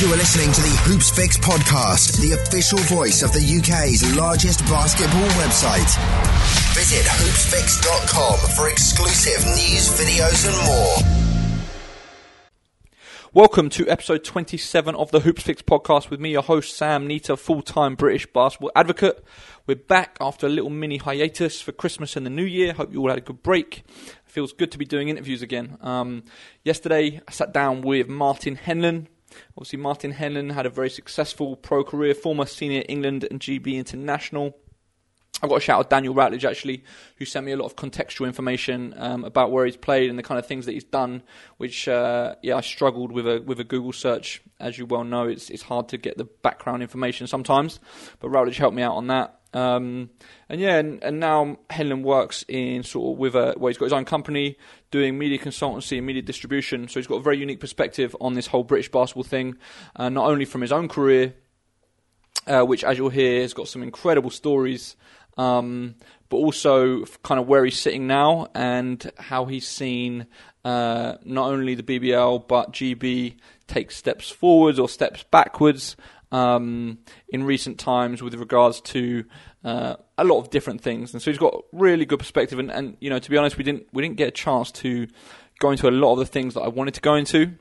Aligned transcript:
You 0.00 0.06
are 0.12 0.16
listening 0.16 0.52
to 0.52 0.60
the 0.60 0.76
Hoopsfix 0.86 1.38
podcast, 1.40 2.20
the 2.20 2.32
official 2.34 2.78
voice 2.78 3.24
of 3.24 3.32
the 3.32 3.40
UK's 3.40 4.16
largest 4.16 4.60
basketball 4.66 5.26
website. 5.30 5.90
Visit 6.72 7.04
hoopsfix.com 7.04 8.38
for 8.54 8.68
exclusive 8.68 9.44
news, 9.44 9.88
videos, 9.98 10.46
and 10.46 10.56
more. 10.68 11.18
Welcome 13.34 13.70
to 13.70 13.88
episode 13.88 14.22
27 14.22 14.94
of 14.94 15.10
the 15.10 15.18
Hoopsfix 15.18 15.64
podcast 15.64 16.10
with 16.10 16.20
me, 16.20 16.30
your 16.30 16.42
host 16.42 16.76
Sam 16.76 17.08
Neter, 17.08 17.34
full 17.34 17.62
time 17.62 17.96
British 17.96 18.24
basketball 18.32 18.70
advocate. 18.76 19.24
We're 19.66 19.74
back 19.74 20.16
after 20.20 20.46
a 20.46 20.50
little 20.50 20.70
mini 20.70 20.98
hiatus 20.98 21.60
for 21.60 21.72
Christmas 21.72 22.14
and 22.14 22.24
the 22.24 22.30
New 22.30 22.44
Year. 22.44 22.72
Hope 22.72 22.92
you 22.92 23.00
all 23.00 23.08
had 23.08 23.18
a 23.18 23.22
good 23.22 23.42
break. 23.42 23.82
Feels 24.26 24.52
good 24.52 24.70
to 24.70 24.78
be 24.78 24.84
doing 24.84 25.08
interviews 25.08 25.42
again. 25.42 25.76
Um, 25.80 26.22
yesterday, 26.62 27.20
I 27.26 27.32
sat 27.32 27.52
down 27.52 27.82
with 27.82 28.06
Martin 28.06 28.54
Henlan, 28.56 29.08
Obviously, 29.56 29.78
Martin 29.78 30.12
Henlan 30.12 30.52
had 30.52 30.66
a 30.66 30.70
very 30.70 30.90
successful 30.90 31.56
pro 31.56 31.84
career, 31.84 32.14
former 32.14 32.46
senior 32.46 32.84
England 32.88 33.26
and 33.30 33.40
GB 33.40 33.74
international. 33.74 34.54
I've 35.40 35.48
got 35.48 35.56
a 35.56 35.60
shout 35.60 35.78
out 35.78 35.90
Daniel 35.90 36.14
Ratledge 36.14 36.48
actually, 36.48 36.82
who 37.16 37.24
sent 37.24 37.46
me 37.46 37.52
a 37.52 37.56
lot 37.56 37.66
of 37.66 37.76
contextual 37.76 38.26
information 38.26 38.92
um, 38.96 39.24
about 39.24 39.52
where 39.52 39.66
he's 39.66 39.76
played 39.76 40.10
and 40.10 40.18
the 40.18 40.22
kind 40.22 40.38
of 40.38 40.46
things 40.46 40.66
that 40.66 40.72
he's 40.72 40.84
done. 40.84 41.22
Which, 41.58 41.86
uh, 41.86 42.34
yeah, 42.42 42.56
I 42.56 42.60
struggled 42.60 43.12
with 43.12 43.26
a 43.26 43.40
with 43.40 43.60
a 43.60 43.64
Google 43.64 43.92
search. 43.92 44.42
As 44.58 44.78
you 44.78 44.86
well 44.86 45.04
know, 45.04 45.28
it's 45.28 45.50
it's 45.50 45.62
hard 45.62 45.88
to 45.90 45.96
get 45.96 46.18
the 46.18 46.24
background 46.24 46.82
information 46.82 47.28
sometimes, 47.28 47.78
but 48.18 48.30
Ratledge 48.30 48.56
helped 48.56 48.74
me 48.74 48.82
out 48.82 48.94
on 48.94 49.06
that. 49.08 49.37
Um, 49.54 50.10
and 50.48 50.60
yeah, 50.60 50.76
and, 50.76 51.02
and 51.02 51.20
now 51.20 51.58
Henlan 51.70 52.02
works 52.02 52.44
in 52.48 52.82
sort 52.82 53.14
of 53.14 53.18
with 53.18 53.34
a 53.34 53.54
well, 53.56 53.68
he's 53.68 53.78
got 53.78 53.86
his 53.86 53.92
own 53.92 54.04
company 54.04 54.56
doing 54.90 55.18
media 55.18 55.38
consultancy 55.38 55.98
and 55.98 56.06
media 56.06 56.22
distribution. 56.22 56.88
So 56.88 57.00
he's 57.00 57.06
got 57.06 57.16
a 57.16 57.22
very 57.22 57.38
unique 57.38 57.60
perspective 57.60 58.14
on 58.20 58.34
this 58.34 58.46
whole 58.46 58.64
British 58.64 58.90
basketball 58.90 59.24
thing, 59.24 59.56
uh, 59.96 60.08
not 60.08 60.26
only 60.26 60.44
from 60.44 60.60
his 60.60 60.72
own 60.72 60.88
career, 60.88 61.34
uh, 62.46 62.62
which 62.62 62.84
as 62.84 62.98
you'll 62.98 63.08
hear 63.08 63.40
has 63.42 63.54
got 63.54 63.68
some 63.68 63.82
incredible 63.82 64.30
stories, 64.30 64.96
um, 65.38 65.94
but 66.28 66.36
also 66.36 67.04
kind 67.22 67.40
of 67.40 67.46
where 67.46 67.64
he's 67.64 67.78
sitting 67.78 68.06
now 68.06 68.48
and 68.54 69.10
how 69.18 69.46
he's 69.46 69.66
seen 69.66 70.26
uh, 70.64 71.14
not 71.24 71.50
only 71.50 71.74
the 71.74 71.82
BBL 71.82 72.46
but 72.48 72.72
GB 72.72 73.36
take 73.66 73.90
steps 73.90 74.30
forwards 74.30 74.78
or 74.78 74.88
steps 74.88 75.22
backwards 75.30 75.96
um, 76.32 76.98
in 77.28 77.44
recent 77.44 77.78
times 77.78 78.22
with 78.22 78.34
regards 78.34 78.80
to 78.80 79.24
uh, 79.64 79.96
a 80.16 80.24
lot 80.24 80.38
of 80.38 80.50
different 80.50 80.80
things, 80.80 81.12
and 81.12 81.22
so 81.22 81.30
he's 81.30 81.38
got 81.38 81.64
really 81.72 82.04
good 82.04 82.18
perspective. 82.18 82.58
And, 82.58 82.70
and, 82.70 82.96
you 83.00 83.10
know, 83.10 83.18
to 83.18 83.30
be 83.30 83.36
honest, 83.36 83.58
we 83.58 83.64
didn't 83.64 83.86
we 83.92 84.02
didn't 84.02 84.16
get 84.16 84.28
a 84.28 84.32
chance 84.32 84.70
to 84.72 85.08
go 85.58 85.70
into 85.70 85.88
a 85.88 85.90
lot 85.90 86.12
of 86.12 86.18
the 86.18 86.26
things 86.26 86.54
that 86.54 86.60
I 86.60 86.68
wanted 86.68 86.94
to 86.94 87.00
go 87.00 87.14
into. 87.14 87.52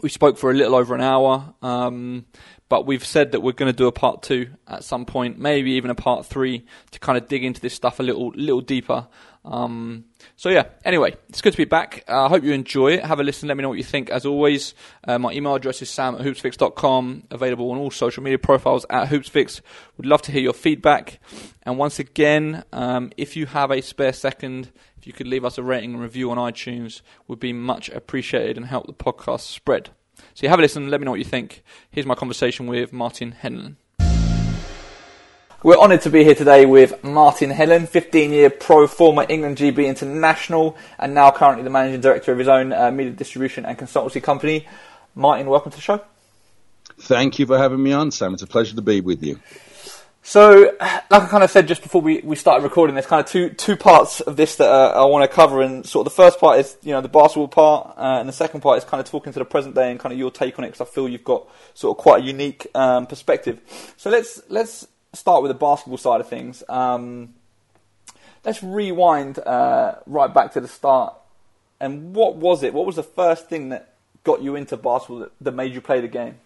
We 0.00 0.08
spoke 0.08 0.38
for 0.38 0.50
a 0.50 0.54
little 0.54 0.74
over 0.74 0.94
an 0.94 1.02
hour, 1.02 1.54
um, 1.60 2.24
but 2.68 2.86
we've 2.86 3.04
said 3.04 3.32
that 3.32 3.40
we're 3.40 3.52
going 3.52 3.70
to 3.70 3.76
do 3.76 3.86
a 3.86 3.92
part 3.92 4.22
two 4.22 4.48
at 4.66 4.84
some 4.84 5.04
point, 5.04 5.38
maybe 5.38 5.72
even 5.72 5.90
a 5.90 5.94
part 5.94 6.24
three 6.24 6.64
to 6.92 6.98
kind 6.98 7.18
of 7.18 7.28
dig 7.28 7.44
into 7.44 7.60
this 7.60 7.74
stuff 7.74 8.00
a 8.00 8.02
little 8.02 8.32
little 8.34 8.62
deeper. 8.62 9.06
Um, 9.44 10.06
so 10.36 10.48
yeah, 10.48 10.66
anyway, 10.84 11.14
it's 11.28 11.40
good 11.40 11.52
to 11.52 11.56
be 11.56 11.64
back. 11.64 12.04
Uh, 12.08 12.12
I 12.12 12.26
uh, 12.26 12.28
hope 12.28 12.44
you 12.44 12.52
enjoy 12.52 12.94
it. 12.94 13.04
Have 13.04 13.20
a 13.20 13.22
listen. 13.22 13.48
Let 13.48 13.56
me 13.56 13.62
know 13.62 13.68
what 13.68 13.78
you 13.78 13.84
think. 13.84 14.10
As 14.10 14.26
always, 14.26 14.74
uh, 15.04 15.18
my 15.18 15.32
email 15.32 15.54
address 15.54 15.82
is 15.82 15.90
sam 15.90 16.14
at 16.14 16.22
hoopsfix.com, 16.22 17.24
available 17.30 17.70
on 17.70 17.78
all 17.78 17.90
social 17.90 18.22
media 18.22 18.38
profiles 18.38 18.86
at 18.90 19.08
hoopsfix. 19.08 19.60
Would 19.96 20.06
love 20.06 20.22
to 20.22 20.32
hear 20.32 20.42
your 20.42 20.52
feedback. 20.52 21.20
And 21.62 21.78
once 21.78 21.98
again, 21.98 22.64
um, 22.72 23.12
if 23.16 23.36
you 23.36 23.46
have 23.46 23.70
a 23.70 23.80
spare 23.80 24.12
second, 24.12 24.72
if 24.96 25.06
you 25.06 25.12
could 25.12 25.26
leave 25.26 25.44
us 25.44 25.58
a 25.58 25.62
rating 25.62 25.94
and 25.94 26.02
review 26.02 26.30
on 26.30 26.38
iTunes, 26.38 27.02
would 27.28 27.40
be 27.40 27.52
much 27.52 27.88
appreciated 27.90 28.56
and 28.56 28.66
help 28.66 28.86
the 28.86 28.92
podcast 28.92 29.40
spread. 29.40 29.90
So 30.34 30.44
you 30.44 30.48
have 30.48 30.58
a 30.58 30.62
listen. 30.62 30.90
Let 30.90 31.00
me 31.00 31.04
know 31.04 31.10
what 31.10 31.18
you 31.18 31.24
think. 31.24 31.62
Here's 31.90 32.06
my 32.06 32.14
conversation 32.14 32.66
with 32.66 32.92
Martin 32.92 33.34
Henlan. 33.42 33.76
We're 35.64 35.78
honoured 35.78 36.00
to 36.00 36.10
be 36.10 36.24
here 36.24 36.34
today 36.34 36.66
with 36.66 37.04
Martin 37.04 37.50
Henlan, 37.50 37.86
15 37.88 38.32
year 38.32 38.50
pro, 38.50 38.88
former 38.88 39.24
England 39.28 39.58
GB 39.58 39.86
international, 39.86 40.76
and 40.98 41.14
now 41.14 41.30
currently 41.30 41.62
the 41.62 41.70
managing 41.70 42.00
director 42.00 42.32
of 42.32 42.38
his 42.40 42.48
own 42.48 42.72
uh, 42.72 42.90
media 42.90 43.12
distribution 43.12 43.64
and 43.64 43.78
consultancy 43.78 44.20
company. 44.20 44.66
Martin, 45.14 45.48
welcome 45.48 45.70
to 45.70 45.76
the 45.76 45.82
show. 45.82 46.00
Thank 46.98 47.38
you 47.38 47.46
for 47.46 47.58
having 47.58 47.80
me 47.80 47.92
on, 47.92 48.10
Sam. 48.10 48.34
It's 48.34 48.42
a 48.42 48.48
pleasure 48.48 48.74
to 48.74 48.82
be 48.82 49.00
with 49.00 49.22
you. 49.22 49.38
So, 50.24 50.76
like 50.80 51.04
I 51.10 51.26
kind 51.28 51.44
of 51.44 51.50
said 51.50 51.68
just 51.68 51.82
before 51.82 52.00
we, 52.00 52.20
we 52.24 52.34
started 52.34 52.64
recording, 52.64 52.96
there's 52.96 53.06
kind 53.06 53.24
of 53.24 53.30
two 53.30 53.50
two 53.50 53.76
parts 53.76 54.20
of 54.20 54.36
this 54.36 54.56
that 54.56 54.68
uh, 54.68 55.00
I 55.00 55.04
want 55.04 55.28
to 55.30 55.32
cover. 55.32 55.62
And 55.62 55.86
sort 55.86 56.04
of 56.06 56.12
the 56.12 56.16
first 56.16 56.40
part 56.40 56.58
is 56.58 56.76
you 56.82 56.90
know 56.90 57.00
the 57.00 57.08
basketball 57.08 57.46
part, 57.46 57.94
uh, 57.96 58.18
and 58.18 58.28
the 58.28 58.32
second 58.32 58.62
part 58.62 58.78
is 58.78 58.84
kind 58.84 59.00
of 59.00 59.06
talking 59.06 59.32
to 59.32 59.38
the 59.38 59.44
present 59.44 59.76
day 59.76 59.92
and 59.92 60.00
kind 60.00 60.12
of 60.12 60.18
your 60.18 60.32
take 60.32 60.58
on 60.58 60.64
it 60.64 60.68
because 60.72 60.80
I 60.80 60.90
feel 60.90 61.08
you've 61.08 61.22
got 61.22 61.46
sort 61.74 61.96
of 61.96 62.02
quite 62.02 62.22
a 62.22 62.26
unique 62.26 62.66
um, 62.74 63.06
perspective. 63.06 63.60
So 63.96 64.10
let's 64.10 64.42
let's 64.48 64.88
start 65.14 65.42
with 65.42 65.50
the 65.50 65.58
basketball 65.58 65.98
side 65.98 66.20
of 66.20 66.28
things. 66.28 66.62
Um, 66.68 67.34
let's 68.44 68.62
rewind 68.62 69.38
uh, 69.38 69.96
right 70.06 70.32
back 70.32 70.52
to 70.54 70.60
the 70.60 70.68
start. 70.68 71.14
And 71.80 72.14
what 72.14 72.36
was 72.36 72.62
it? 72.62 72.72
What 72.72 72.86
was 72.86 72.96
the 72.96 73.02
first 73.02 73.48
thing 73.48 73.70
that 73.70 73.94
got 74.24 74.42
you 74.42 74.56
into 74.56 74.76
basketball 74.76 75.20
that, 75.20 75.32
that 75.40 75.52
made 75.52 75.74
you 75.74 75.80
play 75.80 76.00
the 76.00 76.08
game? 76.08 76.36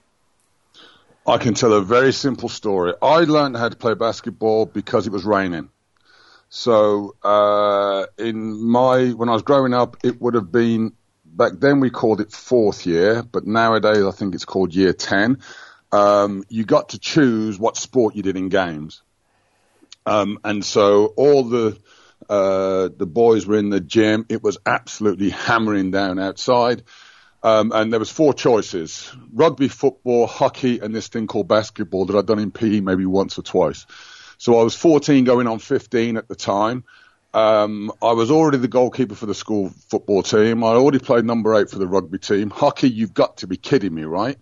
I 1.26 1.38
can 1.38 1.54
tell 1.54 1.72
a 1.72 1.82
very 1.82 2.12
simple 2.12 2.48
story. 2.48 2.94
I 3.02 3.18
learned 3.20 3.56
how 3.56 3.68
to 3.68 3.76
play 3.76 3.94
basketball 3.94 4.66
because 4.66 5.06
it 5.06 5.12
was 5.12 5.24
raining. 5.24 5.70
So 6.48 7.16
uh, 7.24 8.06
in 8.16 8.62
my 8.62 9.10
when 9.10 9.28
I 9.28 9.32
was 9.32 9.42
growing 9.42 9.74
up, 9.74 9.96
it 10.04 10.20
would 10.20 10.34
have 10.34 10.52
been 10.52 10.92
back 11.24 11.52
then 11.58 11.80
we 11.80 11.90
called 11.90 12.20
it 12.20 12.30
fourth 12.30 12.86
year, 12.86 13.24
but 13.24 13.44
nowadays 13.44 14.04
I 14.04 14.12
think 14.12 14.34
it's 14.34 14.44
called 14.44 14.72
year 14.74 14.92
ten 14.92 15.38
um, 15.92 16.44
you 16.48 16.64
got 16.64 16.90
to 16.90 16.98
choose 16.98 17.58
what 17.58 17.76
sport 17.76 18.16
you 18.16 18.22
did 18.22 18.36
in 18.36 18.48
games. 18.48 19.02
Um, 20.04 20.38
and 20.44 20.64
so 20.64 21.06
all 21.16 21.44
the 21.44 21.78
uh, 22.28 22.88
the 22.96 23.06
boys 23.06 23.46
were 23.46 23.56
in 23.56 23.70
the 23.70 23.80
gym. 23.80 24.26
It 24.28 24.42
was 24.42 24.58
absolutely 24.64 25.30
hammering 25.30 25.90
down 25.90 26.18
outside. 26.18 26.82
Um, 27.42 27.70
and 27.72 27.92
there 27.92 28.00
was 28.00 28.10
four 28.10 28.34
choices: 28.34 29.12
rugby, 29.32 29.68
football, 29.68 30.26
hockey, 30.26 30.80
and 30.80 30.94
this 30.94 31.08
thing 31.08 31.26
called 31.26 31.48
basketball 31.48 32.06
that 32.06 32.16
I'd 32.16 32.26
done 32.26 32.38
in 32.38 32.50
PE 32.50 32.80
maybe 32.80 33.06
once 33.06 33.38
or 33.38 33.42
twice. 33.42 33.86
So 34.38 34.58
I 34.60 34.62
was 34.62 34.74
14, 34.74 35.24
going 35.24 35.46
on 35.46 35.58
15 35.58 36.16
at 36.16 36.28
the 36.28 36.34
time. 36.34 36.84
Um, 37.32 37.92
I 38.02 38.12
was 38.12 38.30
already 38.30 38.58
the 38.58 38.68
goalkeeper 38.68 39.14
for 39.14 39.26
the 39.26 39.34
school 39.34 39.70
football 39.88 40.22
team. 40.22 40.64
I 40.64 40.68
already 40.68 40.98
played 40.98 41.24
number 41.24 41.54
eight 41.54 41.70
for 41.70 41.78
the 41.78 41.86
rugby 41.86 42.18
team. 42.18 42.50
Hockey, 42.50 42.88
you've 42.88 43.14
got 43.14 43.38
to 43.38 43.46
be 43.46 43.56
kidding 43.56 43.94
me, 43.94 44.04
right? 44.04 44.38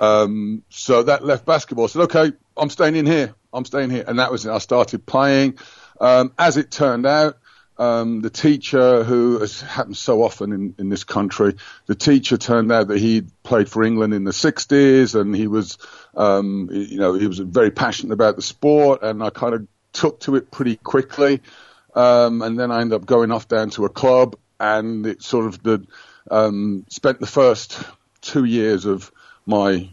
Um, 0.00 0.62
so 0.68 1.02
that 1.04 1.24
left 1.24 1.44
basketball. 1.44 1.84
I 1.84 1.88
said, 1.88 2.02
okay, 2.02 2.32
I'm 2.56 2.70
staying 2.70 2.96
in 2.96 3.06
here. 3.06 3.34
I'm 3.52 3.64
staying 3.64 3.90
here. 3.90 4.04
And 4.06 4.18
that 4.18 4.30
was 4.30 4.46
it. 4.46 4.50
I 4.50 4.58
started 4.58 5.06
playing. 5.06 5.58
Um, 6.00 6.32
as 6.38 6.56
it 6.56 6.70
turned 6.70 7.06
out, 7.06 7.38
um, 7.78 8.20
the 8.20 8.30
teacher 8.30 9.04
who 9.04 9.38
has 9.38 9.60
happened 9.60 9.96
so 9.96 10.22
often 10.22 10.52
in, 10.52 10.74
in 10.78 10.88
this 10.88 11.04
country, 11.04 11.54
the 11.86 11.94
teacher 11.94 12.36
turned 12.36 12.72
out 12.72 12.88
that 12.88 12.98
he'd 12.98 13.30
played 13.44 13.68
for 13.68 13.84
England 13.84 14.14
in 14.14 14.24
the 14.24 14.32
60s 14.32 15.18
and 15.18 15.34
he 15.34 15.46
was, 15.46 15.78
um, 16.16 16.68
you 16.72 16.98
know, 16.98 17.14
he 17.14 17.28
was 17.28 17.38
very 17.38 17.70
passionate 17.70 18.12
about 18.12 18.36
the 18.36 18.42
sport 18.42 19.02
and 19.02 19.22
I 19.22 19.30
kind 19.30 19.54
of 19.54 19.68
took 19.92 20.20
to 20.20 20.34
it 20.34 20.50
pretty 20.50 20.76
quickly. 20.76 21.40
Um, 21.94 22.42
and 22.42 22.58
then 22.58 22.72
I 22.72 22.80
ended 22.80 23.00
up 23.00 23.06
going 23.06 23.30
off 23.30 23.46
down 23.46 23.70
to 23.70 23.84
a 23.84 23.88
club 23.88 24.36
and 24.58 25.06
it 25.06 25.22
sort 25.22 25.46
of 25.46 25.62
the, 25.62 25.86
um, 26.30 26.84
spent 26.88 27.20
the 27.20 27.26
first 27.26 27.80
two 28.20 28.44
years 28.44 28.86
of 28.86 29.12
my 29.48 29.88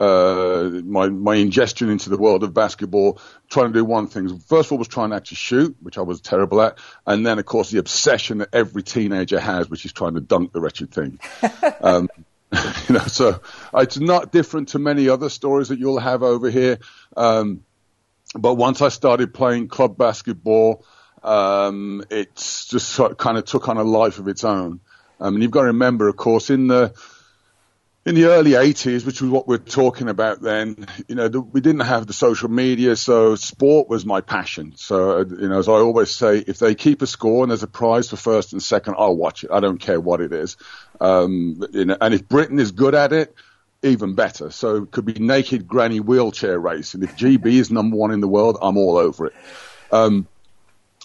uh, 0.00 0.70
my 0.84 1.08
my 1.08 1.36
ingestion 1.36 1.88
into 1.88 2.10
the 2.10 2.18
world 2.18 2.44
of 2.44 2.52
basketball, 2.52 3.20
trying 3.48 3.68
to 3.68 3.72
do 3.72 3.84
one 3.84 4.06
thing. 4.08 4.38
First 4.38 4.68
of 4.68 4.72
all, 4.72 4.78
was 4.78 4.88
trying 4.88 5.10
to 5.10 5.16
actually 5.16 5.36
shoot, 5.36 5.76
which 5.80 5.98
I 5.98 6.02
was 6.02 6.20
terrible 6.20 6.60
at, 6.60 6.78
and 7.06 7.24
then 7.24 7.38
of 7.38 7.46
course 7.46 7.70
the 7.70 7.78
obsession 7.78 8.38
that 8.38 8.50
every 8.52 8.82
teenager 8.82 9.40
has, 9.40 9.70
which 9.70 9.84
is 9.84 9.92
trying 9.92 10.14
to 10.14 10.20
dunk 10.20 10.52
the 10.52 10.60
wretched 10.60 10.92
thing. 10.92 11.18
um, 11.80 12.08
you 12.88 12.94
know, 12.94 13.06
so 13.06 13.40
it's 13.74 13.98
not 13.98 14.32
different 14.32 14.68
to 14.70 14.78
many 14.78 15.08
other 15.08 15.28
stories 15.28 15.68
that 15.68 15.78
you'll 15.78 15.98
have 15.98 16.22
over 16.22 16.50
here. 16.50 16.78
Um, 17.16 17.64
but 18.34 18.54
once 18.54 18.82
I 18.82 18.88
started 18.88 19.32
playing 19.32 19.68
club 19.68 19.96
basketball, 19.96 20.84
um, 21.22 22.04
it's 22.10 22.66
just 22.66 22.88
sort 22.88 23.12
of 23.12 23.18
kind 23.18 23.38
of 23.38 23.44
took 23.44 23.68
on 23.68 23.76
a 23.76 23.84
life 23.84 24.18
of 24.18 24.28
its 24.28 24.44
own. 24.44 24.80
Um, 25.20 25.34
and 25.34 25.42
you've 25.42 25.50
got 25.50 25.62
to 25.62 25.68
remember, 25.68 26.08
of 26.08 26.16
course, 26.16 26.50
in 26.50 26.68
the 26.68 26.94
in 28.08 28.14
the 28.14 28.24
early 28.24 28.52
80s, 28.52 29.04
which 29.04 29.20
was 29.20 29.30
what 29.30 29.46
we're 29.46 29.58
talking 29.58 30.08
about 30.08 30.40
then, 30.40 30.86
you 31.08 31.14
know, 31.14 31.28
we 31.28 31.60
didn't 31.60 31.82
have 31.82 32.06
the 32.06 32.14
social 32.14 32.48
media, 32.48 32.96
so 32.96 33.34
sport 33.34 33.90
was 33.90 34.06
my 34.06 34.22
passion. 34.22 34.72
So, 34.76 35.18
you 35.18 35.48
know, 35.48 35.58
as 35.58 35.68
I 35.68 35.72
always 35.72 36.10
say, 36.10 36.38
if 36.38 36.58
they 36.58 36.74
keep 36.74 37.02
a 37.02 37.06
score 37.06 37.44
and 37.44 37.50
there's 37.50 37.62
a 37.62 37.68
prize 37.68 38.08
for 38.08 38.16
first 38.16 38.54
and 38.54 38.62
second, 38.62 38.94
I'll 38.96 39.14
watch 39.14 39.44
it. 39.44 39.50
I 39.50 39.60
don't 39.60 39.76
care 39.76 40.00
what 40.00 40.22
it 40.22 40.32
is. 40.32 40.56
Um, 41.02 41.62
you 41.72 41.84
know, 41.84 41.98
and 42.00 42.14
if 42.14 42.26
Britain 42.26 42.58
is 42.58 42.70
good 42.70 42.94
at 42.94 43.12
it, 43.12 43.34
even 43.82 44.14
better. 44.14 44.50
So 44.50 44.84
it 44.84 44.90
could 44.90 45.04
be 45.04 45.12
naked 45.12 45.68
granny 45.68 46.00
wheelchair 46.00 46.58
race. 46.58 46.94
And 46.94 47.04
if 47.04 47.14
GB 47.14 47.44
is 47.44 47.70
number 47.70 47.94
one 47.94 48.10
in 48.10 48.20
the 48.20 48.28
world, 48.28 48.56
I'm 48.62 48.78
all 48.78 48.96
over 48.96 49.26
it. 49.26 49.34
Um, 49.92 50.26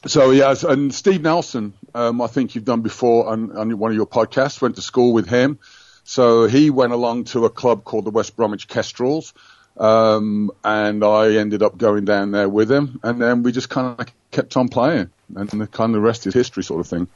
so 0.06 0.32
yes, 0.32 0.64
and 0.64 0.96
Steve 0.96 1.22
Nelson, 1.22 1.74
um, 1.94 2.22
I 2.22 2.28
think 2.28 2.56
you've 2.56 2.64
done 2.64 2.82
before 2.82 3.28
on, 3.28 3.58
on 3.58 3.78
one 3.78 3.92
of 3.92 3.98
your 3.98 4.08
podcasts, 4.08 4.62
went 4.62 4.78
to 4.78 4.82
school 4.82 5.12
with 5.12 5.28
him. 5.28 5.60
So 6.04 6.48
he 6.48 6.70
went 6.70 6.94
along 6.94 7.26
to 7.26 7.46
a 7.46 7.50
club 7.50 7.84
called 7.84 8.06
the 8.06 8.12
West 8.12 8.36
Bromwich 8.36 8.68
Kestrels, 8.68 9.34
um, 9.78 10.52
and 10.64 11.04
I 11.04 11.36
ended 11.36 11.64
up 11.64 11.78
going 11.78 12.06
down 12.06 12.32
there 12.32 12.50
with 12.50 12.72
him, 12.72 13.00
and 13.04 13.22
then 13.22 13.44
we 13.44 13.52
just 13.52 13.70
kind 13.70 14.00
of 14.00 14.08
kept 14.32 14.58
on 14.58 14.70
playing, 14.70 15.10
and 15.36 15.50
the 15.50 15.68
kind 15.68 15.96
of 15.96 16.02
rest 16.02 16.28
is 16.28 16.34
history, 16.34 16.64
sort 16.64 16.82
of 16.82 16.88
thing. 16.88 17.08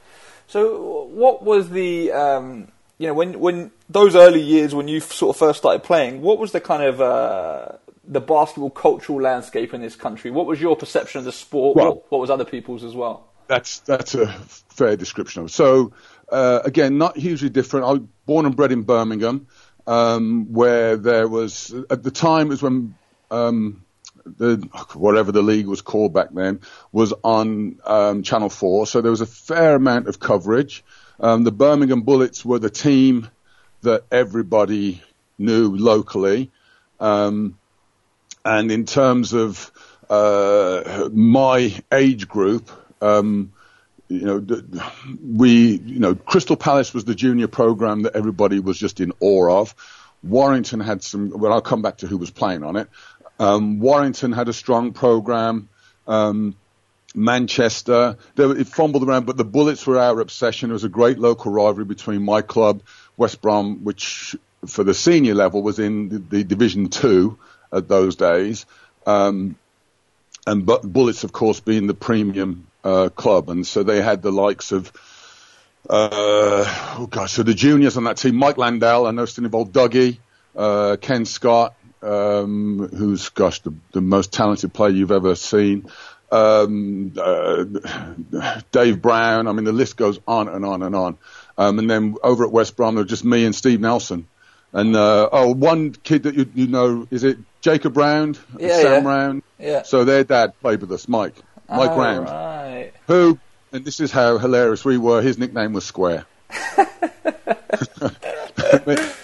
So, 0.48 1.04
what 1.12 1.42
was 1.42 1.68
the 1.70 2.12
um, 2.12 2.68
you 2.96 3.06
know 3.06 3.14
when 3.14 3.38
when 3.38 3.70
those 3.90 4.16
early 4.16 4.40
years 4.40 4.74
when 4.74 4.88
you 4.88 5.00
sort 5.00 5.36
of 5.36 5.38
first 5.38 5.58
started 5.58 5.84
playing? 5.84 6.22
What 6.22 6.38
was 6.38 6.52
the 6.52 6.60
kind 6.60 6.82
of 6.82 7.00
uh, 7.00 7.68
the 8.04 8.20
basketball 8.20 8.70
cultural 8.70 9.20
landscape 9.20 9.74
in 9.74 9.82
this 9.82 9.94
country? 9.94 10.30
What 10.30 10.46
was 10.46 10.60
your 10.60 10.76
perception 10.76 11.18
of 11.18 11.24
the 11.26 11.32
sport? 11.32 11.76
Well- 11.76 11.86
what, 11.86 12.12
what 12.12 12.20
was 12.22 12.30
other 12.30 12.46
people's 12.46 12.82
as 12.84 12.94
well? 12.94 13.24
That's 13.46 13.80
that's 13.80 14.14
a 14.14 14.26
fair 14.26 14.96
description 14.96 15.40
of 15.40 15.48
it. 15.48 15.52
So 15.52 15.92
uh, 16.30 16.60
again, 16.64 16.98
not 16.98 17.16
hugely 17.16 17.48
different. 17.48 17.86
I 17.86 17.92
was 17.92 18.02
born 18.26 18.46
and 18.46 18.56
bred 18.56 18.72
in 18.72 18.82
Birmingham, 18.82 19.46
um, 19.86 20.52
where 20.52 20.96
there 20.96 21.28
was 21.28 21.74
at 21.90 22.02
the 22.02 22.10
time 22.10 22.46
it 22.46 22.50
was 22.50 22.62
when 22.62 22.94
um, 23.30 23.84
the 24.24 24.56
whatever 24.94 25.32
the 25.32 25.42
league 25.42 25.66
was 25.66 25.80
called 25.80 26.12
back 26.12 26.28
then 26.32 26.60
was 26.92 27.14
on 27.24 27.78
um, 27.84 28.22
Channel 28.22 28.50
Four. 28.50 28.86
So 28.86 29.00
there 29.00 29.10
was 29.10 29.20
a 29.20 29.26
fair 29.26 29.74
amount 29.74 30.08
of 30.08 30.20
coverage. 30.20 30.84
Um, 31.20 31.44
the 31.44 31.52
Birmingham 31.52 32.02
Bullets 32.02 32.44
were 32.44 32.58
the 32.58 32.70
team 32.70 33.28
that 33.82 34.04
everybody 34.10 35.02
knew 35.38 35.76
locally. 35.76 36.50
Um, 37.00 37.58
and 38.44 38.70
in 38.70 38.86
terms 38.86 39.32
of 39.32 39.70
uh, 40.10 41.08
my 41.12 41.74
age 41.92 42.28
group, 42.28 42.70
um, 43.00 43.52
you 44.08 44.24
know, 44.24 44.62
we, 45.22 45.76
you 45.76 45.98
know, 45.98 46.14
Crystal 46.14 46.56
Palace 46.56 46.94
was 46.94 47.04
the 47.04 47.14
junior 47.14 47.48
program 47.48 48.02
that 48.02 48.16
everybody 48.16 48.58
was 48.58 48.78
just 48.78 49.00
in 49.00 49.12
awe 49.20 49.60
of. 49.60 49.74
Warrington 50.22 50.80
had 50.80 51.02
some. 51.02 51.30
Well, 51.30 51.52
I'll 51.52 51.60
come 51.60 51.82
back 51.82 51.98
to 51.98 52.06
who 52.06 52.16
was 52.16 52.30
playing 52.30 52.64
on 52.64 52.76
it. 52.76 52.88
Um, 53.38 53.80
Warrington 53.80 54.32
had 54.32 54.48
a 54.48 54.52
strong 54.52 54.92
program. 54.92 55.68
Um, 56.06 56.56
Manchester, 57.14 58.16
they 58.34 58.44
it 58.44 58.68
fumbled 58.68 59.02
around, 59.02 59.26
but 59.26 59.36
the 59.36 59.44
Bullets 59.44 59.86
were 59.86 59.98
our 59.98 60.20
obsession. 60.20 60.68
There 60.68 60.74
was 60.74 60.84
a 60.84 60.88
great 60.88 61.18
local 61.18 61.52
rivalry 61.52 61.84
between 61.84 62.22
my 62.22 62.42
club, 62.42 62.82
West 63.16 63.40
Brom, 63.40 63.84
which 63.84 64.36
for 64.66 64.84
the 64.84 64.94
senior 64.94 65.34
level 65.34 65.62
was 65.62 65.78
in 65.78 66.08
the, 66.08 66.18
the 66.18 66.44
Division 66.44 66.88
Two 66.88 67.38
at 67.72 67.88
those 67.88 68.16
days, 68.16 68.66
um, 69.06 69.56
and 70.46 70.66
but 70.66 70.82
Bullets, 70.82 71.24
of 71.24 71.32
course, 71.32 71.60
being 71.60 71.86
the 71.86 71.94
premium 71.94 72.67
uh, 72.88 73.08
club, 73.10 73.50
and 73.50 73.66
so 73.66 73.82
they 73.82 74.00
had 74.00 74.22
the 74.22 74.32
likes 74.32 74.72
of. 74.72 74.92
Uh, 75.88 76.64
oh 76.98 77.06
gosh, 77.10 77.32
so 77.32 77.42
the 77.42 77.54
juniors 77.54 77.96
on 77.96 78.04
that 78.04 78.16
team, 78.16 78.34
Mike 78.34 78.58
Landell, 78.58 79.06
I 79.06 79.10
know 79.10 79.24
still 79.24 79.44
involved, 79.44 79.72
Dougie, 79.72 80.18
uh, 80.56 80.96
Ken 81.00 81.24
Scott, 81.24 81.74
um, 82.02 82.88
who's 82.94 83.28
gosh 83.30 83.60
the, 83.60 83.72
the 83.92 84.00
most 84.00 84.32
talented 84.32 84.74
player 84.74 84.90
you've 84.90 85.12
ever 85.12 85.34
seen, 85.34 85.88
um, 86.30 87.12
uh, 87.16 87.64
Dave 88.72 89.00
Brown. 89.00 89.46
I 89.46 89.52
mean, 89.52 89.64
the 89.64 89.72
list 89.72 89.96
goes 89.96 90.18
on 90.26 90.48
and 90.48 90.64
on 90.64 90.82
and 90.82 90.94
on. 90.94 91.18
Um, 91.56 91.78
and 91.78 91.90
then 91.90 92.16
over 92.22 92.44
at 92.44 92.52
West 92.52 92.76
Brom, 92.76 92.94
there 92.94 93.04
was 93.04 93.10
just 93.10 93.24
me 93.24 93.44
and 93.44 93.54
Steve 93.54 93.80
Nelson. 93.80 94.26
And 94.72 94.94
uh, 94.94 95.28
oh, 95.32 95.54
one 95.54 95.92
kid 95.92 96.24
that 96.24 96.34
you, 96.34 96.50
you 96.54 96.66
know 96.66 97.06
is 97.10 97.24
it 97.24 97.38
Jacob 97.62 97.96
Round, 97.96 98.38
Yeah, 98.58 98.76
Sam 98.80 99.04
yeah. 99.04 99.10
Round. 99.10 99.42
Yeah. 99.58 99.82
So 99.82 100.04
their 100.04 100.24
dad 100.24 100.52
played 100.60 100.82
with 100.82 100.92
us, 100.92 101.08
Mike, 101.08 101.34
Mike 101.68 101.90
Oh, 101.90 101.98
Round, 101.98 102.26
Right. 102.26 102.92
who, 103.06 103.38
and 103.72 103.84
this 103.84 104.00
is 104.00 104.10
how 104.10 104.38
hilarious 104.38 104.84
we 104.84 104.96
were. 104.98 105.20
His 105.22 105.38
nickname 105.38 105.72
was 105.72 105.84
Square. 105.84 106.24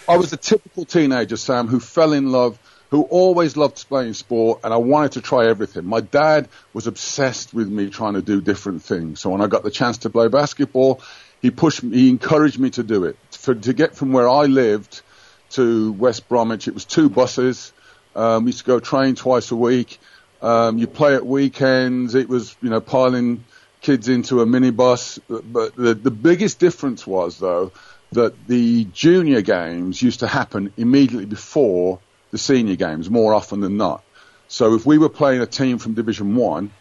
I 0.07 0.17
was 0.17 0.33
a 0.33 0.37
typical 0.37 0.85
teenager, 0.85 1.37
Sam, 1.37 1.67
who 1.69 1.81
fell 1.81 2.13
in 2.13 2.31
love, 2.31 2.59
who 2.91 3.03
always 3.03 3.57
loved 3.57 3.89
playing 3.89 4.13
sport, 4.15 4.61
and 4.65 4.73
I 4.73 4.77
wanted 4.77 5.13
to 5.13 5.21
try 5.23 5.47
everything. 5.49 5.85
My 5.87 6.01
dad 6.01 6.49
was 6.73 6.87
obsessed 6.87 7.55
with 7.55 7.69
me 7.69 7.91
trying 7.91 8.15
to 8.15 8.23
do 8.23 8.41
different 8.41 8.83
things. 8.83 9.21
So 9.21 9.31
when 9.31 9.41
I 9.41 9.47
got 9.47 9.63
the 9.63 9.71
chance 9.71 9.99
to 9.99 10.11
play 10.11 10.29
basketball, 10.29 11.01
he 11.41 11.51
pushed 11.51 11.83
me, 11.83 11.97
he 11.97 12.09
encouraged 12.11 12.59
me 12.59 12.71
to 12.71 12.83
do 12.83 13.05
it. 13.05 13.17
For, 13.33 13.55
to 13.55 13.73
get 13.73 13.97
from 13.97 14.13
where 14.13 14.29
I 14.29 14.45
lived 14.45 15.03
to 15.51 15.93
West 15.93 16.29
Bromwich, 16.29 16.69
it 16.69 16.75
was 16.75 16.85
two 16.85 17.09
buses. 17.09 17.73
Um, 18.15 18.45
we 18.45 18.51
used 18.51 18.61
to 18.61 18.65
go 18.65 18.79
train 18.81 19.15
twice 19.15 19.51
a 19.51 19.57
week. 19.57 19.99
Um, 20.45 20.77
you 20.77 20.87
play 20.87 21.15
at 21.15 21.25
weekends. 21.25 22.15
It 22.15 22.29
was, 22.29 22.55
you 22.61 22.69
know, 22.69 22.83
piling 22.83 23.45
kids 23.81 24.11
into 24.11 24.43
a 24.43 24.47
minibus. 24.47 25.19
But 25.27 25.75
the, 25.75 25.95
the 25.95 26.11
biggest 26.11 26.59
difference 26.59 27.07
was, 27.07 27.39
though, 27.39 27.73
that 28.13 28.47
the 28.47 28.85
junior 28.85 29.41
games 29.41 30.03
used 30.03 30.21
to 30.21 30.27
happen 30.27 30.71
immediately 30.77 31.25
before 31.25 31.99
the 32.31 32.37
senior 32.37 32.77
games, 32.77 33.09
more 33.09 33.33
often 33.33 33.61
than 33.61 33.79
not. 33.79 34.05
So 34.49 34.75
if 34.75 34.85
we 34.85 34.99
were 34.99 35.09
playing 35.09 35.41
a 35.41 35.47
team 35.47 35.79
from 35.79 35.95
Division 35.95 36.37
One, 36.37 36.73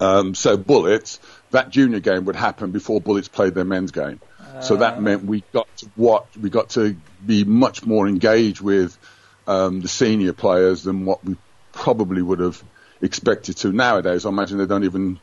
um, 0.00 0.34
so 0.34 0.56
Bullets, 0.56 1.20
that 1.52 1.70
junior 1.70 2.00
game 2.00 2.24
would 2.24 2.34
happen 2.34 2.72
before 2.72 3.00
Bullets 3.00 3.28
played 3.28 3.54
their 3.54 3.64
men's 3.64 3.92
game. 3.92 4.20
so 4.60 4.76
that 4.76 5.00
meant 5.00 5.24
we 5.24 5.44
got 5.52 5.68
to 5.76 5.90
watch, 5.96 6.26
we 6.36 6.50
got 6.50 6.70
to 6.70 6.96
be 7.24 7.44
much 7.44 7.86
more 7.86 8.08
engaged 8.08 8.60
with 8.60 8.98
um, 9.46 9.82
the 9.82 9.88
senior 9.88 10.32
players 10.32 10.82
than 10.82 11.04
what 11.04 11.24
we 11.24 11.36
probably 11.72 12.20
would 12.20 12.40
have 12.40 12.62
expected 13.02 13.56
to 13.58 13.72
nowadays. 13.72 14.24
I 14.24 14.30
imagine 14.30 14.58
they 14.58 14.66
don't 14.66 14.84
even 14.84 15.18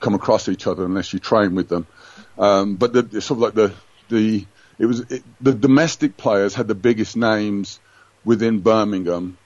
come 0.00 0.14
across 0.14 0.48
each 0.48 0.66
other 0.66 0.84
unless 0.84 1.12
you 1.12 1.18
train 1.18 1.54
with 1.54 1.68
them. 1.68 1.86
Um, 2.38 2.76
but 2.76 2.92
the, 2.92 3.20
sort 3.20 3.38
of 3.38 3.42
like 3.42 3.54
the 3.54 3.74
the 4.08 4.46
it 4.78 4.86
was 4.86 5.00
it, 5.00 5.22
the 5.40 5.52
domestic 5.52 6.16
players 6.16 6.54
had 6.54 6.68
the 6.68 6.74
biggest 6.74 7.16
names 7.16 7.80
within 8.24 8.60
Birmingham 8.60 9.38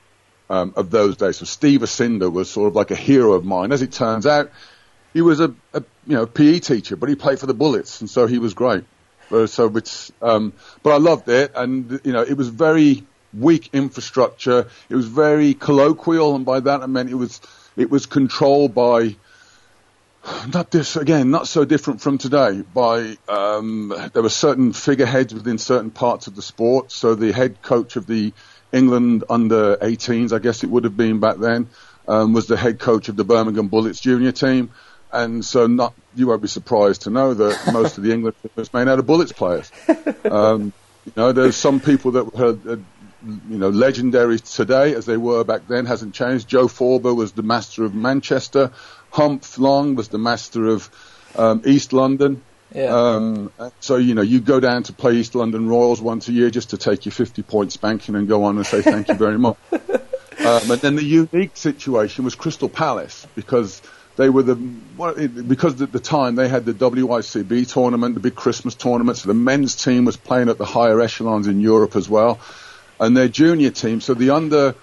um, 0.50 0.73
of 0.76 0.90
those 0.90 1.17
days. 1.17 1.38
So 1.38 1.44
Steve 1.44 1.81
Asinder 1.81 2.32
was 2.32 2.50
sort 2.50 2.69
of 2.69 2.76
like 2.76 2.90
a 2.90 2.96
hero 2.96 3.32
of 3.32 3.44
mine. 3.44 3.73
As 3.73 3.82
it 3.82 3.93
turns 3.93 4.26
out, 4.26 4.50
he 5.12 5.20
was 5.20 5.40
a, 5.40 5.55
a 5.75 5.82
you 6.06 6.17
know 6.17 6.26
PE 6.26 6.61
teacher, 6.61 6.96
but 6.96 7.08
he 7.08 7.14
played 7.14 7.38
for 7.38 7.46
the 7.46 7.55
Bullets, 7.55 8.00
and 8.00 8.08
so 8.08 8.26
he 8.26 8.38
was 8.38 8.55
great. 8.55 8.85
Uh, 9.31 9.46
so 9.46 9.75
it's 9.76 10.11
um, 10.23 10.52
but 10.82 10.90
I 10.90 10.99
loved 10.99 11.29
it, 11.29 11.52
and 11.55 12.00
you 12.05 12.12
know 12.12 12.23
it 12.23 12.37
was 12.37 12.49
very 12.49 13.05
weak 13.35 13.70
infrastructure. 13.73 14.69
It 14.88 14.94
was 14.94 15.06
very 15.06 15.55
colloquial, 15.55 16.35
and 16.35 16.44
by 16.46 16.61
that 16.61 16.82
I 16.82 16.87
meant 16.87 17.11
it 17.11 17.14
was 17.14 17.40
it 17.78 17.90
was 17.90 18.06
controlled 18.06 18.75
by 18.75 19.16
not 20.52 20.70
this 20.70 20.96
again, 20.96 21.30
not 21.30 21.48
so 21.48 21.64
different 21.64 22.00
from 22.00 22.19
today. 22.19 22.60
By 22.60 23.16
um, 23.28 23.94
there 24.12 24.22
were 24.22 24.28
certain 24.28 24.72
figureheads 24.72 25.32
within 25.32 25.58
certain 25.58 25.90
parts 25.90 26.26
of 26.26 26.36
the 26.36 26.42
sport. 26.42 26.92
So 26.92 27.14
the 27.14 27.32
head 27.32 27.62
coach 27.62 27.96
of 27.96 28.06
the 28.06 28.32
England 28.72 29.25
under 29.30 29.76
18s, 29.76 30.32
I 30.32 30.40
guess 30.40 30.64
it 30.64 30.70
would 30.70 30.85
have 30.85 30.97
been 30.97 31.20
back 31.20 31.38
then, 31.38 31.68
um, 32.06 32.32
was 32.32 32.47
the 32.47 32.56
head 32.56 32.78
coach 32.78 33.08
of 33.08 33.16
the 33.16 33.25
Birmingham 33.25 33.68
Bullets 33.68 34.00
junior 34.00 34.32
team. 34.32 34.70
And 35.11 35.42
so, 35.42 35.66
not 35.66 35.94
you 36.14 36.26
won't 36.26 36.42
be 36.42 36.49
surprised 36.49 37.02
to 37.02 37.11
know 37.11 37.32
that 37.32 37.73
most 37.73 37.97
of 37.97 38.04
the 38.04 38.12
England 38.12 38.37
team 38.42 38.50
was 38.56 38.75
made 38.75 38.88
out 38.88 38.99
of 38.99 39.06
Bullets 39.06 39.32
players. 39.32 39.70
Um, 40.25 40.75
you 41.06 41.12
know, 41.16 41.32
there's 41.32 41.56
some 41.56 41.80
people 41.80 42.11
that 42.11 42.35
were, 42.35 42.58
uh, 42.70 42.76
you 43.25 43.58
know, 43.58 43.70
legendary 43.70 44.38
today 44.38 44.94
as 44.94 45.06
they 45.06 45.16
were 45.16 45.44
back 45.44 45.66
then. 45.68 45.87
Hasn't 45.87 46.14
changed. 46.14 46.48
Joe 46.48 46.68
Forber 46.68 47.14
was 47.14 47.32
the 47.32 47.42
master 47.42 47.84
of 47.84 47.94
Manchester. 47.94 48.72
Humph 49.10 49.58
Long 49.58 49.94
was 49.94 50.08
the 50.08 50.18
master 50.18 50.66
of 50.66 50.90
um, 51.37 51.62
East 51.64 51.92
London. 51.92 52.42
Yeah. 52.75 52.94
Um, 52.94 53.50
so 53.80 53.96
you 53.96 54.14
know, 54.14 54.22
you 54.22 54.40
go 54.40 54.60
down 54.60 54.82
to 54.84 54.92
play 54.92 55.14
East 55.14 55.34
London 55.34 55.68
Royals 55.68 56.00
once 56.00 56.28
a 56.28 56.32
year 56.32 56.50
just 56.50 56.70
to 56.70 56.76
take 56.76 57.06
your 57.06 57.12
50 57.12 57.42
point 57.42 57.72
spanking 57.72 58.14
and 58.14 58.28
go 58.28 58.44
on 58.44 58.56
and 58.56 58.66
say 58.66 58.82
thank 58.82 59.08
you 59.08 59.14
very 59.14 59.38
much. 59.38 59.56
Um, 60.38 60.70
and 60.70 60.80
then 60.80 60.94
the 60.94 61.04
unique 61.04 61.56
situation 61.56 62.25
was 62.25 62.37
Crystal 62.37 62.68
Palace 62.68 63.26
because 63.34 63.82
they 64.14 64.30
were 64.30 64.42
the 64.42 64.54
because 64.54 65.82
at 65.82 65.90
the 65.90 66.00
time 66.00 66.37
they 66.37 66.48
had 66.48 66.64
the 66.64 66.72
WICB 66.72 67.72
tournament, 67.72 68.14
the 68.14 68.20
big 68.20 68.37
Christmas 68.37 68.75
tournament. 68.75 69.18
So 69.18 69.28
the 69.28 69.34
men's 69.34 69.75
team 69.75 70.04
was 70.04 70.16
playing 70.16 70.48
at 70.48 70.56
the 70.56 70.64
higher 70.64 71.00
echelons 71.00 71.48
in 71.48 71.60
Europe 71.60 71.96
as 71.96 72.08
well, 72.08 72.38
and 73.00 73.17
their 73.17 73.28
junior 73.28 73.71
team. 73.71 74.00
So 74.00 74.14
the 74.14 74.31
under 74.31 74.75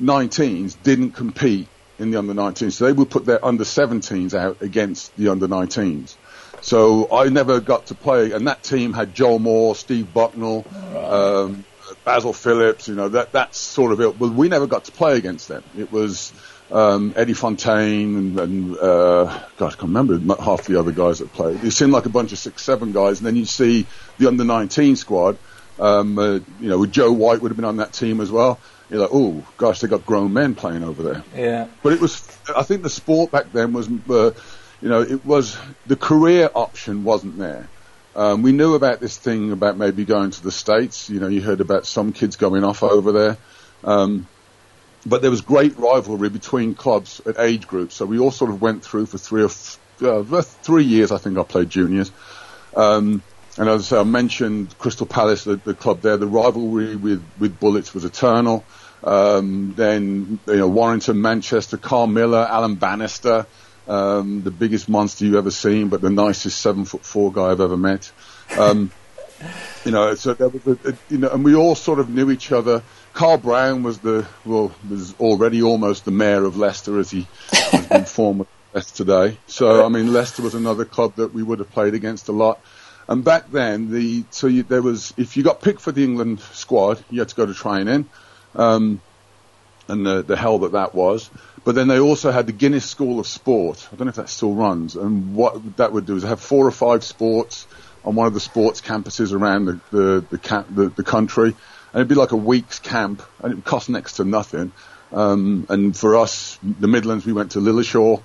19s 0.00 0.76
didn't 0.82 1.12
compete 1.12 1.68
in 1.98 2.10
the 2.10 2.18
under 2.18 2.34
19s. 2.34 2.72
So 2.72 2.86
they 2.86 2.92
would 2.92 3.10
put 3.10 3.24
their 3.24 3.44
under 3.44 3.64
17s 3.64 4.34
out 4.34 4.62
against 4.62 5.16
the 5.16 5.28
under 5.28 5.48
19s. 5.48 6.16
So 6.60 7.08
I 7.12 7.28
never 7.28 7.60
got 7.60 7.86
to 7.86 7.94
play, 7.94 8.32
and 8.32 8.46
that 8.48 8.62
team 8.62 8.92
had 8.92 9.14
Joel 9.14 9.38
Moore, 9.38 9.76
Steve 9.76 10.12
Bucknell, 10.12 10.66
um, 10.96 11.64
Basil 12.04 12.32
Phillips. 12.32 12.88
You 12.88 12.96
know 12.96 13.08
that 13.10 13.32
that's 13.32 13.58
sort 13.58 13.92
of 13.92 14.00
it. 14.00 14.18
Well, 14.18 14.30
we 14.30 14.48
never 14.48 14.66
got 14.66 14.84
to 14.84 14.92
play 14.92 15.16
against 15.16 15.46
them. 15.46 15.62
It 15.76 15.92
was 15.92 16.32
um, 16.70 17.14
Eddie 17.16 17.34
Fontaine 17.34 18.16
and, 18.16 18.40
and 18.40 18.76
uh, 18.76 19.24
God, 19.56 19.66
I 19.66 19.76
can't 19.76 19.82
remember 19.82 20.18
half 20.42 20.66
the 20.66 20.78
other 20.78 20.92
guys 20.92 21.20
that 21.20 21.32
played. 21.32 21.62
It 21.64 21.70
seemed 21.70 21.92
like 21.92 22.06
a 22.06 22.10
bunch 22.10 22.32
of 22.32 22.38
six, 22.38 22.62
seven 22.62 22.92
guys, 22.92 23.20
and 23.20 23.26
then 23.26 23.36
you 23.36 23.44
see 23.44 23.86
the 24.18 24.28
under 24.28 24.44
19 24.44 24.96
squad. 24.96 25.38
Um, 25.80 26.18
uh, 26.18 26.40
you 26.60 26.68
know, 26.68 26.86
Joe 26.86 27.12
White 27.12 27.40
would 27.40 27.50
have 27.50 27.56
been 27.56 27.64
on 27.64 27.76
that 27.76 27.92
team 27.92 28.20
as 28.20 28.30
well. 28.30 28.58
You're 28.90 29.00
like, 29.00 29.10
oh 29.12 29.44
gosh, 29.56 29.80
they 29.80 29.88
got 29.88 30.06
grown 30.06 30.32
men 30.32 30.54
playing 30.54 30.82
over 30.82 31.02
there. 31.02 31.22
Yeah. 31.36 31.68
But 31.82 31.92
it 31.92 32.00
was, 32.00 32.26
I 32.54 32.62
think 32.62 32.82
the 32.82 32.90
sport 32.90 33.30
back 33.30 33.52
then 33.52 33.72
was, 33.72 33.88
uh, 33.88 34.30
you 34.80 34.88
know, 34.88 35.02
it 35.02 35.24
was 35.24 35.58
the 35.86 35.96
career 35.96 36.50
option 36.54 37.04
wasn't 37.04 37.38
there. 37.38 37.68
Um, 38.16 38.42
we 38.42 38.52
knew 38.52 38.74
about 38.74 38.98
this 38.98 39.16
thing 39.16 39.52
about 39.52 39.76
maybe 39.76 40.04
going 40.04 40.30
to 40.30 40.42
the 40.42 40.50
States. 40.50 41.10
You 41.10 41.20
know, 41.20 41.28
you 41.28 41.40
heard 41.40 41.60
about 41.60 41.86
some 41.86 42.12
kids 42.12 42.36
going 42.36 42.64
off 42.64 42.82
over 42.82 43.12
there. 43.12 43.36
Um, 43.84 44.26
but 45.06 45.22
there 45.22 45.30
was 45.30 45.42
great 45.42 45.78
rivalry 45.78 46.28
between 46.28 46.74
clubs 46.74 47.20
at 47.26 47.38
age 47.38 47.68
groups. 47.68 47.94
So 47.94 48.06
we 48.06 48.18
all 48.18 48.30
sort 48.30 48.50
of 48.50 48.60
went 48.60 48.82
through 48.82 49.06
for 49.06 49.18
three 49.18 49.42
or 49.42 49.46
f- 49.46 49.78
uh, 50.02 50.22
three 50.42 50.84
years. 50.84 51.12
I 51.12 51.18
think 51.18 51.38
I 51.38 51.44
played 51.44 51.70
juniors. 51.70 52.10
Um, 52.76 53.22
and 53.56 53.68
as 53.68 53.92
I, 53.92 54.02
mentioned 54.04 54.76
Crystal 54.78 55.06
Palace, 55.06 55.44
the, 55.44 55.56
the, 55.56 55.74
club 55.74 56.00
there, 56.00 56.16
the 56.16 56.26
rivalry 56.26 56.94
with, 56.96 57.24
with 57.38 57.58
Bullets 57.58 57.94
was 57.94 58.04
eternal. 58.04 58.64
Um, 59.02 59.74
then, 59.76 60.38
you 60.46 60.56
know, 60.56 60.68
Warrington, 60.68 61.20
Manchester, 61.20 61.76
Carl 61.76 62.06
Miller, 62.06 62.46
Alan 62.48 62.74
Bannister, 62.74 63.46
um, 63.88 64.42
the 64.42 64.50
biggest 64.50 64.88
monster 64.88 65.24
you've 65.24 65.34
ever 65.34 65.50
seen, 65.50 65.88
but 65.88 66.00
the 66.00 66.10
nicest 66.10 66.60
seven 66.60 66.84
foot 66.84 67.04
four 67.04 67.32
guy 67.32 67.50
I've 67.50 67.60
ever 67.60 67.76
met. 67.76 68.12
Um, 68.56 68.90
you 69.84 69.92
know, 69.92 70.14
so 70.14 70.34
there 70.34 70.48
was 70.48 70.66
a, 70.66 70.90
a, 70.90 70.92
you 71.08 71.18
know, 71.18 71.30
and 71.30 71.44
we 71.44 71.54
all 71.54 71.74
sort 71.74 71.98
of 71.98 72.10
knew 72.10 72.30
each 72.30 72.52
other. 72.52 72.82
Carl 73.14 73.38
Brown 73.38 73.82
was 73.82 73.98
the 73.98 74.26
well 74.44 74.72
was 74.88 75.14
already 75.18 75.62
almost 75.62 76.04
the 76.04 76.10
mayor 76.10 76.44
of 76.44 76.56
Leicester 76.56 76.98
as 76.98 77.10
he 77.10 77.26
has 77.50 77.86
been 77.86 78.46
Leicester 78.74 79.04
today. 79.04 79.38
So 79.46 79.84
I 79.84 79.88
mean, 79.88 80.12
Leicester 80.12 80.42
was 80.42 80.54
another 80.54 80.84
club 80.84 81.16
that 81.16 81.32
we 81.32 81.42
would 81.42 81.58
have 81.58 81.70
played 81.70 81.94
against 81.94 82.28
a 82.28 82.32
lot. 82.32 82.60
And 83.08 83.24
back 83.24 83.50
then, 83.50 83.90
the 83.90 84.24
so 84.30 84.46
you, 84.46 84.62
there 84.64 84.82
was 84.82 85.14
if 85.16 85.36
you 85.36 85.42
got 85.42 85.62
picked 85.62 85.80
for 85.80 85.92
the 85.92 86.04
England 86.04 86.40
squad, 86.40 87.02
you 87.10 87.20
had 87.20 87.30
to 87.30 87.34
go 87.34 87.46
to 87.46 87.54
training, 87.54 88.08
um, 88.54 89.00
and 89.88 90.04
the, 90.04 90.22
the 90.22 90.36
hell 90.36 90.58
that 90.60 90.72
that 90.72 90.94
was. 90.94 91.30
But 91.64 91.74
then 91.74 91.88
they 91.88 91.98
also 91.98 92.30
had 92.30 92.46
the 92.46 92.52
Guinness 92.52 92.84
School 92.84 93.18
of 93.18 93.26
Sport. 93.26 93.88
I 93.90 93.96
don't 93.96 94.06
know 94.06 94.10
if 94.10 94.16
that 94.16 94.28
still 94.28 94.54
runs. 94.54 94.94
And 94.94 95.34
what 95.34 95.78
that 95.78 95.92
would 95.92 96.04
do 96.04 96.16
is 96.16 96.22
have 96.22 96.40
four 96.40 96.66
or 96.66 96.70
five 96.70 97.02
sports 97.02 97.66
on 98.04 98.14
one 98.14 98.26
of 98.26 98.34
the 98.34 98.40
sports 98.40 98.82
campuses 98.82 99.32
around 99.32 99.64
the 99.64 99.80
the 99.90 100.24
the, 100.30 100.38
camp, 100.38 100.66
the, 100.70 100.88
the 100.90 101.04
country, 101.04 101.48
and 101.48 101.94
it'd 101.94 102.08
be 102.08 102.14
like 102.14 102.32
a 102.32 102.36
week's 102.36 102.78
camp, 102.78 103.22
and 103.42 103.52
it 103.52 103.54
would 103.56 103.64
cost 103.64 103.88
next 103.88 104.14
to 104.14 104.24
nothing. 104.24 104.72
Um, 105.12 105.66
and 105.70 105.96
for 105.96 106.16
us, 106.16 106.58
the 106.62 106.88
Midlands, 106.88 107.24
we 107.24 107.32
went 107.32 107.52
to 107.52 107.60
Lilleshall, 107.60 108.22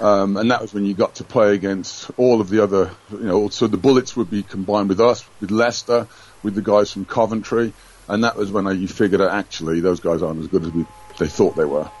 um, 0.00 0.36
and 0.36 0.50
that 0.50 0.60
was 0.60 0.74
when 0.74 0.84
you 0.84 0.94
got 0.94 1.16
to 1.16 1.24
play 1.24 1.54
against 1.54 2.10
all 2.16 2.40
of 2.40 2.48
the 2.48 2.62
other, 2.62 2.90
you 3.10 3.20
know, 3.20 3.48
so 3.48 3.66
the 3.66 3.76
Bullets 3.76 4.16
would 4.16 4.30
be 4.30 4.42
combined 4.42 4.88
with 4.88 5.00
us, 5.00 5.24
with 5.40 5.50
Leicester, 5.50 6.08
with 6.42 6.54
the 6.54 6.62
guys 6.62 6.92
from 6.92 7.04
Coventry, 7.04 7.72
and 8.08 8.24
that 8.24 8.36
was 8.36 8.50
when 8.50 8.66
I, 8.66 8.72
you 8.72 8.88
figured 8.88 9.20
out 9.20 9.30
actually 9.30 9.80
those 9.80 10.00
guys 10.00 10.22
aren't 10.22 10.40
as 10.40 10.48
good 10.48 10.64
as 10.64 10.72
we, 10.72 10.84
they 11.18 11.28
thought 11.28 11.56
they 11.56 11.64
were. 11.64 11.90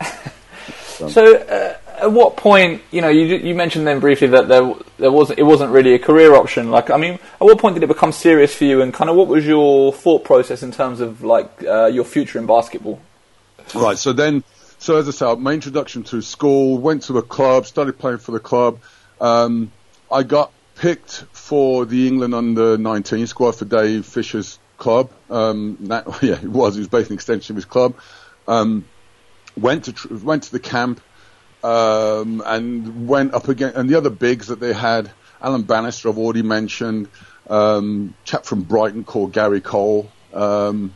So, 0.94 1.08
so 1.08 1.36
uh, 1.36 1.76
at 2.02 2.12
what 2.12 2.36
point, 2.36 2.82
you 2.90 3.00
know, 3.00 3.08
you 3.08 3.36
you 3.36 3.54
mentioned 3.54 3.86
then 3.86 3.98
briefly 4.00 4.28
that 4.28 4.48
there 4.48 4.74
there 4.98 5.10
wasn't 5.10 5.38
it 5.38 5.42
wasn't 5.42 5.72
really 5.72 5.94
a 5.94 5.98
career 5.98 6.34
option. 6.34 6.70
Like, 6.70 6.90
I 6.90 6.96
mean, 6.96 7.14
at 7.14 7.40
what 7.40 7.58
point 7.58 7.74
did 7.74 7.82
it 7.82 7.88
become 7.88 8.12
serious 8.12 8.54
for 8.54 8.64
you, 8.64 8.80
and 8.80 8.94
kind 8.94 9.10
of 9.10 9.16
what 9.16 9.26
was 9.26 9.44
your 9.44 9.92
thought 9.92 10.24
process 10.24 10.62
in 10.62 10.70
terms 10.70 11.00
of 11.00 11.22
like 11.24 11.64
uh, 11.64 11.86
your 11.86 12.04
future 12.04 12.38
in 12.38 12.46
basketball? 12.46 13.00
Right. 13.74 13.98
So 13.98 14.12
then, 14.12 14.44
so 14.84 14.98
as 14.98 15.08
I 15.08 15.12
said, 15.12 15.38
my 15.38 15.52
introduction 15.54 16.02
to 16.04 16.20
school, 16.20 16.76
went 16.76 17.04
to 17.04 17.16
a 17.16 17.22
club, 17.22 17.64
started 17.64 17.98
playing 17.98 18.18
for 18.18 18.32
the 18.32 18.38
club. 18.38 18.80
Um, 19.18 19.72
I 20.12 20.24
got 20.24 20.52
picked 20.74 21.24
for 21.32 21.86
the 21.86 22.06
England 22.06 22.34
under 22.34 22.76
19 22.76 23.26
squad 23.26 23.52
for 23.52 23.64
Dave 23.64 24.04
Fisher's 24.04 24.58
club. 24.76 25.10
Um, 25.30 25.78
that, 25.88 26.06
yeah, 26.22 26.34
it 26.34 26.44
was. 26.44 26.76
It 26.76 26.80
was 26.80 26.88
basically 26.88 27.14
an 27.14 27.16
extension 27.16 27.54
of 27.54 27.56
his 27.56 27.64
club. 27.64 27.94
Um, 28.46 28.84
went 29.56 29.86
to 29.86 30.16
went 30.22 30.42
to 30.42 30.52
the 30.52 30.60
camp 30.60 31.00
um, 31.62 32.42
and 32.44 33.08
went 33.08 33.32
up 33.32 33.48
again. 33.48 33.72
And 33.76 33.88
the 33.88 33.94
other 33.94 34.10
bigs 34.10 34.48
that 34.48 34.60
they 34.60 34.74
had, 34.74 35.10
Alan 35.40 35.62
Bannister, 35.62 36.10
I've 36.10 36.18
already 36.18 36.42
mentioned, 36.42 37.08
um, 37.48 38.12
chap 38.24 38.44
from 38.44 38.60
Brighton 38.64 39.04
called 39.04 39.32
Gary 39.32 39.62
Cole. 39.62 40.10
Um, 40.34 40.94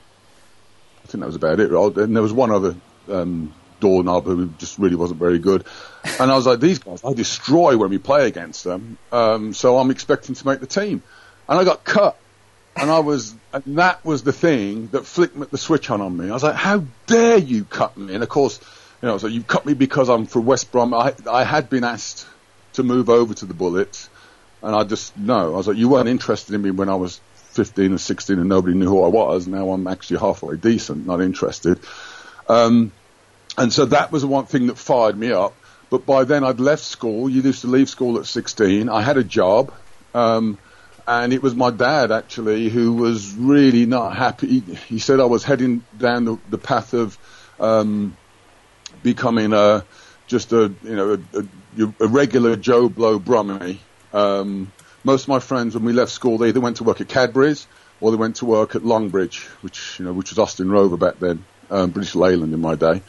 I 1.05 1.07
think 1.07 1.21
that 1.21 1.27
was 1.27 1.37
about 1.37 1.59
it. 1.59 1.73
And 1.73 2.15
there 2.15 2.23
was 2.23 2.35
one 2.35 2.51
other 2.51 2.77
um, 3.09 3.55
doorknob 3.81 4.25
who 4.25 4.49
just 4.59 4.79
really 4.79 4.97
wasn't 4.97 5.19
very 5.19 5.39
good. 5.39 5.65
And 6.21 6.31
I 6.31 6.35
was 6.35 6.47
like, 6.47 6.61
these 6.61 6.79
guys, 6.79 7.05
I 7.05 7.13
destroy 7.13 7.77
when 7.77 7.91
we 7.91 7.99
play 7.99 8.27
against 8.27 8.65
them. 8.65 8.99
Um, 9.13 9.53
so 9.55 9.79
I'm 9.79 9.91
expecting 9.91 10.35
to 10.35 10.47
make 10.47 10.61
the 10.61 10.67
team. 10.67 11.03
And 11.49 11.59
I 11.59 11.65
got 11.65 11.85
cut. 11.85 12.17
And 12.77 12.91
I 12.91 13.01
was, 13.01 13.35
and 13.53 13.79
that 13.79 14.05
was 14.05 14.23
the 14.23 14.33
thing 14.33 14.89
that 14.89 15.05
flicked 15.05 15.51
the 15.51 15.59
switch 15.59 15.91
on 15.91 16.01
on 16.01 16.17
me. 16.17 16.31
I 16.31 16.33
was 16.33 16.45
like, 16.45 16.55
how 16.55 16.85
dare 17.07 17.39
you 17.39 17.65
cut 17.65 17.97
me? 17.97 18.15
And 18.15 18.23
of 18.23 18.29
course, 18.29 18.61
you 19.03 19.09
know, 19.09 19.19
so 19.19 19.27
you 19.27 19.43
cut 19.43 19.67
me 19.67 19.75
because 19.75 20.09
I'm 20.09 20.27
from 20.27 20.47
West 20.47 20.71
Brom. 20.71 20.95
I, 20.95 21.15
I 21.29 21.45
had 21.45 21.71
been 21.71 21.83
asked 21.85 22.27
to 22.75 22.83
move 22.85 23.11
over 23.11 23.35
to 23.35 23.47
the 23.47 23.55
Bullets, 23.55 24.09
and 24.63 24.75
I 24.77 24.85
just, 24.85 25.17
no. 25.17 25.55
I 25.55 25.57
was 25.57 25.67
like, 25.67 25.77
you 25.77 25.89
weren't 25.89 26.09
interested 26.09 26.55
in 26.55 26.63
me 26.63 26.71
when 26.71 26.89
I 26.89 26.95
was 26.95 27.21
15 27.59 27.95
or 27.95 27.99
16 27.99 28.39
and 28.39 28.49
nobody 28.49 28.75
knew 28.75 28.89
who 28.89 29.03
I 29.03 29.09
was. 29.09 29.49
Now 29.49 29.71
I'm 29.71 29.87
actually 29.89 30.21
halfway 30.21 30.57
decent, 30.57 31.07
not 31.07 31.21
interested. 31.21 31.81
Um, 32.49 32.93
and 33.59 33.73
so 33.73 33.87
that 33.87 34.13
was 34.13 34.23
the 34.23 34.29
one 34.29 34.47
thing 34.47 34.69
that 34.69 34.79
fired 34.79 35.17
me 35.17 35.33
up. 35.33 35.55
But 35.91 36.05
by 36.05 36.25
then 36.25 36.45
I'd 36.45 36.61
left 36.61 36.85
school. 36.85 37.29
You 37.29 37.43
used 37.43 37.63
to 37.63 37.67
leave 37.67 37.89
school 37.89 38.19
at 38.19 38.27
16. 38.27 38.89
I 38.89 39.03
had 39.03 39.17
a 39.17 39.25
job. 39.25 39.73
Um, 40.15 40.59
and 41.07 41.33
it 41.33 41.43
was 41.43 41.55
my 41.55 41.71
dad 41.71 42.13
actually 42.13 42.69
who 42.69 42.93
was 42.93 43.35
really 43.35 43.87
not 43.87 44.15
happy. 44.15 44.61
He, 44.61 44.99
said 44.99 45.21
I 45.21 45.25
was 45.25 45.43
heading 45.43 45.83
down 45.97 46.27
the, 46.27 46.39
the 46.51 46.59
path 46.59 46.93
of 46.93 47.19
um, 47.59 48.15
becoming 49.03 49.55
a 49.55 49.85
just 50.27 50.53
a 50.53 50.71
you 50.83 50.97
know 50.97 51.19
a, 51.33 51.39
a, 51.83 51.95
a 52.01 52.07
regular 52.07 52.57
Joe 52.57 52.91
Blow 52.91 53.19
Brummie. 53.19 53.79
Um, 54.13 54.71
most 55.03 55.23
of 55.23 55.29
my 55.29 55.39
friends, 55.39 55.75
when 55.75 55.85
we 55.85 55.95
left 55.95 56.13
school, 56.13 56.37
they 56.37 56.49
either 56.49 56.61
went 56.61 56.77
to 56.77 56.85
work 56.85 57.01
at 57.01 57.09
Cadbury's 57.09 57.67
or 58.01 58.11
they 58.11 58.19
went 58.19 58.37
to 58.37 58.45
work 58.45 58.75
at 58.75 58.83
Longbridge, 58.83 59.47
which 59.63 59.99
you 59.99 60.05
know 60.05 60.13
which 60.13 60.31
was 60.31 60.39
Austin 60.39 60.71
Rover 60.71 60.99
back 60.99 61.19
then, 61.19 61.43
um, 61.71 61.91
British 61.91 62.15
Leyland 62.15 62.53
in 62.53 62.61
my 62.61 62.75
day. 62.75 63.01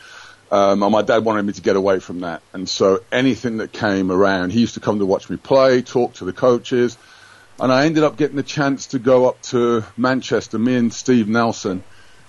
Um, 0.52 0.82
and 0.82 0.92
my 0.92 1.04
dad 1.04 1.24
wanted 1.24 1.44
me 1.44 1.54
to 1.54 1.62
get 1.62 1.76
away 1.76 2.00
from 2.00 2.22
that, 2.22 2.42
and 2.54 2.68
so 2.68 3.02
anything 3.12 3.58
that 3.58 3.72
came 3.72 4.12
around, 4.12 4.52
he 4.52 4.62
used 4.62 4.74
to 4.74 4.80
come 4.80 4.98
to 5.00 5.06
watch 5.06 5.30
me 5.30 5.38
play, 5.38 5.84
talk 5.84 6.16
to 6.16 6.26
the 6.26 6.34
coaches 6.34 6.98
and 7.60 7.72
I 7.72 7.86
ended 7.86 8.04
up 8.04 8.16
getting 8.18 8.38
the 8.38 8.44
chance 8.44 8.88
to 8.88 9.00
go 9.00 9.28
up 9.28 9.42
to 9.44 9.84
Manchester. 9.98 10.58
Me 10.58 10.76
and 10.76 10.94
Steve 10.94 11.28
Nelson 11.28 11.84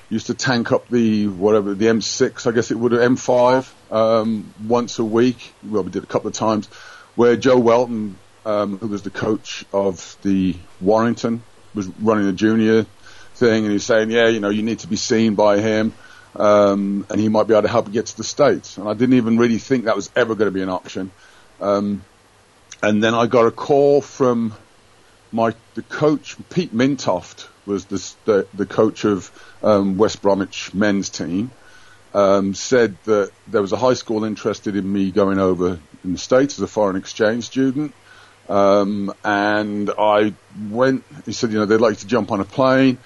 used 0.08 0.26
to 0.26 0.34
tank 0.34 0.72
up 0.72 0.88
the 0.88 1.28
whatever 1.28 1.74
the 1.74 1.86
M6, 1.86 2.46
I 2.46 2.50
guess 2.52 2.70
it 2.70 2.74
would 2.76 2.92
have 2.92 3.00
M5 3.00 3.92
um, 3.92 4.52
once 4.66 4.98
a 4.98 5.04
week. 5.04 5.52
Well, 5.62 5.84
we 5.84 5.90
did 5.90 6.02
a 6.02 6.06
couple 6.06 6.28
of 6.28 6.34
times. 6.34 6.66
Where 7.14 7.36
Joe 7.36 7.58
Welton, 7.58 8.16
um, 8.44 8.78
who 8.78 8.88
was 8.88 9.02
the 9.02 9.10
coach 9.10 9.64
of 9.72 10.16
the 10.22 10.56
Warrington, 10.80 11.42
was 11.74 11.86
running 11.86 12.26
the 12.26 12.32
junior 12.32 12.84
thing, 13.34 13.64
and 13.64 13.72
he's 13.72 13.84
saying, 13.84 14.10
"Yeah, 14.10 14.28
you 14.28 14.40
know, 14.40 14.50
you 14.50 14.62
need 14.62 14.80
to 14.80 14.88
be 14.88 14.96
seen 14.96 15.34
by 15.34 15.60
him." 15.60 15.94
Um, 16.36 17.06
and 17.10 17.20
he 17.20 17.28
might 17.28 17.48
be 17.48 17.54
able 17.54 17.62
to 17.62 17.68
help 17.68 17.90
get 17.90 18.06
to 18.06 18.16
the 18.16 18.24
States. 18.24 18.78
And 18.78 18.88
I 18.88 18.94
didn't 18.94 19.16
even 19.16 19.36
really 19.36 19.58
think 19.58 19.84
that 19.84 19.96
was 19.96 20.10
ever 20.14 20.34
going 20.34 20.46
to 20.46 20.54
be 20.54 20.62
an 20.62 20.68
option. 20.68 21.10
Um, 21.60 22.04
and 22.82 23.02
then 23.02 23.14
I 23.14 23.26
got 23.26 23.46
a 23.46 23.50
call 23.50 24.00
from 24.00 24.54
my 25.32 25.54
the 25.74 25.82
coach 25.82 26.36
Pete 26.48 26.74
Mintoft 26.74 27.48
was 27.66 27.84
the 27.86 28.14
the, 28.24 28.46
the 28.54 28.66
coach 28.66 29.04
of 29.04 29.30
um, 29.62 29.96
West 29.98 30.22
Bromwich 30.22 30.74
men's 30.74 31.08
team. 31.08 31.50
Um, 32.12 32.54
said 32.54 32.96
that 33.04 33.30
there 33.46 33.62
was 33.62 33.72
a 33.72 33.76
high 33.76 33.94
school 33.94 34.24
interested 34.24 34.74
in 34.74 34.92
me 34.92 35.12
going 35.12 35.38
over 35.38 35.78
in 36.02 36.12
the 36.12 36.18
States 36.18 36.58
as 36.58 36.62
a 36.62 36.66
foreign 36.66 36.96
exchange 36.96 37.44
student. 37.44 37.94
Um, 38.48 39.14
and 39.24 39.90
I 39.96 40.34
went, 40.70 41.04
he 41.24 41.32
said, 41.32 41.52
you 41.52 41.60
know, 41.60 41.66
they'd 41.66 41.76
like 41.76 41.98
to 41.98 42.06
jump 42.08 42.32
on 42.32 42.40
a 42.40 42.44
plane, 42.44 42.98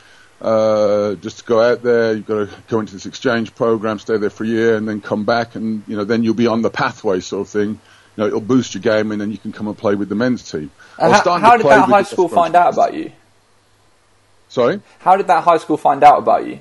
uh, 0.44 1.14
just 1.16 1.38
to 1.38 1.44
go 1.44 1.60
out 1.60 1.82
there. 1.82 2.12
You've 2.12 2.26
got 2.26 2.48
to 2.48 2.50
go 2.68 2.80
into 2.80 2.92
this 2.92 3.06
exchange 3.06 3.54
program, 3.54 3.98
stay 3.98 4.18
there 4.18 4.30
for 4.30 4.44
a 4.44 4.46
year 4.46 4.76
and 4.76 4.86
then 4.86 5.00
come 5.00 5.24
back 5.24 5.54
and, 5.54 5.82
you 5.88 5.96
know, 5.96 6.04
then 6.04 6.22
you'll 6.22 6.34
be 6.34 6.46
on 6.46 6.62
the 6.62 6.70
pathway 6.70 7.20
sort 7.20 7.46
of 7.46 7.48
thing 7.48 7.80
you 8.16 8.22
know, 8.22 8.28
it'll 8.28 8.40
boost 8.40 8.74
your 8.74 8.82
game 8.82 9.10
and 9.10 9.20
then 9.20 9.32
you 9.32 9.38
can 9.38 9.52
come 9.52 9.66
and 9.66 9.76
play 9.76 9.94
with 9.94 10.08
the 10.08 10.14
men's 10.14 10.48
team. 10.48 10.70
How, 10.98 11.38
how 11.38 11.56
did 11.56 11.66
that 11.66 11.88
high 11.88 12.02
school 12.02 12.28
find 12.28 12.54
out 12.54 12.72
about 12.74 12.94
you? 12.94 13.10
Sorry? 14.48 14.80
How 15.00 15.16
did 15.16 15.26
that 15.26 15.42
high 15.42 15.56
school 15.56 15.76
find 15.76 16.04
out 16.04 16.18
about 16.18 16.46
you? 16.46 16.60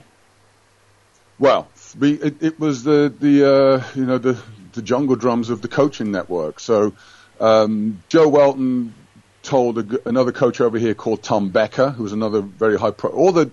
Well, 1.38 1.68
we, 2.00 2.14
it, 2.14 2.42
it, 2.42 2.60
was 2.60 2.84
the, 2.84 3.14
the 3.20 3.48
uh, 3.48 3.84
you 3.94 4.06
know, 4.06 4.18
the, 4.18 4.42
the 4.74 4.82
jungle 4.82 5.16
drums 5.16 5.52
of 5.52 5.62
the 5.62 5.68
coaching 5.68 6.12
network. 6.12 6.60
So 6.60 6.94
um, 7.40 8.02
Joe 8.10 8.28
Welton 8.30 8.96
told 9.44 9.78
a, 9.78 10.08
another 10.08 10.32
coach 10.32 10.60
over 10.60 10.80
here 10.80 10.96
called 10.96 11.22
Tom 11.22 11.50
Becker, 11.50 11.90
who 11.90 12.04
was 12.04 12.14
another 12.14 12.42
very 12.42 12.80
high 12.80 12.92
pro. 12.92 13.12
All 13.12 13.32
the 13.32 13.52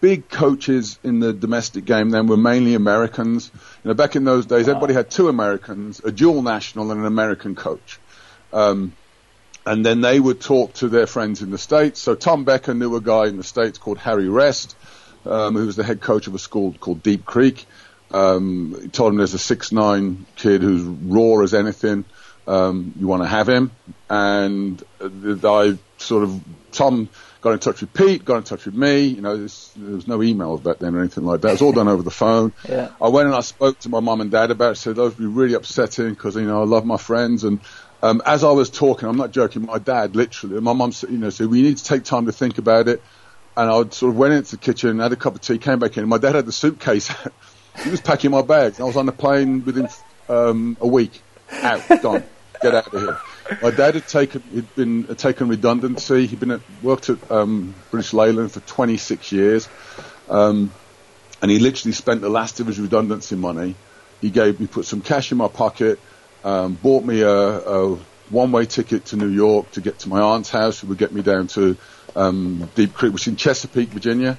big 0.00 0.28
coaches 0.28 0.98
in 1.02 1.20
the 1.20 1.32
domestic 1.32 1.84
game 1.84 2.10
then 2.10 2.26
were 2.26 2.36
mainly 2.36 2.74
Americans. 2.74 3.50
You 3.84 3.88
know, 3.88 3.94
back 3.94 4.16
in 4.16 4.24
those 4.24 4.46
days, 4.46 4.68
everybody 4.68 4.94
had 4.94 5.10
two 5.10 5.28
Americans, 5.28 6.00
a 6.04 6.12
dual 6.12 6.42
national 6.42 6.90
and 6.90 7.00
an 7.00 7.06
American 7.06 7.54
coach. 7.54 7.98
Um, 8.52 8.92
and 9.66 9.84
then 9.84 10.00
they 10.00 10.18
would 10.18 10.40
talk 10.40 10.74
to 10.74 10.88
their 10.88 11.06
friends 11.06 11.42
in 11.42 11.50
the 11.50 11.58
States. 11.58 12.00
So 12.00 12.14
Tom 12.14 12.44
Becker 12.44 12.74
knew 12.74 12.96
a 12.96 13.00
guy 13.00 13.26
in 13.26 13.36
the 13.36 13.44
States 13.44 13.78
called 13.78 13.98
Harry 13.98 14.28
Rest, 14.28 14.76
um, 15.24 15.54
who 15.54 15.66
was 15.66 15.76
the 15.76 15.84
head 15.84 16.00
coach 16.00 16.26
of 16.26 16.34
a 16.34 16.38
school 16.38 16.74
called 16.80 17.02
Deep 17.02 17.24
Creek. 17.24 17.66
Um, 18.10 18.76
he 18.82 18.88
told 18.88 19.12
him 19.12 19.18
there's 19.18 19.34
a 19.34 19.38
six 19.38 19.70
nine 19.70 20.26
kid 20.36 20.62
who's 20.62 20.82
raw 20.82 21.42
as 21.42 21.54
anything. 21.54 22.04
um, 22.46 22.92
you 22.98 23.06
want 23.06 23.22
to 23.22 23.28
have 23.28 23.48
him. 23.48 23.70
And 24.08 24.82
I 25.00 25.78
sort 25.98 26.24
of, 26.24 26.40
Tom 26.72 27.08
got 27.40 27.52
in 27.52 27.58
touch 27.58 27.80
with 27.80 27.92
Pete, 27.94 28.24
got 28.24 28.36
in 28.36 28.42
touch 28.42 28.66
with 28.66 28.74
me. 28.74 29.06
You 29.06 29.20
know, 29.20 29.36
there 29.36 29.42
was 29.42 30.06
no 30.06 30.18
emails 30.18 30.62
back 30.62 30.78
then 30.78 30.94
or 30.94 31.00
anything 31.00 31.24
like 31.24 31.40
that. 31.40 31.48
It 31.48 31.52
was 31.52 31.62
all 31.62 31.72
done 31.72 31.88
over 31.88 32.02
the 32.02 32.10
phone. 32.10 32.52
Yeah. 32.68 32.90
I 33.02 33.08
went 33.08 33.26
and 33.26 33.34
I 33.34 33.40
spoke 33.40 33.80
to 33.80 33.88
my 33.88 33.98
mum 33.98 34.20
and 34.20 34.30
dad 34.30 34.52
about 34.52 34.72
it. 34.72 34.74
Said 34.76 34.94
those 34.94 35.16
would 35.16 35.18
be 35.18 35.26
really 35.26 35.54
upsetting 35.54 36.10
because 36.10 36.36
you 36.36 36.42
know 36.42 36.60
I 36.60 36.64
love 36.64 36.84
my 36.84 36.98
friends. 36.98 37.42
And 37.42 37.58
um, 38.00 38.22
as 38.24 38.44
I 38.44 38.52
was 38.52 38.70
talking, 38.70 39.08
I'm 39.08 39.16
not 39.16 39.32
joking. 39.32 39.66
My 39.66 39.78
dad 39.78 40.14
literally, 40.14 40.60
my 40.60 40.72
mum, 40.72 40.92
you 41.08 41.18
know, 41.18 41.30
said 41.30 41.48
we 41.48 41.62
need 41.62 41.78
to 41.78 41.84
take 41.84 42.04
time 42.04 42.26
to 42.26 42.32
think 42.32 42.58
about 42.58 42.86
it. 42.86 43.02
And 43.56 43.68
I 43.68 43.88
sort 43.90 44.10
of 44.10 44.16
went 44.16 44.34
into 44.34 44.52
the 44.52 44.56
kitchen, 44.58 45.00
had 45.00 45.12
a 45.12 45.16
cup 45.16 45.34
of 45.34 45.40
tea, 45.40 45.58
came 45.58 45.80
back 45.80 45.96
in. 45.96 46.08
My 46.08 46.18
dad 46.18 46.36
had 46.36 46.46
the 46.46 46.52
suitcase. 46.52 47.12
he 47.82 47.90
was 47.90 48.00
packing 48.00 48.30
my 48.30 48.42
bags. 48.42 48.78
I 48.78 48.84
was 48.84 48.96
on 48.96 49.06
the 49.06 49.12
plane 49.12 49.64
within 49.64 49.88
um, 50.28 50.76
a 50.80 50.86
week. 50.86 51.22
Out, 51.50 51.82
gone. 52.02 52.22
Get 52.62 52.74
out 52.74 52.94
of 52.94 53.00
here. 53.00 53.18
My 53.62 53.70
dad 53.70 53.94
had 53.94 54.06
taken 54.06 54.42
he'd 54.52 54.74
been 54.74 55.04
had 55.04 55.18
taken 55.18 55.48
redundancy. 55.48 56.26
He'd 56.26 56.40
been 56.40 56.52
at, 56.52 56.60
worked 56.82 57.10
at 57.10 57.30
um, 57.30 57.74
British 57.90 58.12
Leyland 58.12 58.52
for 58.52 58.60
26 58.60 59.32
years, 59.32 59.68
um, 60.28 60.70
and 61.42 61.50
he 61.50 61.58
literally 61.58 61.92
spent 61.92 62.20
the 62.20 62.28
last 62.28 62.60
of 62.60 62.66
his 62.66 62.78
redundancy 62.78 63.36
money. 63.36 63.74
He 64.20 64.30
gave 64.30 64.60
me 64.60 64.66
put 64.66 64.84
some 64.84 65.00
cash 65.00 65.32
in 65.32 65.38
my 65.38 65.48
pocket, 65.48 65.98
um, 66.44 66.74
bought 66.74 67.04
me 67.04 67.22
a, 67.22 67.30
a 67.30 67.96
one-way 68.28 68.66
ticket 68.66 69.06
to 69.06 69.16
New 69.16 69.28
York 69.28 69.70
to 69.72 69.80
get 69.80 70.00
to 70.00 70.08
my 70.08 70.20
aunt's 70.20 70.50
house, 70.50 70.80
who 70.80 70.88
would 70.88 70.98
get 70.98 71.12
me 71.12 71.22
down 71.22 71.48
to 71.48 71.76
um, 72.14 72.68
Deep 72.74 72.94
Creek, 72.94 73.12
which 73.12 73.22
is 73.22 73.28
in 73.28 73.36
Chesapeake, 73.36 73.88
Virginia. 73.88 74.38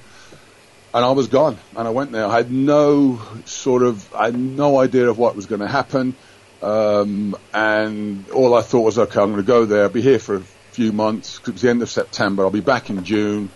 And 0.94 1.04
I 1.04 1.10
was 1.12 1.28
gone, 1.28 1.58
and 1.76 1.88
I 1.88 1.90
went 1.90 2.12
there. 2.12 2.26
I 2.26 2.36
had 2.36 2.50
no 2.50 3.20
sort 3.46 3.82
of, 3.82 4.14
I 4.14 4.26
had 4.26 4.38
no 4.38 4.78
idea 4.78 5.08
of 5.08 5.18
what 5.18 5.34
was 5.34 5.46
going 5.46 5.62
to 5.62 5.68
happen. 5.68 6.14
Um, 6.62 7.36
and 7.52 8.28
all 8.30 8.54
I 8.54 8.62
thought 8.62 8.82
was, 8.82 8.98
okay, 8.98 9.20
I'm 9.20 9.32
going 9.32 9.42
to 9.42 9.46
go 9.46 9.64
there, 9.64 9.84
I'll 9.84 9.88
be 9.88 10.00
here 10.00 10.20
for 10.20 10.36
a 10.36 10.40
few 10.70 10.92
months. 10.92 11.40
It 11.40 11.52
was 11.52 11.62
the 11.62 11.70
end 11.70 11.82
of 11.82 11.90
September. 11.90 12.44
I'll 12.44 12.50
be 12.50 12.60
back 12.60 12.88
in 12.88 13.02
June, 13.04 13.50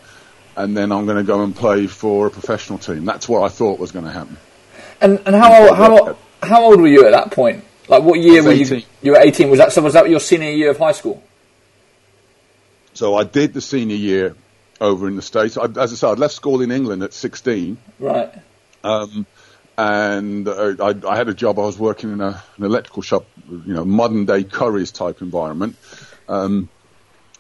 and 0.57 0.77
then 0.77 0.91
I'm 0.91 1.07
going 1.07 1.19
to 1.19 1.23
go 1.23 1.43
and 1.43 1.55
play 1.55 1.87
for 1.87 2.27
a 2.27 2.31
professional 2.31 2.79
team. 2.79 3.05
That's 3.05 3.29
what 3.29 3.43
I 3.43 3.49
thought 3.49 3.79
was 3.79 3.93
going 3.93 4.07
to 4.07 4.11
happen. 4.11 4.37
And 5.01 5.21
and 5.27 5.37
how 5.37 5.63
old, 5.63 5.77
how 5.77 6.19
how 6.43 6.65
old 6.65 6.81
were 6.81 6.89
you 6.89 7.07
at 7.07 7.13
that 7.13 7.31
point? 7.31 7.65
Like 7.89 8.03
what 8.03 8.19
year 8.19 8.43
were 8.43 8.53
you? 8.53 8.65
18. 8.65 8.83
You 9.03 9.13
were 9.13 9.19
18. 9.19 9.51
Was 9.51 9.59
that 9.59 9.73
so? 9.73 9.83
Was 9.83 9.93
that 9.93 10.09
your 10.09 10.21
senior 10.21 10.51
year 10.51 10.71
of 10.71 10.79
high 10.79 10.93
school? 10.93 11.23
So 12.95 13.15
I 13.15 13.25
did 13.25 13.53
the 13.53 13.61
senior 13.61 13.97
year 13.97 14.35
over 14.81 15.07
in 15.07 15.17
the 15.17 15.23
States. 15.23 15.57
I, 15.57 15.67
as 15.67 15.93
I 15.93 15.97
said, 15.97 16.09
I 16.09 16.13
left 16.13 16.35
school 16.35 16.63
in 16.63 16.71
England 16.71 17.03
at 17.03 17.13
16. 17.13 17.77
Right. 17.99 18.33
Um, 18.83 19.27
and 19.79 20.49
uh, 20.49 20.75
I, 20.81 20.95
I 21.09 21.17
had 21.17 21.29
a 21.29 21.35
job. 21.35 21.59
I 21.59 21.63
was 21.63 21.79
working 21.79 22.13
in 22.13 22.21
a, 22.21 22.43
an 22.57 22.65
electrical 22.65 23.03
shop, 23.03 23.27
you 23.49 23.75
know, 23.75 23.85
modern 23.85 24.25
day 24.25 24.45
Curry's 24.45 24.91
type 24.91 25.23
environment. 25.23 25.77
Um, 26.29 26.69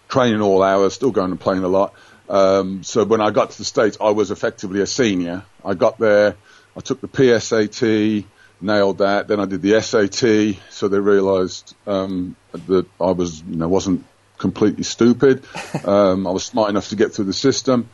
training 0.08 0.40
all 0.40 0.62
hours, 0.62 0.94
still 0.94 1.10
going 1.10 1.30
and 1.30 1.40
playing 1.40 1.64
a 1.64 1.68
lot. 1.68 1.94
Um, 2.28 2.82
so 2.82 3.04
when 3.04 3.20
I 3.20 3.30
got 3.30 3.50
to 3.50 3.58
the 3.58 3.64
States, 3.64 3.96
I 4.00 4.10
was 4.10 4.30
effectively 4.30 4.80
a 4.80 4.86
senior. 4.86 5.44
I 5.64 5.74
got 5.74 5.98
there, 5.98 6.36
I 6.76 6.80
took 6.80 7.00
the 7.00 7.08
PSAT, 7.08 8.24
nailed 8.60 8.98
that. 8.98 9.28
Then 9.28 9.40
I 9.40 9.46
did 9.46 9.62
the 9.62 9.80
SAT, 9.80 10.60
so 10.70 10.88
they 10.88 10.98
realised 10.98 11.74
um, 11.86 12.36
that 12.52 12.86
I 13.00 13.12
was, 13.12 13.42
you 13.42 13.56
know, 13.56 13.68
wasn't 13.68 14.04
completely 14.38 14.84
stupid. 14.84 15.44
Um, 15.84 16.26
I 16.26 16.30
was 16.30 16.44
smart 16.44 16.70
enough 16.70 16.88
to 16.88 16.96
get 16.96 17.12
through 17.12 17.26
the 17.26 17.32
system, 17.32 17.90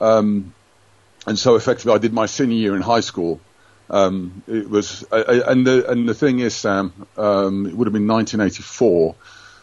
um, 0.00 0.52
and 1.26 1.38
so 1.38 1.54
effectively, 1.54 1.92
I 1.92 1.98
did 1.98 2.12
my 2.12 2.26
senior 2.26 2.56
year 2.56 2.74
in 2.74 2.82
high 2.82 3.00
school. 3.00 3.40
Um, 3.88 4.42
it 4.48 4.68
was, 4.68 5.04
and 5.12 5.66
the 5.66 5.88
and 5.88 6.08
the 6.08 6.14
thing 6.14 6.40
is, 6.40 6.54
Sam, 6.54 6.92
um, 7.16 7.66
it 7.66 7.74
would 7.74 7.86
have 7.86 7.92
been 7.92 8.08
1984. 8.08 9.14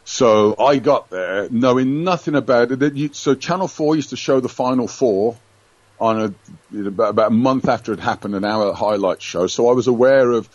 So 0.05 0.55
I 0.59 0.77
got 0.77 1.09
there 1.09 1.49
knowing 1.49 2.03
nothing 2.03 2.35
about 2.35 2.71
it. 2.71 2.95
You, 2.95 3.13
so 3.13 3.35
Channel 3.35 3.67
Four 3.67 3.95
used 3.95 4.09
to 4.11 4.17
show 4.17 4.39
the 4.39 4.49
Final 4.49 4.87
Four 4.87 5.37
on 5.99 6.35
a 6.73 6.87
about, 6.87 7.09
about 7.09 7.27
a 7.27 7.33
month 7.33 7.67
after 7.69 7.93
it 7.93 7.99
happened, 7.99 8.35
an 8.35 8.43
hour 8.43 8.73
highlight 8.73 9.21
show. 9.21 9.47
So 9.47 9.69
I 9.69 9.73
was 9.73 9.87
aware 9.87 10.31
of 10.31 10.49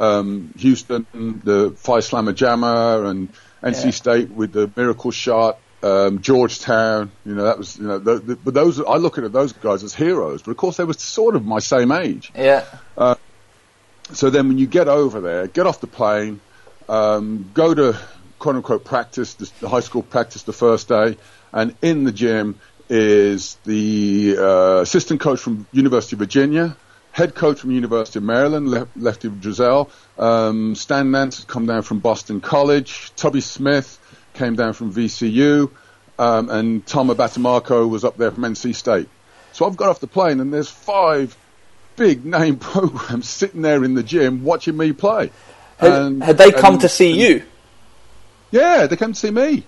um, 0.00 0.52
Houston, 0.58 1.06
the 1.44 1.74
Phi 1.76 1.98
Slamma 1.98 2.32
Jamma, 2.32 3.08
and 3.10 3.28
NC 3.62 3.84
Yeah. 3.84 3.90
State 3.90 4.30
with 4.30 4.52
the 4.52 4.70
miracle 4.76 5.10
shot. 5.10 5.58
Um, 5.80 6.20
Georgetown, 6.20 7.12
you 7.24 7.36
know, 7.36 7.44
that 7.44 7.56
was, 7.56 7.78
you 7.78 7.86
know, 7.86 7.98
the, 7.98 8.18
the, 8.18 8.36
but 8.36 8.52
those, 8.52 8.80
I 8.80 8.96
look 8.96 9.16
at 9.16 9.32
those 9.32 9.52
guys 9.52 9.84
as 9.84 9.94
heroes, 9.94 10.42
but 10.42 10.50
of 10.50 10.56
course 10.56 10.76
they 10.76 10.82
were 10.82 10.92
sort 10.94 11.36
of 11.36 11.44
my 11.44 11.60
same 11.60 11.92
age. 11.92 12.32
Yeah. 12.34 12.64
So 14.12 14.30
then 14.30 14.48
when 14.48 14.58
you 14.58 14.66
get 14.66 14.88
over 14.88 15.20
there, 15.20 15.46
get 15.46 15.66
off 15.66 15.80
the 15.80 15.86
plane, 15.86 16.40
um, 16.88 17.50
go 17.54 17.74
to 17.74 17.98
quote 18.38 18.56
unquote 18.56 18.84
practice, 18.84 19.34
the, 19.34 19.50
the 19.60 19.68
high 19.68 19.80
school 19.80 20.02
practice 20.02 20.42
the 20.42 20.52
first 20.52 20.88
day, 20.88 21.16
and 21.52 21.74
in 21.82 22.04
the 22.04 22.12
gym 22.12 22.58
is 22.88 23.56
the 23.64 24.36
uh, 24.38 24.80
assistant 24.80 25.20
coach 25.20 25.38
from 25.40 25.66
University 25.72 26.16
of 26.16 26.20
Virginia, 26.20 26.76
head 27.12 27.34
coach 27.34 27.60
from 27.60 27.70
University 27.70 28.18
of 28.18 28.24
Maryland, 28.24 28.68
Le- 28.68 28.88
Lefty 28.96 29.28
Driesell, 29.28 29.90
um, 30.18 30.74
Stan 30.74 31.10
Nance 31.10 31.40
had 31.40 31.46
come 31.46 31.66
down 31.66 31.82
from 31.82 31.98
Boston 31.98 32.40
College, 32.40 33.12
Tubby 33.14 33.42
Smith 33.42 33.98
came 34.38 34.54
down 34.56 34.72
from 34.72 34.92
VCU, 34.92 35.70
um, 36.18 36.48
and 36.48 36.86
Tom 36.86 37.08
Abatemarco 37.08 37.88
was 37.88 38.04
up 38.04 38.16
there 38.16 38.30
from 38.30 38.44
NC 38.44 38.74
State. 38.74 39.08
So 39.52 39.66
I've 39.66 39.76
got 39.76 39.88
off 39.88 40.00
the 40.00 40.06
plane 40.06 40.40
and 40.40 40.52
there's 40.54 40.70
five 40.70 41.36
big 41.96 42.24
name 42.24 42.56
programs 42.72 43.28
sitting 43.28 43.62
there 43.62 43.84
in 43.84 43.94
the 43.94 44.02
gym 44.02 44.44
watching 44.44 44.76
me 44.76 44.92
play. 44.92 45.30
Had, 45.78 45.92
And- 45.92 46.22
had 46.22 46.38
they 46.38 46.52
come 46.52 46.74
and- 46.74 46.82
to 46.82 46.88
see 46.88 47.12
you? 47.28 47.42
Yeah, 48.50 48.86
they 48.86 48.96
came 48.96 49.12
to 49.12 49.18
see 49.18 49.30
me. 49.30 49.64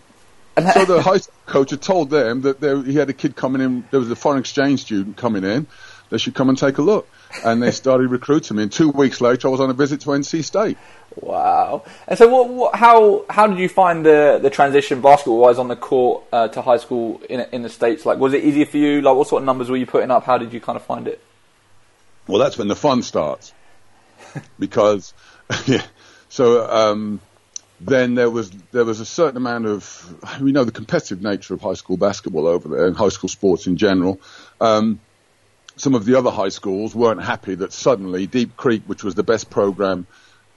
And 0.56 0.66
So 0.68 0.84
the 0.84 1.02
high 1.10 1.18
school 1.18 1.34
coach 1.46 1.70
had 1.70 1.82
told 1.82 2.10
them 2.10 2.42
that 2.42 2.60
there, 2.60 2.82
he 2.82 2.94
had 2.94 3.10
a 3.10 3.12
kid 3.12 3.36
coming 3.36 3.60
in. 3.60 3.84
There 3.90 4.00
was 4.00 4.10
a 4.10 4.16
foreign 4.16 4.38
exchange 4.40 4.80
student 4.82 5.16
coming 5.16 5.44
in. 5.44 5.66
They 6.08 6.18
should 6.18 6.34
come 6.34 6.48
and 6.48 6.56
take 6.58 6.78
a 6.78 6.82
look. 6.82 7.08
And 7.44 7.62
they 7.62 7.70
started 7.70 8.08
recruiting 8.08 8.56
me. 8.56 8.64
And 8.64 8.72
two 8.72 8.90
weeks 8.90 9.20
later, 9.20 9.48
I 9.48 9.50
was 9.50 9.60
on 9.60 9.70
a 9.70 9.74
visit 9.74 10.00
to 10.02 10.10
NC 10.10 10.44
State. 10.44 10.76
Wow. 11.16 11.84
And 12.06 12.18
so, 12.18 12.28
what, 12.28 12.48
what, 12.48 12.76
how 12.76 13.24
how 13.28 13.46
did 13.46 13.58
you 13.58 13.68
find 13.68 14.04
the 14.04 14.38
the 14.40 14.50
transition 14.50 15.00
basketball 15.00 15.38
wise 15.38 15.58
on 15.58 15.68
the 15.68 15.76
court 15.76 16.24
uh, 16.32 16.48
to 16.48 16.62
high 16.62 16.76
school 16.76 17.20
in 17.28 17.40
in 17.52 17.62
the 17.62 17.68
states? 17.68 18.06
Like, 18.06 18.18
was 18.18 18.32
it 18.32 18.44
easier 18.44 18.66
for 18.66 18.78
you? 18.78 19.00
Like, 19.00 19.16
what 19.16 19.28
sort 19.28 19.42
of 19.42 19.46
numbers 19.46 19.70
were 19.70 19.76
you 19.76 19.86
putting 19.86 20.10
up? 20.10 20.24
How 20.24 20.38
did 20.38 20.52
you 20.52 20.60
kind 20.60 20.76
of 20.76 20.82
find 20.82 21.08
it? 21.08 21.20
Well, 22.26 22.38
that's 22.38 22.56
when 22.56 22.68
the 22.68 22.76
fun 22.76 23.02
starts, 23.02 23.52
because 24.58 25.14
yeah. 25.66 25.82
So 26.28 26.70
um, 26.70 27.20
then 27.80 28.14
there 28.14 28.30
was 28.30 28.50
there 28.72 28.84
was 28.84 29.00
a 29.00 29.06
certain 29.06 29.36
amount 29.36 29.66
of 29.66 30.40
we 30.40 30.52
know 30.52 30.64
the 30.64 30.72
competitive 30.72 31.22
nature 31.22 31.54
of 31.54 31.60
high 31.60 31.74
school 31.74 31.96
basketball 31.96 32.46
over 32.46 32.68
there 32.68 32.86
and 32.86 32.96
high 32.96 33.08
school 33.08 33.28
sports 33.28 33.66
in 33.66 33.76
general. 33.76 34.20
Um, 34.60 35.00
some 35.80 35.94
of 35.94 36.04
the 36.04 36.16
other 36.16 36.30
high 36.30 36.50
schools 36.50 36.94
weren't 36.94 37.22
happy 37.22 37.54
that 37.54 37.72
suddenly 37.72 38.26
Deep 38.26 38.54
Creek, 38.54 38.82
which 38.86 39.02
was 39.02 39.14
the 39.14 39.22
best 39.22 39.48
program 39.48 40.06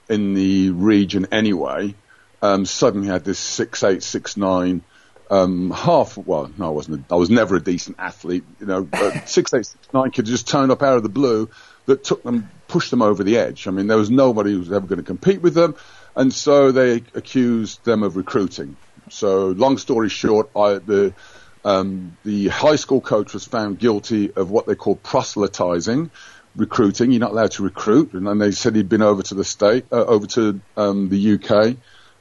in 0.08 0.34
the 0.34 0.70
region 0.70 1.26
anyway, 1.32 1.94
um, 2.42 2.66
suddenly 2.66 3.08
had 3.08 3.24
this 3.24 3.38
six 3.38 3.82
eight 3.84 4.02
six 4.02 4.36
nine 4.36 4.82
um, 5.30 5.70
half. 5.70 6.18
Well, 6.18 6.50
no, 6.58 6.66
I 6.66 6.68
wasn't. 6.68 7.06
A, 7.10 7.14
I 7.14 7.16
was 7.16 7.30
never 7.30 7.56
a 7.56 7.62
decent 7.62 7.96
athlete. 7.98 8.44
You 8.60 8.66
know, 8.66 8.84
but 8.84 9.26
six 9.28 9.54
eight 9.54 9.64
six 9.64 9.88
nine 9.94 10.10
kids 10.10 10.28
just 10.28 10.46
turned 10.46 10.70
up 10.70 10.82
out 10.82 10.98
of 10.98 11.02
the 11.02 11.08
blue 11.08 11.48
that 11.86 12.04
took 12.04 12.22
them, 12.22 12.50
pushed 12.68 12.90
them 12.90 13.00
over 13.00 13.24
the 13.24 13.38
edge. 13.38 13.66
I 13.66 13.70
mean, 13.70 13.86
there 13.86 13.96
was 13.96 14.10
nobody 14.10 14.52
who 14.52 14.58
was 14.58 14.72
ever 14.72 14.86
going 14.86 14.98
to 14.98 15.04
compete 15.04 15.40
with 15.40 15.54
them, 15.54 15.74
and 16.14 16.34
so 16.34 16.70
they 16.70 17.02
accused 17.14 17.82
them 17.84 18.02
of 18.02 18.16
recruiting. 18.16 18.76
So, 19.08 19.48
long 19.48 19.78
story 19.78 20.10
short, 20.10 20.50
I, 20.54 20.74
the 20.74 21.14
um, 21.64 22.16
the 22.24 22.48
high 22.48 22.76
school 22.76 23.00
coach 23.00 23.32
was 23.32 23.44
found 23.44 23.78
guilty 23.78 24.32
of 24.32 24.50
what 24.50 24.66
they 24.66 24.74
call 24.74 24.96
proselytizing, 24.96 26.10
recruiting. 26.56 27.10
You're 27.10 27.20
not 27.20 27.32
allowed 27.32 27.52
to 27.52 27.62
recruit, 27.62 28.12
and 28.12 28.26
then 28.26 28.38
they 28.38 28.52
said 28.52 28.76
he'd 28.76 28.88
been 28.88 29.02
over 29.02 29.22
to 29.22 29.34
the 29.34 29.44
state, 29.44 29.86
uh, 29.90 30.04
over 30.04 30.26
to 30.26 30.60
um, 30.76 31.08
the 31.08 31.34
UK 31.34 31.76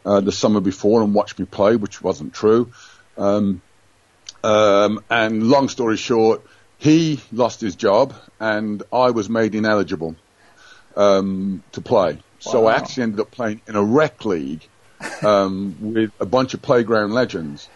uh, 0.05 0.21
the 0.21 0.31
summer 0.31 0.59
before 0.59 1.01
and 1.01 1.13
watched 1.13 1.39
me 1.39 1.45
play, 1.45 1.75
which 1.75 2.01
wasn't 2.01 2.33
true. 2.33 2.71
Um, 3.17 3.61
um, 4.43 5.03
and 5.09 5.43
long 5.43 5.69
story 5.69 5.97
short, 5.97 6.41
he 6.77 7.21
lost 7.31 7.61
his 7.61 7.75
job, 7.75 8.13
and 8.39 8.83
I 8.91 9.11
was 9.11 9.29
made 9.29 9.55
ineligible 9.55 10.15
um, 10.95 11.63
to 11.73 11.81
play. 11.81 12.19
So 12.39 12.67
I 12.67 12.75
actually 12.75 13.03
ended 13.03 13.19
up 13.21 13.31
playing 13.31 13.61
in 13.67 13.77
a 13.77 13.83
rec 13.83 14.25
league 14.25 14.67
um, 15.21 15.77
with 15.93 16.11
a 16.19 16.25
bunch 16.25 16.53
of 16.53 16.61
playground 16.61 17.13
legends. 17.13 17.69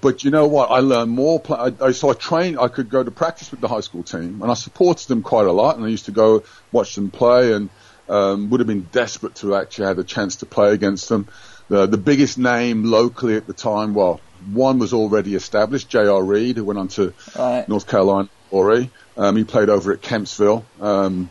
But 0.00 0.24
you 0.24 0.30
know 0.30 0.46
what? 0.46 0.70
I 0.70 0.80
learned 0.80 1.10
more. 1.10 1.40
Pl- 1.40 1.74
I, 1.80 1.92
so 1.92 2.10
I 2.10 2.14
trained. 2.14 2.58
I 2.58 2.68
could 2.68 2.90
go 2.90 3.02
to 3.02 3.10
practice 3.10 3.50
with 3.50 3.60
the 3.60 3.68
high 3.68 3.80
school 3.80 4.02
team, 4.02 4.42
and 4.42 4.50
I 4.50 4.54
supported 4.54 5.08
them 5.08 5.22
quite 5.22 5.46
a 5.46 5.52
lot. 5.52 5.76
And 5.76 5.84
I 5.84 5.88
used 5.88 6.06
to 6.06 6.12
go 6.12 6.42
watch 6.72 6.94
them 6.94 7.10
play, 7.10 7.52
and 7.52 7.70
um, 8.08 8.50
would 8.50 8.60
have 8.60 8.66
been 8.66 8.88
desperate 8.92 9.36
to 9.36 9.54
actually 9.56 9.86
have 9.86 9.98
a 9.98 10.04
chance 10.04 10.36
to 10.36 10.46
play 10.46 10.72
against 10.72 11.08
them. 11.08 11.28
The, 11.68 11.86
the 11.86 11.98
biggest 11.98 12.38
name 12.38 12.84
locally 12.84 13.36
at 13.36 13.46
the 13.46 13.52
time, 13.52 13.94
well, 13.94 14.20
one 14.52 14.78
was 14.78 14.92
already 14.92 15.34
established, 15.34 15.88
J.R. 15.88 16.22
Reid, 16.22 16.56
who 16.56 16.64
went 16.64 16.78
on 16.78 16.88
to 16.88 17.12
Right. 17.36 17.68
North 17.68 17.86
Carolina. 17.86 18.28
Ori. 18.50 18.90
Um, 19.16 19.36
he 19.36 19.44
played 19.44 19.68
over 19.68 19.92
at 19.92 20.00
Kempsville. 20.02 20.62
Um, 20.80 21.30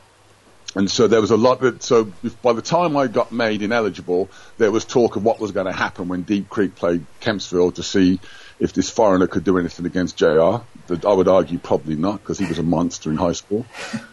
and 0.75 0.91
so 0.91 1.07
there 1.07 1.21
was 1.21 1.31
a 1.31 1.37
lot 1.37 1.61
that, 1.61 1.81
so 1.81 2.11
by 2.41 2.51
the 2.51 2.61
time 2.61 2.97
I 2.97 3.07
got 3.07 3.31
made 3.31 3.61
ineligible, 3.61 4.29
there 4.57 4.71
was 4.71 4.83
talk 4.83 5.15
of 5.15 5.23
what 5.23 5.39
was 5.39 5.51
going 5.51 5.67
to 5.67 5.71
happen 5.71 6.09
when 6.09 6.23
Deep 6.23 6.49
Creek 6.49 6.75
played 6.75 7.05
Kempsville 7.21 7.73
to 7.75 7.83
see 7.83 8.19
if 8.59 8.73
this 8.73 8.89
foreigner 8.89 9.27
could 9.27 9.43
do 9.43 9.57
anything 9.57 9.85
against 9.85 10.17
JR. 10.17 10.61
I 11.05 11.13
would 11.13 11.27
argue 11.27 11.57
probably 11.57 11.95
not 11.95 12.21
because 12.21 12.37
he 12.37 12.45
was 12.45 12.59
a 12.59 12.63
monster 12.63 13.09
in 13.09 13.17
high 13.17 13.33
school. 13.33 13.65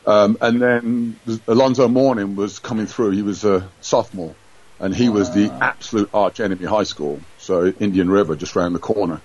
Um, 0.07 0.37
and 0.41 0.61
then 0.61 1.21
Alonzo 1.47 1.87
Mourning 1.87 2.35
was 2.35 2.59
coming 2.59 2.87
through. 2.87 3.11
He 3.11 3.23
was 3.23 3.45
a 3.45 3.69
sophomore 3.81 4.35
and 4.81 4.95
he 4.95 5.09
was 5.09 5.33
the 5.33 5.53
absolute 5.61 6.09
arch 6.15 6.41
enemy 6.41 6.65
high 6.65 6.83
school. 6.85 7.21
So 7.39 7.67
Indian 7.79 8.11
River 8.11 8.35
just 8.35 8.57
round 8.57 8.75
the 8.75 8.81
corner. 8.81 9.21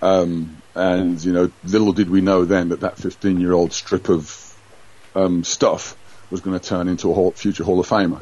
Um, 0.00 0.56
and, 0.74 1.22
you 1.22 1.32
know, 1.32 1.50
little 1.64 1.92
did 1.92 2.08
we 2.08 2.20
know 2.20 2.44
then 2.44 2.68
that 2.70 2.80
that 2.80 2.96
15 2.96 3.40
year 3.40 3.52
old 3.52 3.72
strip 3.72 4.08
of 4.08 4.56
um, 5.14 5.44
stuff 5.44 5.96
was 6.30 6.40
going 6.40 6.58
to 6.58 6.64
turn 6.64 6.88
into 6.88 7.10
a 7.10 7.14
hall, 7.14 7.32
future 7.32 7.64
Hall 7.64 7.80
of 7.80 7.88
Famer. 7.88 8.20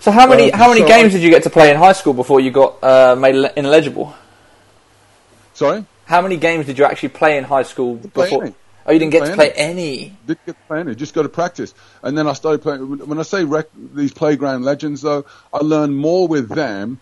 So 0.00 0.10
how 0.10 0.26
many 0.26 0.50
Um, 0.52 0.58
how 0.58 0.68
many 0.68 0.80
so 0.80 0.88
games 0.88 1.12
I- 1.14 1.18
did 1.18 1.22
you 1.22 1.30
get 1.30 1.44
to 1.44 1.50
play 1.50 1.70
in 1.70 1.76
high 1.76 1.92
school 1.92 2.14
before 2.14 2.40
you 2.40 2.50
got 2.50 2.82
uh, 2.82 3.14
made 3.16 3.34
ineligible? 3.56 4.14
Sorry? 5.62 5.86
How 6.06 6.20
many 6.20 6.36
games 6.36 6.66
did 6.66 6.78
you 6.78 6.84
actually 6.84 7.10
play 7.10 7.38
in 7.38 7.44
high 7.44 7.62
school 7.62 7.96
play 7.96 8.26
before? 8.26 8.44
any. 8.44 8.54
Oh, 8.84 8.92
you 8.92 8.98
didn't 8.98 9.12
get 9.12 9.20
Didn't 9.20 9.32
to 9.32 9.36
play 9.36 9.50
play 9.50 9.64
any. 9.64 10.16
Didn't 10.26 10.46
get 10.46 10.56
to 10.58 10.66
play 10.66 10.80
any, 10.80 10.94
just 10.96 11.14
go 11.14 11.22
to 11.22 11.28
practice. 11.28 11.72
And 12.02 12.18
then 12.18 12.26
I 12.26 12.32
started 12.32 12.62
playing. 12.62 13.06
When 13.06 13.18
I 13.18 13.22
say 13.22 13.44
rec, 13.44 13.68
these 13.94 14.12
playground 14.12 14.64
legends, 14.64 15.02
though, 15.02 15.24
I 15.52 15.58
learned 15.58 15.96
more 15.96 16.26
with 16.26 16.48
them. 16.48 17.00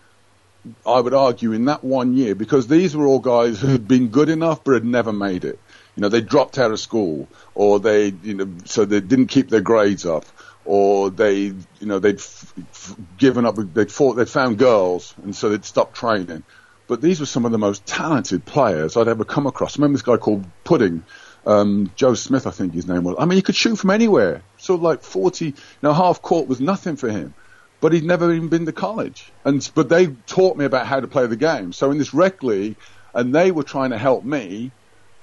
I 0.85 0.99
would 0.99 1.15
argue 1.15 1.53
in 1.53 1.65
that 1.65 1.83
one 1.83 2.13
year 2.13 2.35
because 2.35 2.67
these 2.67 2.95
were 2.95 3.07
all 3.07 3.17
guys 3.17 3.59
who 3.59 3.69
had 3.69 3.87
been 3.87 4.09
good 4.09 4.29
enough 4.29 4.63
but 4.63 4.73
had 4.75 4.85
never 4.85 5.11
made 5.11 5.43
it. 5.43 5.59
You 5.95 6.01
know, 6.01 6.09
they 6.09 6.21
dropped 6.21 6.59
out 6.59 6.69
of 6.69 6.79
school, 6.79 7.27
or 7.55 7.79
they, 7.79 8.09
you 8.21 8.35
know, 8.35 8.47
so 8.65 8.85
they 8.85 9.01
didn't 9.01 9.27
keep 9.27 9.49
their 9.49 9.61
grades 9.61 10.05
up, 10.05 10.25
or 10.65 11.09
they, 11.09 11.45
you 11.45 11.55
know, 11.81 11.97
they'd 11.97 12.19
f- 12.19 12.53
f- 12.59 12.95
given 13.17 13.47
up. 13.47 13.55
They'd 13.55 13.91
fought. 13.91 14.13
They'd 14.13 14.29
found 14.29 14.59
girls, 14.59 15.15
and 15.23 15.35
so 15.35 15.49
they'd 15.49 15.65
stopped 15.65 15.95
training. 15.95 16.43
But 16.87 17.01
these 17.01 17.19
were 17.19 17.25
some 17.25 17.45
of 17.45 17.51
the 17.51 17.57
most 17.57 17.85
talented 17.85 18.45
players 18.45 18.97
I'd 18.97 19.07
ever 19.07 19.23
come 19.23 19.47
across. 19.47 19.77
I 19.77 19.79
remember 19.79 19.97
this 19.97 20.03
guy 20.03 20.17
called 20.17 20.45
Pudding, 20.63 21.03
um, 21.45 21.91
Joe 21.95 22.13
Smith, 22.13 22.45
I 22.45 22.51
think 22.51 22.73
his 22.73 22.87
name 22.87 23.03
was. 23.03 23.15
I 23.17 23.25
mean, 23.25 23.37
he 23.37 23.41
could 23.41 23.55
shoot 23.55 23.77
from 23.77 23.89
anywhere. 23.89 24.43
Sort 24.57 24.79
of 24.79 24.83
like 24.83 25.03
40, 25.03 25.45
you 25.45 25.53
know, 25.81 25.93
half 25.93 26.21
court 26.21 26.47
was 26.47 26.59
nothing 26.59 26.95
for 26.95 27.09
him. 27.09 27.33
But 27.79 27.93
he'd 27.93 28.03
never 28.03 28.31
even 28.31 28.49
been 28.49 28.65
to 28.65 28.71
college. 28.71 29.31
And, 29.43 29.67
but 29.73 29.89
they 29.89 30.07
taught 30.27 30.55
me 30.55 30.65
about 30.65 30.85
how 30.85 30.99
to 30.99 31.07
play 31.07 31.25
the 31.25 31.35
game. 31.35 31.73
So 31.73 31.89
in 31.89 31.97
this 31.97 32.13
rec 32.13 32.43
league, 32.43 32.75
and 33.13 33.33
they 33.33 33.51
were 33.51 33.63
trying 33.63 33.89
to 33.89 33.97
help 33.97 34.23
me, 34.23 34.71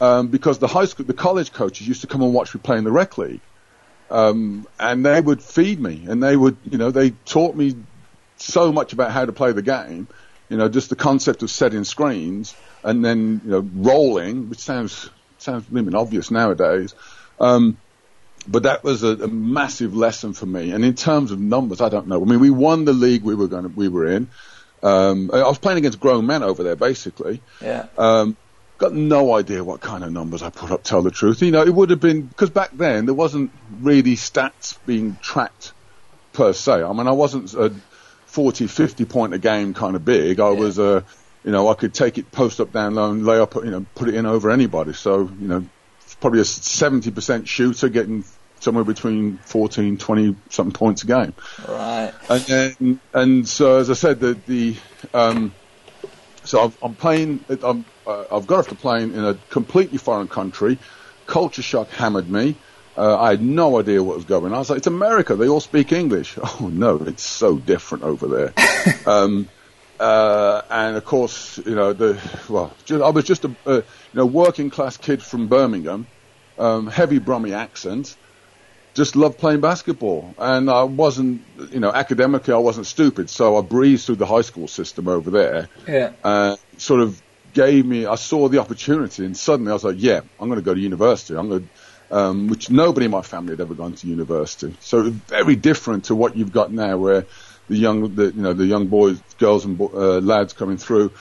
um, 0.01 0.29
because 0.29 0.59
the 0.59 0.67
high 0.67 0.85
school, 0.87 1.07
the 1.07 1.15
college 1.15 1.53
coaches 1.53 1.87
used 1.87 2.01
to 2.01 2.07
come 2.07 2.23
and 2.23 2.35
watch 2.35 2.55
me 2.55 2.61
play 2.63 2.79
in 2.79 2.85
the 2.85 2.93
rec 2.93 3.17
league. 3.19 3.41
Um, 4.11 4.67
and 4.81 5.05
they 5.05 5.21
would 5.21 5.43
feed 5.43 5.79
me 5.79 6.07
and 6.09 6.23
they 6.23 6.35
would, 6.35 6.57
you 6.65 6.79
know, 6.79 6.91
they 6.91 7.11
taught 7.11 7.55
me 7.55 7.77
so 8.39 8.73
much 8.73 8.93
about 8.93 9.11
how 9.11 9.25
to 9.25 9.33
play 9.33 9.53
the 9.53 9.63
game. 9.63 10.09
You 10.49 10.57
know, 10.57 10.69
just 10.69 10.91
the 10.91 10.97
concept 10.97 11.43
of 11.43 11.51
setting 11.51 11.85
screens 11.85 12.55
and 12.83 13.05
then, 13.05 13.41
you 13.45 13.51
know, 13.51 13.69
rolling, 13.75 14.49
which 14.49 14.61
sounds, 14.61 15.11
sounds 15.39 15.71
mean, 15.71 15.95
obvious 15.95 16.31
nowadays. 16.31 16.95
Um, 17.39 17.77
but 18.47 18.63
that 18.63 18.83
was 18.83 19.03
a, 19.03 19.09
a 19.09 19.29
massive 19.29 19.95
lesson 19.95 20.33
for 20.33 20.47
me. 20.47 20.71
And 20.71 20.85
in 20.85 20.95
terms 20.95 21.33
of 21.33 21.39
numbers, 21.39 21.81
I 21.81 21.91
don't 21.91 22.07
know. 22.07 22.23
I 22.23 22.25
mean, 22.25 22.41
we 22.41 22.51
won 22.51 22.85
the 22.85 22.93
league 22.95 23.23
we 23.23 23.35
were 23.35 23.49
going 23.49 23.65
to, 23.65 23.69
we 23.69 23.89
were 23.89 24.07
in. 24.07 24.31
Um, 24.83 25.31
I 25.33 25.43
was 25.43 25.59
playing 25.59 25.79
against 25.79 26.01
grown 26.01 26.27
men 26.27 26.43
over 26.43 26.63
there, 26.63 26.77
basically. 26.77 27.43
Yeah. 27.61 27.87
Um, 27.99 28.37
got 28.79 28.95
no 28.95 29.35
idea 29.35 29.63
what 29.63 29.81
kind 29.81 30.05
of 30.05 30.13
numbers 30.13 30.41
I 30.43 30.51
put 30.51 30.71
up. 30.71 30.85
Tell 30.85 31.03
the 31.03 31.11
truth, 31.11 31.43
you 31.43 31.51
know, 31.51 31.63
it 31.63 31.75
would 31.75 31.91
have 31.91 32.01
been 32.01 32.23
because 32.23 32.51
back 32.51 32.71
then 32.73 33.07
there 33.07 33.15
wasn't 33.15 33.51
really 33.81 34.15
stats 34.15 34.79
being 34.87 35.19
tracked 35.21 35.73
per 36.33 36.53
se. 36.53 36.83
I 36.85 36.93
mean, 36.93 37.09
I 37.09 37.13
wasn't 37.13 37.53
a 37.55 37.75
40, 38.39 38.69
50 38.69 39.05
point 39.07 39.35
a 39.35 39.39
game 39.39 39.75
kind 39.75 39.97
of 39.97 40.05
big. 40.05 40.39
I 40.39 40.51
was 40.51 40.79
a, 40.79 41.05
you 41.43 41.51
know, 41.51 41.69
I 41.71 41.75
could 41.75 41.93
take 41.93 42.19
it 42.19 42.31
post 42.31 42.61
up, 42.61 42.73
down 42.73 42.95
low, 42.95 43.11
and 43.11 43.27
lay 43.27 43.41
up, 43.41 43.57
you 43.57 43.65
know, 43.65 43.85
put 43.97 44.09
it 44.09 44.15
in 44.15 44.27
over 44.27 44.53
anybody. 44.53 44.93
So, 44.93 45.23
you 45.23 45.49
know, 45.49 45.67
probably 46.21 46.39
a 46.39 46.45
70% 46.45 47.49
shooter 47.49 47.89
getting 47.89 48.23
somewhere 48.61 48.85
between 48.85 49.39
14, 49.39 49.99
20 49.99 50.37
something 50.51 50.73
points 50.73 51.03
a 51.03 51.07
game. 51.09 51.35
Right. 51.69 52.13
And 52.31 52.41
then, 52.43 53.01
and 53.13 53.49
so 53.49 53.79
as 53.79 53.91
I 53.91 53.95
said, 53.95 54.21
the, 54.21 54.39
the 54.47 54.77
um, 55.13 55.53
so 56.45 56.63
I've, 56.63 56.79
I'm 56.81 56.95
playing. 56.95 57.45
I'm, 57.61 57.85
uh, 58.07 58.25
I've 58.31 58.47
got 58.47 58.61
off 58.61 58.69
the 58.69 58.77
plane 58.77 59.15
in 59.15 59.25
a 59.25 59.35
completely 59.51 59.99
foreign 59.99 60.29
country. 60.29 60.79
Culture 61.27 61.63
shock 61.63 61.89
hammered 61.89 62.31
me. 62.31 62.55
Uh, 62.99 63.17
I 63.19 63.31
had 63.31 63.43
no 63.43 63.79
idea 63.79 64.03
what 64.03 64.17
was 64.17 64.25
going 64.25 64.47
on. 64.47 64.55
I 64.55 64.59
was 64.59 64.71
like, 64.71 64.79
"It's 64.79 64.87
America. 64.87 65.37
They 65.37 65.49
all 65.49 65.61
speak 65.61 65.93
English." 65.93 66.37
Oh 66.61 66.69
no, 66.69 66.97
it's 66.97 67.23
so 67.23 67.57
different 67.57 68.05
over 68.05 68.27
there. 68.27 68.53
um, 69.07 69.49
uh, 70.01 70.63
and 70.71 70.97
of 70.97 71.05
course, 71.05 71.59
you 71.65 71.75
know, 71.75 71.93
the 71.93 72.21
well, 72.49 72.75
ju- 72.85 73.03
I 73.03 73.11
was 73.11 73.25
just 73.25 73.45
a, 73.45 73.51
you 73.67 73.85
know 74.15 74.27
working 74.27 74.71
class 74.71 74.97
kid 74.97 75.23
from 75.23 75.47
Birmingham, 75.47 76.07
um, 76.59 76.89
heavy 76.89 77.19
Brummy 77.19 77.53
accent 77.53 78.17
just 78.99 79.15
loved 79.15 79.39
playing 79.39 79.61
basketball. 79.61 80.35
And 80.39 80.69
I 80.69 80.83
wasn't, 80.83 81.43
you 81.71 81.79
know, 81.79 81.93
academically, 81.93 82.53
I 82.53 82.59
wasn't 82.59 82.87
stupid. 82.87 83.31
So 83.31 83.57
I 83.57 83.63
breezed 83.63 84.07
through 84.07 84.17
the 84.17 84.27
high 84.27 84.43
school 84.43 84.67
system 84.67 85.07
over 85.07 85.31
there. 85.31 85.69
Yeah. 85.87 86.13
Uh, 86.25 86.57
sort 86.79 87.01
of 87.01 87.23
gave 87.55 87.87
me, 87.87 88.07
I 88.07 88.17
saw 88.17 88.49
the 88.49 88.59
opportunity 88.59 89.25
and 89.25 89.37
suddenly 89.37 89.71
I 89.71 89.75
was 89.75 89.85
like, 89.85 89.97
yeah, 89.99 90.21
I'm 90.41 90.49
going 90.49 90.59
to 90.59 90.65
go 90.65 90.75
to 90.75 90.81
university. 90.81 91.37
I'm 91.37 91.49
going 91.49 91.63
to, 91.63 91.69
um, 92.11 92.49
which 92.49 92.71
nobody 92.71 93.07
in 93.07 93.11
my 93.13 93.23
family 93.23 93.53
had 93.53 93.61
ever 93.61 93.75
gone 93.75 93.93
to 93.95 94.07
university. 94.07 94.75
So 94.81 95.11
very 95.11 95.57
different 95.57 96.05
to 96.07 96.15
what 96.15 96.37
you've 96.37 96.53
got 96.53 96.73
now 96.73 96.97
where 96.97 97.27
the 97.69 97.77
young, 97.77 98.15
the, 98.15 98.27
you 98.27 98.43
know, 98.43 98.53
the 98.55 98.65
young 98.67 98.87
boys, 98.87 99.21
girls 99.39 99.65
and 99.65 99.77
bo- 99.77 99.93
uh, 99.95 100.21
lads 100.21 100.53
coming 100.55 100.79
through. 100.79 101.13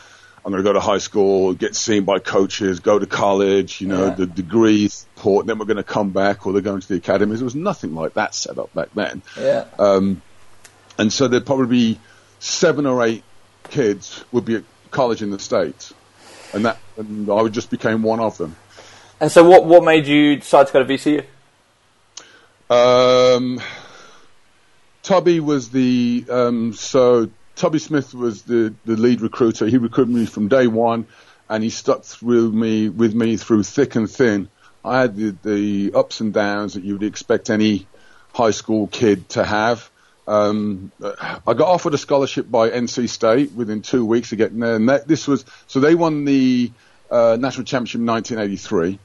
I'm 0.45 0.51
going 0.53 0.63
to 0.63 0.69
go 0.69 0.71
to 0.73 0.79
high 0.79 0.99
school, 0.99 1.53
get 1.53 1.75
seen 1.75 2.05
by 2.05 2.19
coaches, 2.19 2.79
go 2.79 2.97
to 2.97 3.05
college, 3.05 3.81
you 3.81 3.87
know, 3.87 4.05
Yeah. 4.07 4.13
the 4.15 4.25
degree 4.27 4.87
support, 4.87 5.45
then 5.45 5.59
we're 5.59 5.65
going 5.65 5.75
to 5.75 5.83
come 5.83 6.11
back 6.11 6.47
or 6.47 6.53
they're 6.53 6.61
going 6.61 6.79
to 6.79 6.87
the 6.87 6.95
academies. 6.95 7.39
There 7.39 7.43
was 7.45 7.55
nothing 7.55 7.93
like 7.93 8.13
that 8.13 8.33
set 8.33 8.57
up 8.57 8.73
back 8.73 8.87
then. 8.95 9.23
Yeah. 9.37 9.65
Um, 9.77 10.21
and 10.97 11.11
so 11.11 11.27
there'd 11.27 11.45
probably 11.45 11.67
be 11.95 11.99
seven 12.39 12.85
or 12.85 13.03
eight 13.05 13.23
kids 13.69 14.23
would 14.31 14.45
be 14.45 14.55
at 14.55 14.63
college 14.89 15.21
in 15.21 15.31
the 15.31 15.39
States. 15.39 15.93
And 16.53 16.63
that, 16.63 16.77
and 16.95 17.29
I 17.29 17.45
just 17.49 17.69
became 17.69 18.01
one 18.03 18.21
of 18.21 18.37
them. 18.37 18.55
And 19.19 19.31
so, 19.31 19.47
what 19.47 19.65
what 19.65 19.83
made 19.83 20.07
you 20.07 20.37
decide 20.37 20.67
to 20.67 20.73
go 20.73 20.83
to 20.83 20.93
VCU? 20.93 21.25
Um, 22.69 23.61
Tubby 25.01 25.39
was 25.39 25.69
the 25.69 26.25
um, 26.29 26.73
so 26.73 27.29
Tubby 27.55 27.79
Smith 27.79 28.13
was 28.13 28.43
the, 28.43 28.73
the 28.85 28.95
lead 28.95 29.21
recruiter. 29.21 29.65
He 29.65 29.77
recruited 29.77 30.13
me 30.13 30.25
from 30.27 30.47
day 30.47 30.67
one, 30.67 31.07
and 31.49 31.63
he 31.63 31.71
stuck 31.71 32.03
through 32.03 32.51
me 32.51 32.89
with 32.89 33.15
me 33.15 33.37
through 33.37 33.63
thick 33.63 33.95
and 33.95 34.09
thin. 34.09 34.49
I 34.85 35.01
had 35.01 35.15
the, 35.15 35.35
the 35.43 35.91
ups 35.97 36.21
and 36.21 36.33
downs 36.33 36.75
that 36.75 36.83
you 36.83 36.93
would 36.93 37.03
expect 37.03 37.49
any 37.49 37.87
high 38.33 38.51
school 38.51 38.87
kid 38.87 39.27
to 39.29 39.43
have. 39.43 39.89
Um, 40.27 40.91
I 41.01 41.53
got 41.53 41.67
offered 41.67 41.93
a 41.93 41.97
scholarship 41.97 42.51
by 42.51 42.69
NC 42.69 43.09
State 43.09 43.53
within 43.53 43.81
two 43.81 44.05
weeks 44.05 44.31
of 44.33 44.37
getting 44.37 44.59
there, 44.59 44.75
and 44.75 44.89
that, 44.89 45.07
this 45.07 45.27
was 45.27 45.43
so 45.65 45.79
they 45.79 45.95
won 45.95 46.25
the 46.25 46.71
uh, 47.09 47.37
national 47.39 47.65
championship 47.65 48.01
in 48.01 48.05
1983. 48.05 48.99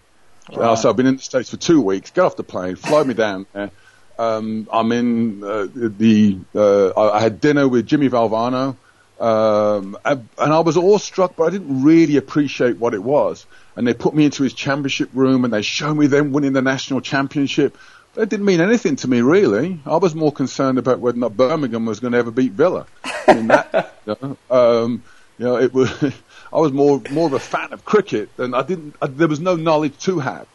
Uh, 0.51 0.77
so 0.77 0.91
I've 0.91 0.97
been 0.97 1.07
in 1.07 1.17
the 1.17 1.23
States 1.23 1.51
for 1.51 1.57
two 1.57 1.81
weeks, 1.81 2.11
get 2.11 2.25
off 2.25 2.37
the 2.37 2.43
plane, 2.43 2.77
fly 2.77 3.05
me 3.05 3.15
down 3.15 3.47
there. 3.53 3.71
Um, 4.19 4.69
I'm 4.73 4.93
in 4.93 5.43
uh, 5.43 5.69
the, 5.73 6.39
uh, 6.55 7.11
I, 7.13 7.21
had 7.21 7.41
dinner 7.41 7.67
with 7.67 7.87
Jimmy 7.87 8.09
Valvano, 8.09 8.77
um, 9.19 9.97
and, 10.05 10.29
and 10.39 10.53
I 10.53 10.61
was 10.61 10.77
awestruck, 10.77 11.35
but 11.37 11.45
I 11.45 11.51
didn't 11.51 11.83
really 11.83 12.17
appreciate 12.17 12.79
what 12.79 12.93
it 12.93 13.03
was. 13.03 13.47
And 13.77 13.87
they 13.87 13.95
put 13.95 14.15
me 14.15 14.25
into 14.25 14.43
his 14.43 14.53
championship 14.53 15.11
room 15.15 15.45
and 15.45 15.53
they 15.53 15.63
showed 15.63 15.95
me 15.95 16.09
them 16.09 16.33
winning 16.33 16.53
the 16.53 16.63
national 16.63 17.01
championship. 17.01 17.79
That 18.15 18.29
didn't 18.29 18.45
mean 18.45 18.61
anything 18.61 18.97
to 18.97 19.09
me, 19.09 19.23
really. 19.23 19.81
I 19.87 19.97
was 19.97 20.15
more 20.15 20.33
concerned 20.33 20.79
about 20.79 20.99
whether 20.99 21.17
or 21.17 21.21
not 21.21 21.37
Birmingham 21.37 21.87
was 21.87 22.01
going 22.01 22.13
to 22.13 22.19
ever 22.19 22.31
beat 22.31 22.53
Villa. 22.53 22.87
I 23.27 23.35
mean, 23.35 23.47
that, 23.47 23.95
you 24.07 24.17
know, 24.21 24.37
um, 24.51 25.03
you 25.39 25.47
know, 25.47 25.57
it 25.57 25.73
was. 25.73 25.91
I 26.53 26.59
was 26.59 26.73
more 26.73 27.01
more 27.11 27.27
of 27.27 27.33
a 27.33 27.39
fan 27.39 27.73
of 27.73 27.85
cricket, 27.85 28.29
and 28.39 28.55
I 28.55 28.63
didn't. 28.63 28.95
I, 29.01 29.07
there 29.07 29.29
was 29.29 29.41
no 29.41 29.57
knowledge 29.57 29.99
to 30.05 30.19
have. 30.19 30.47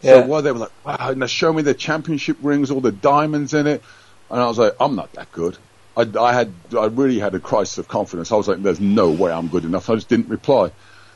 So 0.00 0.18
Yeah. 0.18 0.26
while 0.26 0.42
they 0.42 0.52
were 0.52 0.58
like, 0.58 0.72
wow, 0.84 1.10
and 1.10 1.22
they 1.22 1.26
showed 1.26 1.54
me 1.54 1.62
the 1.62 1.74
championship 1.74 2.36
rings, 2.42 2.70
all 2.70 2.80
the 2.80 2.92
diamonds 2.92 3.54
in 3.54 3.66
it, 3.66 3.82
and 4.30 4.40
I 4.40 4.46
was 4.46 4.58
like, 4.58 4.74
I'm 4.80 4.96
not 4.96 5.12
that 5.12 5.30
good. 5.32 5.56
I, 5.96 6.06
I 6.20 6.32
had, 6.32 6.52
I 6.76 6.86
really 6.86 7.20
had 7.20 7.34
a 7.36 7.38
crisis 7.40 7.78
of 7.78 7.86
confidence. 7.86 8.32
I 8.32 8.36
was 8.36 8.48
like, 8.48 8.60
there's 8.62 8.80
no 8.80 9.10
way 9.10 9.30
I'm 9.30 9.46
good 9.46 9.64
enough. 9.64 9.88
I 9.88 9.94
just 9.94 10.08
didn't 10.08 10.28
reply, 10.28 10.72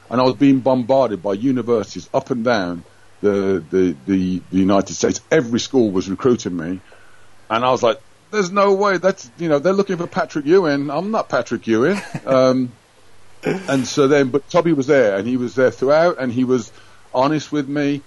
and 0.09 0.21
I 0.21 0.25
was 0.25 0.37
being 0.37 0.61
bombarded 0.61 1.23
by 1.23 1.33
universities 1.33 2.09
up 2.15 2.31
and 2.31 2.45
down 2.45 2.85
the 3.21 3.63
the 3.71 3.97
the, 4.07 4.41
the 4.53 4.57
United 4.59 4.95
States. 4.95 5.21
Every 5.33 5.59
school 5.61 5.91
was 5.91 6.09
recruiting 6.09 6.57
me, 6.57 6.81
and 7.51 7.65
I 7.65 7.71
was 7.73 7.83
like, 7.83 8.01
there's 8.31 8.53
no 8.53 8.73
way. 8.75 8.99
That's 8.99 9.29
you 9.39 9.49
know, 9.49 9.59
they're 9.59 9.73
looking 9.73 9.97
for 9.97 10.07
Patrick 10.07 10.47
Ewing. 10.47 10.91
I'm 10.91 11.11
not 11.11 11.29
Patrick 11.29 11.67
Ewing. 11.67 12.01
Um, 12.25 12.71
and 13.45 13.87
so 13.87 14.09
then, 14.09 14.29
but 14.29 14.49
Tubby 14.51 14.73
was 14.73 14.87
there, 14.87 15.17
and 15.17 15.27
he 15.27 15.37
was 15.37 15.55
there 15.55 15.71
throughout, 15.71 16.19
and 16.19 16.33
he 16.33 16.45
was 16.45 16.73
honest 17.15 17.53
with 17.53 17.69
me. 17.69 18.03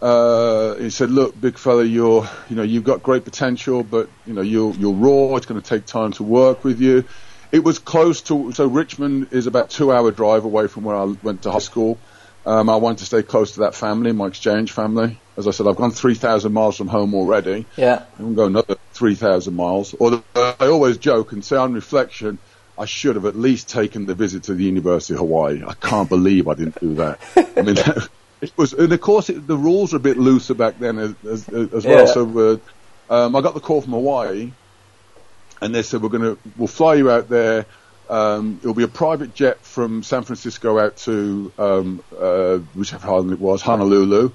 Uh, 0.00 0.74
he 0.76 0.90
said, 0.90 1.10
"Look, 1.10 1.40
big 1.40 1.58
fella, 1.58 1.84
you're, 1.84 2.28
you 2.48 2.56
know, 2.56 2.62
you've 2.62 2.84
got 2.84 3.02
great 3.02 3.24
potential, 3.24 3.82
but 3.82 4.08
you 4.26 4.32
know, 4.32 4.42
you're 4.42 4.72
you're 4.74 4.94
raw. 4.94 5.36
It's 5.36 5.46
going 5.46 5.60
to 5.60 5.66
take 5.66 5.86
time 5.86 6.12
to 6.12 6.22
work 6.22 6.64
with 6.64 6.80
you." 6.80 7.04
It 7.52 7.62
was 7.62 7.78
close 7.78 8.22
to 8.22 8.52
so 8.52 8.66
Richmond 8.66 9.28
is 9.30 9.46
about 9.46 9.70
two 9.70 9.92
hour 9.92 10.10
drive 10.10 10.44
away 10.44 10.66
from 10.68 10.84
where 10.84 10.96
I 10.96 11.04
went 11.04 11.42
to 11.42 11.52
high 11.52 11.58
school. 11.58 11.98
Um, 12.44 12.68
I 12.68 12.76
wanted 12.76 12.98
to 12.98 13.04
stay 13.04 13.22
close 13.22 13.52
to 13.52 13.60
that 13.60 13.74
family, 13.74 14.12
my 14.12 14.26
exchange 14.26 14.72
family. 14.72 15.20
As 15.36 15.46
I 15.46 15.52
said, 15.52 15.68
I've 15.68 15.76
gone 15.76 15.92
3,000 15.92 16.52
miles 16.52 16.76
from 16.76 16.88
home 16.88 17.14
already. 17.14 17.66
Yeah. 17.76 18.04
I'm 18.18 18.34
going 18.34 18.50
another 18.50 18.76
3,000 18.94 19.54
miles. 19.54 19.94
Although 19.98 20.24
I 20.34 20.66
always 20.66 20.98
joke 20.98 21.32
and 21.32 21.44
say 21.44 21.56
on 21.56 21.72
reflection, 21.72 22.38
I 22.78 22.86
should 22.86 23.16
have 23.16 23.26
at 23.26 23.36
least 23.36 23.68
taken 23.68 24.06
the 24.06 24.14
visit 24.14 24.44
to 24.44 24.54
the 24.54 24.64
University 24.64 25.14
of 25.14 25.20
Hawaii. 25.20 25.62
I 25.66 25.74
can't 25.74 26.08
believe 26.08 26.48
I 26.48 26.54
didn't 26.54 26.80
do 26.80 26.94
that. 26.94 27.20
I 27.56 27.62
mean, 27.62 27.76
it 28.40 28.52
was, 28.56 28.72
and 28.72 28.92
of 28.92 29.00
course, 29.00 29.28
it, 29.28 29.46
the 29.46 29.56
rules 29.56 29.92
were 29.92 29.98
a 29.98 30.00
bit 30.00 30.16
looser 30.16 30.54
back 30.54 30.78
then 30.78 30.98
as, 30.98 31.14
as, 31.24 31.48
as 31.48 31.86
well. 31.86 32.06
Yeah. 32.06 32.12
So 32.12 32.60
uh, 33.10 33.14
um, 33.26 33.36
I 33.36 33.40
got 33.40 33.54
the 33.54 33.60
call 33.60 33.82
from 33.82 33.92
Hawaii, 33.92 34.52
and 35.60 35.74
they 35.74 35.82
said 35.82 36.02
we're 36.02 36.08
going 36.08 36.22
to 36.22 36.38
we'll 36.56 36.66
fly 36.66 36.94
you 36.94 37.10
out 37.10 37.28
there. 37.28 37.66
Um, 38.08 38.58
it'll 38.62 38.74
be 38.74 38.82
a 38.82 38.88
private 38.88 39.34
jet 39.34 39.60
from 39.64 40.02
San 40.02 40.22
Francisco 40.24 40.78
out 40.78 40.96
to 40.98 41.52
um, 41.58 42.02
uh, 42.18 42.58
whichever 42.74 43.08
island 43.08 43.32
it 43.32 43.40
was, 43.40 43.62
Honolulu. 43.62 44.32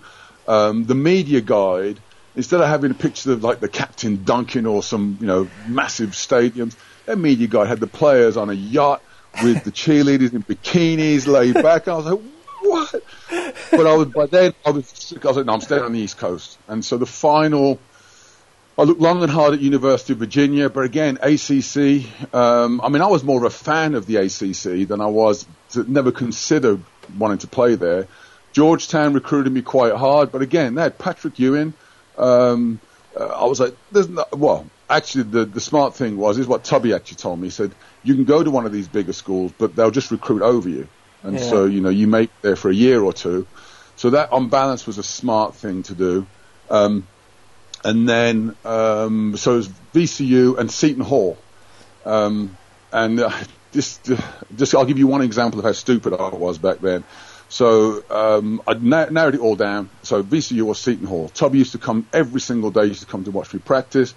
Um, 0.47 0.85
the 0.85 0.95
media 0.95 1.41
guide, 1.41 1.99
instead 2.35 2.61
of 2.61 2.67
having 2.67 2.91
a 2.91 2.95
picture 2.95 3.33
of 3.33 3.43
like 3.43 3.59
the 3.59 3.67
captain 3.67 4.23
Duncan 4.23 4.65
or 4.65 4.81
some 4.81 5.17
you 5.19 5.27
know 5.27 5.49
massive 5.67 6.11
stadiums, 6.11 6.75
their 7.07 7.15
media 7.15 7.47
guy 7.47 7.65
had 7.65 7.79
the 7.79 7.87
players 7.87 8.37
on 8.37 8.51
a 8.51 8.53
yacht 8.53 9.01
with 9.41 9.63
the 9.63 9.71
cheerleaders 9.71 10.33
in 10.33 10.43
bikinis 10.43 11.25
laid 11.25 11.55
back. 11.55 11.87
I 11.87 11.95
was 11.95 12.05
like, 12.05 12.19
what? 12.61 13.03
But 13.71 13.87
I 13.87 13.95
was 13.95 14.07
by 14.09 14.25
then 14.27 14.53
I 14.65 14.71
was. 14.71 15.13
I 15.23 15.27
was 15.27 15.37
like, 15.37 15.45
no, 15.45 15.53
I'm 15.53 15.61
staying 15.61 15.83
on 15.83 15.93
the 15.93 15.99
East 15.99 16.17
Coast. 16.17 16.59
And 16.67 16.83
so 16.83 16.97
the 16.97 17.05
final, 17.05 17.79
I 18.77 18.83
looked 18.83 18.99
long 18.99 19.23
and 19.23 19.31
hard 19.31 19.53
at 19.53 19.61
University 19.61 20.13
of 20.13 20.19
Virginia, 20.19 20.69
but 20.69 20.81
again 20.81 21.17
ACC. 21.21 22.33
Um, 22.33 22.81
I 22.81 22.89
mean, 22.89 23.01
I 23.01 23.07
was 23.07 23.23
more 23.23 23.37
of 23.37 23.43
a 23.43 23.49
fan 23.49 23.95
of 23.95 24.05
the 24.05 24.17
ACC 24.17 24.87
than 24.87 24.99
I 24.99 25.07
was 25.07 25.47
to 25.71 25.89
never 25.89 26.11
consider 26.11 26.79
wanting 27.17 27.39
to 27.39 27.47
play 27.47 27.75
there. 27.75 28.07
Georgetown 28.51 29.13
recruited 29.13 29.53
me 29.53 29.61
quite 29.61 29.93
hard, 29.93 30.31
but 30.31 30.41
again, 30.41 30.75
they 30.75 30.81
had 30.81 30.97
Patrick 30.97 31.39
Ewing. 31.39 31.73
Um, 32.17 32.79
uh, 33.17 33.25
I 33.25 33.45
was 33.45 33.59
like, 33.59 33.77
there's 33.91 34.09
no, 34.09 34.25
well, 34.33 34.65
actually 34.89 35.23
the, 35.23 35.45
the 35.45 35.59
smart 35.59 35.95
thing 35.95 36.17
was, 36.17 36.37
is 36.37 36.47
what 36.47 36.63
Tubby 36.63 36.93
actually 36.93 37.17
told 37.17 37.39
me. 37.39 37.47
He 37.47 37.51
said, 37.51 37.73
you 38.03 38.15
can 38.15 38.23
go 38.23 38.43
to 38.43 38.51
one 38.51 38.65
of 38.65 38.71
these 38.71 38.87
bigger 38.87 39.13
schools, 39.13 39.51
but 39.57 39.75
they'll 39.75 39.91
just 39.91 40.11
recruit 40.11 40.41
over 40.41 40.69
you. 40.69 40.87
And 41.23 41.39
Yeah. 41.39 41.49
so, 41.49 41.65
you 41.65 41.81
know, 41.81 41.89
you 41.89 42.07
make 42.07 42.29
there 42.41 42.55
for 42.55 42.69
a 42.69 42.73
year 42.73 43.01
or 43.01 43.13
two. 43.13 43.47
So 43.95 44.11
that 44.11 44.31
on 44.31 44.49
balance 44.49 44.85
was 44.85 44.97
a 44.97 45.03
smart 45.03 45.55
thing 45.55 45.83
to 45.83 45.95
do. 45.95 46.27
Um, 46.69 47.07
and 47.83 48.07
then, 48.07 48.55
um, 48.63 49.35
so 49.37 49.53
it 49.53 49.57
was 49.57 49.69
VCU 49.93 50.57
and 50.57 50.71
Seton 50.71 51.03
Hall. 51.03 51.37
Um, 52.05 52.57
and 52.91 53.19
uh, 53.19 53.31
just, 53.73 54.09
uh, 54.09 54.17
just, 54.55 54.73
I'll 54.75 54.85
give 54.85 54.99
you 54.99 55.07
one 55.07 55.21
example 55.21 55.59
of 55.59 55.65
how 55.65 55.71
stupid 55.73 56.13
I 56.13 56.29
was 56.29 56.57
back 56.57 56.79
then. 56.79 57.03
So 57.49 58.03
um, 58.09 58.61
I 58.67 58.73
na- 58.73 59.09
narrowed 59.09 59.35
it 59.35 59.41
all 59.41 59.55
down. 59.55 59.89
So 60.03 60.21
VCU 60.21 60.65
or 60.65 60.75
Seton 60.75 61.07
Hall. 61.07 61.29
Tubby 61.29 61.59
used 61.59 61.71
to 61.73 61.77
come 61.77 62.05
every 62.13 62.41
single 62.41 62.71
day. 62.71 62.83
He 62.83 62.87
used 62.89 63.01
to 63.01 63.07
come 63.07 63.23
to 63.23 63.31
watch 63.31 63.53
me 63.53 63.59
practice. 63.59 64.13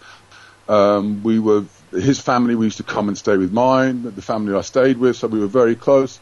Um, 0.71 1.25
we 1.25 1.41
were 1.41 1.65
his 1.91 2.21
family. 2.21 2.55
We 2.55 2.67
used 2.67 2.77
to 2.77 2.85
come 2.85 3.09
and 3.09 3.19
stay 3.19 3.37
with 3.37 3.53
mine. 3.53 4.03
The 4.03 4.23
family 4.23 4.55
I 4.55 4.61
stayed 4.61 4.99
with, 4.99 5.17
so 5.17 5.27
we 5.27 5.41
were 5.41 5.49
very 5.49 5.75
close. 5.75 6.21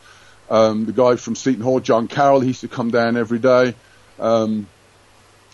Um, 0.48 0.86
the 0.86 0.92
guy 0.92 1.16
from 1.16 1.36
Seton 1.36 1.62
Hall, 1.62 1.80
John 1.80 2.08
Carroll, 2.08 2.40
he 2.40 2.48
used 2.48 2.62
to 2.62 2.68
come 2.68 2.90
down 2.90 3.18
every 3.18 3.38
day. 3.38 3.74
Um, 4.18 4.66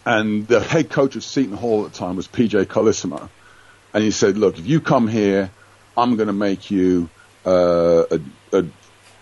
and 0.06 0.46
the 0.46 0.60
head 0.60 0.90
coach 0.90 1.16
of 1.16 1.24
Seton 1.24 1.56
Hall 1.56 1.84
at 1.86 1.92
the 1.92 1.98
time 1.98 2.14
was 2.14 2.28
PJ 2.28 2.66
Carlesimo. 2.66 3.28
And 3.92 4.04
he 4.04 4.12
said, 4.12 4.38
look, 4.38 4.58
if 4.58 4.66
you 4.66 4.80
come 4.80 5.08
here, 5.08 5.50
I'm 5.96 6.14
going 6.14 6.28
to 6.28 6.32
make 6.32 6.70
you 6.70 7.08
uh, 7.44 8.04
a, 8.10 8.20
a 8.52 8.64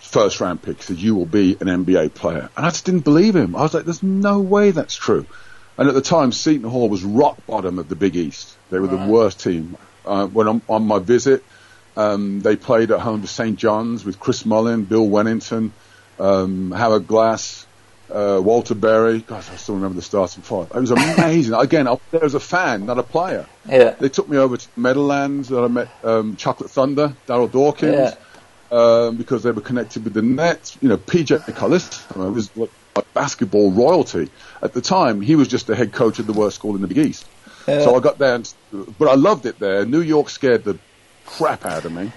first 0.00 0.38
round 0.42 0.60
pick. 0.60 0.82
Said, 0.82 0.98
you 0.98 1.14
will 1.14 1.24
be 1.24 1.54
an 1.54 1.68
NBA 1.68 2.12
player. 2.12 2.50
And 2.56 2.66
I 2.66 2.68
just 2.68 2.84
didn't 2.84 3.04
believe 3.04 3.34
him. 3.34 3.56
I 3.56 3.62
was 3.62 3.72
like, 3.72 3.84
there's 3.84 4.02
no 4.02 4.40
way 4.40 4.70
that's 4.70 4.94
true. 4.94 5.24
And 5.82 5.88
at 5.88 5.96
the 5.96 6.00
time, 6.00 6.30
Seton 6.30 6.70
Hall 6.70 6.88
was 6.88 7.02
rock 7.02 7.44
bottom 7.44 7.80
of 7.80 7.88
the 7.88 7.96
Big 7.96 8.14
East. 8.14 8.56
They 8.70 8.78
were 8.78 8.86
the 8.86 9.04
worst 9.04 9.40
team. 9.40 9.76
Uh, 10.06 10.28
when 10.28 10.46
I'm 10.46 10.62
on 10.68 10.86
my 10.86 11.00
visit, 11.00 11.42
um, 11.96 12.40
they 12.40 12.54
played 12.54 12.92
at 12.92 13.00
home 13.00 13.22
to 13.22 13.26
St. 13.26 13.58
John's 13.58 14.04
with 14.04 14.20
Chris 14.20 14.46
Mullin, 14.46 14.84
Bill 14.84 15.04
Wennington, 15.04 15.72
um, 16.20 16.70
Howard 16.70 17.08
Glass, 17.08 17.66
uh, 18.12 18.40
Walter 18.40 18.76
Berry. 18.76 19.22
Gosh, 19.22 19.50
I 19.50 19.56
still 19.56 19.74
remember 19.74 19.96
the 19.96 20.02
starting 20.02 20.44
five. 20.44 20.70
It 20.72 20.78
was 20.78 20.92
amazing. 20.92 21.54
Again, 21.58 21.88
I 21.88 21.94
was 21.94 22.00
there 22.12 22.24
as 22.24 22.34
a 22.34 22.40
fan, 22.40 22.86
not 22.86 23.00
a 23.00 23.02
player. 23.02 23.44
Yeah. 23.68 23.96
They 23.98 24.08
took 24.08 24.28
me 24.28 24.36
over 24.36 24.56
to 24.56 24.68
Meadowlands. 24.76 25.50
Where 25.50 25.64
I 25.64 25.66
met 25.66 25.88
um, 26.04 26.36
Chocolate 26.36 26.70
Thunder, 26.70 27.16
Darryl 27.26 27.50
Dawkins, 27.50 28.12
um, 28.70 29.16
because 29.16 29.42
they 29.42 29.50
were 29.50 29.60
connected 29.60 30.04
with 30.04 30.14
the 30.14 30.22
Nets. 30.22 30.78
You 30.80 30.90
know, 30.90 30.96
PJ 30.96 31.40
Carlesimo 31.40 32.32
was 32.32 32.56
like 32.56 32.70
a 32.96 33.02
basketball 33.14 33.70
royalty 33.70 34.30
at 34.60 34.72
the 34.72 34.80
time. 34.80 35.20
He 35.20 35.36
was 35.36 35.48
just 35.48 35.66
the 35.66 35.76
head 35.76 35.92
coach 35.92 36.18
of 36.18 36.26
the 36.26 36.32
worst 36.32 36.56
school 36.56 36.74
in 36.74 36.82
the 36.82 36.88
Big 36.88 36.98
East. 36.98 37.26
So 37.84 37.94
I 37.94 38.00
got 38.00 38.18
there, 38.18 38.34
and, 38.34 38.54
but 38.98 39.08
I 39.08 39.14
loved 39.14 39.46
it 39.46 39.58
there. 39.58 39.86
New 39.86 40.00
York 40.00 40.28
scared 40.28 40.64
the 40.64 40.78
crap 41.24 41.64
out 41.64 41.84
of 41.84 41.92
me. 41.92 42.10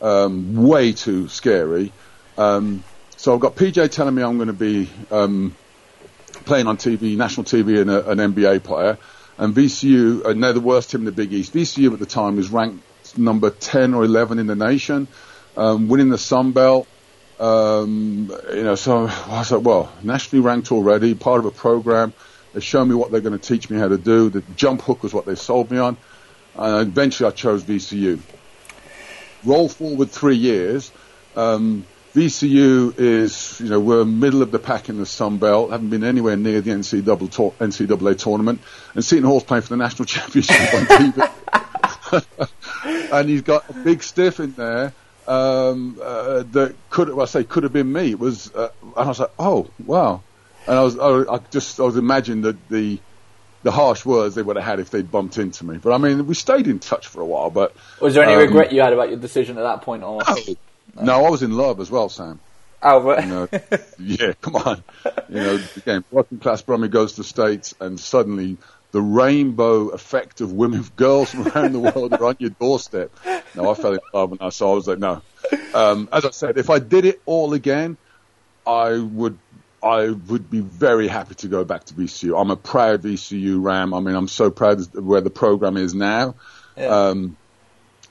Um, 0.00 0.66
way 0.66 0.92
too 0.92 1.28
scary. 1.28 1.92
Um, 2.36 2.82
so 3.16 3.34
I've 3.34 3.40
got 3.40 3.54
PJ 3.56 3.90
telling 3.92 4.14
me 4.14 4.22
I'm 4.22 4.36
going 4.36 4.48
to 4.48 4.52
be 4.52 4.90
um, 5.10 5.54
playing 6.44 6.66
on 6.66 6.76
TV, 6.76 7.16
national 7.16 7.44
TV, 7.44 7.80
and 7.80 7.90
a, 7.90 8.10
an 8.10 8.18
NBA 8.18 8.64
player. 8.64 8.98
And 9.38 9.54
VCU, 9.54 10.26
and 10.26 10.42
they're 10.42 10.52
the 10.52 10.60
worst 10.60 10.90
team 10.90 11.02
in 11.02 11.04
the 11.06 11.12
Big 11.12 11.32
East. 11.32 11.54
VCU 11.54 11.92
at 11.92 11.98
the 11.98 12.06
time 12.06 12.36
was 12.36 12.50
ranked 12.50 12.84
number 13.16 13.50
10 13.50 13.94
or 13.94 14.04
11 14.04 14.38
in 14.38 14.46
the 14.46 14.54
nation, 14.54 15.08
um, 15.56 15.88
winning 15.88 16.10
the 16.10 16.18
Sun 16.18 16.52
Belt. 16.52 16.86
Um, 17.42 18.32
you 18.54 18.62
know, 18.62 18.76
so 18.76 19.06
I 19.26 19.38
was 19.38 19.50
like, 19.50 19.64
well, 19.64 19.92
nationally 20.02 20.44
ranked 20.44 20.70
already, 20.70 21.14
part 21.14 21.40
of 21.40 21.46
a 21.46 21.50
program. 21.50 22.14
They 22.54 22.60
show 22.60 22.84
me 22.84 22.94
what 22.94 23.10
they're 23.10 23.20
going 23.20 23.38
to 23.38 23.44
teach 23.44 23.68
me 23.68 23.78
how 23.78 23.88
to 23.88 23.98
do. 23.98 24.30
The 24.30 24.42
jump 24.56 24.82
hook 24.82 25.02
was 25.02 25.12
what 25.12 25.26
they 25.26 25.34
sold 25.34 25.70
me 25.70 25.78
on. 25.78 25.96
And 26.54 26.88
eventually 26.88 27.28
I 27.28 27.32
chose 27.32 27.64
VCU. 27.64 28.20
Roll 29.44 29.68
forward 29.68 30.10
three 30.10 30.36
years. 30.36 30.92
Um, 31.34 31.84
VCU 32.14 32.96
is, 32.96 33.58
you 33.58 33.70
know, 33.70 33.80
we're 33.80 34.04
middle 34.04 34.42
of 34.42 34.52
the 34.52 34.58
pack 34.58 34.90
in 34.90 34.98
the 34.98 35.06
Sun 35.06 35.38
Belt, 35.38 35.70
haven't 35.70 35.88
been 35.88 36.04
anywhere 36.04 36.36
near 36.36 36.60
the 36.60 36.70
NCAA, 36.70 37.54
NCAA 37.56 38.18
tournament, 38.18 38.60
and 38.94 39.02
Seton 39.02 39.24
Hall's 39.24 39.44
playing 39.44 39.62
for 39.62 39.70
the 39.70 39.78
national 39.78 40.04
championship 40.14 40.74
on 40.74 40.84
TV. 40.84 41.30
and 43.12 43.28
he's 43.28 43.40
got 43.40 43.68
a 43.70 43.72
big 43.72 44.02
stiff 44.02 44.38
in 44.38 44.52
there 44.52 44.92
um, 45.28 45.98
uh, 46.02 46.42
that 46.52 46.74
could, 46.90 47.08
well, 47.08 47.22
I 47.22 47.24
say, 47.26 47.44
could 47.44 47.62
have 47.62 47.72
been 47.72 47.92
me. 47.92 48.10
It 48.10 48.18
was, 48.18 48.52
uh, 48.54 48.68
and 48.82 48.92
I 48.96 49.06
was 49.08 49.20
like, 49.20 49.30
oh, 49.38 49.68
wow. 49.86 50.22
And 50.66 50.78
I 50.78 50.82
was, 50.82 50.98
I, 50.98 51.34
I 51.34 51.38
just, 51.50 51.78
I 51.80 51.84
was 51.84 51.96
imagining 51.96 52.42
that 52.42 52.68
the, 52.68 52.98
the 53.62 53.70
harsh 53.70 54.04
words 54.04 54.34
they 54.34 54.42
would 54.42 54.56
have 54.56 54.64
had 54.64 54.80
if 54.80 54.90
they'd 54.90 55.10
bumped 55.10 55.38
into 55.38 55.64
me. 55.64 55.78
But 55.78 55.92
I 55.92 55.98
mean, 55.98 56.26
we 56.26 56.34
stayed 56.34 56.66
in 56.68 56.78
touch 56.78 57.06
for 57.06 57.20
a 57.20 57.26
while, 57.26 57.50
but 57.50 57.74
Was 58.00 58.14
there 58.14 58.24
any 58.24 58.34
Um, 58.34 58.40
regret 58.40 58.72
you 58.72 58.80
had 58.82 58.92
about 58.92 59.08
your 59.10 59.18
decision 59.18 59.58
at 59.58 59.62
that 59.62 59.82
point? 59.82 60.02
Or 60.02 60.20
no, 60.26 60.54
no, 61.02 61.24
I 61.24 61.30
was 61.30 61.42
in 61.42 61.56
love 61.56 61.80
as 61.80 61.90
well, 61.90 62.08
Sam. 62.08 62.40
oh, 62.82 63.00
but- 63.00 63.22
You 63.24 63.28
know, 63.30 63.48
yeah, 63.98 64.32
come 64.40 64.56
on. 64.56 64.82
You 65.28 65.36
know, 65.40 65.60
again, 65.76 66.04
working 66.10 66.38
class 66.38 66.62
Brummy 66.62 66.88
goes 66.88 67.12
to 67.12 67.18
the 67.22 67.24
States 67.28 67.74
and 67.80 67.98
suddenly 67.98 68.56
the 68.92 69.00
rainbow 69.00 69.88
effect 69.88 70.40
of 70.40 70.52
women, 70.52 70.84
girls 70.96 71.30
from 71.30 71.48
around 71.48 71.72
the 71.72 71.80
world 71.80 72.12
are 72.12 72.24
on 72.26 72.36
your 72.38 72.50
doorstep. 72.50 73.10
No, 73.54 73.70
I 73.70 73.74
fell 73.74 73.94
in 73.94 74.00
love 74.14 74.32
and 74.32 74.42
I 74.42 74.50
saw, 74.50 74.72
I 74.72 74.74
was 74.74 74.86
like, 74.86 74.98
no. 74.98 75.22
Um, 75.74 76.08
as 76.12 76.24
I 76.24 76.30
said, 76.30 76.58
if 76.58 76.70
I 76.70 76.78
did 76.78 77.06
it 77.06 77.20
all 77.26 77.54
again, 77.54 77.96
I 78.66 78.98
would, 78.98 79.38
I 79.82 80.10
would 80.10 80.50
be 80.50 80.60
very 80.60 81.08
happy 81.08 81.34
to 81.36 81.48
go 81.48 81.64
back 81.64 81.84
to 81.84 81.94
VCU. 81.94 82.40
I'm 82.40 82.50
a 82.50 82.56
proud 82.56 83.02
VCU 83.02 83.62
Ram. 83.62 83.94
I 83.94 84.00
mean, 84.00 84.14
I'm 84.14 84.28
so 84.28 84.50
proud 84.50 84.78
of 84.78 84.94
where 85.04 85.22
the 85.22 85.30
program 85.30 85.76
is 85.76 85.94
now. 85.94 86.34
Yeah. 86.76 86.86
Um, 86.86 87.36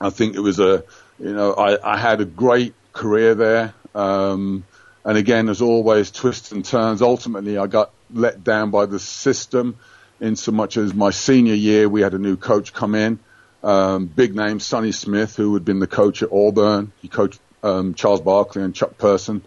I 0.00 0.10
think 0.10 0.34
it 0.34 0.40
was 0.40 0.58
a, 0.58 0.84
you 1.18 1.32
know, 1.32 1.54
I, 1.54 1.94
I 1.94 1.96
had 1.96 2.20
a 2.20 2.24
great 2.24 2.74
career 2.92 3.36
there. 3.36 3.74
Um, 3.94 4.64
and 5.04 5.16
again, 5.16 5.48
as 5.48 5.62
always, 5.62 6.10
twists 6.10 6.50
and 6.52 6.64
turns. 6.64 7.02
Ultimately, 7.02 7.56
I 7.56 7.68
got 7.68 7.92
let 8.12 8.42
down 8.42 8.70
by 8.70 8.86
the 8.86 8.98
system 8.98 9.76
in 10.22 10.36
so 10.36 10.52
much 10.52 10.76
as 10.76 10.94
my 10.94 11.10
senior 11.10 11.54
year, 11.54 11.88
we 11.88 12.00
had 12.00 12.14
a 12.14 12.18
new 12.18 12.36
coach 12.36 12.72
come 12.72 12.94
in, 12.94 13.18
um, 13.64 14.06
big 14.06 14.36
name, 14.36 14.60
Sonny 14.60 14.92
Smith, 14.92 15.36
who 15.36 15.52
had 15.54 15.64
been 15.64 15.80
the 15.80 15.88
coach 15.88 16.22
at 16.22 16.32
Auburn. 16.32 16.92
He 17.02 17.08
coached 17.08 17.40
um, 17.64 17.94
Charles 17.94 18.20
Barkley 18.20 18.62
and 18.62 18.72
Chuck 18.72 18.96
Person. 18.98 19.42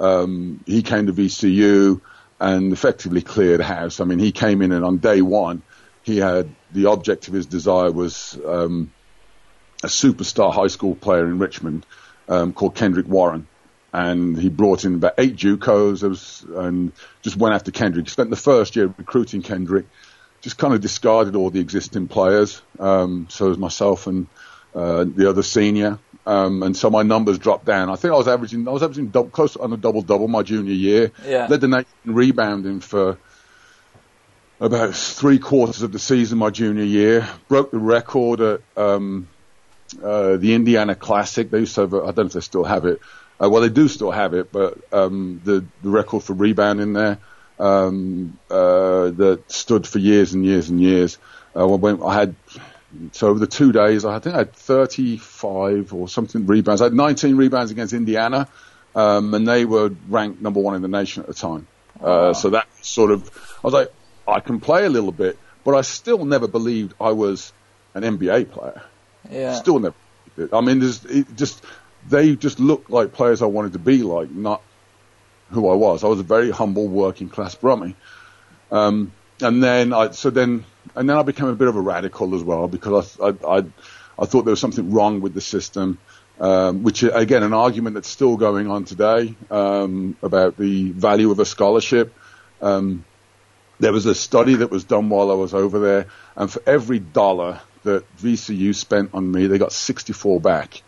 Um, 0.00 0.64
he 0.66 0.82
came 0.82 1.06
to 1.06 1.12
VCU 1.12 2.00
and 2.40 2.72
effectively 2.72 3.20
cleared 3.20 3.60
house. 3.60 4.00
I 4.00 4.04
mean, 4.04 4.18
he 4.18 4.32
came 4.32 4.62
in 4.62 4.72
and 4.72 4.84
on 4.84 4.96
day 4.96 5.20
one, 5.20 5.62
he 6.02 6.16
had 6.18 6.48
the 6.72 6.86
object 6.86 7.28
of 7.28 7.34
his 7.34 7.46
desire 7.46 7.92
was 7.92 8.38
um, 8.46 8.92
a 9.82 9.88
superstar 9.88 10.52
high 10.52 10.68
school 10.68 10.94
player 10.94 11.26
in 11.26 11.38
Richmond 11.38 11.84
um, 12.28 12.54
called 12.54 12.74
Kendrick 12.74 13.06
Warren. 13.06 13.46
and 13.92 14.36
he 14.36 14.48
brought 14.48 14.84
in 14.84 14.94
about 14.96 15.14
eight 15.18 15.36
JUCOs 15.36 16.02
and 16.58 16.92
just 17.22 17.36
went 17.36 17.54
after 17.54 17.70
Kendrick. 17.70 18.06
He 18.06 18.10
spent 18.10 18.30
the 18.30 18.36
first 18.36 18.74
year 18.74 18.92
recruiting 18.98 19.40
Kendrick, 19.40 19.86
just 20.44 20.58
kind 20.58 20.74
of 20.74 20.80
discarded 20.82 21.34
all 21.34 21.50
the 21.50 21.58
existing 21.58 22.06
players. 22.06 22.60
Um, 22.78 23.26
so 23.30 23.48
was 23.48 23.58
myself 23.58 24.06
and 24.06 24.26
uh, 24.74 25.04
the 25.04 25.28
other 25.28 25.42
senior, 25.42 25.98
um, 26.26 26.62
and 26.62 26.76
so 26.76 26.90
my 26.90 27.02
numbers 27.02 27.38
dropped 27.38 27.64
down. 27.64 27.88
I 27.88 27.96
think 27.96 28.12
I 28.12 28.16
was 28.16 28.28
averaging 28.28 28.68
I 28.68 28.70
was 28.70 28.82
averaging 28.82 29.08
double, 29.08 29.30
close 29.30 29.56
on 29.56 29.72
a 29.72 29.76
double 29.76 30.02
double 30.02 30.28
my 30.28 30.42
junior 30.42 30.74
year. 30.74 31.12
Yeah. 31.26 31.46
Led 31.48 31.62
the 31.62 31.68
nation 31.68 31.88
rebounding 32.04 32.80
for 32.80 33.18
about 34.60 34.94
three 34.94 35.38
quarters 35.38 35.82
of 35.82 35.92
the 35.92 35.98
season 35.98 36.38
my 36.38 36.50
junior 36.50 36.84
year. 36.84 37.26
Broke 37.48 37.70
the 37.70 37.78
record 37.78 38.40
at 38.40 38.60
um, 38.76 39.28
uh, 40.02 40.36
the 40.36 40.54
Indiana 40.54 40.94
Classic. 40.94 41.50
They 41.50 41.60
used 41.60 41.74
to 41.76 41.82
have, 41.82 41.94
a, 41.94 42.02
I 42.02 42.06
don't 42.06 42.18
know 42.18 42.24
if 42.26 42.32
they 42.34 42.40
still 42.40 42.64
have 42.64 42.84
it. 42.84 43.00
Uh, 43.42 43.48
well, 43.48 43.62
they 43.62 43.68
do 43.68 43.88
still 43.88 44.10
have 44.10 44.34
it, 44.34 44.52
but 44.52 44.78
um, 44.92 45.40
the 45.44 45.64
the 45.82 45.88
record 45.88 46.22
for 46.22 46.34
rebounding 46.34 46.92
there 46.92 47.18
um, 47.58 48.38
uh, 48.50 49.10
that 49.10 49.44
stood 49.48 49.86
for 49.86 49.98
years 49.98 50.32
and 50.34 50.44
years 50.44 50.70
and 50.70 50.80
years. 50.80 51.18
Uh, 51.56 51.66
when 51.68 52.02
I 52.02 52.14
had 52.14 52.34
so 53.12 53.28
over 53.28 53.38
the 53.38 53.46
two 53.46 53.72
days, 53.72 54.04
I 54.04 54.18
think 54.18 54.34
I 54.34 54.38
had 54.38 54.52
35 54.52 55.92
or 55.92 56.08
something 56.08 56.46
rebounds. 56.46 56.80
I 56.80 56.84
had 56.84 56.94
19 56.94 57.36
rebounds 57.36 57.70
against 57.70 57.92
Indiana, 57.92 58.48
um, 58.94 59.34
and 59.34 59.46
they 59.46 59.64
were 59.64 59.90
ranked 60.08 60.40
number 60.40 60.60
one 60.60 60.74
in 60.74 60.82
the 60.82 60.88
nation 60.88 61.22
at 61.22 61.28
the 61.28 61.34
time. 61.34 61.66
Uh, 62.00 62.34
so 62.34 62.50
that 62.50 62.66
sort 62.84 63.10
of, 63.10 63.30
I 63.62 63.66
was 63.66 63.74
like, 63.74 63.92
I 64.26 64.40
can 64.40 64.60
play 64.60 64.84
a 64.84 64.90
little 64.90 65.12
bit, 65.12 65.38
but 65.64 65.74
I 65.74 65.82
still 65.82 66.24
never 66.24 66.48
believed 66.48 66.94
I 67.00 67.12
was 67.12 67.52
an 67.94 68.02
NBA 68.02 68.50
player. 68.50 68.82
Yeah. 69.30 69.54
Still 69.54 69.78
never. 69.78 69.94
I 70.52 70.60
mean, 70.60 70.80
there's 70.80 71.04
it 71.04 71.36
just 71.36 71.64
they 72.08 72.34
just 72.36 72.58
looked 72.58 72.90
like 72.90 73.12
players 73.12 73.40
I 73.40 73.46
wanted 73.46 73.74
to 73.74 73.78
be 73.78 74.02
like, 74.02 74.30
not 74.30 74.62
who 75.54 75.68
I 75.68 75.74
was. 75.74 76.04
I 76.04 76.08
was 76.08 76.20
a 76.20 76.24
very 76.24 76.50
humble 76.50 76.88
working 76.88 77.28
class 77.28 77.54
Brummie. 77.54 77.94
Um, 78.70 79.12
and 79.40 79.62
then 79.62 79.92
I, 79.92 80.10
so 80.10 80.30
then, 80.30 80.64
and 80.94 81.08
then 81.08 81.16
I 81.16 81.22
became 81.22 81.48
a 81.48 81.54
bit 81.54 81.68
of 81.68 81.76
a 81.76 81.80
radical 81.80 82.34
as 82.34 82.42
well 82.42 82.68
because 82.68 83.18
I, 83.20 83.28
I, 83.28 83.58
I, 83.58 83.64
I 84.18 84.26
thought 84.26 84.44
there 84.44 84.52
was 84.52 84.60
something 84.60 84.90
wrong 84.90 85.20
with 85.20 85.34
the 85.34 85.40
system, 85.40 85.98
um, 86.40 86.82
which 86.82 87.02
again, 87.02 87.42
an 87.42 87.52
argument 87.52 87.94
that's 87.94 88.08
still 88.08 88.36
going 88.36 88.70
on 88.70 88.84
today, 88.84 89.34
um, 89.50 90.16
about 90.22 90.56
the 90.56 90.90
value 90.90 91.30
of 91.30 91.38
a 91.40 91.44
scholarship. 91.44 92.14
Um, 92.60 93.04
there 93.80 93.92
was 93.92 94.06
a 94.06 94.14
study 94.14 94.54
that 94.56 94.70
was 94.70 94.84
done 94.84 95.08
while 95.08 95.30
I 95.30 95.34
was 95.34 95.52
over 95.52 95.78
there, 95.80 96.06
and 96.36 96.50
for 96.50 96.62
every 96.66 97.00
dollar 97.00 97.60
that 97.82 98.04
VCU 98.16 98.74
spent 98.74 99.10
on 99.14 99.30
me, 99.30 99.46
they 99.46 99.58
got 99.58 99.72
64 99.72 100.40
back. 100.40 100.82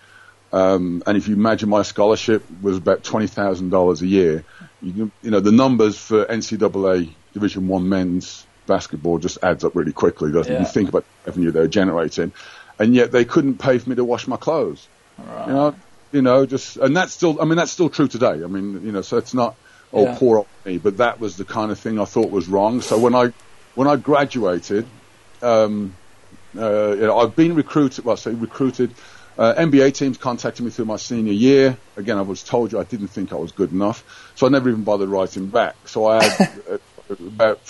Um, 0.57 1.03
and 1.07 1.19
if 1.19 1.29
you 1.29 1.35
imagine 1.37 1.69
my 1.71 1.83
scholarship 1.83 2.47
was 2.63 2.79
about 2.79 3.05
twenty 3.05 3.29
thousand 3.29 3.71
dollars 3.71 4.03
a 4.03 4.09
year, 4.09 4.47
you, 4.81 5.13
you 5.23 5.31
know 5.33 5.41
the 5.41 5.53
numbers 5.53 5.99
for 5.99 6.27
NCAA 6.27 7.19
Division 7.35 7.69
One 7.69 7.89
men's 7.89 8.49
basketball 8.67 9.19
just 9.19 9.39
adds 9.43 9.65
up 9.65 9.75
really 9.77 9.93
quickly, 9.95 10.33
doesn't 10.33 10.55
it? 10.55 10.59
Yeah. 10.59 10.61
You 10.61 10.67
think 10.67 10.91
about 10.91 11.05
the 11.25 11.31
revenue 11.33 11.53
they're 11.53 11.69
generating, 11.69 12.35
and 12.81 12.95
yet 12.95 13.13
they 13.13 13.27
couldn't 13.27 13.59
pay 13.59 13.79
for 13.79 13.91
me 13.91 13.97
to 13.97 14.07
wash 14.07 14.29
my 14.29 14.39
clothes. 14.39 14.91
You 15.45 15.53
know, 15.55 15.77
you 16.13 16.23
know, 16.23 16.47
just 16.47 16.79
and 16.79 16.97
that's 16.97 17.15
still. 17.15 17.41
I 17.43 17.47
mean, 17.47 17.57
that's 17.59 17.73
still 17.73 17.91
true 17.91 18.09
today. 18.09 18.29
I 18.45 18.49
mean, 18.49 18.85
you 18.85 18.93
know, 18.93 19.03
so 19.03 19.19
it's 19.19 19.35
not 19.35 19.59
oh 19.93 20.07
Yeah. 20.07 20.15
poor 20.19 20.39
old 20.39 20.49
me, 20.65 20.79
but 20.79 20.99
that 20.99 21.21
was 21.21 21.37
the 21.37 21.47
kind 21.47 21.73
of 21.73 21.81
thing 21.81 22.01
I 22.01 22.07
thought 22.07 22.33
was 22.33 22.49
wrong. 22.49 22.83
So 22.83 22.99
when 22.99 23.15
I 23.15 23.33
when 23.75 23.89
I 23.89 23.97
graduated, 23.97 24.91
um, 25.43 25.99
uh, 26.57 26.95
you 26.97 27.03
know, 27.03 27.19
I've 27.19 27.37
been 27.37 27.55
recruited. 27.55 28.05
Well, 28.05 28.15
I 28.15 28.17
say 28.17 28.35
recruited. 28.35 28.99
Uh, 29.39 29.55
NBA 29.55 29.95
teams 29.95 30.17
contacted 30.17 30.65
me 30.65 30.71
through 30.71 30.87
my 30.87 30.97
senior 30.97 31.33
year. 31.33 31.77
Again, 31.97 32.17
I 32.17 32.23
was 32.23 32.43
told 32.43 32.73
you 32.73 32.81
I 32.81 32.85
didn't 32.85 33.09
think 33.09 33.33
I 33.33 33.37
was 33.37 33.53
good 33.53 33.71
enough, 33.71 34.33
so 34.35 34.47
I 34.47 34.51
never 34.51 34.71
even 34.71 34.85
bothered 34.85 35.09
writing 35.09 35.49
back. 35.49 35.77
So 35.85 36.07
I 36.07 36.25
had 36.25 36.63
uh, 36.71 36.79
about 37.11 37.61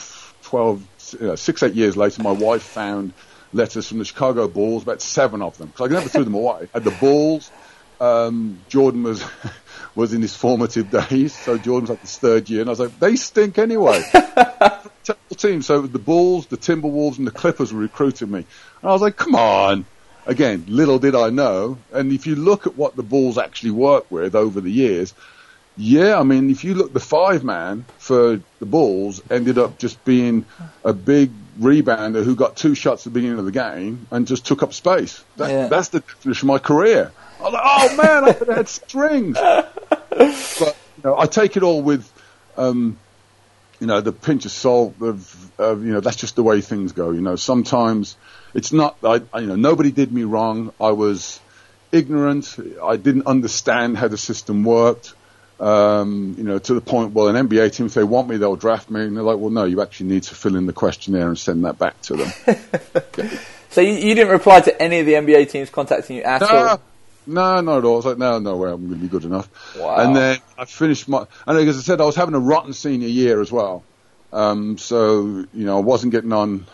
12, 0.42 1.16
you 1.20 1.26
know, 1.26 1.34
six, 1.34 1.62
eight 1.62 1.74
years 1.74 1.96
later, 1.96 2.22
my 2.22 2.30
wife 2.30 2.62
found 2.62 3.12
letters 3.52 3.88
from 3.88 3.98
the 3.98 4.04
Chicago 4.04 4.46
Bulls, 4.46 4.84
about 4.84 5.02
seven 5.02 5.42
of 5.42 5.58
them, 5.58 5.68
because 5.68 5.90
I 5.90 5.94
never 5.94 6.08
threw 6.08 6.24
them 6.24 6.34
away. 6.34 6.68
Had 6.72 6.84
the 6.84 6.92
Bulls. 6.92 7.50
Um, 8.00 8.60
Jordan 8.68 9.02
was 9.04 9.24
was 9.94 10.12
in 10.12 10.22
his 10.22 10.36
formative 10.36 10.90
days, 10.90 11.34
so 11.34 11.56
Jordan 11.56 11.82
was 11.82 11.90
like 11.90 12.00
his 12.00 12.18
third 12.18 12.50
year, 12.50 12.60
and 12.60 12.68
I 12.68 12.72
was 12.72 12.80
like, 12.80 12.98
they 13.00 13.16
stink 13.16 13.58
anyway. 13.58 14.04
Terrible 14.12 15.36
team. 15.36 15.62
So 15.62 15.82
the 15.82 15.98
Bulls, 15.98 16.46
the 16.46 16.58
Timberwolves, 16.58 17.18
and 17.18 17.26
the 17.26 17.30
Clippers 17.32 17.72
were 17.72 17.80
recruiting 17.80 18.30
me, 18.30 18.38
and 18.38 18.90
I 18.90 18.92
was 18.92 19.02
like, 19.02 19.16
come 19.16 19.34
on. 19.34 19.86
Again, 20.26 20.64
little 20.68 20.98
did 20.98 21.14
I 21.14 21.30
know. 21.30 21.78
And 21.92 22.12
if 22.12 22.26
you 22.26 22.36
look 22.36 22.66
at 22.66 22.76
what 22.76 22.96
the 22.96 23.02
Bulls 23.02 23.38
actually 23.38 23.70
work 23.70 24.10
with 24.10 24.34
over 24.34 24.60
the 24.60 24.70
years, 24.70 25.14
yeah, 25.76 26.18
I 26.18 26.22
mean, 26.22 26.50
if 26.50 26.64
you 26.64 26.74
look, 26.74 26.92
the 26.92 27.00
five 27.00 27.44
man 27.44 27.84
for 27.98 28.40
the 28.58 28.66
Bulls 28.66 29.22
ended 29.30 29.58
up 29.58 29.78
just 29.78 30.02
being 30.04 30.46
a 30.84 30.92
big 30.92 31.30
rebounder 31.60 32.24
who 32.24 32.34
got 32.34 32.56
two 32.56 32.74
shots 32.74 33.06
at 33.06 33.12
the 33.12 33.18
beginning 33.18 33.38
of 33.38 33.44
the 33.44 33.52
game 33.52 34.06
and 34.10 34.26
just 34.26 34.46
took 34.46 34.62
up 34.62 34.72
space. 34.72 35.22
That, 35.36 35.50
Yeah. 35.50 35.68
That's 35.68 35.88
the 35.88 36.00
definition 36.00 36.48
of 36.48 36.54
my 36.54 36.58
career. 36.58 37.12
I 37.38 37.42
was 37.42 37.52
like, 37.52 37.62
oh 37.64 37.96
man, 37.96 38.24
I 38.24 38.32
could 38.32 38.48
have 38.48 38.56
had 38.56 38.68
strings. 38.68 39.36
but 39.90 40.76
you 40.96 41.02
know, 41.04 41.18
I 41.18 41.26
take 41.26 41.56
it 41.56 41.62
all 41.62 41.82
with, 41.82 42.10
um, 42.56 42.96
you 43.80 43.86
know, 43.86 44.00
the 44.00 44.12
pinch 44.12 44.44
of 44.44 44.52
salt 44.52 44.94
of, 45.00 45.50
of, 45.58 45.84
you 45.84 45.92
know, 45.92 46.00
that's 46.00 46.16
just 46.16 46.36
the 46.36 46.42
way 46.42 46.60
things 46.60 46.92
go. 46.92 47.10
You 47.10 47.20
know, 47.20 47.36
sometimes 47.36 48.16
it's 48.54 48.72
not, 48.72 48.96
I, 49.02 49.20
you 49.38 49.46
know, 49.46 49.56
nobody 49.56 49.90
did 49.90 50.12
me 50.12 50.24
wrong. 50.24 50.72
I 50.80 50.92
was 50.92 51.40
ignorant. 51.92 52.56
I 52.82 52.96
didn't 52.96 53.26
understand 53.26 53.96
how 53.96 54.08
the 54.08 54.18
system 54.18 54.64
worked. 54.64 55.14
Um, 55.58 56.34
you 56.36 56.44
know, 56.44 56.58
to 56.58 56.74
the 56.74 56.82
point, 56.82 57.12
well, 57.12 57.28
an 57.28 57.48
NBA 57.48 57.74
team, 57.74 57.86
if 57.86 57.94
they 57.94 58.04
want 58.04 58.28
me, 58.28 58.36
they'll 58.36 58.56
draft 58.56 58.90
me. 58.90 59.02
And 59.02 59.16
they're 59.16 59.24
like, 59.24 59.38
well, 59.38 59.50
no, 59.50 59.64
you 59.64 59.80
actually 59.80 60.08
need 60.08 60.24
to 60.24 60.34
fill 60.34 60.56
in 60.56 60.66
the 60.66 60.72
questionnaire 60.72 61.28
and 61.28 61.38
send 61.38 61.64
that 61.64 61.78
back 61.78 62.00
to 62.02 62.16
them. 62.16 63.30
So 63.76 63.82
you, 63.82 63.92
you 63.92 64.14
didn't 64.14 64.32
reply 64.32 64.62
to 64.62 64.82
any 64.82 65.00
of 65.00 65.06
the 65.06 65.12
NBA 65.12 65.50
teams 65.50 65.68
contacting 65.68 66.16
you 66.16 66.22
at 66.22 66.40
no, 66.40 66.46
all? 66.46 66.80
No, 67.26 67.60
not 67.60 67.78
at 67.78 67.84
all. 67.84 67.94
I 67.94 67.96
was 67.96 68.06
like, 68.06 68.18
no, 68.18 68.38
no 68.38 68.56
way, 68.56 68.70
I'm 68.70 68.88
going 68.88 69.00
to 69.00 69.02
be 69.02 69.08
good 69.08 69.24
enough. 69.24 69.48
Wow. 69.76 69.96
And 69.96 70.16
then 70.16 70.38
I 70.58 70.64
finished 70.64 71.08
my, 71.08 71.26
and 71.46 71.58
as 71.58 71.76
I 71.76 71.80
said, 71.80 72.00
I 72.00 72.04
was 72.04 72.16
having 72.16 72.34
a 72.34 72.40
rotten 72.40 72.72
senior 72.72 73.08
year 73.08 73.40
as 73.40 73.50
well. 73.50 73.84
Um, 74.32 74.78
so, 74.78 75.24
you 75.52 75.66
know, 75.66 75.76
I 75.78 75.80
wasn't 75.80 76.12
getting 76.12 76.32
on, 76.32 76.66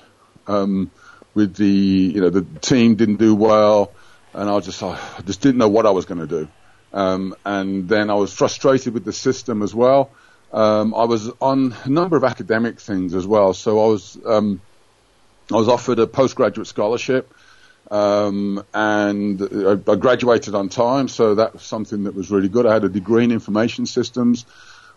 um, 0.47 0.91
with 1.35 1.55
the, 1.57 1.67
you 1.67 2.21
know, 2.21 2.31
the 2.31 2.43
team 2.61 2.95
didn't 2.97 3.17
do 3.17 3.35
well, 3.35 3.93
and 4.35 4.51
I 4.51 4.61
just, 4.61 4.83
I 4.83 4.99
just 5.25 5.41
didn't 5.41 5.59
know 5.59 5.69
what 5.69 5.87
I 5.87 5.91
was 5.91 6.05
going 6.05 6.21
to 6.21 6.27
do. 6.27 6.49
Um, 6.93 7.35
and 7.45 7.89
then 7.89 8.11
I 8.11 8.15
was 8.15 8.33
frustrated 8.33 8.93
with 8.93 9.05
the 9.05 9.13
system 9.13 9.63
as 9.63 9.75
well. 9.75 10.11
Um, 10.53 10.95
I 10.95 11.05
was 11.05 11.31
on 11.41 11.75
a 11.85 11.89
number 11.89 12.17
of 12.17 12.25
academic 12.25 12.81
things 12.81 13.15
as 13.15 13.27
well. 13.27 13.55
So 13.55 13.83
I 13.83 13.89
was, 13.89 14.19
um, 14.27 14.61
I 15.51 15.57
was 15.57 15.69
offered 15.69 15.99
a 15.99 16.07
postgraduate 16.07 16.67
scholarship, 16.67 17.33
um, 17.93 18.65
and 18.73 19.43
I, 19.43 19.73
I 19.93 19.97
graduated 19.97 20.55
on 20.55 20.71
time, 20.71 21.09
so 21.09 21.35
that 21.35 21.53
was 21.53 21.63
something 21.63 22.05
that 22.05 22.15
was 22.15 22.31
really 22.31 22.49
good. 22.49 22.65
I 22.65 22.73
had 22.73 22.85
a 22.85 22.89
degree 22.89 23.23
in 23.23 23.31
information 23.31 23.85
systems 23.85 24.47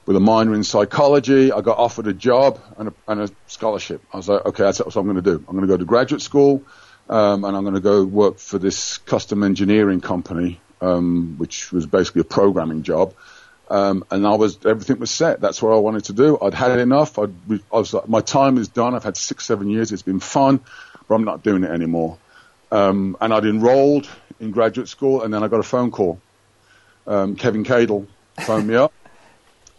with 0.06 0.16
a 0.16 0.22
minor 0.22 0.54
in 0.54 0.64
psychology. 0.64 1.52
I 1.52 1.60
got 1.60 1.78
offered 1.78 2.08
a 2.08 2.14
job 2.14 2.58
and 2.78 2.88
a, 2.88 2.94
and 3.10 3.22
a 3.24 3.30
scholarship. 3.48 4.02
I 4.14 4.18
was 4.18 4.30
like, 4.30 4.46
okay, 4.46 4.64
that's 4.64 4.80
what 4.80 4.96
I'm 4.96 5.04
going 5.04 5.18
to 5.18 5.22
do. 5.22 5.36
I'm 5.46 5.58
going 5.58 5.68
to 5.68 5.68
go 5.68 5.76
to 5.76 5.84
graduate 5.84 6.22
school, 6.22 6.64
um, 7.10 7.44
and 7.44 7.58
I'm 7.58 7.64
going 7.64 7.76
to 7.76 7.82
go 7.82 8.06
work 8.06 8.40
for 8.40 8.60
this 8.60 8.98
custom 9.00 9.44
engineering 9.44 10.00
company, 10.00 10.62
um, 10.80 11.36
which 11.38 11.74
was 11.74 11.86
basically 11.86 12.22
a 12.22 12.26
programming 12.26 12.84
job. 12.84 13.14
Um, 13.70 14.06
and 14.10 14.26
I 14.26 14.36
was 14.36 14.66
everything 14.66 15.00
was 15.00 15.12
set. 15.12 15.42
That's 15.42 15.62
what 15.62 15.74
I 15.74 15.80
wanted 15.80 16.06
to 16.06 16.14
do. 16.14 16.38
I'd 16.42 16.54
had 16.54 16.80
enough. 16.80 17.20
I'd, 17.20 17.34
I 17.74 17.78
was 17.78 17.94
like, 17.94 18.08
my 18.08 18.22
time 18.22 18.58
is 18.58 18.70
done. 18.70 18.96
I've 18.96 19.04
had 19.04 19.18
six, 19.18 19.44
seven 19.44 19.70
years. 19.70 19.92
It's 19.92 20.02
been 20.02 20.22
fun, 20.22 20.62
but 21.10 21.16
I'm 21.16 21.26
not 21.26 21.44
doing 21.44 21.66
it 21.66 21.72
anymore. 21.72 22.20
Um, 22.76 23.16
and 23.22 23.34
I'd 23.34 23.46
enrolled 23.46 24.10
in 24.42 24.52
graduate 24.52 24.90
school, 24.90 25.24
and 25.24 25.34
then 25.34 25.44
I 25.44 25.48
got 25.48 25.62
a 25.62 25.64
phone 25.64 25.92
call. 25.92 26.20
Um, 27.08 27.38
Kevin 27.38 27.64
Cadle 27.64 28.08
phoned 28.42 28.68
me 28.68 28.76
up. 28.76 28.94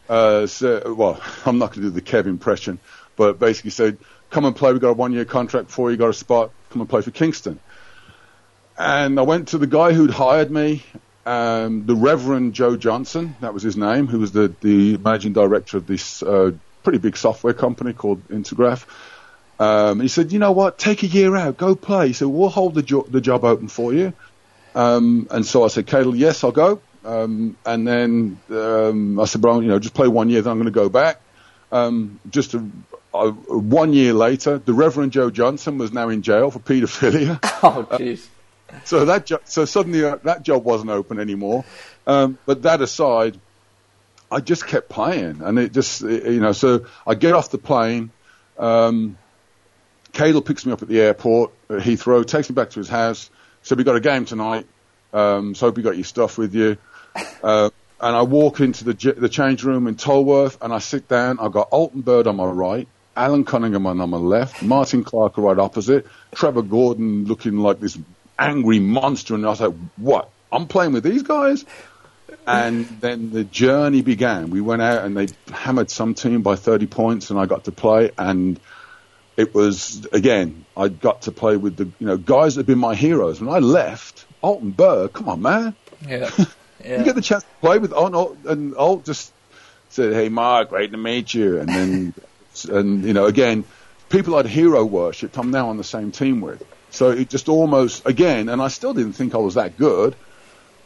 Uh, 0.09 0.47
so, 0.47 0.95
well, 0.97 1.21
I'm 1.47 1.59
not 1.59 1.73
going 1.73 1.83
to 1.83 1.89
do 1.89 1.91
the 1.91 2.01
Kev 2.01 2.27
impression, 2.27 2.79
but 3.17 3.41
basically 3.41 3.73
said, 3.73 3.99
"Come 4.31 4.45
and 4.45 4.55
play. 4.55 4.73
We 4.73 4.79
got 4.79 4.91
a 4.91 4.93
one-year 4.93 5.25
contract 5.25 5.69
for 5.69 5.91
you. 5.91 5.97
Got 5.97 6.11
a 6.11 6.13
spot. 6.13 6.53
Come 6.71 6.81
and 6.81 6.89
play 6.89 7.03
for 7.03 7.11
Kingston." 7.11 7.59
And 8.79 9.19
I 9.19 9.23
went 9.23 9.49
to 9.49 9.59
the 9.59 9.67
guy 9.67 9.93
who'd 9.93 10.11
hired 10.13 10.53
me, 10.53 10.85
um, 11.27 11.87
the 11.87 11.97
Reverend 11.97 12.55
Joe 12.55 12.77
Johnson, 12.77 13.35
that 13.41 13.53
was 13.53 13.65
his 13.65 13.77
name, 13.77 14.07
who 14.07 14.21
was 14.21 14.31
the, 14.31 14.55
the 14.61 14.97
managing 14.99 15.33
director 15.33 15.77
of 15.77 15.89
this 15.89 16.23
uh, 16.23 16.53
pretty 16.85 16.99
big 16.99 17.17
software 17.17 17.53
company 17.53 17.93
called 17.93 18.29
Intergraph. 18.29 18.85
Um, 19.59 20.01
he 20.01 20.09
said, 20.09 20.33
you 20.33 20.39
know 20.39 20.53
what, 20.53 20.79
take 20.79 21.03
a 21.03 21.07
year 21.07 21.35
out, 21.37 21.57
go 21.57 21.75
play. 21.75 22.09
He 22.09 22.13
said, 22.13 22.29
we'll 22.29 22.49
hold 22.51 22.75
the, 22.75 22.83
jo- 22.83 23.07
the 23.09 23.21
job 23.21 23.45
open 23.45 23.69
for 23.69 23.93
you. 23.95 24.13
Um, 24.75 25.27
and 25.31 25.47
so 25.47 25.65
I 25.65 25.69
said, 25.69 25.87
Cadle, 25.87 26.15
yes, 26.17 26.45
I'll 26.45 26.53
go. 26.53 26.81
Um, 27.05 27.57
and 27.65 27.87
then 27.89 28.39
um, 28.51 29.19
I 29.19 29.25
said, 29.25 29.43
well, 29.43 29.63
you 29.63 29.69
know, 29.69 29.79
just 29.79 29.95
play 29.95 30.09
one 30.09 30.29
year, 30.29 30.43
then 30.43 30.51
I'm 30.51 30.59
going 30.59 30.67
to 30.67 30.71
go 30.73 30.89
back. 30.89 31.21
Um, 31.73 32.21
just 32.29 32.55
a, 32.55 32.65
uh, 33.15 33.31
one 33.31 33.93
year 33.93 34.13
later, 34.13 34.59
the 34.59 34.75
Reverend 34.75 35.13
Joe 35.13 35.31
Johnson 35.31 35.79
was 35.79 35.93
now 35.93 36.09
in 36.11 36.23
jail 36.23 36.51
for 36.51 36.59
paedophilia. 36.59 37.39
Oh, 37.63 37.87
jeez. 37.99 38.27
So 38.85 39.05
that 39.07 39.27
jo- 39.27 39.41
so 39.45 39.65
suddenly 39.65 40.05
uh, 40.05 40.17
that 40.25 40.43
job 40.43 40.65
wasn't 40.65 40.91
open 40.91 41.21
anymore. 41.21 41.65
Um, 42.07 42.37
but 42.47 42.63
that 42.63 42.83
aside, 42.83 43.39
I 44.31 44.41
just 44.41 44.67
kept 44.67 44.89
playing, 44.89 45.41
and 45.41 45.59
it 45.59 45.73
just 45.73 46.03
you 46.03 46.41
know. 46.41 46.51
So 46.53 46.85
I 47.07 47.15
get 47.15 47.33
off 47.33 47.51
the 47.51 47.59
plane. 47.59 48.11
Um, 48.59 49.17
Cadle 50.17 50.41
picks 50.41 50.65
me 50.65 50.73
up 50.73 50.81
at 50.81 50.89
the 50.89 50.99
airport 50.99 51.53
at 51.69 51.81
Heathrow, 51.81 52.27
takes 52.27 52.49
me 52.49 52.55
back 52.55 52.71
to 52.71 52.81
his 52.81 52.89
house. 52.89 53.29
Said 53.61 53.77
we 53.77 53.85
got 53.85 53.97
a 53.97 54.01
game 54.01 54.25
tonight. 54.25 54.67
Um, 55.13 55.55
so 55.55 55.67
hope 55.67 55.77
you 55.77 55.85
got 55.85 55.95
your 55.95 56.05
stuff 56.05 56.39
with 56.39 56.55
you. 56.55 56.79
Uh, 57.43 57.69
and 58.01 58.17
I 58.17 58.23
walk 58.23 58.61
into 58.61 58.85
the 58.85 59.13
the 59.13 59.29
change 59.29 59.63
room 59.63 59.87
in 59.87 59.97
Tolworth, 59.97 60.57
and 60.63 60.73
I 60.73 60.79
sit 60.79 61.07
down. 61.07 61.39
I've 61.39 61.53
got 61.53 61.69
Alton 61.71 62.01
Byrd 62.01 62.27
on 62.27 62.37
my 62.37 62.47
right, 62.47 62.89
Alan 63.15 63.45
Cunningham 63.45 63.87
on 63.87 63.99
my 64.09 64.17
left, 64.17 64.63
Martin 64.63 65.05
Clark 65.05 65.37
right 65.37 65.59
opposite, 65.59 66.07
Trevor 66.35 66.63
Gordon 66.63 67.27
looking 67.27 67.59
like 67.59 67.81
this 67.81 67.99
angry 68.39 68.79
monster, 68.79 69.35
and 69.35 69.45
I 69.45 69.51
was 69.51 69.61
like, 69.61 69.75
"What? 69.97 70.31
I'm 70.51 70.67
playing 70.67 70.93
with 70.93 71.05
these 71.05 71.25
guys." 71.25 71.67
And 72.47 72.87
then 73.01 73.33
the 73.33 73.45
journey 73.45 74.01
began. 74.01 74.51
We 74.51 74.61
went 74.61 74.81
out 74.81 75.05
and 75.05 75.17
they 75.17 75.29
hammered 75.53 75.91
some 75.91 76.15
team 76.15 76.43
by 76.43 76.57
30 76.57 76.87
points, 76.87 77.31
and 77.31 77.39
I 77.39 77.47
got 77.47 77.65
to 77.65 77.73
play. 77.73 78.13
And 78.17 78.61
it 79.37 79.55
was 79.55 80.07
again, 80.13 80.65
I 80.77 80.89
got 80.89 81.23
to 81.23 81.33
play 81.33 81.57
with 81.57 81.77
the 81.77 81.85
you 81.99 82.07
know 82.07 82.17
guys 82.17 82.55
that 82.55 82.61
had 82.61 82.67
been 82.67 82.79
my 82.79 82.95
heroes. 82.95 83.41
When 83.41 83.55
I 83.55 83.59
left, 83.59 84.27
Alton 84.43 84.71
Byrd, 84.71 85.13
come 85.13 85.29
on, 85.29 85.43
man. 85.43 85.77
Yeah. 86.07 86.31
yeah. 86.85 86.99
you 86.99 87.05
get 87.05 87.15
the 87.15 87.23
chance 87.23 87.43
to 87.43 87.49
play 87.61 87.79
with 87.79 87.93
Alt, 87.93 88.39
and 88.47 88.75
Alt 88.77 89.05
just 89.05 89.33
said, 89.91 90.13
"Hey, 90.13 90.29
Mark, 90.29 90.71
great 90.71 90.93
to 90.93 90.99
meet 90.99 91.35
you." 91.35 91.61
And 91.61 91.69
then, 91.69 92.15
and 92.71 93.05
you 93.05 93.13
know, 93.13 93.27
again, 93.27 93.65
people 94.09 94.35
I'd 94.37 94.47
hero 94.47 94.85
worshipped, 94.85 95.39
I'm 95.39 95.51
now 95.51 95.69
on 95.69 95.77
the 95.77 95.85
same 95.85 96.13
team 96.13 96.41
with. 96.41 96.65
So 96.91 97.11
it 97.11 97.29
just 97.29 97.49
almost 97.49 98.07
again, 98.07 98.49
and 98.49 98.63
I 98.63 98.69
still 98.69 98.95
didn't 98.95 99.13
think 99.13 99.35
I 99.35 99.39
was 99.39 99.55
that 99.55 99.77
good. 99.77 100.17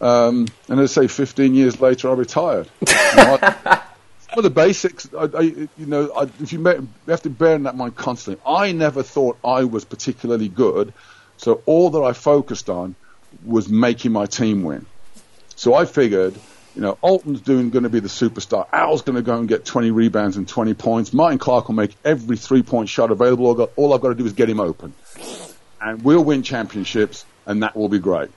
Um, 0.00 0.48
and 0.68 0.80
as 0.80 0.96
I 0.96 1.02
say, 1.02 1.08
15 1.08 1.54
years 1.54 1.78
later, 1.78 2.08
I 2.08 2.14
retired. 2.14 2.68
I, 2.86 3.82
of 4.38 4.44
the 4.44 4.50
basics, 4.50 5.08
I, 5.14 5.24
I, 5.24 5.40
you 5.40 5.68
know, 5.78 6.10
I, 6.12 6.22
if 6.40 6.52
you, 6.52 6.60
you 6.60 6.88
have 7.08 7.22
to 7.22 7.30
bear 7.30 7.54
in 7.54 7.64
that 7.64 7.76
mind 7.76 7.96
constantly. 7.96 8.42
I 8.46 8.72
never 8.72 9.02
thought 9.02 9.38
I 9.44 9.64
was 9.64 9.84
particularly 9.84 10.48
good, 10.48 10.92
so 11.36 11.62
all 11.66 11.90
that 11.90 12.00
I 12.00 12.12
focused 12.12 12.68
on 12.68 12.94
was 13.44 13.68
making 13.68 14.12
my 14.12 14.26
team 14.26 14.62
win. 14.62 14.86
So 15.56 15.74
I 15.74 15.84
figured, 15.84 16.34
you 16.74 16.82
know, 16.82 16.98
Alton's 17.02 17.40
doing 17.40 17.70
going 17.70 17.82
to 17.82 17.88
be 17.88 18.00
the 18.00 18.08
superstar. 18.08 18.66
Al's 18.72 19.02
going 19.02 19.16
to 19.16 19.22
go 19.22 19.36
and 19.36 19.48
get 19.48 19.64
20 19.64 19.90
rebounds 19.90 20.36
and 20.36 20.48
20 20.48 20.74
points. 20.74 21.12
Martin 21.12 21.38
Clark 21.38 21.68
will 21.68 21.74
make 21.74 21.94
every 22.04 22.36
three-point 22.36 22.88
shot 22.88 23.10
available. 23.10 23.46
All, 23.46 23.54
got, 23.54 23.70
all 23.76 23.92
I've 23.92 24.00
got 24.00 24.08
to 24.08 24.14
do 24.14 24.26
is 24.26 24.32
get 24.32 24.48
him 24.48 24.60
open, 24.60 24.94
and 25.80 26.02
we'll 26.02 26.24
win 26.24 26.42
championships, 26.42 27.24
and 27.46 27.62
that 27.62 27.76
will 27.76 27.88
be 27.88 27.98
great. 27.98 28.30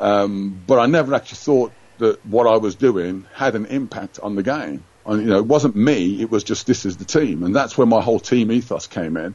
Um, 0.00 0.60
but 0.66 0.78
I 0.78 0.86
never 0.86 1.14
actually 1.14 1.36
thought 1.36 1.72
that 1.98 2.24
what 2.26 2.46
I 2.46 2.56
was 2.56 2.74
doing 2.74 3.26
had 3.34 3.54
an 3.54 3.66
impact 3.66 4.20
on 4.20 4.34
the 4.34 4.42
game. 4.42 4.84
And, 5.06 5.22
you 5.22 5.28
know, 5.28 5.38
it 5.38 5.46
wasn't 5.46 5.76
me. 5.76 6.20
It 6.20 6.30
was 6.30 6.44
just 6.44 6.66
this 6.66 6.84
is 6.84 6.96
the 6.96 7.04
team, 7.04 7.42
and 7.42 7.54
that's 7.54 7.78
where 7.78 7.86
my 7.86 8.00
whole 8.00 8.20
team 8.20 8.50
ethos 8.50 8.86
came 8.86 9.16
in. 9.16 9.34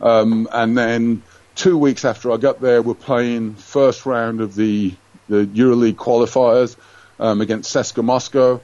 Um, 0.00 0.48
and 0.52 0.76
then 0.76 1.22
two 1.54 1.78
weeks 1.78 2.04
after 2.04 2.32
I 2.32 2.36
got 2.36 2.60
there, 2.60 2.82
we're 2.82 2.94
playing 2.94 3.54
first 3.54 4.06
round 4.06 4.40
of 4.40 4.54
the 4.54 4.94
the 5.28 5.46
EuroLeague 5.46 5.94
qualifiers 5.94 6.76
um, 7.18 7.40
against 7.40 7.74
CSKA 7.74 8.04
Moscow, 8.04 8.60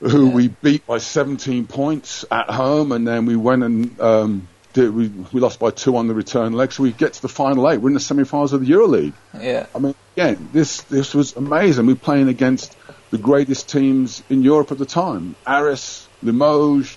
who 0.00 0.28
yeah. 0.28 0.34
we 0.34 0.48
beat 0.48 0.86
by 0.86 0.98
17 0.98 1.66
points 1.66 2.24
at 2.30 2.50
home, 2.50 2.92
and 2.92 3.08
then 3.08 3.26
we 3.26 3.36
went 3.36 3.62
and 3.62 4.00
um, 4.00 4.48
did, 4.76 4.94
we 4.94 5.08
we 5.32 5.40
lost 5.40 5.58
by 5.58 5.70
two 5.70 5.96
on 5.96 6.06
the 6.06 6.14
return 6.14 6.52
leg. 6.52 6.70
So 6.70 6.82
we 6.82 6.92
get 6.92 7.14
to 7.14 7.22
the 7.22 7.28
final 7.28 7.68
eight. 7.70 7.78
We're 7.78 7.88
in 7.88 7.94
the 7.94 8.00
semi-finals 8.00 8.52
of 8.52 8.64
the 8.64 8.72
EuroLeague. 8.72 9.14
Yeah. 9.40 9.66
I 9.74 9.78
mean, 9.78 9.94
again, 10.16 10.50
this 10.52 10.82
this 10.82 11.14
was 11.14 11.34
amazing. 11.34 11.86
We're 11.86 11.96
playing 11.96 12.28
against 12.28 12.76
the 13.10 13.18
greatest 13.18 13.70
teams 13.70 14.22
in 14.28 14.42
Europe 14.42 14.70
at 14.72 14.78
the 14.78 14.84
time: 14.84 15.34
Aris, 15.46 16.06
Limoges, 16.22 16.96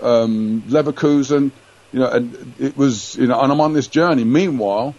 um, 0.00 0.62
Leverkusen. 0.68 1.50
You 1.92 2.00
know, 2.00 2.10
and 2.10 2.54
it 2.58 2.76
was 2.76 3.16
you 3.16 3.26
know, 3.26 3.38
and 3.40 3.52
I'm 3.52 3.60
on 3.60 3.74
this 3.74 3.88
journey. 3.88 4.24
Meanwhile, 4.24 4.94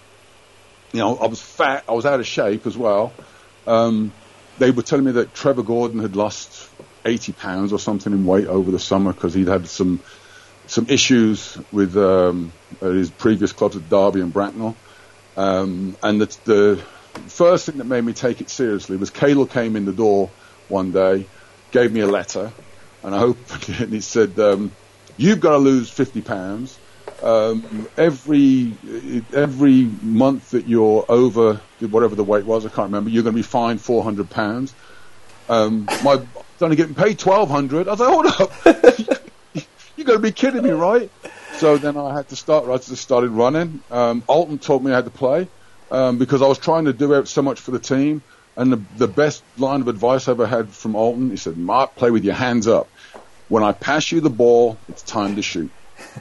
you 0.92 1.00
know, 1.00 1.18
I 1.18 1.26
was 1.26 1.42
fat, 1.42 1.84
I 1.90 1.94
was 1.94 2.06
out 2.06 2.20
of 2.20 2.28
shape 2.28 2.68
as 2.68 2.78
well. 2.78 3.12
Um, 3.66 4.12
they 4.60 4.70
were 4.70 4.84
telling 4.84 5.06
me 5.06 5.14
that 5.14 5.34
Trevor 5.34 5.64
Gordon 5.64 6.00
had 6.00 6.16
lost 6.16 6.70
80 7.06 7.32
pounds 7.34 7.74
or 7.74 7.80
something 7.80 8.14
in 8.14 8.26
weight 8.26 8.48
over 8.48 8.72
the 8.72 8.80
summer 8.80 9.14
because 9.14 9.34
he'd 9.34 9.48
had 9.48 9.68
some 9.68 10.00
some 10.70 10.86
issues 10.88 11.58
with 11.72 11.98
um, 11.98 12.54
his 12.80 13.10
previous 13.10 13.52
clubs 13.52 13.76
at 13.76 13.90
Derby 13.90 14.22
and 14.22 14.32
Bracknell. 14.32 14.76
Um, 15.36 15.98
and 16.04 16.22
the, 16.22 16.38
the, 16.46 16.84
first 17.28 17.66
thing 17.66 17.80
that 17.80 17.86
made 17.86 18.04
me 18.04 18.14
take 18.14 18.40
it 18.40 18.50
seriously 18.50 18.96
was 18.96 19.10
Cadle 19.10 19.50
came 19.50 19.76
in 19.76 19.86
the 19.86 19.92
door 19.92 20.30
one 20.68 20.92
day, 20.92 21.26
gave 21.72 21.92
me 21.92 22.02
a 22.02 22.08
letter, 22.08 22.52
and 23.04 23.16
I 23.16 23.20
hope 23.20 23.38
and 23.80 23.92
he 23.92 24.00
said, 24.00 24.40
um, 24.40 24.72
"You've 25.18 25.40
got 25.40 25.52
to 25.52 25.58
lose 25.58 25.90
50 25.90 26.22
pounds." 26.22 26.80
Um, 27.24 27.88
every 27.98 28.74
every 29.34 29.90
month 30.02 30.52
that 30.52 30.68
you're 30.68 31.04
over 31.10 31.60
whatever 31.80 32.16
the 32.16 32.24
weight 32.24 32.46
was, 32.46 32.66
I 32.66 32.70
can't 32.70 32.88
remember. 32.88 33.10
You're 33.10 33.24
going 33.24 33.36
to 33.36 33.40
be 33.40 33.44
fined 33.44 33.82
400 33.82 34.30
pounds. 34.30 34.74
Um, 35.50 35.86
my 36.04 36.22
only 36.62 36.76
getting 36.76 36.96
paid 36.96 37.22
1200. 37.22 37.88
I 37.88 37.92
was 37.92 38.00
like, 38.00 38.10
hold 38.10 38.26
up, 38.28 39.19
to 40.14 40.20
be 40.20 40.32
kidding 40.32 40.64
me, 40.64 40.72
right? 40.72 41.10
So 41.58 41.78
then 41.78 41.98
I 41.98 42.14
had 42.16 42.30
to 42.30 42.36
start. 42.36 42.70
I 42.70 42.78
just 42.78 43.02
started 43.02 43.30
running. 43.32 43.82
Um, 43.92 44.24
Alton 44.28 44.60
taught 44.60 44.82
me 44.82 44.92
how 44.92 45.02
to 45.02 45.10
play 45.10 45.48
um, 45.92 46.18
because 46.18 46.42
I 46.42 46.48
was 46.48 46.58
trying 46.58 46.86
to 46.86 46.94
do 46.94 47.26
so 47.26 47.42
much 47.42 47.60
for 47.60 47.72
the 47.72 47.80
team. 47.80 48.22
And 48.56 48.74
the, 48.74 48.82
the 48.98 49.08
best 49.08 49.44
line 49.58 49.82
of 49.82 49.88
advice 49.88 50.28
I 50.28 50.32
ever 50.32 50.46
had 50.46 50.70
from 50.70 50.96
Alton, 50.96 51.30
he 51.30 51.38
said, 51.38 51.58
"Mark, 51.58 51.96
play 51.96 52.12
with 52.12 52.26
your 52.26 52.34
hands 52.34 52.68
up. 52.68 52.90
When 53.48 53.64
I 53.64 53.72
pass 53.72 54.12
you 54.12 54.20
the 54.20 54.30
ball, 54.30 54.78
it's 54.88 55.04
time 55.04 55.36
to 55.38 55.42
shoot." 55.42 55.72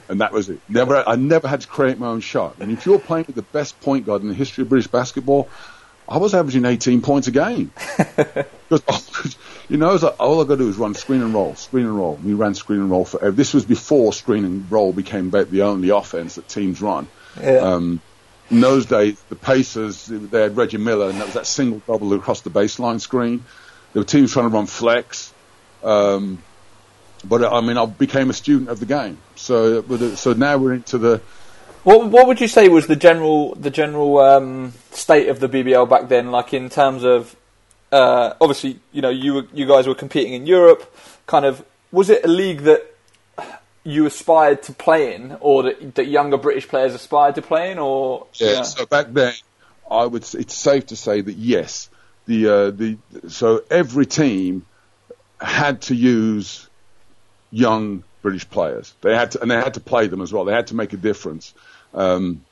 and 0.07 0.21
that 0.21 0.31
was 0.31 0.49
it. 0.49 0.61
Never, 0.67 1.03
I 1.07 1.15
never 1.15 1.47
had 1.47 1.61
to 1.61 1.67
create 1.67 1.97
my 1.99 2.07
own 2.07 2.19
shot. 2.19 2.57
And 2.59 2.71
if 2.71 2.85
you're 2.85 2.99
playing 2.99 3.25
with 3.27 3.35
the 3.35 3.41
best 3.41 3.79
point 3.79 4.05
guard 4.05 4.21
in 4.21 4.27
the 4.27 4.33
history 4.33 4.63
of 4.63 4.69
British 4.69 4.87
basketball, 4.87 5.49
I 6.09 6.17
was 6.17 6.33
averaging 6.33 6.65
18 6.65 7.01
points 7.01 7.27
a 7.27 7.31
game. 7.31 7.71
because, 8.69 9.37
you 9.69 9.77
know, 9.77 9.93
like, 9.93 10.19
all 10.19 10.41
I 10.41 10.43
got 10.43 10.55
to 10.55 10.57
do 10.57 10.69
is 10.69 10.77
run 10.77 10.95
screen 10.95 11.21
and 11.21 11.33
roll, 11.33 11.55
screen 11.55 11.85
and 11.85 11.95
roll. 11.95 12.15
We 12.15 12.33
ran 12.33 12.55
screen 12.55 12.79
and 12.79 12.89
roll 12.89 13.05
forever. 13.05 13.31
This 13.31 13.53
was 13.53 13.65
before 13.65 14.11
screen 14.13 14.43
and 14.43 14.71
roll 14.71 14.91
became 14.91 15.29
the 15.29 15.61
only 15.61 15.89
offense 15.89 16.35
that 16.35 16.47
teams 16.47 16.81
run. 16.81 17.07
Yeah. 17.39 17.57
Um, 17.57 18.01
in 18.49 18.61
those 18.61 18.87
days, 18.87 19.21
the 19.29 19.35
Pacers, 19.35 20.07
they 20.07 20.41
had 20.41 20.57
Reggie 20.57 20.77
Miller, 20.77 21.09
and 21.09 21.19
that 21.19 21.25
was 21.25 21.35
that 21.35 21.45
single 21.45 21.81
double 21.85 22.13
across 22.13 22.41
the 22.41 22.49
baseline 22.49 22.99
screen. 22.99 23.45
There 23.93 24.01
were 24.01 24.07
teams 24.07 24.33
trying 24.33 24.49
to 24.49 24.55
run 24.55 24.65
flex. 24.65 25.31
Um, 25.83 26.41
but 27.23 27.43
I 27.43 27.61
mean, 27.61 27.77
I 27.77 27.85
became 27.85 28.29
a 28.29 28.33
student 28.33 28.69
of 28.69 28.79
the 28.79 28.85
game. 28.85 29.17
So, 29.35 29.81
so 30.15 30.33
now 30.33 30.57
we're 30.57 30.73
into 30.73 30.97
the. 30.97 31.21
What 31.83 32.07
What 32.07 32.27
would 32.27 32.41
you 32.41 32.47
say 32.47 32.67
was 32.67 32.87
the 32.87 32.95
general 32.95 33.55
the 33.55 33.69
general 33.69 34.19
um, 34.19 34.73
state 34.91 35.29
of 35.29 35.39
the 35.39 35.47
BBL 35.47 35.89
back 35.89 36.09
then? 36.09 36.31
Like 36.31 36.53
in 36.53 36.69
terms 36.69 37.03
of, 37.03 37.35
uh, 37.91 38.33
obviously, 38.41 38.79
you 38.91 39.01
know, 39.01 39.09
you 39.09 39.33
were, 39.35 39.47
you 39.53 39.65
guys 39.65 39.87
were 39.87 39.95
competing 39.95 40.33
in 40.33 40.45
Europe. 40.45 40.93
Kind 41.25 41.45
of, 41.45 41.63
was 41.91 42.09
it 42.09 42.25
a 42.25 42.27
league 42.27 42.61
that 42.61 42.85
you 43.83 44.05
aspired 44.05 44.61
to 44.63 44.73
play 44.73 45.15
in, 45.15 45.37
or 45.39 45.63
that, 45.63 45.95
that 45.95 46.07
younger 46.07 46.37
British 46.37 46.67
players 46.67 46.93
aspired 46.93 47.35
to 47.35 47.41
play 47.41 47.71
in, 47.71 47.79
or 47.79 48.27
yeah, 48.33 48.51
yeah. 48.51 48.61
So 48.63 48.85
back 48.85 49.07
then, 49.11 49.33
I 49.89 50.05
would. 50.05 50.23
It's 50.35 50.53
safe 50.53 50.87
to 50.87 50.95
say 50.95 51.21
that 51.21 51.37
yes, 51.37 51.89
the 52.25 52.47
uh, 52.47 52.71
the 52.71 52.97
so 53.29 53.63
every 53.71 54.05
team 54.05 54.65
had 55.39 55.81
to 55.83 55.95
use 55.95 56.67
young 57.51 58.03
British 58.21 58.49
players. 58.49 58.93
They 59.01 59.15
had 59.15 59.31
to, 59.31 59.41
and 59.41 59.49
they 59.49 59.55
had 59.55 59.75
to 59.75 59.79
play 59.79 60.07
them 60.07 60.21
as 60.21 60.33
well. 60.33 60.45
They 60.45 60.53
had 60.53 60.67
to 60.67 60.75
make 60.75 60.93
a 60.93 60.97
difference. 60.97 61.53
Um, 61.93 62.43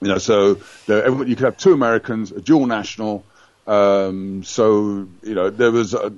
you 0.00 0.08
know, 0.08 0.18
so 0.18 0.58
you 0.86 1.36
could 1.36 1.44
have 1.44 1.56
two 1.56 1.72
Americans, 1.72 2.32
a 2.32 2.40
dual 2.40 2.66
national. 2.66 3.24
Um, 3.66 4.44
so 4.44 5.08
you 5.22 5.34
know, 5.34 5.50
there 5.50 5.70
was 5.70 5.94
a, 5.94 6.12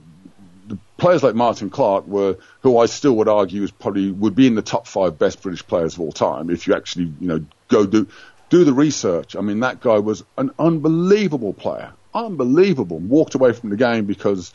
the 0.66 0.78
players 0.97 1.22
like 1.22 1.34
Martin 1.34 1.70
Clark 1.70 2.07
were, 2.07 2.39
who 2.62 2.78
I 2.78 2.87
still 2.87 3.16
would 3.16 3.28
argue 3.28 3.62
is 3.62 3.70
probably 3.70 4.11
would 4.11 4.34
be 4.34 4.47
in 4.47 4.55
the 4.55 4.62
top 4.62 4.87
five 4.87 5.18
best 5.18 5.43
British 5.43 5.66
players 5.66 5.95
of 5.95 6.01
all 6.01 6.12
time 6.12 6.51
if 6.51 6.66
you 6.66 6.74
actually 6.74 7.12
you 7.20 7.28
know 7.28 7.45
go 7.68 7.87
do 7.87 8.09
do 8.51 8.64
the 8.64 8.72
research. 8.72 9.37
I 9.37 9.41
mean, 9.41 9.61
that 9.61 9.80
guy 9.80 9.99
was 9.99 10.24
an 10.39 10.51
unbelievable 10.59 11.53
player, 11.53 11.93
unbelievable. 12.14 12.99
Walked 12.99 13.34
away 13.34 13.53
from 13.53 13.70
the 13.70 13.76
game 13.76 14.07
because 14.07 14.53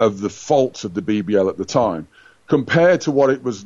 of 0.00 0.20
the 0.20 0.30
faults 0.30 0.84
of 0.84 0.94
the 0.94 1.02
BBL 1.02 1.48
at 1.48 1.56
the 1.56 1.64
time 1.64 2.08
compared 2.46 3.02
to 3.02 3.10
what 3.10 3.30
it 3.30 3.42
was, 3.42 3.64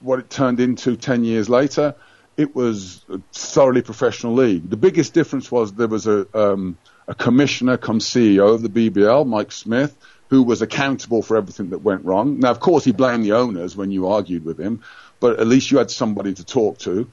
what 0.00 0.18
it 0.18 0.30
turned 0.30 0.60
into 0.60 0.96
10 0.96 1.24
years 1.24 1.48
later, 1.48 1.94
it 2.36 2.54
was 2.54 3.04
a 3.10 3.20
thoroughly 3.32 3.82
professional 3.82 4.34
league. 4.34 4.70
The 4.70 4.76
biggest 4.76 5.12
difference 5.12 5.50
was 5.50 5.72
there 5.72 5.88
was 5.88 6.06
a, 6.06 6.26
um, 6.38 6.78
a 7.06 7.14
commissioner 7.14 7.76
come 7.76 7.98
CEO 7.98 8.54
of 8.54 8.62
the 8.62 8.68
BBL, 8.68 9.26
Mike 9.26 9.52
Smith, 9.52 9.96
who 10.28 10.42
was 10.42 10.62
accountable 10.62 11.22
for 11.22 11.36
everything 11.36 11.70
that 11.70 11.78
went 11.78 12.04
wrong. 12.04 12.38
Now, 12.38 12.50
of 12.50 12.60
course, 12.60 12.84
he 12.84 12.92
blamed 12.92 13.24
the 13.24 13.32
owners 13.32 13.76
when 13.76 13.90
you 13.90 14.08
argued 14.08 14.44
with 14.44 14.58
him, 14.58 14.82
but 15.20 15.40
at 15.40 15.46
least 15.46 15.70
you 15.70 15.78
had 15.78 15.90
somebody 15.90 16.34
to 16.34 16.44
talk 16.44 16.78
to. 16.80 17.10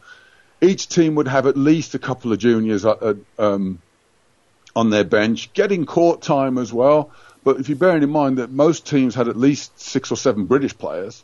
Each 0.62 0.88
team 0.88 1.16
would 1.16 1.28
have 1.28 1.48
at 1.48 1.58
least 1.58 1.96
a 1.96 2.00
couple 2.00 2.32
of 2.32 2.40
juniors 2.40 2.86
uh, 2.86 2.92
uh 2.92 3.14
um, 3.40 3.82
on 4.76 4.90
their 4.90 5.06
bench, 5.06 5.54
getting 5.54 5.86
court 5.86 6.22
time 6.22 6.58
as 6.58 6.72
well 6.72 7.12
But 7.46 7.60
if 7.60 7.70
you're 7.70 7.78
bearing 7.78 8.04
in 8.04 8.10
mind 8.10 8.40
that 8.40 8.52
most 8.52 8.88
teams 8.88 9.14
had 9.16 9.30
at 9.30 9.38
least 9.38 9.80
six 9.80 10.12
or 10.12 10.18
seven 10.18 10.46
British 10.46 10.76
players, 10.76 11.24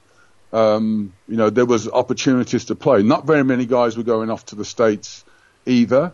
um, 0.54 1.14
you 1.28 1.36
know, 1.36 1.50
there 1.50 1.66
was 1.66 1.90
opportunities 1.90 2.66
to 2.66 2.76
play. 2.76 3.02
Not 3.02 3.26
very 3.26 3.44
many 3.44 3.66
guys 3.66 3.98
were 3.98 4.04
going 4.04 4.30
off 4.30 4.46
to 4.48 4.56
the 4.56 4.64
States 4.64 5.26
either, 5.66 6.14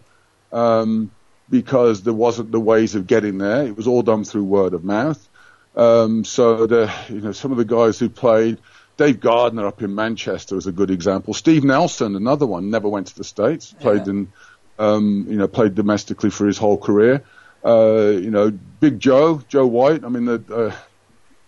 um, 0.53 1.12
because 1.49 2.03
there 2.03 2.14
wasn't 2.14 2.51
the 2.51 2.60
ways 2.60 2.95
of 2.95 3.05
getting 3.05 3.38
there. 3.38 3.68
It 3.68 3.76
was 3.76 3.86
all 3.86 4.01
done 4.01 4.24
through 4.24 4.45
word 4.45 4.74
of 4.74 4.86
mouth. 4.86 5.28
Um, 5.76 6.24
so 6.24 6.66
the, 6.68 6.91
you 7.10 7.20
know, 7.20 7.34
some 7.34 7.51
of 7.51 7.58
the 7.58 7.66
guys 7.66 7.99
who 7.99 8.08
played, 8.10 8.60
Dave 8.95 9.20
Gardner 9.20 9.68
up 9.68 9.82
in 9.84 9.93
Manchester 9.93 10.55
was 10.55 10.68
a 10.68 10.72
good 10.72 10.89
example. 10.89 11.34
Steve 11.34 11.66
Nelson, 11.66 12.16
another 12.16 12.47
one, 12.47 12.70
never 12.70 12.88
went 12.88 13.08
to 13.08 13.16
the 13.16 13.26
States, 13.26 13.76
played 13.78 14.08
yeah. 14.08 14.14
in, 14.14 14.34
um, 14.80 15.28
you 15.30 15.36
know, 15.36 15.47
played 15.49 15.76
domestically 15.76 16.30
for 16.30 16.47
his 16.47 16.58
whole 16.58 16.78
career. 16.78 17.26
Uh, 17.68 18.11
you 18.11 18.32
know, 18.32 18.49
Big 18.80 18.97
Joe, 18.97 19.41
Joe 19.49 19.68
White. 19.68 20.05
I 20.05 20.07
mean, 20.07 20.24
the, 20.26 20.74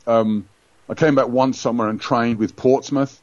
uh, 0.06 0.12
um, 0.12 0.50
I 0.90 0.94
came 0.94 1.16
back 1.16 1.30
one 1.30 1.54
summer 1.54 1.88
and 1.88 2.02
trained 2.02 2.40
with 2.40 2.58
Portsmouth, 2.58 3.22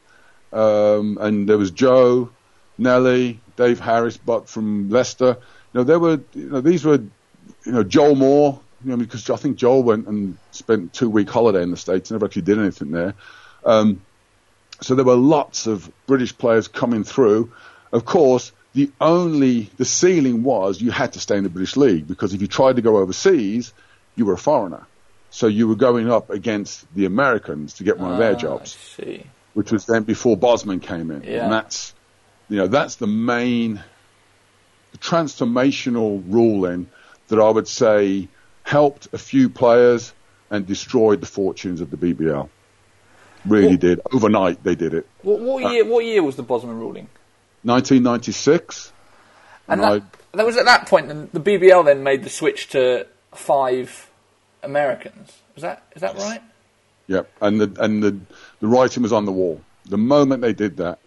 um, 0.51 1.19
and 1.21 1.47
there 1.47 1.59
was 1.59 1.69
Joe, 1.69 2.31
Nelly, 2.79 3.39
Dave 3.55 3.79
Harris, 3.79 4.17
but 4.17 4.49
from 4.49 4.89
Leicester. 4.89 5.37
You 5.73 5.79
know, 5.79 5.83
there 5.83 5.99
were, 5.99 6.19
you 6.33 6.49
know, 6.49 6.61
these 6.61 6.83
were, 6.83 7.03
you 7.65 7.71
know, 7.71 7.83
Joel 7.83 8.15
Moore. 8.15 8.59
You 8.83 8.91
know, 8.91 8.97
because 8.97 9.29
I 9.29 9.35
think 9.35 9.57
Joel 9.57 9.83
went 9.83 10.07
and 10.07 10.37
spent 10.51 10.93
two 10.93 11.09
week 11.09 11.29
holiday 11.29 11.61
in 11.61 11.71
the 11.71 11.77
states, 11.77 12.09
never 12.09 12.25
actually 12.25 12.43
did 12.43 12.57
anything 12.59 12.91
there. 12.91 13.15
Um, 13.65 14.01
so 14.81 14.95
there 14.95 15.05
were 15.05 15.15
lots 15.15 15.67
of 15.67 15.91
British 16.05 16.37
players 16.37 16.67
coming 16.67 17.03
through. 17.03 17.51
Of 17.91 18.05
course, 18.05 18.51
the 18.77 18.91
only 19.01 19.71
the 19.77 19.85
ceiling 19.85 20.43
was 20.43 20.79
you 20.79 20.91
had 20.91 21.13
to 21.13 21.19
stay 21.19 21.35
in 21.35 21.43
the 21.43 21.49
British 21.49 21.75
League 21.75 22.07
because 22.07 22.35
if 22.35 22.41
you 22.41 22.47
tried 22.47 22.75
to 22.75 22.83
go 22.83 22.97
overseas, 22.97 23.73
you 24.15 24.23
were 24.23 24.33
a 24.33 24.37
foreigner. 24.37 24.85
So 25.31 25.47
you 25.47 25.67
were 25.67 25.75
going 25.75 26.11
up 26.11 26.29
against 26.29 26.85
the 26.93 27.05
Americans 27.05 27.73
to 27.75 27.83
get 27.83 27.97
one 27.97 28.11
of 28.11 28.19
their 28.19 28.33
ah, 28.33 28.37
jobs, 28.37 28.99
which 29.55 29.71
was 29.71 29.87
then 29.87 30.03
before 30.03 30.37
Bosman 30.37 30.79
came 30.79 31.09
in. 31.09 31.23
Yeah. 31.23 31.45
And 31.45 31.53
that's, 31.53 31.95
you 32.49 32.57
know, 32.57 32.67
that's 32.67 32.97
the 32.97 33.07
main 33.07 33.81
the 34.91 34.97
transformational 34.99 36.23
ruling 36.27 36.87
that 37.29 37.39
I 37.39 37.49
would 37.49 37.67
say 37.67 38.27
helped 38.61 39.07
a 39.11 39.17
few 39.17 39.49
players 39.49 40.13
and 40.51 40.67
destroyed 40.67 41.19
the 41.21 41.25
fortunes 41.25 41.81
of 41.81 41.89
the 41.89 41.97
BBL. 41.97 42.47
Really 43.43 43.69
what, 43.69 43.79
did. 43.79 44.01
Overnight 44.13 44.63
they 44.63 44.75
did 44.75 44.93
it. 44.93 45.07
What, 45.23 45.39
what 45.39 45.65
uh, 45.65 45.69
year? 45.69 45.83
Uh, 45.83 45.87
what 45.87 46.05
year 46.05 46.21
was 46.21 46.35
the 46.35 46.43
Bosman 46.43 46.79
ruling? 46.79 47.09
1996. 47.63 48.93
And, 49.67 49.81
and 49.81 49.83
that, 49.83 50.03
I, 50.03 50.37
that 50.37 50.45
was 50.45 50.57
at 50.57 50.65
that 50.65 50.87
point. 50.87 51.33
The 51.33 51.39
BBL 51.39 51.85
then 51.85 52.03
made 52.03 52.23
the 52.23 52.29
switch 52.29 52.69
to 52.69 53.07
five 53.33 54.09
Americans. 54.63 55.31
Is 55.55 55.63
that 55.63 55.83
is 55.95 56.01
that 56.01 56.15
right? 56.17 56.41
Yep, 57.07 57.31
and 57.41 57.61
the 57.61 57.83
and 57.83 58.03
the 58.03 58.19
the 58.59 58.67
writing 58.67 59.03
was 59.03 59.13
on 59.13 59.25
the 59.25 59.31
wall. 59.31 59.61
The 59.85 59.97
moment 59.97 60.41
they 60.41 60.53
did 60.53 60.77
that, 60.77 60.99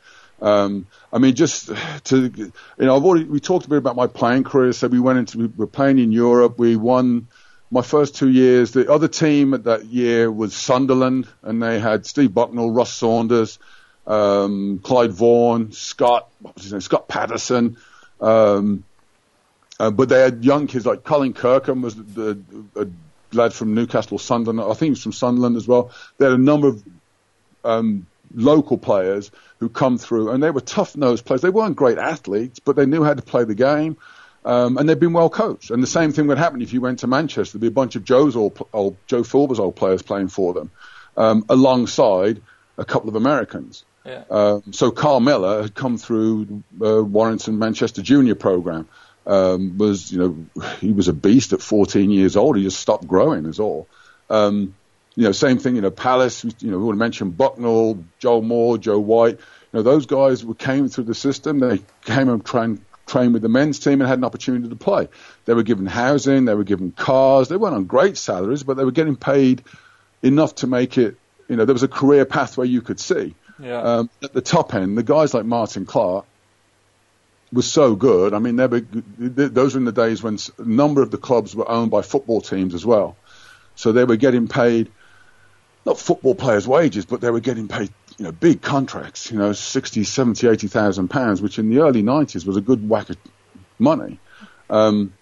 um, 0.43 0.87
I 1.13 1.19
mean, 1.19 1.35
just 1.35 1.71
to 2.05 2.33
you 2.37 2.53
know, 2.79 2.97
I've 2.97 3.05
already 3.05 3.25
we 3.25 3.41
talked 3.41 3.67
a 3.67 3.69
bit 3.69 3.79
about 3.79 3.97
my 3.97 4.07
playing 4.07 4.45
career. 4.45 4.73
So 4.73 4.89
we 4.89 5.01
went 5.01 5.19
into 5.19 5.39
we 5.39 5.47
were 5.47 5.67
playing 5.67 5.99
in 5.99 6.13
Europe. 6.13 6.59
We 6.59 6.77
won 6.77 7.29
my 7.71 7.83
first 7.83 8.17
two 8.17 8.31
years. 8.31 8.73
The 8.73 8.91
other 8.91 9.09
team 9.09 9.55
at 9.55 9.65
that 9.65 9.85
year 9.87 10.31
was 10.31 10.55
Sunderland, 10.55 11.29
and 11.43 11.63
they 11.63 11.79
had 11.79 12.07
Steve 12.07 12.31
Bucknall, 12.31 12.75
Russ 12.75 12.93
Saunders, 12.93 13.59
um, 14.11 14.81
Clyde 14.83 15.13
Vaughan, 15.13 15.71
Scott, 15.71 16.29
name, 16.71 16.81
Scott 16.81 17.07
Patterson. 17.07 17.77
Um, 18.21 18.85
uh, 19.79 19.91
but 19.91 20.09
they 20.09 20.21
had 20.21 20.45
young 20.45 20.67
kids 20.67 20.85
like 20.85 21.05
Colin 21.05 21.33
Kirkham 21.33 21.81
was 21.81 21.95
the, 21.95 22.03
the, 22.35 22.43
a 22.77 23.37
lad 23.37 23.53
from 23.53 23.75
Newcastle, 23.75 24.19
Sunderland. 24.19 24.61
I 24.61 24.75
think 24.75 24.81
he 24.81 24.91
was 24.91 25.03
from 25.03 25.13
Sunderland 25.13 25.57
as 25.57 25.67
well. 25.67 25.93
They 26.19 26.27
had 26.27 26.35
a 26.35 26.39
number 26.39 26.69
of 26.69 26.83
um, 27.65 28.07
local 28.35 28.79
players 28.79 29.31
who 29.59 29.69
come 29.69 29.97
through, 29.97 30.31
and 30.31 30.43
they 30.43 30.51
were 30.51 30.61
tough-nosed 30.61 31.25
players. 31.25 31.41
They 31.41 31.49
weren't 31.49 31.77
great 31.77 31.97
athletes, 31.97 32.59
but 32.59 32.75
they 32.75 32.87
knew 32.87 33.05
how 33.05 33.15
to 33.15 33.23
play 33.23 33.45
the 33.45 33.55
game, 33.55 33.97
um, 34.45 34.77
and 34.77 34.89
they'd 34.89 34.99
been 34.99 35.13
well 35.13 35.31
coached. 35.31 35.71
And 35.71 35.83
the 35.83 35.87
same 35.87 36.13
thing 36.13 36.27
would 36.27 36.39
happen 36.39 36.61
if 36.63 36.73
you 36.73 36.81
went 36.81 36.99
to 36.99 37.07
Manchester. 37.07 37.57
There'd 37.57 37.63
be 37.63 37.69
a 37.69 37.71
bunch 37.71 37.95
of 37.95 38.05
Joe's 38.05 38.35
old, 38.35 38.67
old 38.73 38.97
Joe 39.07 39.23
Fulber's 39.23 39.61
old 39.61 39.77
players 39.77 40.03
playing 40.03 40.29
for 40.29 40.53
them, 40.53 40.71
um, 41.17 41.45
alongside 41.49 42.43
a 42.77 42.85
couple 42.85 43.09
of 43.09 43.15
Americans. 43.15 43.85
Um, 44.31 44.73
so 44.73 44.91
Carl 44.91 45.21
Miller 45.21 45.63
had 45.63 45.75
come 45.75 45.99
through 45.99 46.63
uh, 46.83 47.03
Warrington 47.03 47.59
Manchester 47.59 48.03
Junior 48.03 48.35
program 48.35 48.89
um, 49.27 49.79
was, 49.79 50.11
you 50.11 50.19
know, 50.19 50.65
he 50.81 50.93
was 50.93 51.09
a 51.09 51.13
beast 51.13 51.53
at 51.53 51.63
14 51.63 52.11
years 52.11 52.37
old. 52.37 52.57
He 52.57 52.63
just 52.63 52.81
stopped 52.81 53.07
growing, 53.07 53.47
is 53.47 53.61
all. 53.61 53.87
Um, 54.29 54.75
you 55.15 55.25
know, 55.25 55.33
same 55.33 55.59
thing, 55.59 55.75
you 55.77 55.83
know, 55.83 55.91
Palace, 55.91 56.45
you 56.45 56.71
know, 56.71 56.79
we 56.79 56.85
want 56.85 56.97
to 56.97 56.99
mention 56.99 57.33
Bucknall, 57.33 58.03
Joel 58.19 58.43
Moore, 58.43 58.79
Joe 58.79 58.99
White. 58.99 59.35
You 59.35 59.79
know, 59.79 59.83
those 59.83 60.07
guys 60.07 60.45
were, 60.45 60.55
came 60.55 60.89
through 60.89 61.05
the 61.05 61.15
system. 61.15 61.59
They 61.59 61.81
came 62.03 62.29
and 62.29 62.45
trained, 62.45 62.81
trained 63.07 63.33
with 63.33 63.43
the 63.43 63.49
men's 63.49 63.79
team 63.81 64.01
and 64.01 64.09
had 64.09 64.19
an 64.19 64.25
opportunity 64.25 64.69
to 64.69 64.77
play. 64.77 65.09
They 65.45 65.55
were 65.55 65.63
given 65.63 65.87
housing, 65.87 66.45
they 66.45 66.55
were 66.55 66.65
given 66.65 66.93
cars. 66.93 67.49
They 67.49 67.57
weren't 67.57 67.75
on 67.75 67.85
great 67.85 68.17
salaries, 68.17 68.63
but 68.63 68.77
they 68.77 68.85
were 68.85 68.93
getting 68.93 69.17
paid 69.17 69.65
enough 70.23 70.55
to 70.57 70.67
make 70.67 70.97
it, 70.97 71.17
you 71.49 71.57
know, 71.57 71.65
there 71.65 71.75
was 71.75 71.83
a 71.83 71.89
career 71.89 72.25
pathway 72.25 72.69
you 72.69 72.83
could 72.83 73.01
see. 73.01 73.35
Yeah. 73.61 73.81
Um, 73.81 74.11
at 74.23 74.33
the 74.33 74.41
top 74.41 74.75
end, 74.75 74.97
the 74.97 75.03
guys 75.03 75.35
like 75.35 75.45
Martin 75.45 75.87
Clark, 75.87 76.25
was 77.53 77.71
so 77.71 77.95
good. 77.95 78.33
I 78.33 78.39
mean, 78.39 78.57
were, 78.57 78.81
those 79.19 79.75
were 79.75 79.79
in 79.79 79.85
the 79.85 79.93
days 79.93 80.23
when 80.23 80.39
a 80.59 80.63
number 80.63 81.03
of 81.03 81.11
the 81.11 81.19
clubs 81.19 81.55
were 81.55 81.69
owned 81.69 81.91
by 81.91 82.03
football 82.03 82.41
teams 82.41 82.75
as 82.75 82.87
well. 82.87 83.17
So 83.75 83.93
they 83.93 84.05
were 84.05 84.17
getting 84.17 84.47
paid, 84.47 84.91
not 85.85 85.99
football 85.99 86.35
players' 86.35 86.69
wages, 86.69 87.07
but 87.07 87.21
they 87.21 87.31
were 87.31 87.41
getting 87.41 87.67
paid, 87.67 87.91
you 88.19 88.27
know, 88.27 88.33
big 88.33 88.63
contracts, 88.63 89.31
you 89.31 89.39
know, 89.39 89.53
60, 89.53 90.05
70, 90.05 90.47
80,000 90.47 91.09
pounds, 91.09 91.43
which 91.43 91.59
in 91.59 91.71
the 91.71 91.81
early 91.81 92.03
90s 92.03 92.47
was 92.47 92.57
a 92.57 92.61
good 92.61 92.89
whack 92.89 93.11
of 93.11 93.17
money. 93.79 94.21
Um, 94.69 95.13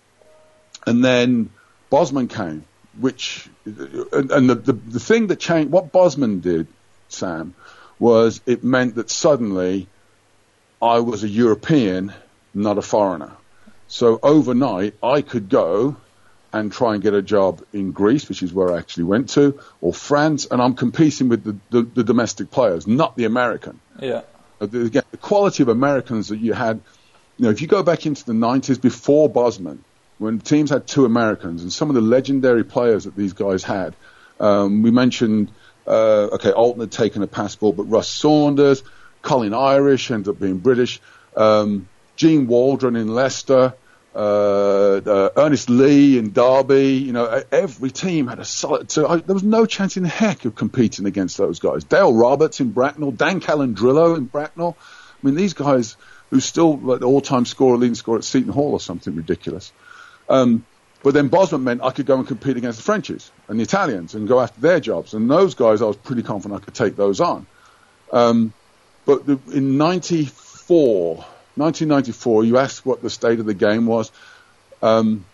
and 0.86 1.04
then 1.04 1.50
Bosman 1.88 2.28
came, 2.28 2.64
which, 2.98 3.48
and, 3.64 4.30
and 4.30 4.50
the, 4.50 4.54
the, 4.54 4.72
the 4.72 5.00
thing 5.00 5.28
that 5.28 5.40
changed, 5.40 5.70
what 5.70 5.92
Bosman 5.92 6.40
did, 6.40 6.66
Sam, 7.08 7.54
was 7.98 8.40
it 8.46 8.62
meant 8.64 8.94
that 8.96 9.10
suddenly 9.10 9.88
I 10.80 11.00
was 11.00 11.24
a 11.24 11.28
European, 11.28 12.12
not 12.54 12.78
a 12.78 12.82
foreigner. 12.82 13.32
So 13.88 14.20
overnight, 14.22 14.94
I 15.02 15.22
could 15.22 15.48
go 15.48 15.96
and 16.52 16.72
try 16.72 16.94
and 16.94 17.02
get 17.02 17.14
a 17.14 17.22
job 17.22 17.62
in 17.72 17.92
Greece, 17.92 18.28
which 18.28 18.42
is 18.42 18.52
where 18.52 18.72
I 18.72 18.78
actually 18.78 19.04
went 19.04 19.30
to, 19.30 19.60
or 19.80 19.92
France, 19.92 20.46
and 20.50 20.62
I'm 20.62 20.74
competing 20.74 21.28
with 21.28 21.44
the, 21.44 21.56
the, 21.70 21.82
the 21.82 22.04
domestic 22.04 22.50
players, 22.50 22.86
not 22.86 23.16
the 23.16 23.24
American. 23.24 23.80
Yeah. 24.00 24.22
Again, 24.60 25.02
the 25.10 25.16
quality 25.16 25.62
of 25.62 25.68
Americans 25.68 26.28
that 26.28 26.38
you 26.38 26.52
had, 26.52 26.80
you 27.36 27.44
know, 27.44 27.50
if 27.50 27.60
you 27.60 27.68
go 27.68 27.82
back 27.82 28.06
into 28.06 28.24
the 28.24 28.32
90s 28.32 28.80
before 28.80 29.28
Bosman, 29.28 29.84
when 30.18 30.40
teams 30.40 30.70
had 30.70 30.86
two 30.86 31.04
Americans 31.04 31.62
and 31.62 31.72
some 31.72 31.90
of 31.90 31.94
the 31.94 32.00
legendary 32.00 32.64
players 32.64 33.04
that 33.04 33.14
these 33.14 33.34
guys 33.34 33.62
had, 33.62 33.94
um, 34.40 34.82
we 34.82 34.90
mentioned, 34.90 35.50
uh, 35.88 36.28
okay, 36.34 36.52
Alton 36.52 36.80
had 36.80 36.92
taken 36.92 37.22
a 37.22 37.26
passport, 37.26 37.76
but 37.76 37.84
Russ 37.84 38.08
Saunders, 38.08 38.82
Colin 39.22 39.54
Irish 39.54 40.10
ended 40.10 40.28
up 40.28 40.40
being 40.40 40.58
British. 40.58 41.00
Um, 41.36 41.88
Gene 42.16 42.46
Waldron 42.46 42.96
in 42.96 43.14
Leicester. 43.14 43.74
Uh, 44.14 45.00
uh, 45.06 45.30
Ernest 45.36 45.70
Lee 45.70 46.18
in 46.18 46.32
Derby. 46.32 46.94
You 46.94 47.12
know, 47.12 47.42
every 47.52 47.90
team 47.90 48.26
had 48.26 48.38
a 48.38 48.44
solid. 48.44 48.90
So 48.90 49.06
I, 49.06 49.16
there 49.18 49.34
was 49.34 49.44
no 49.44 49.64
chance 49.64 49.96
in 49.96 50.04
heck 50.04 50.44
of 50.44 50.54
competing 50.54 51.06
against 51.06 51.36
those 51.36 51.60
guys. 51.60 51.84
Dale 51.84 52.12
Roberts 52.12 52.60
in 52.60 52.72
Bracknell, 52.72 53.12
Dan 53.12 53.40
Callandrillo 53.40 54.16
in 54.16 54.24
Bracknell. 54.24 54.76
I 54.80 55.26
mean, 55.26 55.36
these 55.36 55.54
guys 55.54 55.96
who 56.30 56.40
still 56.40 56.76
like 56.78 57.00
the 57.00 57.06
all-time 57.06 57.46
scorer, 57.46 57.76
leading 57.76 57.94
scorer 57.94 58.18
at 58.18 58.24
Seton 58.24 58.52
Hall 58.52 58.72
or 58.72 58.80
something 58.80 59.14
ridiculous. 59.14 59.72
Um, 60.28 60.66
but 61.02 61.14
then 61.14 61.28
Bosman 61.28 61.64
meant 61.64 61.82
I 61.82 61.90
could 61.90 62.06
go 62.06 62.16
and 62.16 62.26
compete 62.26 62.56
against 62.56 62.78
the 62.78 62.84
Frenchies 62.84 63.30
and 63.46 63.58
the 63.58 63.62
Italians 63.62 64.14
and 64.14 64.26
go 64.26 64.40
after 64.40 64.60
their 64.60 64.80
jobs. 64.80 65.14
And 65.14 65.30
those 65.30 65.54
guys, 65.54 65.80
I 65.80 65.86
was 65.86 65.96
pretty 65.96 66.22
confident 66.22 66.60
I 66.60 66.64
could 66.64 66.74
take 66.74 66.96
those 66.96 67.20
on. 67.20 67.46
Um, 68.12 68.52
but 69.06 69.24
the, 69.26 69.38
in 69.52 69.78
94, 69.78 71.16
1994, 71.16 72.44
you 72.44 72.58
asked 72.58 72.84
what 72.84 73.00
the 73.00 73.10
state 73.10 73.38
of 73.38 73.46
the 73.46 73.54
game 73.54 73.86
was. 73.86 74.10
Um, 74.82 75.24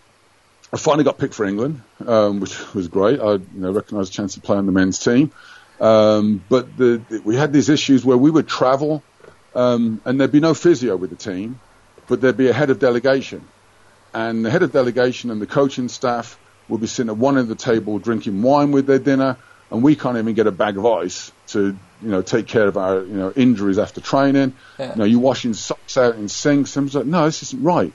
I 0.71 0.77
finally 0.77 1.03
got 1.03 1.17
picked 1.17 1.33
for 1.33 1.45
England, 1.45 1.81
um, 2.05 2.39
which 2.39 2.73
was 2.73 2.87
great. 2.87 3.19
I 3.19 3.33
you 3.33 3.45
know, 3.55 3.71
recognised 3.71 4.13
a 4.13 4.15
chance 4.15 4.35
to 4.35 4.41
play 4.41 4.57
on 4.57 4.65
the 4.65 4.71
men's 4.71 4.99
team. 4.99 5.31
Um, 5.79 6.43
but 6.47 6.77
the, 6.77 7.01
the, 7.09 7.21
we 7.21 7.35
had 7.35 7.51
these 7.51 7.69
issues 7.69 8.05
where 8.05 8.17
we 8.17 8.29
would 8.29 8.47
travel 8.47 9.03
um, 9.55 10.01
and 10.05 10.19
there'd 10.19 10.31
be 10.31 10.41
no 10.41 10.53
physio 10.53 10.97
with 10.97 11.09
the 11.09 11.15
team, 11.15 11.59
but 12.07 12.21
there'd 12.21 12.37
be 12.37 12.49
a 12.49 12.53
head 12.53 12.69
of 12.69 12.79
delegation. 12.79 13.47
And 14.15 14.45
the 14.45 14.49
head 14.49 14.63
of 14.63 14.71
delegation 14.71 15.29
and 15.29 15.41
the 15.41 15.45
coaching 15.45 15.89
staff 15.89 16.39
will 16.69 16.77
be 16.77 16.87
sitting 16.87 17.09
at 17.09 17.17
one 17.17 17.37
end 17.37 17.51
of 17.51 17.57
the 17.57 17.63
table 17.63 17.99
drinking 17.99 18.41
wine 18.41 18.71
with 18.71 18.87
their 18.87 18.97
dinner, 18.97 19.35
and 19.69 19.83
we 19.83 19.97
can't 19.97 20.17
even 20.17 20.33
get 20.33 20.47
a 20.47 20.53
bag 20.53 20.77
of 20.77 20.85
ice 20.85 21.33
to 21.47 21.77
you 22.01 22.09
know, 22.09 22.21
take 22.21 22.47
care 22.47 22.65
of 22.65 22.77
our, 22.77 23.03
you 23.03 23.13
know, 23.13 23.33
injuries 23.35 23.77
after 23.77 23.99
training. 23.99 24.53
Yeah. 24.79 24.91
You 24.91 24.95
know, 24.95 25.03
you're 25.03 25.19
washing 25.19 25.53
socks 25.53 25.97
out 25.97 26.15
in 26.15 26.29
sinks. 26.29 26.77
And 26.77 26.83
I 26.83 26.85
was 26.85 26.95
like, 26.95 27.05
no, 27.07 27.25
this 27.25 27.43
isn't 27.43 27.61
right. 27.61 27.91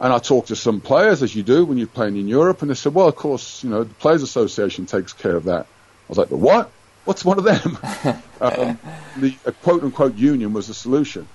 And 0.00 0.10
I 0.10 0.18
talked 0.20 0.48
to 0.48 0.56
some 0.56 0.80
players, 0.80 1.22
as 1.22 1.34
you 1.34 1.42
do 1.42 1.66
when 1.66 1.76
you're 1.76 1.86
playing 1.86 2.16
in 2.16 2.28
Europe, 2.28 2.62
and 2.62 2.70
they 2.70 2.74
said, 2.74 2.94
well, 2.94 3.08
of 3.08 3.16
course, 3.16 3.62
you 3.62 3.68
know, 3.68 3.84
the 3.84 3.92
Players 3.94 4.22
Association 4.22 4.86
takes 4.86 5.12
care 5.12 5.36
of 5.36 5.44
that. 5.44 5.66
I 5.66 6.08
was 6.08 6.16
like, 6.16 6.30
the 6.30 6.36
what? 6.36 6.70
What's 7.04 7.26
one 7.26 7.38
of 7.38 7.44
them? 7.44 7.78
um, 8.40 8.78
the 9.16 9.32
quote 9.62 9.82
unquote 9.82 10.14
union 10.14 10.54
was 10.54 10.68
the 10.68 10.74
solution. 10.74 11.28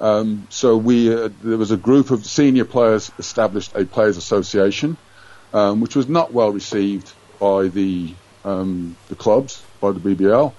Um, 0.00 0.46
so 0.50 0.76
we, 0.76 1.12
uh, 1.12 1.28
there 1.42 1.56
was 1.56 1.70
a 1.70 1.76
group 1.76 2.10
of 2.10 2.26
senior 2.26 2.64
players 2.64 3.10
established 3.18 3.74
a 3.74 3.84
players 3.84 4.16
association, 4.16 4.96
um, 5.52 5.80
which 5.80 5.94
was 5.94 6.08
not 6.08 6.32
well 6.32 6.50
received 6.50 7.12
by 7.38 7.68
the 7.68 8.12
um, 8.44 8.96
the 9.08 9.14
clubs, 9.14 9.62
by 9.80 9.92
the 9.92 10.00
BBL. 10.00 10.52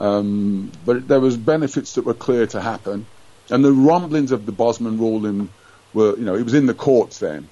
Um, 0.00 0.70
but 0.84 1.08
there 1.08 1.20
was 1.20 1.36
benefits 1.36 1.94
that 1.94 2.04
were 2.04 2.14
clear 2.14 2.46
to 2.48 2.60
happen, 2.60 3.06
and 3.50 3.64
the 3.64 3.72
rumblings 3.72 4.32
of 4.32 4.44
the 4.46 4.52
Bosman 4.52 4.98
ruling 4.98 5.48
were, 5.92 6.16
you 6.16 6.24
know, 6.24 6.34
it 6.34 6.42
was 6.42 6.54
in 6.54 6.66
the 6.66 6.74
courts 6.74 7.18
then, 7.18 7.48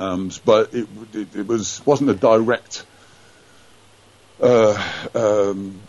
um, 0.00 0.30
but 0.44 0.74
it, 0.74 0.88
it, 1.12 1.36
it, 1.36 1.46
was 1.46 1.84
wasn't 1.86 2.10
a 2.10 2.14
direct 2.14 2.84
uh, 4.40 4.82
um, 5.14 5.80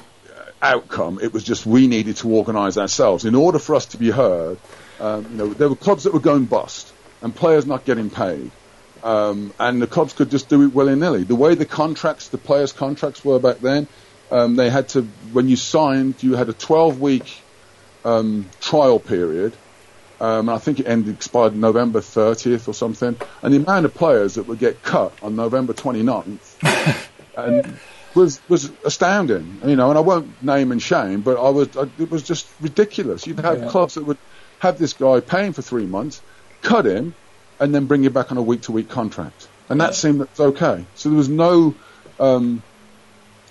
outcome. 0.62 1.20
It 1.22 1.34
was 1.34 1.43
just 1.43 1.66
we 1.66 1.88
needed 1.88 2.18
to 2.18 2.30
organise 2.30 2.78
ourselves 2.78 3.26
in 3.26 3.36
order 3.36 3.60
for 3.60 3.76
us 3.76 3.88
to 3.88 3.97
be 3.97 4.12
heard. 4.12 4.58
Um, 4.99 5.28
you 5.32 5.38
know, 5.38 5.53
there 5.53 5.70
were 5.70 5.76
clubs 5.76 6.03
that 6.03 6.14
were 6.14 6.20
going 6.20 6.45
bust 6.45 6.91
and 7.22 7.36
players 7.36 7.66
not 7.66 7.86
getting 7.86 8.10
paid. 8.10 8.51
Um, 9.03 9.53
and 9.60 9.82
the 9.82 9.88
clubs 9.88 10.14
could 10.14 10.32
just 10.32 10.49
do 10.49 10.64
it 10.64 10.74
willy 10.74 10.95
nilly. 10.95 11.24
The 11.24 11.36
way 11.36 11.56
the 11.56 11.66
contracts, 11.66 12.30
the 12.30 12.39
players' 12.39 12.74
contracts 12.74 13.24
were 13.24 13.39
back 13.39 13.60
then, 13.60 13.88
um, 14.32 14.56
they 14.56 14.70
had 14.70 14.89
to, 14.89 15.03
when 15.32 15.47
you 15.47 15.56
signed, 15.56 16.24
you 16.24 16.36
had 16.36 16.49
a 16.49 16.53
12 16.53 16.99
week 16.99 17.41
um, 18.03 18.49
trial 18.62 18.99
period. 18.99 19.53
Um, 20.20 20.49
I 20.49 20.58
think 20.58 20.80
it 20.80 20.88
ended 20.88 21.14
expired 21.14 21.56
November 21.56 21.99
30th 21.99 22.68
or 22.68 22.74
something. 22.74 23.16
And 23.43 23.53
the 23.53 23.58
amount 23.58 23.86
of 23.86 23.93
players 23.93 24.36
that 24.36 24.47
would 24.47 24.60
get 24.60 24.82
cut 24.82 25.14
on 25.22 25.36
November 25.36 25.74
29th 25.74 27.08
and 27.38 27.78
was 28.16 28.39
was 28.49 28.72
astounding. 28.84 29.59
You 29.66 29.76
know, 29.76 29.89
and 29.89 29.97
I 29.97 30.01
won't 30.01 30.41
name 30.41 30.72
and 30.72 30.82
shame, 30.82 31.22
but 31.22 31.38
I 31.38 31.49
was 31.49 31.76
I, 31.78 31.88
it 31.99 32.09
was 32.09 32.24
just 32.24 32.47
ridiculous. 32.61 33.28
You'd 33.28 33.39
have 33.39 33.61
yeah. 33.61 33.70
clubs 33.70 33.95
that 33.95 34.05
would 34.05 34.18
have 34.59 34.80
this 34.80 34.93
guy 34.93 35.20
paying 35.20 35.53
for 35.53 35.61
three 35.61 35.86
months, 35.86 36.22
cut 36.61 36.86
him, 36.86 37.13
and 37.59 37.76
then 37.76 37.86
bring 37.86 38.03
him 38.03 38.13
back 38.13 38.32
on 38.32 38.38
a 38.38 38.41
week 38.41 38.61
to 38.63 38.72
week 38.72 38.89
contract, 38.89 39.47
and 39.70 39.82
that 39.82 39.89
yeah. 39.89 39.91
seemed 39.91 40.28
okay. 40.39 40.86
So 40.95 41.09
there 41.09 41.18
was 41.18 41.30
no. 41.30 41.76
Um, 42.20 42.63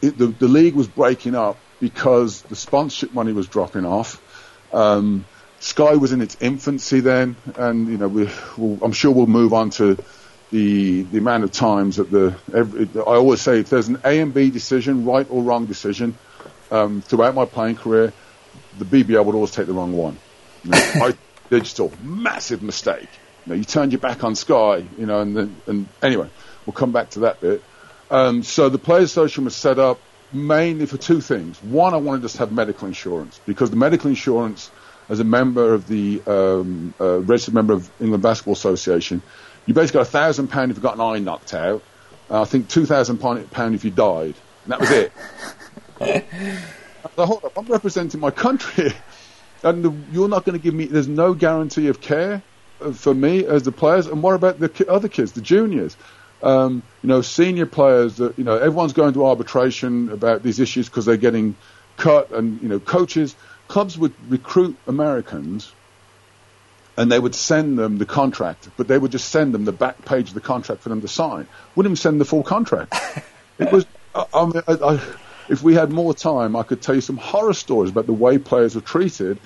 it, 0.01 0.19
the, 0.19 0.27
the 0.27 0.49
league 0.49 0.75
was 0.75 0.89
breaking 0.89 1.35
up 1.35 1.59
because 1.81 2.43
the 2.43 2.57
sponsorship 2.57 3.15
money 3.15 3.33
was 3.33 3.47
dropping 3.47 3.85
off. 3.85 4.21
Um, 4.73 5.25
Sky 5.61 5.95
was 5.97 6.13
in 6.13 6.21
its 6.21 6.37
infancy 6.41 7.01
then, 7.01 7.37
and 7.57 7.89
you 7.89 7.97
know 7.97 8.09
we, 8.09 8.29
we'll, 8.57 8.79
I'm 8.83 8.93
sure 8.93 9.13
we'll 9.13 9.27
move 9.27 9.53
on 9.53 9.71
to 9.71 9.97
the 10.55 11.03
the 11.03 11.19
amount 11.19 11.43
of 11.43 11.51
times 11.51 11.97
that 11.97 12.13
the 12.13 12.37
every, 12.55 12.89
I 12.95 13.17
always 13.17 13.41
say 13.41 13.59
if 13.59 13.71
there's 13.71 13.89
an 13.89 13.99
A 14.05 14.21
and 14.21 14.33
B 14.33 14.51
decision, 14.51 15.05
right 15.05 15.27
or 15.29 15.43
wrong 15.43 15.67
decision, 15.67 16.17
um, 16.71 17.03
throughout 17.03 17.35
my 17.35 17.45
playing 17.45 17.75
career, 17.75 18.13
the 18.79 18.85
BBL 18.85 19.25
would 19.25 19.35
always 19.35 19.51
take 19.51 19.67
the 19.67 19.73
wrong 19.73 19.93
one. 19.93 20.17
You 20.63 20.71
know, 20.71 20.79
I, 20.95 21.15
digital, 21.51 21.93
massive 22.05 22.63
mistake. 22.63 23.09
You, 23.45 23.51
know, 23.51 23.55
you 23.57 23.65
turned 23.65 23.91
your 23.91 23.99
back 23.99 24.23
on 24.23 24.37
Sky, 24.37 24.85
you 24.97 25.07
know, 25.07 25.21
and 25.21 25.37
then, 25.37 25.57
and 25.67 25.89
anyway, 26.01 26.29
we'll 26.65 26.73
come 26.73 26.93
back 26.93 27.11
to 27.11 27.21
that 27.21 27.41
bit. 27.41 27.61
Um, 28.09 28.45
so 28.45 28.69
the 28.69 28.79
Players 28.79 29.11
Association 29.11 29.45
was 29.45 29.57
set 29.57 29.81
up 29.81 29.99
mainly 30.33 30.87
for 30.87 30.99
two 30.99 31.21
things. 31.21 31.61
One, 31.65 31.95
I 31.95 31.97
wanted 31.97 32.25
us 32.25 32.35
to 32.35 32.39
have 32.39 32.53
medical 32.53 32.87
insurance 32.87 33.41
because 33.45 33.71
the 33.71 33.77
medical 33.77 34.09
insurance, 34.09 34.71
as 35.09 35.19
a 35.19 35.25
member 35.25 35.75
of 35.75 35.89
the 35.89 36.23
um, 36.29 36.95
uh, 37.01 37.19
registered 37.19 37.55
member 37.55 37.73
of 37.73 37.91
England 38.01 38.23
Basketball 38.23 38.55
Association, 38.55 39.21
you 39.67 39.75
basically 39.75 40.01
got 40.01 40.09
a 40.09 40.11
thousand 40.11 40.49
pound 40.49 40.71
if 40.71 40.77
you 40.77 40.83
got 40.83 40.95
an 40.95 41.01
eye 41.01 41.19
knocked 41.19 41.55
out. 41.55 41.83
Uh, 42.31 42.43
I 42.43 42.45
think 42.45 42.69
two 42.69 42.87
thousand 42.87 43.19
pound 43.19 43.75
if 43.75 43.85
you 43.85 43.91
died, 43.91 44.35
and 44.65 44.69
that 44.69 44.81
was 44.81 44.91
it. 44.91 45.13
so, 47.17 47.27
hold 47.27 47.45
up, 47.45 47.59
I'm 47.59 47.67
representing 47.67 48.21
my 48.21 48.31
country, 48.31 48.93
and 49.63 49.85
the, 49.85 49.95
you're 50.13 50.29
not 50.29 50.45
going 50.45 50.59
to 50.59 50.63
give 50.63 50.75
me. 50.75 50.87
There's 50.87 51.09
no 51.09 51.35
guarantee 51.35 51.89
of 51.89 52.01
care 52.01 52.43
uh, 52.81 52.93
for 52.93 53.15
me 53.15 53.45
as 53.45 53.63
the 53.63 53.73
players. 53.73 54.07
And 54.07 54.23
what 54.23 54.35
about 54.35 54.59
the 54.59 54.87
other 54.89 55.09
kids, 55.09 55.33
the 55.33 55.43
juniors? 55.43 55.97
Um, 56.43 56.83
you 57.03 57.09
know, 57.09 57.23
senior 57.23 57.67
players 57.67 58.17
that 58.17 58.39
you 58.39 58.45
know 58.45 58.57
everyone's 58.57 58.93
going 58.93 59.15
to 59.15 59.27
arbitration 59.27 60.11
about 60.11 60.43
these 60.43 60.61
issues 60.61 60.89
because 60.89 61.05
they're 61.05 61.17
getting 61.17 61.57
cut, 61.97 62.31
and 62.33 62.61
you 62.63 62.69
know, 62.69 62.81
coaches, 62.81 63.37
clubs 63.69 63.99
would 63.99 64.13
recruit 64.31 64.77
Americans 64.87 65.73
and 66.97 67.11
they 67.11 67.19
would 67.19 67.35
send 67.35 67.79
them 67.79 67.99
the 67.99 68.07
contract, 68.07 68.69
but 68.77 68.89
they 68.89 68.99
would 68.99 69.13
just 69.13 69.29
send 69.29 69.53
them 69.53 69.65
the 69.65 69.73
back 69.73 70.05
page 70.05 70.29
of 70.29 70.35
the 70.35 70.41
contract 70.41 70.83
for 70.83 70.89
them 70.89 71.01
to 71.01 71.09
sign. 71.09 71.47
Wouldn't 71.75 71.91
even 71.91 71.97
send 71.97 72.21
the 72.21 72.25
full 72.25 72.43
contract. 72.43 72.95
it 73.59 73.73
was. 73.73 73.87
I, 74.15 74.25
I, 74.33 74.73
I, 74.73 75.01
if 75.49 75.63
we 75.63 75.75
had 75.75 75.91
more 75.91 76.15
time, 76.15 76.57
I 76.57 76.63
could 76.63 76.81
tell 76.81 76.95
you 76.95 77.01
some 77.01 77.17
horror 77.17 77.53
stories 77.53 77.91
about 77.91 78.07
the 78.07 78.13
way 78.13 78.39
players 78.39 78.75
were 78.75 78.81
treated 78.81 79.39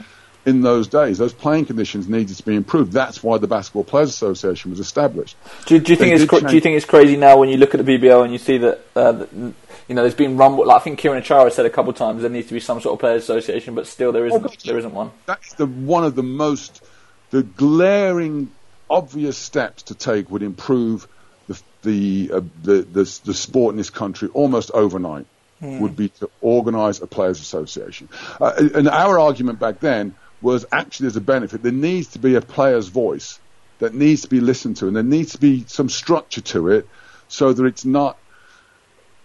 in 0.46 0.62
those 0.62 0.88
days. 0.88 1.18
Those 1.18 1.32
playing 1.32 1.66
conditions 1.66 2.08
needed 2.08 2.36
to 2.36 2.42
be 2.42 2.54
improved. 2.54 2.92
That's 2.92 3.22
why 3.22 3.38
the 3.38 3.46
Basketball 3.46 3.84
Players 3.84 4.10
Association 4.10 4.70
was 4.70 4.80
established. 4.80 5.36
Do, 5.66 5.78
do 5.78 5.92
you 5.92 5.96
think 5.96 6.20
it's 6.20 6.26
do 6.26 6.54
you 6.54 6.60
think 6.60 6.76
it's 6.76 6.86
crazy 6.86 7.16
now 7.16 7.38
when 7.38 7.48
you 7.48 7.56
look 7.56 7.74
at 7.74 7.84
the 7.84 7.98
BBL 7.98 8.24
and 8.24 8.32
you 8.32 8.38
see 8.38 8.58
that, 8.58 8.80
uh, 8.94 9.12
that 9.12 9.32
you 9.32 9.54
know 9.94 10.02
there's 10.02 10.14
been 10.14 10.36
rumble? 10.36 10.66
Like 10.66 10.80
I 10.80 10.84
think 10.84 10.98
Kieran 10.98 11.22
Achara 11.22 11.50
said 11.52 11.66
a 11.66 11.70
couple 11.70 11.90
of 11.90 11.96
times 11.96 12.22
there 12.22 12.30
needs 12.30 12.48
to 12.48 12.54
be 12.54 12.60
some 12.60 12.80
sort 12.80 12.94
of 12.94 13.00
players 13.00 13.24
association, 13.24 13.74
but 13.74 13.86
still 13.86 14.12
there 14.12 14.26
isn't. 14.26 14.44
Oh, 14.44 14.50
there 14.64 14.78
isn't 14.78 14.94
one. 14.94 15.10
That's 15.26 15.54
the 15.54 15.66
one 15.66 16.04
of 16.04 16.14
the 16.14 16.22
most 16.22 16.82
the 17.30 17.42
glaring, 17.42 18.50
obvious 18.88 19.36
steps 19.36 19.84
to 19.84 19.94
take 19.94 20.30
would 20.30 20.42
improve 20.42 21.06
the 21.46 21.60
the, 21.82 22.30
uh, 22.32 22.40
the, 22.62 22.82
the, 22.82 23.20
the 23.24 23.34
sport 23.34 23.72
in 23.72 23.76
this 23.76 23.90
country 23.90 24.28
almost 24.32 24.70
overnight. 24.72 25.26
Mm. 25.62 25.80
Would 25.80 25.96
be 25.96 26.10
to 26.10 26.30
organise 26.40 27.00
a 27.00 27.08
players' 27.08 27.40
association. 27.40 28.08
Uh, 28.40 28.68
and 28.76 28.88
our 28.88 29.18
argument 29.18 29.58
back 29.58 29.80
then 29.80 30.14
was 30.40 30.64
actually 30.70 31.06
there's 31.06 31.16
a 31.16 31.20
benefit. 31.20 31.64
There 31.64 31.72
needs 31.72 32.08
to 32.08 32.20
be 32.20 32.36
a 32.36 32.40
player's 32.40 32.86
voice 32.86 33.40
that 33.80 33.92
needs 33.92 34.22
to 34.22 34.28
be 34.28 34.40
listened 34.40 34.76
to, 34.76 34.86
and 34.86 34.94
there 34.94 35.02
needs 35.02 35.32
to 35.32 35.38
be 35.38 35.64
some 35.66 35.88
structure 35.88 36.42
to 36.42 36.68
it 36.68 36.88
so 37.26 37.52
that 37.52 37.64
it's 37.64 37.84
not 37.84 38.16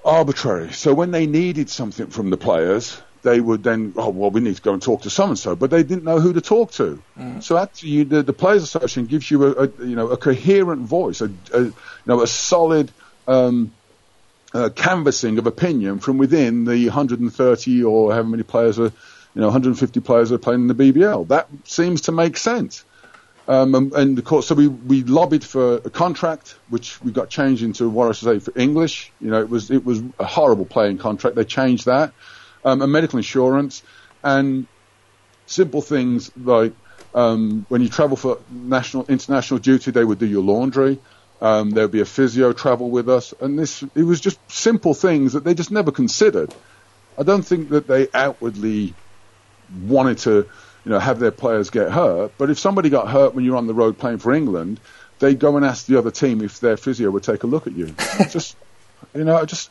arbitrary. 0.04 0.74
So 0.74 0.94
when 0.94 1.12
they 1.12 1.28
needed 1.28 1.70
something 1.70 2.08
from 2.08 2.32
the 2.32 2.38
players, 2.38 3.00
they 3.24 3.40
would 3.40 3.64
then, 3.64 3.94
oh, 3.96 4.10
well, 4.10 4.30
we 4.30 4.42
need 4.42 4.56
to 4.56 4.62
go 4.62 4.74
and 4.74 4.82
talk 4.82 5.02
to 5.02 5.10
so 5.10 5.28
and 5.28 5.40
so, 5.40 5.56
but 5.56 5.70
they 5.72 5.82
didn't 5.82 6.04
know 6.04 6.20
who 6.20 6.34
to 6.34 6.42
talk 6.42 6.72
to. 6.74 7.02
Mm. 7.18 7.42
So 7.42 7.58
actually, 7.58 7.90
you, 7.90 8.06
the, 8.06 8.22
the, 8.22 8.34
Players 8.34 8.64
Association 8.64 9.06
gives 9.06 9.32
you 9.32 9.46
a, 9.46 9.64
a, 9.64 9.68
you 9.86 9.96
know 9.96 10.10
a 10.10 10.18
coherent 10.18 10.82
voice, 10.82 11.22
a, 11.22 11.32
a 11.54 11.62
you 11.62 11.74
know 12.06 12.22
a 12.22 12.28
solid 12.28 12.92
um, 13.28 13.72
uh, 14.54 14.70
canvassing 14.70 15.40
of 15.40 15.48
opinion 15.48 16.00
from 16.00 16.18
within 16.18 16.66
the 16.66 16.86
130 16.86 17.84
or 17.84 18.12
however 18.12 18.28
many 18.28 18.44
players 18.44 18.78
are, 18.78 18.92
you 19.36 19.42
know, 19.42 19.48
150 19.48 20.00
players 20.02 20.32
are 20.32 20.38
playing 20.38 20.62
in 20.62 20.68
the 20.68 20.76
BBL. 20.76 21.28
That 21.30 21.48
seems 21.64 22.02
to 22.02 22.12
make 22.12 22.38
sense. 22.38 22.84
Um, 23.48 23.76
and, 23.76 23.94
and, 23.94 24.20
of 24.20 24.26
course, 24.26 24.48
so 24.48 24.56
we, 24.56 24.68
we 24.68 25.04
lobbied 25.04 25.44
for 25.44 25.76
a 25.76 25.90
contract, 25.90 26.56
which 26.70 27.02
we 27.02 27.12
got 27.12 27.30
changed 27.30 27.64
into 27.64 27.90
what 27.90 28.08
I 28.08 28.12
should 28.14 28.28
say 28.28 28.40
for 28.40 28.58
English. 28.58 29.12
You 29.20 29.32
know, 29.32 29.42
it 29.42 29.50
was 29.50 29.70
it 29.70 29.84
was 29.84 30.02
a 30.18 30.24
horrible 30.24 30.66
playing 30.66 30.98
contract. 30.98 31.36
They 31.36 31.44
changed 31.44 31.86
that 31.86 32.14
um, 32.66 32.82
and 32.82 32.92
medical 32.92 33.18
insurance, 33.18 33.84
and 34.24 34.68
simple 35.46 35.82
things 35.82 36.32
like 36.38 36.74
um, 37.14 37.66
when 37.70 37.82
you 37.82 37.90
travel 37.90 38.18
for 38.18 38.40
national 38.50 39.06
international 39.06 39.60
duty, 39.60 39.92
they 39.92 40.04
would 40.04 40.20
do 40.20 40.26
your 40.26 40.44
laundry. 40.44 41.00
Um, 41.42 41.72
there 41.72 41.84
would 41.84 41.92
be 41.92 42.02
a 42.02 42.06
physio 42.06 42.54
travel 42.54 42.90
with 42.90 43.10
us, 43.10 43.34
and 43.40 43.60
this 43.60 43.84
it 43.84 44.04
was 44.04 44.22
just 44.22 44.40
simple 44.52 44.94
things 44.94 45.34
that 45.34 45.44
they 45.44 45.54
just 45.54 45.72
never 45.72 45.92
considered. 45.92 46.54
I 47.18 47.24
don't 47.24 47.44
think 47.44 47.70
that 47.70 47.88
they 47.88 48.08
outwardly 48.14 48.94
wanted 49.86 50.20
to, 50.20 50.48
you 50.86 50.92
know, 50.92 51.00
have 51.00 51.20
their 51.20 51.32
players 51.32 51.70
get 51.70 51.92
hurt. 51.92 52.34
But 52.38 52.50
if 52.50 52.60
somebody 52.60 52.90
got 52.90 53.10
hurt 53.10 53.36
when 53.36 53.46
you're 53.46 53.58
on 53.58 53.68
the 53.68 53.74
road 53.74 53.98
playing 53.98 54.20
for 54.20 54.34
England, 54.34 54.80
they'd 55.20 55.38
go 55.38 55.56
and 55.58 55.66
ask 55.66 55.86
the 55.86 55.98
other 55.98 56.12
team 56.12 56.42
if 56.42 56.60
their 56.60 56.78
physio 56.78 57.12
would 57.12 57.24
take 57.24 57.44
a 57.44 57.48
look 57.48 57.68
at 57.68 57.74
you. 57.74 57.88
just, 58.30 58.56
you 59.14 59.24
know, 59.24 59.46
just 59.46 59.70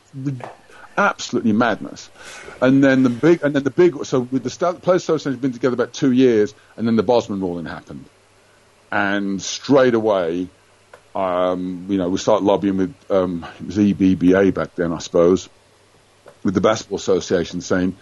absolutely 0.97 1.53
madness. 1.53 2.09
And 2.61 2.83
then 2.83 3.03
the 3.03 3.09
big, 3.09 3.43
and 3.43 3.55
then 3.55 3.63
the 3.63 3.69
big. 3.69 4.05
So 4.05 4.21
with 4.21 4.43
the 4.43 4.79
Players 4.81 5.03
Association 5.03 5.33
has 5.33 5.41
been 5.41 5.53
together 5.53 5.73
about 5.73 5.93
two 5.93 6.11
years, 6.11 6.53
and 6.77 6.87
then 6.87 6.95
the 6.95 7.03
Bosman 7.03 7.41
ruling 7.41 7.65
happened, 7.65 8.05
and 8.91 9.41
straight 9.41 9.93
away, 9.93 10.47
um, 11.15 11.85
you 11.89 11.97
know, 11.97 12.09
we 12.09 12.17
start 12.17 12.43
lobbying 12.43 12.77
with 12.77 13.11
um, 13.11 13.45
it 13.59 13.65
was 13.65 13.77
EBBA 13.77 14.53
back 14.53 14.75
then, 14.75 14.91
I 14.91 14.99
suppose, 14.99 15.49
with 16.43 16.53
the 16.53 16.61
Basketball 16.61 16.97
Association 16.97 17.61
saying, 17.61 17.95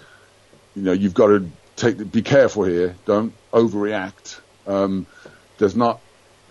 you 0.76 0.84
know, 0.84 0.94
you've 0.94 1.14
got 1.14 1.28
to 1.28 1.50
take, 1.76 2.12
be 2.12 2.22
careful 2.22 2.64
here, 2.64 2.96
don't 3.06 3.34
overreact. 3.52 4.40
Um, 4.68 5.06
there's 5.58 5.76
not, 5.76 6.00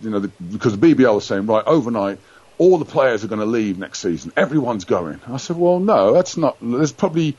you 0.01 0.09
know, 0.09 0.19
the, 0.19 0.27
because 0.27 0.77
the 0.77 0.93
BBL 0.93 1.15
was 1.15 1.25
saying, 1.25 1.45
right, 1.47 1.63
overnight 1.65 2.19
all 2.61 2.77
the 2.77 2.91
players 2.97 3.23
are 3.23 3.27
going 3.27 3.45
to 3.47 3.53
leave 3.59 3.79
next 3.79 3.99
season. 3.99 4.31
Everyone's 4.37 4.85
going. 4.85 5.19
I 5.27 5.37
said, 5.37 5.57
well, 5.57 5.79
no, 5.79 6.13
that's 6.13 6.37
not. 6.37 6.57
There's 6.61 6.91
probably 6.91 7.35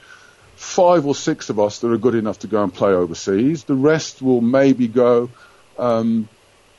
five 0.57 1.07
or 1.07 1.15
six 1.15 1.49
of 1.49 1.61
us 1.61 1.79
that 1.79 1.93
are 1.93 1.99
good 2.07 2.17
enough 2.17 2.41
to 2.41 2.49
go 2.49 2.63
and 2.65 2.75
play 2.75 2.91
overseas. 2.91 3.63
The 3.65 3.77
rest 3.77 4.21
will 4.21 4.41
maybe 4.41 4.89
go. 4.89 5.31
Um, 5.79 6.29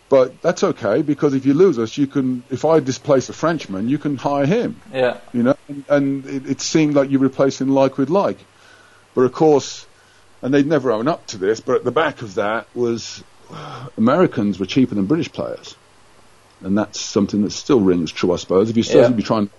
But 0.09 0.41
that's 0.41 0.63
okay 0.63 1.01
because 1.01 1.33
if 1.33 1.45
you 1.45 1.53
lose 1.55 1.79
us, 1.79 1.97
you 1.97 2.05
can. 2.05 2.43
If 2.51 2.65
I 2.65 2.81
displace 2.81 3.29
a 3.29 3.33
Frenchman, 3.33 3.87
you 3.89 3.97
can 3.97 4.17
hire 4.17 4.45
him. 4.45 4.75
Yeah. 4.93 5.17
You 5.33 5.43
know, 5.43 5.55
and, 5.67 5.85
and 5.89 6.25
it, 6.25 6.49
it 6.51 6.61
seemed 6.61 6.95
like 6.95 7.09
you're 7.09 7.27
replacing 7.31 7.69
like 7.69 7.97
with 7.97 8.09
like. 8.09 8.37
But 9.15 9.21
of 9.21 9.31
course, 9.31 9.87
and 10.41 10.53
they'd 10.53 10.67
never 10.67 10.91
own 10.91 11.07
up 11.07 11.25
to 11.27 11.37
this. 11.37 11.61
But 11.61 11.75
at 11.77 11.83
the 11.83 11.91
back 11.91 12.21
of 12.21 12.35
that 12.35 12.67
was 12.75 13.23
uh, 13.49 13.87
Americans 13.97 14.59
were 14.59 14.67
cheaper 14.67 14.95
than 14.95 15.05
British 15.05 15.31
players, 15.31 15.75
and 16.63 16.77
that's 16.77 16.99
something 16.99 17.41
that 17.43 17.51
still 17.51 17.81
rings 17.81 18.11
true, 18.11 18.33
I 18.33 18.37
suppose. 18.37 18.69
If 18.69 18.77
you're 18.77 19.01
Yeah. 19.03 19.09
be 19.09 19.23
trying 19.23 19.47
to 19.47 19.53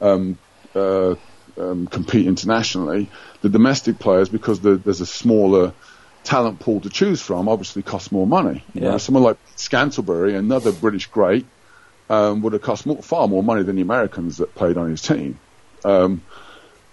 um, 0.00 0.38
uh, 0.74 1.14
um, 1.58 1.86
compete 1.86 2.26
internationally, 2.26 3.10
the 3.42 3.48
domestic 3.48 3.98
players, 3.98 4.28
because 4.28 4.60
the, 4.60 4.76
there's 4.78 5.00
a 5.00 5.06
smaller 5.06 5.74
talent 6.24 6.60
pool 6.60 6.80
to 6.82 6.90
choose 6.90 7.20
from, 7.20 7.48
obviously 7.48 7.82
cost 7.82 8.12
more 8.12 8.26
money. 8.26 8.64
You 8.74 8.82
Yeah. 8.82 8.90
know, 8.92 8.98
someone 8.98 9.24
like 9.24 9.38
Scantlebury, 9.56 10.36
another 10.36 10.72
British 10.72 11.08
great, 11.08 11.48
um, 12.08 12.42
would 12.42 12.52
have 12.54 12.62
cost 12.62 12.86
more, 12.86 13.02
far 13.02 13.28
more 13.28 13.42
money 13.42 13.62
than 13.62 13.76
the 13.76 13.82
Americans 13.82 14.38
that 14.38 14.54
played 14.54 14.76
on 14.76 14.90
his 14.90 15.02
team. 15.02 15.40
Um, 15.84 16.26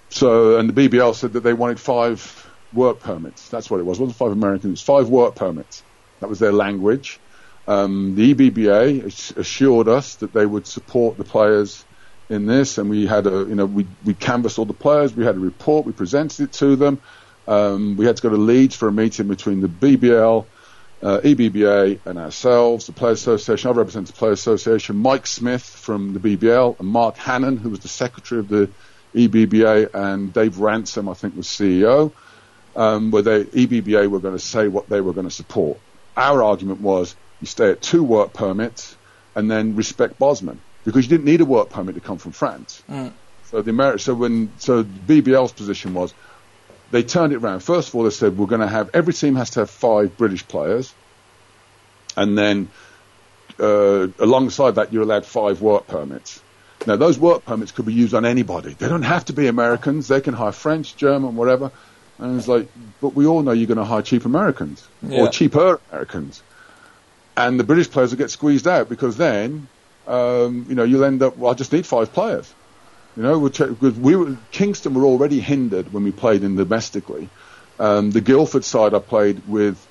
so, 0.09 0.57
and 0.57 0.69
the 0.69 0.89
BBL 0.89 1.15
said 1.15 1.33
that 1.33 1.41
they 1.41 1.53
wanted 1.53 1.79
five 1.79 2.47
work 2.71 2.99
permits. 2.99 3.49
That's 3.49 3.69
what 3.69 3.79
it 3.79 3.85
was. 3.85 3.99
It 3.99 4.03
wasn't 4.03 4.17
five 4.17 4.31
Americans. 4.31 4.65
It 4.65 4.69
was 4.71 4.81
five 4.83 5.09
work 5.09 5.35
permits. 5.35 5.83
That 6.19 6.29
was 6.29 6.39
their 6.39 6.51
language. 6.51 7.21
Um, 7.71 8.15
the 8.15 8.33
EBBA 8.33 9.37
assured 9.37 9.87
us 9.87 10.15
that 10.15 10.33
they 10.33 10.45
would 10.45 10.67
support 10.67 11.17
the 11.17 11.23
players 11.23 11.85
in 12.27 12.45
this, 12.45 12.77
and 12.77 12.89
we 12.89 13.07
had 13.07 13.27
a, 13.27 13.45
you 13.47 13.55
know, 13.55 13.65
we 13.65 13.87
we 14.03 14.13
canvassed 14.13 14.59
all 14.59 14.65
the 14.65 14.73
players. 14.73 15.15
We 15.15 15.23
had 15.23 15.37
a 15.37 15.39
report. 15.39 15.85
We 15.85 15.93
presented 15.93 16.43
it 16.43 16.53
to 16.53 16.75
them. 16.75 17.01
Um, 17.47 17.95
we 17.95 18.05
had 18.05 18.17
to 18.17 18.23
go 18.23 18.29
to 18.29 18.35
Leeds 18.35 18.75
for 18.75 18.89
a 18.89 18.91
meeting 18.91 19.29
between 19.29 19.61
the 19.61 19.69
BBL, 19.69 20.45
uh, 21.01 21.19
EBBA, 21.23 21.99
and 22.05 22.19
ourselves, 22.19 22.87
the 22.87 22.91
Players 22.91 23.21
Association. 23.21 23.69
I 23.69 23.73
represent 23.73 24.07
the 24.07 24.13
Players 24.13 24.39
Association. 24.39 24.97
Mike 24.97 25.25
Smith 25.25 25.63
from 25.63 26.13
the 26.13 26.19
BBL 26.19 26.77
and 26.77 26.87
Mark 26.89 27.15
Hannon, 27.15 27.55
who 27.55 27.69
was 27.69 27.79
the 27.79 27.87
secretary 27.87 28.39
of 28.39 28.49
the 28.49 28.69
EBBA, 29.15 29.93
and 29.93 30.33
Dave 30.33 30.59
Ransom, 30.59 31.07
I 31.07 31.13
think, 31.13 31.37
was 31.37 31.47
CEO. 31.47 32.11
Um, 32.75 33.11
where 33.11 33.21
they 33.21 33.43
EBBA 33.45 34.09
were 34.09 34.19
going 34.19 34.35
to 34.35 34.43
say 34.43 34.67
what 34.67 34.89
they 34.89 34.99
were 34.99 35.13
going 35.13 35.27
to 35.27 35.37
support. 35.43 35.77
Our 36.17 36.43
argument 36.43 36.81
was 36.81 37.15
you 37.41 37.47
stay 37.47 37.71
at 37.71 37.81
two 37.81 38.03
work 38.03 38.33
permits 38.33 38.95
and 39.35 39.49
then 39.49 39.75
respect 39.75 40.17
Bosman 40.19 40.59
because 40.85 41.05
you 41.05 41.09
didn't 41.09 41.25
need 41.25 41.41
a 41.41 41.45
work 41.45 41.69
permit 41.69 41.95
to 41.95 42.01
come 42.01 42.17
from 42.17 42.31
France. 42.31 42.81
So 43.49 43.61
the 43.61 43.71
Ameri- 43.71 43.99
so 43.99 44.13
when 44.13 44.51
so 44.59 44.83
BBL's 44.83 45.51
position 45.51 45.93
was 45.93 46.13
they 46.91 47.03
turned 47.03 47.33
it 47.33 47.37
around. 47.37 47.61
First 47.61 47.89
of 47.89 47.95
all, 47.95 48.03
they 48.03 48.09
said 48.09 48.37
we're 48.37 48.47
going 48.47 48.61
to 48.61 48.67
have 48.67 48.89
every 48.93 49.13
team 49.13 49.35
has 49.35 49.51
to 49.51 49.61
have 49.61 49.69
five 49.69 50.17
British 50.17 50.45
players, 50.47 50.93
and 52.17 52.37
then 52.37 52.69
uh, 53.59 54.07
alongside 54.19 54.75
that 54.75 54.91
you're 54.93 55.03
allowed 55.03 55.25
five 55.25 55.61
work 55.61 55.87
permits. 55.87 56.41
Now 56.87 56.95
those 56.95 57.19
work 57.19 57.45
permits 57.45 57.71
could 57.71 57.85
be 57.85 57.93
used 57.93 58.13
on 58.13 58.25
anybody. 58.25 58.73
They 58.73 58.87
don't 58.89 59.03
have 59.03 59.25
to 59.25 59.33
be 59.33 59.47
Americans. 59.47 60.07
They 60.07 60.21
can 60.21 60.33
hire 60.33 60.51
French, 60.51 60.95
German, 60.95 61.35
whatever. 61.35 61.71
And 62.17 62.37
it's 62.37 62.47
like, 62.47 62.67
but 63.01 63.15
we 63.15 63.25
all 63.25 63.41
know 63.41 63.51
you're 63.51 63.67
going 63.67 63.77
to 63.77 63.83
hire 63.83 64.01
cheap 64.01 64.25
Americans 64.25 64.87
Yeah. 65.01 65.21
or 65.21 65.29
cheaper 65.29 65.79
Americans, 65.91 66.43
and 67.47 67.59
the 67.59 67.63
British 67.63 67.89
players 67.89 68.11
will 68.11 68.17
get 68.17 68.29
squeezed 68.29 68.67
out 68.67 68.89
because 68.89 69.17
then, 69.17 69.67
um, 70.07 70.65
you 70.69 70.75
know, 70.75 70.83
you'll 70.83 71.03
end 71.03 71.23
up. 71.23 71.37
Well, 71.37 71.51
I 71.51 71.55
just 71.55 71.73
need 71.73 71.85
five 71.85 72.13
players. 72.13 72.53
You 73.17 73.23
know, 73.23 73.39
because 73.41 73.95
we 73.95 74.15
were, 74.15 74.37
Kingston 74.51 74.93
were 74.93 75.05
already 75.05 75.41
hindered 75.41 75.91
when 75.91 76.03
we 76.03 76.11
played 76.11 76.43
in 76.43 76.55
domestically. 76.55 77.29
Um, 77.77 78.11
the 78.11 78.21
Guildford 78.21 78.63
side 78.63 78.93
I 78.93 78.99
played 78.99 79.47
with 79.47 79.85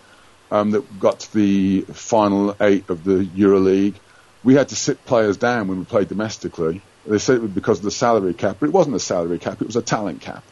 um, 0.50 0.70
that 0.70 0.98
got 0.98 1.20
to 1.20 1.34
the 1.34 1.80
final 1.92 2.56
eight 2.60 2.88
of 2.88 3.04
the 3.04 3.26
EuroLeague. 3.26 3.94
We 4.42 4.54
had 4.54 4.70
to 4.70 4.76
sit 4.76 5.04
players 5.04 5.36
down 5.36 5.68
when 5.68 5.80
we 5.80 5.84
played 5.84 6.08
domestically. 6.08 6.80
They 7.06 7.18
said 7.18 7.36
it 7.36 7.42
was 7.42 7.50
because 7.50 7.78
of 7.78 7.84
the 7.84 7.90
salary 7.90 8.32
cap, 8.32 8.56
but 8.60 8.68
it 8.68 8.72
wasn't 8.72 8.96
a 8.96 9.00
salary 9.00 9.38
cap; 9.38 9.60
it 9.60 9.66
was 9.66 9.76
a 9.76 9.82
talent 9.82 10.20
cap. 10.20 10.44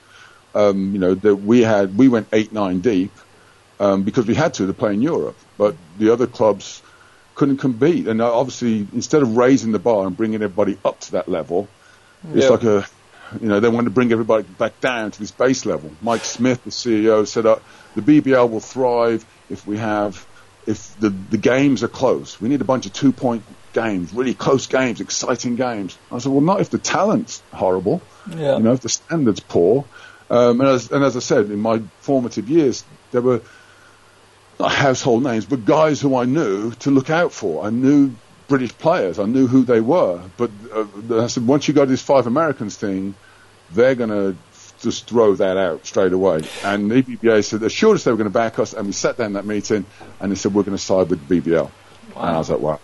Um, 0.55 0.93
you 0.93 0.99
know, 0.99 1.15
that 1.15 1.37
we 1.37 1.63
had 1.63 1.97
we 1.97 2.09
went 2.09 2.29
eight 2.33 2.53
nine 2.53 2.81
deep 2.81 3.13
um, 3.81 4.03
because 4.03 4.27
we 4.27 4.35
had 4.35 4.55
to 4.55 4.67
to 4.67 4.75
play 4.75 4.93
in 4.95 5.03
Europe, 5.03 5.37
but 5.57 5.77
the 5.99 6.11
other 6.11 6.27
clubs 6.27 6.83
couldn't 7.39 7.57
compete. 7.59 8.07
And 8.09 8.21
uh, 8.21 8.31
obviously, 8.37 8.87
instead 8.93 9.23
of 9.23 9.37
raising 9.37 9.73
the 9.73 9.79
bar 9.79 10.07
and 10.07 10.15
bringing 10.17 10.43
everybody 10.43 10.77
up 10.85 11.01
to 11.01 11.13
that 11.13 11.29
level, 11.29 11.69
it's 12.35 12.45
Yeah. 12.45 12.51
like 12.51 12.65
a, 12.65 12.87
you 13.41 13.49
know, 13.49 13.61
they 13.61 13.69
wanted 13.69 13.85
to 13.87 13.91
bring 13.91 14.13
everybody 14.13 14.43
back 14.43 14.81
down 14.81 15.13
to 15.13 15.19
this 15.21 15.31
base 15.31 15.65
level. 15.65 15.91
Mike 16.03 16.25
Smith, 16.25 16.63
the 16.65 16.71
CEO, 16.71 17.27
said 17.27 17.47
uh, 17.47 17.57
the 17.95 18.03
BBL 18.03 18.51
will 18.51 18.61
thrive 18.61 19.25
if 19.49 19.67
we 19.67 19.79
have, 19.79 20.27
if 20.67 20.99
the, 21.01 21.11
the 21.11 21.39
games 21.39 21.83
are 21.83 21.89
close. 21.89 22.41
We 22.41 22.49
need 22.49 22.61
a 22.61 22.65
bunch 22.65 22.87
of 22.87 22.93
two 22.93 23.13
point 23.13 23.43
games, 23.73 24.13
really 24.13 24.35
close 24.35 24.67
games, 24.67 25.01
exciting 25.01 25.55
games. 25.57 25.97
I 26.11 26.19
said, 26.19 26.33
well, 26.33 26.41
not 26.41 26.61
if 26.61 26.71
the 26.71 26.79
talent's 26.79 27.41
horrible. 27.53 28.03
Yeah. 28.29 28.57
You 28.57 28.63
know, 28.65 28.73
if 28.73 28.81
the 28.81 28.89
standard's 28.89 29.41
poor. 29.41 29.85
Um, 30.31 30.61
and, 30.61 30.69
as, 30.71 30.91
and 30.91 31.03
as 31.05 31.17
I 31.17 31.21
said, 31.21 31.47
in 31.51 31.61
my 31.61 31.81
formative 32.01 32.51
years, 32.51 32.85
there 33.13 33.23
were 33.23 33.41
household 34.67 35.23
names, 35.23 35.47
but 35.47 35.65
guys 35.65 36.01
who 36.01 36.17
I 36.17 36.25
knew 36.25 36.73
to 36.73 36.91
look 36.91 37.11
out 37.11 37.33
for. 37.33 37.65
I 37.65 37.71
knew 37.71 38.13
British 38.49 38.77
players. 38.77 39.19
I 39.19 39.25
knew 39.27 39.47
who 39.47 39.65
they 39.65 39.81
were. 39.81 40.21
But 40.37 40.51
uh, 40.73 41.23
I 41.23 41.27
said, 41.29 41.47
once 41.47 41.69
you 41.69 41.75
go 41.75 41.85
to 41.85 41.91
this 41.91 42.03
five 42.03 42.27
Americans 42.27 42.77
thing, 42.77 43.15
they're 43.71 43.95
going 43.95 44.11
to 44.11 44.37
just 44.81 45.09
throw 45.09 45.35
that 45.37 45.57
out 45.57 45.87
straight 45.87 46.13
away. 46.13 46.43
And 46.65 46.91
the 46.91 47.03
BBA 47.03 47.45
said, 47.45 47.61
they 47.61 47.67
assured 47.67 47.97
us 47.97 48.05
they 48.05 48.11
were 48.11 48.17
going 48.17 48.31
to 48.31 48.35
back 48.35 48.59
us. 48.59 48.73
And 48.73 48.87
we 48.87 48.93
sat 48.93 49.17
down 49.17 49.29
in 49.29 49.33
that 49.35 49.47
meeting 49.47 49.85
and 50.21 50.33
they 50.33 50.37
said, 50.37 50.55
we're 50.55 50.63
going 50.63 50.77
to 50.77 50.83
side 50.83 51.11
with 51.11 51.29
BBL. 51.29 51.71
And 52.17 52.25
I 52.25 52.39
was 52.39 52.51
like, 52.51 52.61
wow. 52.61 52.81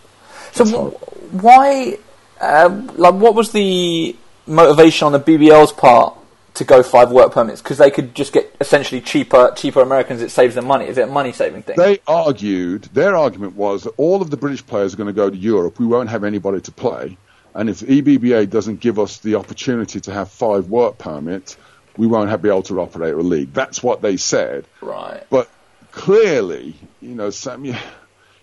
So 0.53 0.65
w- 0.65 0.91
why, 1.33 1.99
um, 2.41 2.89
like, 2.97 3.15
what 3.15 3.35
was 3.35 3.53
the 3.53 4.15
motivation 4.47 5.07
on 5.07 5.13
the 5.13 5.21
BBL's 5.21 5.73
part 5.73 6.17
to 6.55 6.65
go 6.65 6.83
five 6.83 7.11
work 7.11 7.33
permits? 7.33 7.61
Because 7.61 7.79
they 7.79 7.91
could 7.91 8.15
just 8.15 8.33
get 8.33 8.55
essentially 8.61 9.01
cheaper, 9.01 9.53
cheaper 9.57 9.81
Americans. 9.81 10.23
It 10.23 10.31
saves 10.31 10.55
them 10.55 10.67
money. 10.67 10.87
Is 10.87 10.99
it 10.99 11.09
a 11.09 11.13
money 11.13 11.33
saving 11.33 11.63
thing? 11.63 11.77
They 11.77 12.01
argued, 12.07 12.85
their 12.95 13.17
argument 13.17 13.57
was 13.57 13.85
that 13.85 13.95
all 13.97 14.23
of 14.23 14.31
the 14.31 14.37
British 14.37 14.65
players 14.65 14.95
are 14.95 14.97
going 14.97 15.09
to 15.09 15.13
go 15.13 15.29
to 15.29 15.37
Europe. 15.37 15.79
We 15.79 15.87
won't 15.87 16.09
have 16.09 16.25
anybody 16.25 16.61
to 16.63 16.73
play. 16.73 17.17
And 17.55 17.69
if 17.71 17.81
EBBA 17.81 18.51
doesn't 18.51 18.81
give 18.81 18.99
us 18.99 19.19
the 19.19 19.37
opportunity 19.37 20.01
to 20.01 20.13
have 20.13 20.31
five 20.31 20.69
work 20.69 20.99
permits, 20.99 21.57
we 21.97 22.07
won't 22.07 22.31
have, 22.31 22.43
be 22.43 22.49
able 22.49 22.63
to 22.65 22.81
operate 22.81 23.15
a 23.15 23.19
league. 23.19 23.53
That's 23.53 23.83
what 23.83 24.03
they 24.03 24.17
said. 24.17 24.67
right. 24.81 25.23
But 25.31 25.49
clearly, 25.93 26.75
you 27.01 27.15
know, 27.15 27.31
Sam, 27.31 27.65
you, 27.65 27.77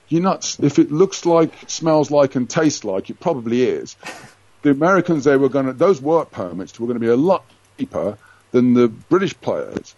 you're 0.07 0.21
not, 0.21 0.57
if 0.61 0.79
it 0.79 0.91
looks 0.91 1.25
like, 1.25 1.51
smells 1.67 2.09
like, 2.11 2.35
and 2.35 2.49
tastes 2.49 2.85
like, 2.85 3.09
it 3.09 3.19
probably 3.19 3.63
is. 3.63 3.95
The 4.61 4.69
Americans, 4.69 5.25
they 5.25 5.37
were 5.37 5.49
going 5.49 5.65
to, 5.65 5.73
those 5.73 6.01
work 6.01 6.31
permits 6.31 6.79
were 6.79 6.87
going 6.87 6.99
to 6.99 7.05
be 7.05 7.07
a 7.07 7.15
lot 7.15 7.43
cheaper 7.81 8.17
than 8.51 8.73
the 8.73 8.87
British 8.87 9.39
players. 9.39 9.95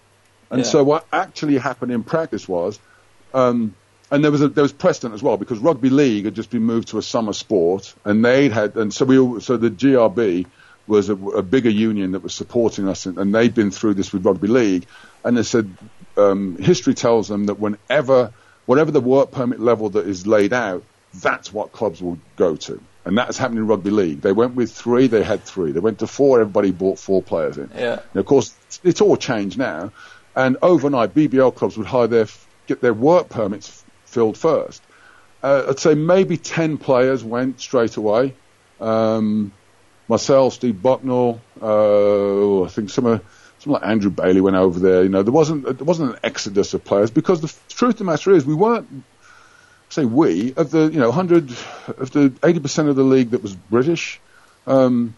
And 0.50 0.60
Yeah. 0.60 0.66
so 0.66 0.84
what 0.84 1.06
actually 1.12 1.58
happened 1.58 1.92
in 1.92 2.04
practice 2.04 2.48
was, 2.48 2.80
um, 3.34 3.74
and 4.12 4.24
there 4.24 4.32
was 4.32 4.42
a, 4.42 4.48
there 4.48 4.62
was 4.62 4.74
precedent 4.74 5.14
as 5.16 5.24
well 5.24 5.38
because 5.38 5.58
rugby 5.60 5.90
league 5.90 6.26
had 6.26 6.36
just 6.36 6.52
been 6.52 6.64
moved 6.64 6.90
to 6.90 6.98
a 6.98 7.02
summer 7.02 7.34
sport, 7.34 7.94
and 8.06 8.24
they'd 8.24 8.52
had, 8.52 8.76
and 8.76 8.94
so 8.94 9.06
we, 9.06 9.18
all- 9.18 9.40
so 9.40 9.58
the 9.58 9.70
GMB 9.72 10.46
was 10.86 11.10
a, 11.10 11.16
a 11.16 11.42
bigger 11.42 11.70
union 11.70 12.12
that 12.12 12.22
was 12.22 12.34
supporting 12.36 12.88
us, 12.88 13.06
and, 13.06 13.18
and 13.18 13.34
they'd 13.34 13.56
been 13.56 13.72
through 13.72 13.96
this 13.96 14.14
with 14.14 14.26
rugby 14.26 14.48
league, 14.48 14.86
and 15.24 15.36
they 15.38 15.44
said 15.44 15.76
um, 16.18 16.58
history 16.58 16.94
tells 16.94 17.28
them 17.28 17.46
that 17.46 17.60
whenever, 17.60 18.32
whatever 18.66 18.92
the 18.92 19.02
work 19.02 19.32
permit 19.32 19.60
level 19.60 19.90
that 19.90 20.06
is 20.08 20.28
laid 20.28 20.54
out, 20.54 20.84
that's 21.22 21.52
what 21.52 21.72
clubs 21.72 22.02
will 22.02 22.18
go 22.36 22.56
to. 22.56 22.82
And 23.06 23.18
that's 23.18 23.38
happened 23.38 23.60
in 23.60 23.68
rugby 23.68 23.90
league. 23.90 24.22
They 24.22 24.32
went 24.32 24.56
with 24.56 24.72
three, 24.72 25.08
they 25.08 25.24
had 25.24 25.44
three. 25.44 25.72
They 25.72 25.82
went 25.82 26.00
to 26.00 26.08
four, 26.08 26.40
everybody 26.40 26.72
bought 26.72 27.00
four 27.00 27.22
players 27.22 27.58
in. 27.58 27.70
Yeah. 27.76 28.00
Now, 28.14 28.22
of 28.22 28.26
course, 28.26 28.56
it's, 28.84 29.02
all 29.02 29.18
changed 29.18 29.58
now. 29.58 29.92
And 30.36 30.58
overnight, 30.62 31.14
BBL 31.14 31.54
clubs 31.54 31.78
would 31.78 31.88
hire 31.88 32.08
their, 32.08 32.28
get 32.66 32.82
their 32.82 32.94
work 32.94 33.30
permits 33.30 33.84
filled 34.06 34.38
first. 34.38 34.82
Uh, 35.42 35.66
I'd 35.70 35.80
say 35.80 35.96
maybe 35.96 36.38
10 36.38 36.78
players 36.78 37.24
went 37.24 37.60
straight 37.60 37.98
away. 37.98 38.34
Um, 38.80 39.52
myself, 40.08 40.54
Steve 40.54 40.76
Bucknall, 40.76 41.40
uh, 41.62 42.64
I 42.64 42.70
think 42.70 42.90
some 42.90 43.06
of, 43.06 43.22
someone 43.60 43.82
like 43.82 43.90
Andrew 43.90 44.12
Bailey 44.12 44.40
went 44.40 44.56
over 44.56 44.80
there. 44.80 45.04
You 45.04 45.10
know, 45.10 45.24
there 45.24 45.34
wasn't, 45.34 45.66
there 45.66 45.86
wasn't 45.86 46.12
an 46.12 46.20
exodus 46.24 46.74
of 46.74 46.86
players 46.86 47.12
because 47.12 47.42
the 47.42 47.54
truth 47.74 47.96
of 47.96 47.98
the 48.00 48.04
matter 48.06 48.32
is 48.32 48.46
we 48.46 48.56
weren't, 48.56 48.88
say 49.94 50.06
we, 50.06 50.54
of 50.56 50.72
the, 50.72 50.84
you 50.84 51.00
know, 51.00 51.10
100, 51.10 51.50
of 51.98 52.12
the 52.12 52.30
80% 52.30 52.90
of 52.90 52.96
the 52.96 53.04
league 53.04 53.32
that 53.32 53.42
was 53.42 53.56
British, 53.56 54.20
um, 54.68 55.16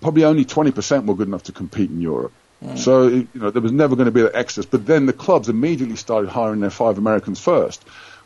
probably 0.00 0.24
only 0.24 0.44
20% 0.44 1.06
were 1.06 1.14
good 1.14 1.28
enough 1.28 1.44
to 1.44 1.52
compete 1.52 1.90
in 1.90 2.00
Europe. 2.00 2.32
So, 2.76 3.06
you 3.06 3.28
know, 3.34 3.50
there 3.50 3.62
was 3.62 3.72
never 3.72 3.94
going 3.94 4.06
to 4.06 4.12
be 4.12 4.22
an 4.22 4.30
excess. 4.34 4.64
But 4.64 4.84
then 4.84 5.06
the 5.06 5.12
clubs 5.12 5.48
immediately 5.48 5.96
started 5.96 6.28
hiring 6.28 6.60
their 6.60 6.70
five 6.70 6.98
Americans 6.98 7.40
first. 7.40 7.84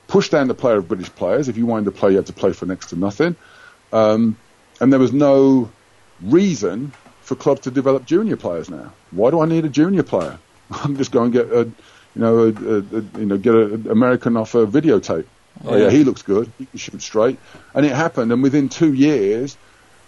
Pushed 0.09 0.33
down 0.33 0.49
the 0.49 0.55
player 0.55 0.77
of 0.77 0.89
British 0.89 1.11
players. 1.15 1.49
If 1.49 1.59
you 1.59 1.67
wanted 1.67 1.85
to 1.87 1.93
play, 1.93 2.11
you 2.11 2.17
had 2.17 2.27
to 2.27 2.33
play 2.33 2.53
for 2.53 2.67
next 2.67 2.87
to 2.87 2.97
nothing. 2.97 3.37
Um, 3.93 4.37
and 4.81 4.91
there 4.91 5.01
was 5.01 5.13
no 5.13 5.71
reason 6.23 6.93
for 7.21 7.35
clubs 7.35 7.63
to 7.63 7.71
develop 7.71 8.07
junior 8.07 8.37
players 8.37 8.71
now. 8.71 8.93
Why 9.11 9.31
do 9.31 9.41
I 9.41 9.47
need 9.47 9.65
a 9.65 9.69
junior 9.69 10.03
player? 10.03 10.39
I'm 10.71 10.97
just 10.97 11.13
going 11.13 11.33
to 11.33 11.45
get 11.45 11.53
a, 11.53 11.65
you 11.65 11.75
know, 12.23 12.39
a, 12.39 12.47
a, 12.47 12.77
a, 12.79 13.21
you 13.21 13.27
know, 13.27 13.37
get 13.37 13.55
an 13.55 13.91
American 13.91 14.37
off 14.37 14.55
a 14.55 14.67
videotape. 14.67 15.27
Oh 15.65 15.77
yeah, 15.77 15.91
he 15.91 16.05
looks 16.05 16.23
good. 16.23 16.51
He 16.59 16.67
can 16.67 16.79
shoot 16.79 17.03
straight, 17.03 17.39
and 17.75 17.87
it 17.87 17.93
happened. 17.93 18.33
And 18.33 18.43
within 18.43 18.69
two 18.69 18.93
years, 18.93 19.57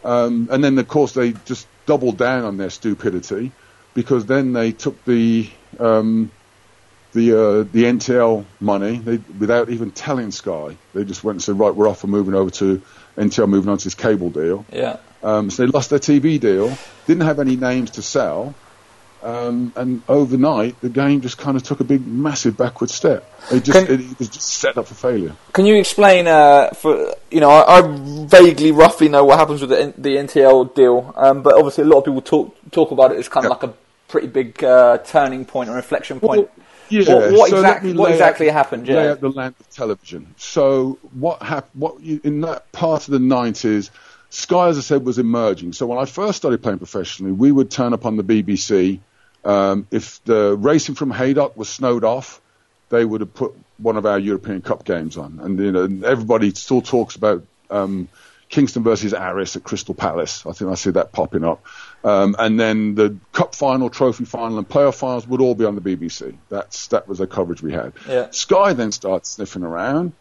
um, 0.05 0.49
and 0.51 0.63
then 0.63 0.79
of 0.79 0.89
course 0.89 1.13
they 1.13 1.33
just 1.45 1.67
doubled 1.87 2.19
down 2.19 2.45
on 2.45 2.57
their 2.57 2.71
stupidity 2.71 3.53
because 3.95 4.27
then 4.27 4.53
they 4.53 4.73
took 4.73 5.05
the 5.05 5.49
um, 5.79 6.31
the 7.13 7.33
uh, 7.33 7.63
the 7.73 7.85
NTL 7.85 8.45
money 8.61 8.97
they, 8.99 9.17
without 9.39 9.71
even 9.71 9.91
telling 9.93 10.31
Sky. 10.31 10.77
They 10.93 11.05
just 11.05 11.25
went 11.25 11.37
and 11.37 11.43
said, 11.43 11.59
right, 11.59 11.75
we're 11.75 11.89
off. 11.89 12.05
We're 12.05 12.11
moving 12.11 12.35
over 12.35 12.51
to 12.51 12.83
NTL, 13.17 13.49
moving 13.49 13.71
on 13.71 13.79
to 13.79 13.85
this 13.85 13.95
cable 13.95 14.31
deal. 14.31 14.67
Yeah. 14.73 14.99
Um, 15.23 15.51
so 15.51 15.65
they 15.65 15.73
lost 15.73 15.91
their 15.91 15.99
TV 15.99 16.39
deal. 16.39 16.77
Didn't 17.07 17.23
have 17.23 17.41
any 17.41 17.57
names 17.57 17.93
to 17.93 18.03
sell. 18.03 18.55
Um, 19.25 19.73
and 19.75 20.03
overnight, 20.07 20.79
the 20.83 20.91
game 20.91 21.23
just 21.23 21.39
kind 21.39 21.57
of 21.57 21.63
took 21.63 21.81
a 21.81 21.85
big, 21.85 22.07
massive 22.07 22.59
backward 22.59 22.91
step. 22.91 23.27
It 23.51 23.65
just 23.65 23.87
Can- 23.87 24.01
it, 24.01 24.19
was 24.19 24.29
just 24.29 24.47
set 24.51 24.77
up 24.77 24.87
for 24.87 24.95
failure. 24.95 25.35
Can 25.55 25.65
you 25.65 25.77
explain? 25.77 26.27
Uh, 26.27 26.69
for 26.75 27.15
you 27.31 27.41
know, 27.41 27.49
I, 27.49 27.79
I 27.79 27.83
vaguely, 28.27 28.71
roughly 28.71 29.09
know 29.09 29.25
what 29.25 29.39
happens 29.39 29.63
with 29.63 29.71
the, 29.71 29.95
the 29.97 30.17
NTL 30.17 30.75
deal, 30.75 31.15
um, 31.17 31.43
but 31.43 31.55
obviously 31.55 31.85
a 31.85 31.87
lot 31.87 32.01
of 32.01 32.05
people 32.05 32.21
talk 32.21 32.55
talk 32.71 32.91
about 32.91 33.13
it 33.13 33.19
as 33.19 33.31
kind 33.31 33.47
of 33.47 33.51
Yeah. 33.51 33.55
like 33.55 33.63
a 33.63 33.75
pretty 34.09 34.27
big 34.27 34.63
uh, 34.63 34.99
turning 34.99 35.47
point 35.47 35.71
or 35.71 35.77
inflection 35.79 36.21
point. 36.21 36.51
Yeah. 36.91 37.15
What, 37.15 37.33
what, 37.33 37.51
so 37.51 37.57
exact, 37.57 37.85
let 37.85 37.95
me 37.95 37.99
what 37.99 38.13
exactly 38.13 38.51
out, 38.51 38.53
happened? 38.53 38.89
Lay 38.89 39.09
out 39.09 39.21
the 39.21 39.31
land 39.31 39.55
of 39.59 39.71
television. 39.71 40.35
So 40.37 40.99
what 41.13 41.41
happened? 41.41 41.81
What 41.81 41.99
you, 42.03 42.21
in 42.25 42.43
that 42.43 42.71
part 42.73 43.09
of 43.09 43.13
the 43.13 43.19
nineties, 43.19 43.91
Sky, 44.29 44.69
as 44.69 44.77
I 44.77 44.83
said, 44.83 45.07
was 45.07 45.19
emerging. 45.19 45.73
So 45.73 45.87
when 45.87 45.99
I 45.99 46.05
first 46.05 46.37
started 46.37 46.63
playing 46.63 46.79
professionally, 46.79 47.33
we 47.33 47.51
would 47.51 47.71
turn 47.71 47.95
up 47.95 48.05
on 48.05 48.17
the 48.17 48.23
BBC. 48.23 49.01
Um, 49.45 49.87
if 49.91 50.23
the 50.25 50.57
racing 50.57 50.95
from 50.95 51.11
Haydock 51.11 51.57
was 51.57 51.69
snowed 51.69 52.05
off, 52.05 52.41
they 52.89 53.05
would 53.05 53.21
have 53.21 53.35
put 53.35 53.55
one 53.79 53.97
of 53.97 54.07
our 54.07 54.19
European 54.19 54.63
Cup 54.63 54.85
games 54.85 55.17
on, 55.17 55.41
and 55.43 55.59
you 55.59 55.73
know 55.73 56.07
everybody 56.07 56.55
still 56.55 56.81
talks 56.81 57.17
about 57.17 57.45
um, 57.71 58.09
Kingston 58.49 58.83
versus 58.83 59.13
Aris 59.13 59.57
at 59.57 59.65
Crystal 59.65 59.95
Palace. 59.95 60.47
I 60.47 60.53
think 60.53 60.71
I 60.71 60.75
see 60.75 60.91
that 60.93 61.13
popping 61.13 61.45
up, 61.45 61.65
um, 62.05 62.37
and 62.39 62.59
then 62.59 62.95
the 62.95 63.17
Cup 63.33 63.55
final, 63.55 63.91
Trophy 63.91 64.25
final, 64.25 64.59
and 64.59 64.69
playoff 64.69 64.95
finals 64.95 65.27
would 65.27 65.41
all 65.41 65.55
be 65.55 65.65
on 65.65 65.75
the 65.75 65.81
BBC. 65.81 66.37
That's 66.49 66.89
that 66.89 67.09
was 67.09 67.19
the 67.19 67.27
coverage 67.27 67.63
we 67.63 67.73
had. 67.73 67.93
Yeah. 68.09 68.31
Sky 68.31 68.73
then 68.73 68.93
started 68.93 69.27
sniffing 69.27 69.65
around 69.65 70.13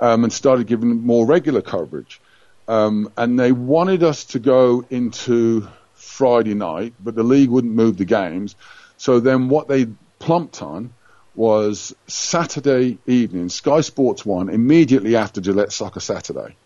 um, 0.00 0.24
and 0.24 0.32
started 0.32 0.66
giving 0.66 1.02
more 1.02 1.26
regular 1.26 1.62
coverage, 1.62 2.20
um, 2.68 3.12
and 3.16 3.38
they 3.38 3.52
wanted 3.52 4.02
us 4.02 4.24
to 4.24 4.38
go 4.38 4.84
into 4.90 5.68
Friday 6.16 6.54
night, 6.54 6.94
but 6.98 7.14
the 7.14 7.22
league 7.22 7.50
wouldn't 7.50 7.74
move 7.74 7.98
the 7.98 8.06
games. 8.06 8.56
So 8.96 9.20
then 9.20 9.50
what 9.50 9.68
they 9.68 9.86
plumped 10.18 10.62
on 10.62 10.94
was 11.34 11.94
Saturday 12.06 12.96
evening, 13.06 13.50
Sky 13.50 13.82
Sports 13.82 14.24
1, 14.24 14.48
immediately 14.48 15.16
after 15.16 15.42
Gillette 15.42 15.72
Soccer 15.72 16.00
Saturday. 16.00 16.56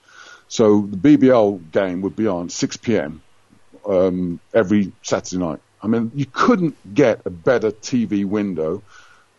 So 0.46 0.82
the 0.82 0.96
BBL 0.96 1.72
game 1.72 2.02
would 2.02 2.14
be 2.14 2.28
on 2.28 2.48
6 2.48 2.76
p.m. 2.76 3.22
Um, 3.84 4.38
every 4.54 4.92
Saturday 5.02 5.42
night. 5.44 5.58
I 5.82 5.88
mean, 5.88 6.12
you 6.14 6.26
couldn't 6.26 6.76
get 6.94 7.22
a 7.24 7.30
better 7.30 7.72
TV 7.72 8.24
window 8.24 8.82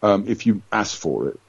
um, 0.01 0.26
if 0.28 0.45
you 0.45 0.62
asked 0.74 0.97
for 0.97 1.30
it. 1.30 1.39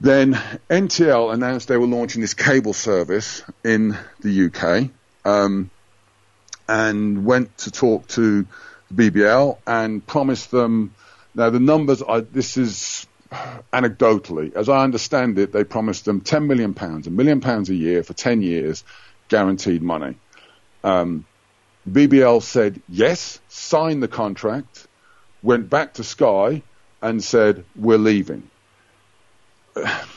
Then 0.00 0.34
NTL 0.68 1.32
announced 1.32 1.68
they 1.68 1.76
were 1.76 1.86
launching 1.86 2.22
this 2.22 2.34
cable 2.34 2.72
service 2.72 3.42
in 3.62 3.96
the 4.20 4.46
UK 4.46 4.90
um, 5.24 5.70
and 6.68 7.24
went 7.24 7.56
to 7.58 7.70
talk 7.70 8.06
to 8.08 8.46
the 8.90 9.10
BBL 9.10 9.58
and 9.66 10.06
promised 10.06 10.50
them. 10.50 10.94
Now 11.34 11.50
the 11.50 11.60
numbers 11.60 12.02
are. 12.02 12.20
This 12.20 12.56
is 12.56 13.06
anecdotally, 13.72 14.54
as 14.54 14.68
I 14.68 14.84
understand 14.84 15.38
it, 15.38 15.52
they 15.52 15.64
promised 15.64 16.04
them 16.04 16.20
10 16.20 16.46
million 16.46 16.74
pounds, 16.74 17.06
a 17.06 17.10
million 17.10 17.40
pounds 17.40 17.70
a 17.70 17.74
year 17.74 18.02
for 18.02 18.12
10 18.14 18.42
years, 18.42 18.84
guaranteed 19.28 19.82
money. 19.82 20.16
Um, 20.84 21.24
BBL 21.90 22.42
said 22.42 22.80
yes, 22.88 23.40
signed 23.48 24.02
the 24.02 24.08
contract, 24.08 24.86
went 25.42 25.68
back 25.68 25.94
to 25.94 26.04
Sky 26.04 26.62
and 27.02 27.22
said 27.22 27.64
we're 27.74 27.98
leaving. 27.98 28.48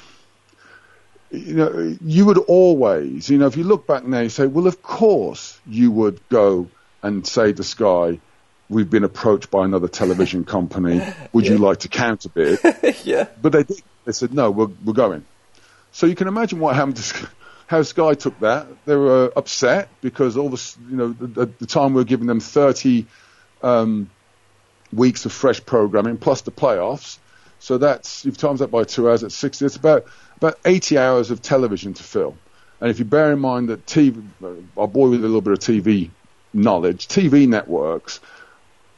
You 1.31 1.53
know, 1.53 1.97
you 2.03 2.25
would 2.25 2.39
always, 2.39 3.29
you 3.29 3.37
know, 3.37 3.47
if 3.47 3.55
you 3.55 3.63
look 3.63 3.85
back 3.85 4.03
now, 4.03 4.21
you 4.21 4.29
say, 4.29 4.47
well, 4.47 4.65
of 4.65 4.81
course 4.81 5.59
you 5.67 5.91
would 5.91 6.19
go 6.29 6.67
and 7.03 7.25
say 7.25 7.53
to 7.53 7.63
Sky, 7.63 8.19
we've 8.69 8.89
been 8.89 9.03
approached 9.03 9.51
by 9.51 9.65
another 9.65 9.87
television 9.87 10.43
company. 10.55 11.01
Would 11.33 11.47
you 11.47 11.57
like 11.57 11.79
to 11.79 11.89
counterbid? 11.89 12.59
yeah. 13.03 13.27
But 13.41 13.51
they 13.51 13.63
did. 13.63 13.81
They 14.05 14.11
said, 14.11 14.33
no, 14.33 14.49
we're, 14.49 14.69
we're 14.83 14.93
going. 14.93 15.25
So 15.91 16.07
you 16.07 16.15
can 16.15 16.27
imagine 16.27 16.59
what 16.59 16.75
happened 16.75 16.95
to 16.95 17.03
Sky, 17.03 17.27
how 17.67 17.83
Sky 17.83 18.15
took 18.15 18.39
that. 18.39 18.67
They 18.85 18.95
were 18.95 19.31
upset 19.35 19.89
because 20.01 20.37
all 20.37 20.49
this, 20.49 20.77
you 20.89 20.97
know, 20.97 21.41
at 21.41 21.59
the 21.59 21.67
time 21.67 21.93
we 21.93 22.01
were 22.01 22.05
giving 22.05 22.25
them 22.25 22.39
30 22.39 23.05
um, 23.61 24.09
weeks 24.91 25.25
of 25.25 25.31
fresh 25.31 25.63
programming 25.63 26.17
plus 26.17 26.41
the 26.41 26.51
playoffs. 26.51 27.19
So 27.59 27.77
that's, 27.77 28.25
you've 28.25 28.37
times 28.37 28.61
that 28.61 28.71
by 28.71 28.85
two 28.85 29.09
hours, 29.09 29.21
that's 29.21 29.35
60. 29.35 29.65
It's 29.65 29.75
about, 29.75 30.05
about 30.39 30.57
80 30.65 30.97
hours 30.97 31.31
of 31.31 31.41
television 31.41 31.93
to 31.93 32.03
fill. 32.03 32.35
And 32.81 32.89
if 32.89 32.99
you 32.99 33.05
bear 33.05 33.31
in 33.33 33.39
mind 33.39 33.69
that 33.69 33.85
TV, 33.85 34.23
our 34.77 34.87
boy 34.87 35.09
with 35.09 35.19
a 35.19 35.27
little 35.27 35.41
bit 35.41 35.53
of 35.53 35.59
TV 35.59 36.09
knowledge, 36.53 37.07
TV 37.07 37.47
networks 37.47 38.21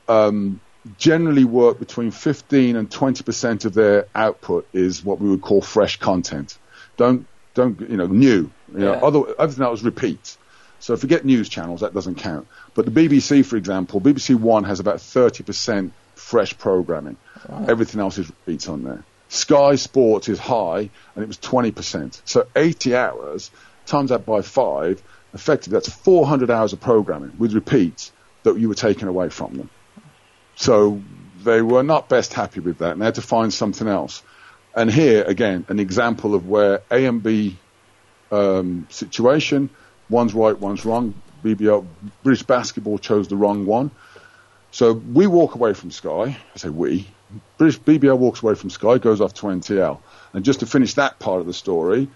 um, 0.08 0.60
generally 0.98 1.44
work 1.46 1.80
between 1.80 2.12
15 2.12 2.76
and 2.76 2.90
20 2.92 3.24
percent 3.24 3.66
of 3.66 3.74
their 3.74 4.06
output 4.14 4.68
is 4.74 5.04
what 5.04 5.20
we 5.20 5.30
would 5.30 5.42
call 5.42 5.62
fresh 5.62 5.98
content. 5.98 6.58
Don't 6.98 7.26
don't 7.54 7.80
you 7.82 7.98
know 7.98 8.08
new? 8.08 8.50
You 8.74 8.80
know, 8.80 8.94
Yeah. 8.94 9.00
other 9.00 9.24
everything 9.40 9.64
else 9.64 9.82
repeats. 9.82 10.38
So 10.80 10.98
forget 10.98 11.26
news 11.26 11.48
channels, 11.50 11.82
that 11.82 11.94
doesn't 11.94 12.16
count. 12.16 12.48
But 12.74 12.86
the 12.86 12.92
BBC, 12.92 13.46
for 13.46 13.56
example, 13.56 14.02
BBC 14.02 14.36
One 14.36 14.64
has 14.64 14.80
about 14.80 15.02
30 15.02 15.44
percent 15.44 15.94
fresh 16.16 16.58
programming. 16.58 17.18
Everything 17.68 18.00
else 18.00 18.18
is 18.18 18.28
repeats 18.30 18.68
on 18.68 18.84
there. 18.84 19.04
Sky 19.32 19.76
Sports 19.76 20.28
is 20.28 20.40
high, 20.40 20.90
and 21.16 21.24
it 21.24 21.28
was 21.28 21.38
20 21.38 21.72
percent. 21.72 22.22
So 22.26 22.48
80 22.54 22.96
hours 22.98 23.50
times 23.86 24.10
that 24.10 24.26
by 24.26 24.42
five, 24.42 25.02
effectively 25.34 25.78
that's 25.78 25.90
400 25.90 26.52
hours 26.52 26.74
of 26.74 26.82
programming 26.82 27.32
with 27.38 27.54
repeats 27.54 28.12
that 28.44 28.60
you 28.60 28.68
were 28.68 28.76
taking 28.76 29.08
away 29.08 29.30
from 29.30 29.56
them. 29.56 29.70
So 30.58 31.02
they 31.46 31.62
were 31.62 31.82
not 31.82 32.10
best 32.10 32.34
happy 32.34 32.60
with 32.60 32.80
that, 32.80 32.92
and 32.92 33.02
they 33.02 33.06
had 33.06 33.16
to 33.16 33.22
find 33.22 33.54
something 33.54 33.88
else. 33.88 34.22
And 34.76 34.92
here 34.92 35.24
again, 35.24 35.66
an 35.70 35.80
example 35.80 36.36
of 36.36 36.50
where 36.50 36.82
A 36.92 37.06
and 37.06 37.24
B 37.24 37.58
um, 38.34 38.86
situation, 38.90 39.70
one's 40.10 40.34
right, 40.34 40.60
one's 40.60 40.84
wrong. 40.84 41.14
BBL 41.42 41.88
British 42.22 42.44
Basketball 42.44 42.98
chose 42.98 43.30
the 43.30 43.38
wrong 43.38 43.66
one, 43.66 43.92
so 44.72 44.92
we 44.92 45.26
walk 45.26 45.56
away 45.56 45.74
from 45.74 45.90
Sky. 45.90 46.38
I 46.54 46.58
say 46.58 46.68
we. 46.68 47.08
British 47.58 47.80
BBL 47.80 48.18
walks 48.18 48.42
away 48.42 48.56
from 48.56 48.70
Sky, 48.70 48.98
goes 48.98 49.22
off 49.22 49.34
to 49.36 49.48
NTL, 49.48 50.00
and 50.34 50.44
just 50.44 50.62
to 50.62 50.66
finish 50.66 50.96
that 50.96 51.20
part 51.20 51.40
of 51.40 51.46
the 51.48 51.54
story, 51.54 52.10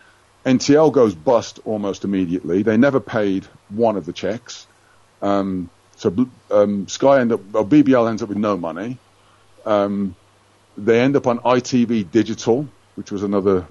NTL 0.46 0.92
goes 0.92 1.16
bust 1.16 1.60
almost 1.66 2.04
immediately. 2.04 2.62
They 2.64 2.78
never 2.78 3.00
paid 3.00 3.46
one 3.70 3.98
of 3.98 4.06
the 4.06 4.14
checks. 4.14 4.68
Um, 5.22 5.70
so 5.96 6.28
um, 6.52 6.88
Sky 6.88 7.22
end 7.22 7.32
up, 7.32 7.42
or 7.54 7.66
BBL 7.66 8.10
ends 8.10 8.22
up 8.22 8.30
with 8.30 8.38
no 8.38 8.58
money. 8.58 8.98
Um, 9.66 10.16
they 10.78 11.00
end 11.00 11.16
up 11.16 11.26
on 11.26 11.40
ITV 11.40 12.12
Digital, 12.12 12.68
which 12.96 13.12
was 13.12 13.24
another 13.24 13.66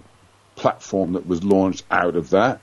platform 0.56 1.12
that 1.12 1.26
was 1.26 1.44
launched 1.44 1.84
out 1.90 2.16
of 2.16 2.30
that, 2.30 2.60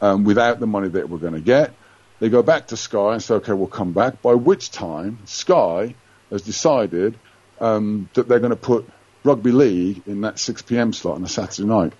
um, 0.00 0.24
without 0.24 0.60
the 0.60 0.66
money 0.66 0.88
that 0.88 1.08
we're 1.08 1.18
going 1.18 1.34
to 1.34 1.40
get. 1.40 1.74
They 2.20 2.28
go 2.28 2.42
back 2.42 2.68
to 2.68 2.76
Sky 2.76 3.14
and 3.14 3.22
say, 3.22 3.34
okay, 3.34 3.52
we'll 3.52 3.66
come 3.66 3.92
back. 3.92 4.22
By 4.22 4.34
which 4.34 4.70
time, 4.70 5.18
Sky 5.24 5.94
has 6.30 6.42
decided 6.42 7.18
um, 7.60 8.08
that 8.14 8.28
they're 8.28 8.40
going 8.40 8.50
to 8.50 8.56
put 8.56 8.88
rugby 9.24 9.52
league 9.52 10.02
in 10.06 10.22
that 10.22 10.38
6 10.38 10.62
p.m. 10.62 10.92
slot 10.92 11.16
on 11.16 11.24
a 11.24 11.28
Saturday 11.28 11.66
night. 11.68 11.92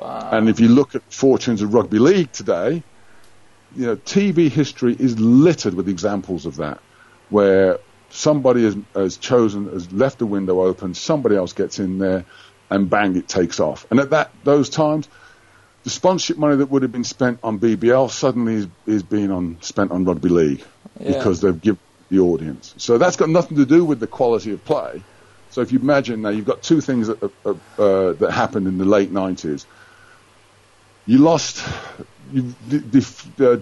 And 0.00 0.48
if 0.48 0.60
you 0.60 0.68
look 0.68 0.94
at 0.94 1.02
fortunes 1.12 1.60
of 1.62 1.74
rugby 1.74 1.98
league 1.98 2.30
today, 2.32 2.82
you 3.74 3.86
know, 3.86 3.96
TV 3.96 4.48
history 4.48 4.94
is 4.98 5.18
littered 5.18 5.74
with 5.74 5.88
examples 5.88 6.46
of 6.46 6.56
that, 6.56 6.78
where 7.30 7.78
somebody 8.10 8.64
has, 8.64 8.76
has 8.94 9.16
chosen, 9.16 9.68
has 9.70 9.90
left 9.92 10.18
the 10.18 10.26
window 10.26 10.62
open, 10.62 10.94
somebody 10.94 11.36
else 11.36 11.52
gets 11.52 11.78
in 11.78 11.98
there, 11.98 12.24
and 12.70 12.88
bang, 12.88 13.16
it 13.16 13.28
takes 13.28 13.60
off. 13.60 13.86
And 13.90 13.98
at 13.98 14.10
that 14.10 14.30
those 14.44 14.68
times, 14.68 15.08
the 15.84 15.90
sponsorship 15.90 16.38
money 16.38 16.56
that 16.56 16.70
would 16.70 16.82
have 16.82 16.92
been 16.92 17.04
spent 17.04 17.40
on 17.42 17.58
BBL 17.58 18.10
suddenly 18.10 18.54
is, 18.54 18.66
is 18.86 19.02
being 19.02 19.30
on 19.30 19.58
spent 19.62 19.90
on 19.90 20.04
rugby 20.04 20.28
league 20.28 20.64
Yeah. 21.00 21.12
because 21.14 21.40
they've 21.40 21.60
given 21.60 21.80
the 22.10 22.20
audience. 22.20 22.74
So 22.78 22.98
that's 22.98 23.16
got 23.16 23.28
nothing 23.28 23.58
to 23.58 23.66
do 23.66 23.84
with 23.84 24.00
the 24.00 24.06
quality 24.06 24.52
of 24.52 24.64
play. 24.64 25.02
So 25.50 25.60
if 25.60 25.72
you 25.72 25.78
imagine 25.78 26.22
now, 26.22 26.30
you've 26.30 26.44
got 26.44 26.62
two 26.62 26.80
things 26.80 27.08
that, 27.08 27.22
uh, 27.22 27.54
uh, 27.78 28.12
that 28.14 28.30
happened 28.30 28.66
in 28.66 28.78
the 28.78 28.84
late 28.84 29.12
90s. 29.12 29.64
You 31.06 31.18
lost, 31.18 31.66
you 32.32 32.42
dif- 32.68 33.40
uh, 33.40 33.56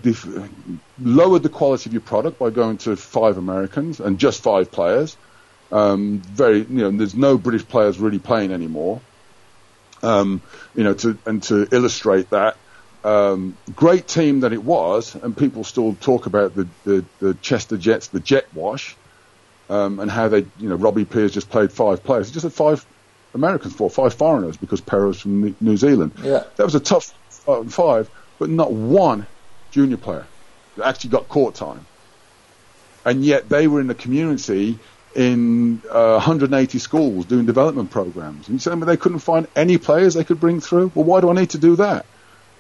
lowered 1.01 1.42
the 1.42 1.49
quality 1.49 1.88
of 1.88 1.92
your 1.92 2.03
product 2.03 2.38
by 2.38 2.51
going 2.51 2.78
to 2.78 2.97
five 2.97 3.38
Americans 3.38 4.01
and 4.01 4.18
just 4.18 4.42
five 4.42 4.72
players. 4.72 5.16
Um, 5.70 6.18
very, 6.18 6.59
you 6.59 6.66
know, 6.66 6.90
there's 6.90 7.14
no 7.14 7.38
British 7.38 7.66
players 7.66 7.99
really 7.99 8.18
playing 8.18 8.53
anymore. 8.53 9.01
Um, 10.03 10.42
you 10.74 10.84
know, 10.84 10.94
to 10.94 11.18
and 11.24 11.42
to 11.44 11.68
illustrate 11.72 12.30
that, 12.30 12.57
um, 13.07 13.57
great 13.77 14.09
team 14.09 14.41
that 14.41 14.53
it 14.53 14.65
was, 14.65 15.15
and 15.15 15.37
people 15.37 15.63
still 15.63 15.95
talk 15.95 16.27
about 16.27 16.57
the, 16.57 16.67
the, 16.85 17.05
the 17.21 17.35
Chester 17.35 17.77
Jets, 17.77 18.09
the 18.09 18.19
jet 18.19 18.53
wash, 18.53 18.97
um, 19.71 20.01
and 20.01 20.11
how 20.11 20.27
they, 20.27 20.41
you 20.59 20.69
know, 20.69 20.75
Robbie 20.75 21.05
Peers 21.05 21.33
just 21.33 21.49
played 21.49 21.71
five 21.71 22.03
players. 22.03 22.27
He 22.27 22.35
just 22.35 22.43
had 22.43 22.53
five 22.53 22.85
Americans 23.33 23.75
for, 23.75 23.89
five 23.89 24.15
foreigners 24.15 24.57
because 24.57 24.81
Perez 24.81 25.21
from 25.21 25.55
New 25.61 25.77
Zealand. 25.77 26.15
Yeah. 26.21 26.43
That 26.57 26.65
was 26.65 26.75
a 26.75 26.81
tough 26.81 27.15
uh, 27.47 27.63
five, 27.65 28.11
but 28.41 28.51
not 28.51 28.73
one 28.73 29.29
junior 29.71 29.99
player 29.99 30.27
that 30.77 30.87
actually 30.87 31.11
got 31.11 31.29
court 31.29 31.55
time. 31.55 31.87
And 33.05 33.25
yet 33.25 33.49
they 33.49 33.69
were 33.69 33.81
in 33.81 33.87
the 33.87 33.95
community 33.95 34.81
in 35.15 35.81
uh, 35.89 36.15
180 36.15 36.79
schools 36.81 37.25
doing 37.25 37.47
development 37.47 37.91
programs. 37.93 38.49
And 38.49 38.55
you 38.55 38.59
said 38.59 38.81
they 38.81 38.97
couldn't 38.97 39.21
find 39.21 39.47
any 39.55 39.79
players 39.79 40.15
they 40.15 40.25
could 40.25 40.41
bring 40.41 40.61
through. 40.61 40.91
Well, 40.93 41.05
why 41.05 41.21
do 41.21 41.31
I 41.31 41.35
need 41.35 41.51
to 41.51 41.59
do 41.59 41.77
that? 41.77 42.05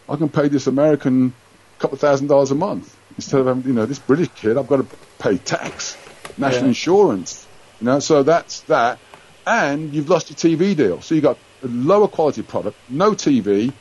I 0.08 0.16
can 0.16 0.28
pay 0.28 0.48
this 0.48 0.66
American 0.66 1.34
a 1.76 1.80
couple 1.80 1.94
of 1.96 2.00
thousand 2.00 2.28
dollars 2.28 2.50
a 2.50 2.54
month 2.54 2.96
instead 3.16 3.40
of 3.40 3.46
having, 3.46 3.64
you 3.64 3.72
know, 3.72 3.86
this 3.86 3.98
British 3.98 4.28
kid. 4.34 4.56
I've 4.56 4.68
got 4.68 4.76
to 4.78 4.86
pay 5.18 5.36
tax, 5.38 5.96
national 6.38 6.62
Yeah. 6.64 6.68
insurance, 6.68 7.46
you 7.80 7.86
know. 7.86 7.98
So 8.00 8.22
that's 8.22 8.60
that, 8.62 8.98
and 9.46 9.92
you've 9.92 10.08
lost 10.08 10.30
your 10.30 10.36
TV 10.36 10.76
deal. 10.76 11.02
So 11.02 11.14
you 11.14 11.20
got 11.20 11.38
a 11.62 11.66
lower 11.68 12.08
quality 12.08 12.42
product, 12.42 12.76
no 12.88 13.12
TV, 13.12 13.72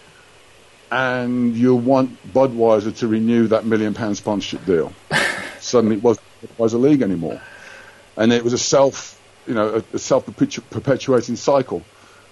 and 0.91 1.55
you 1.55 1.75
want 1.75 2.33
Budweiser 2.33 2.95
to 2.97 3.07
renew 3.07 3.47
that 3.47 3.65
million 3.65 3.93
pound 3.93 4.17
sponsorship 4.17 4.65
deal. 4.65 4.93
Suddenly, 5.59 5.97
it 5.97 6.03
wasn't 6.03 6.25
Budweiser 6.57 6.79
League 6.79 7.01
anymore, 7.01 7.41
and 8.17 8.31
it 8.31 8.43
was 8.43 8.53
a 8.53 8.57
self, 8.57 9.19
you 9.47 9.53
know, 9.53 9.81
a, 9.93 9.95
a 9.95 9.99
self 9.99 10.25
perpetuating 10.25 11.35
cycle 11.35 11.83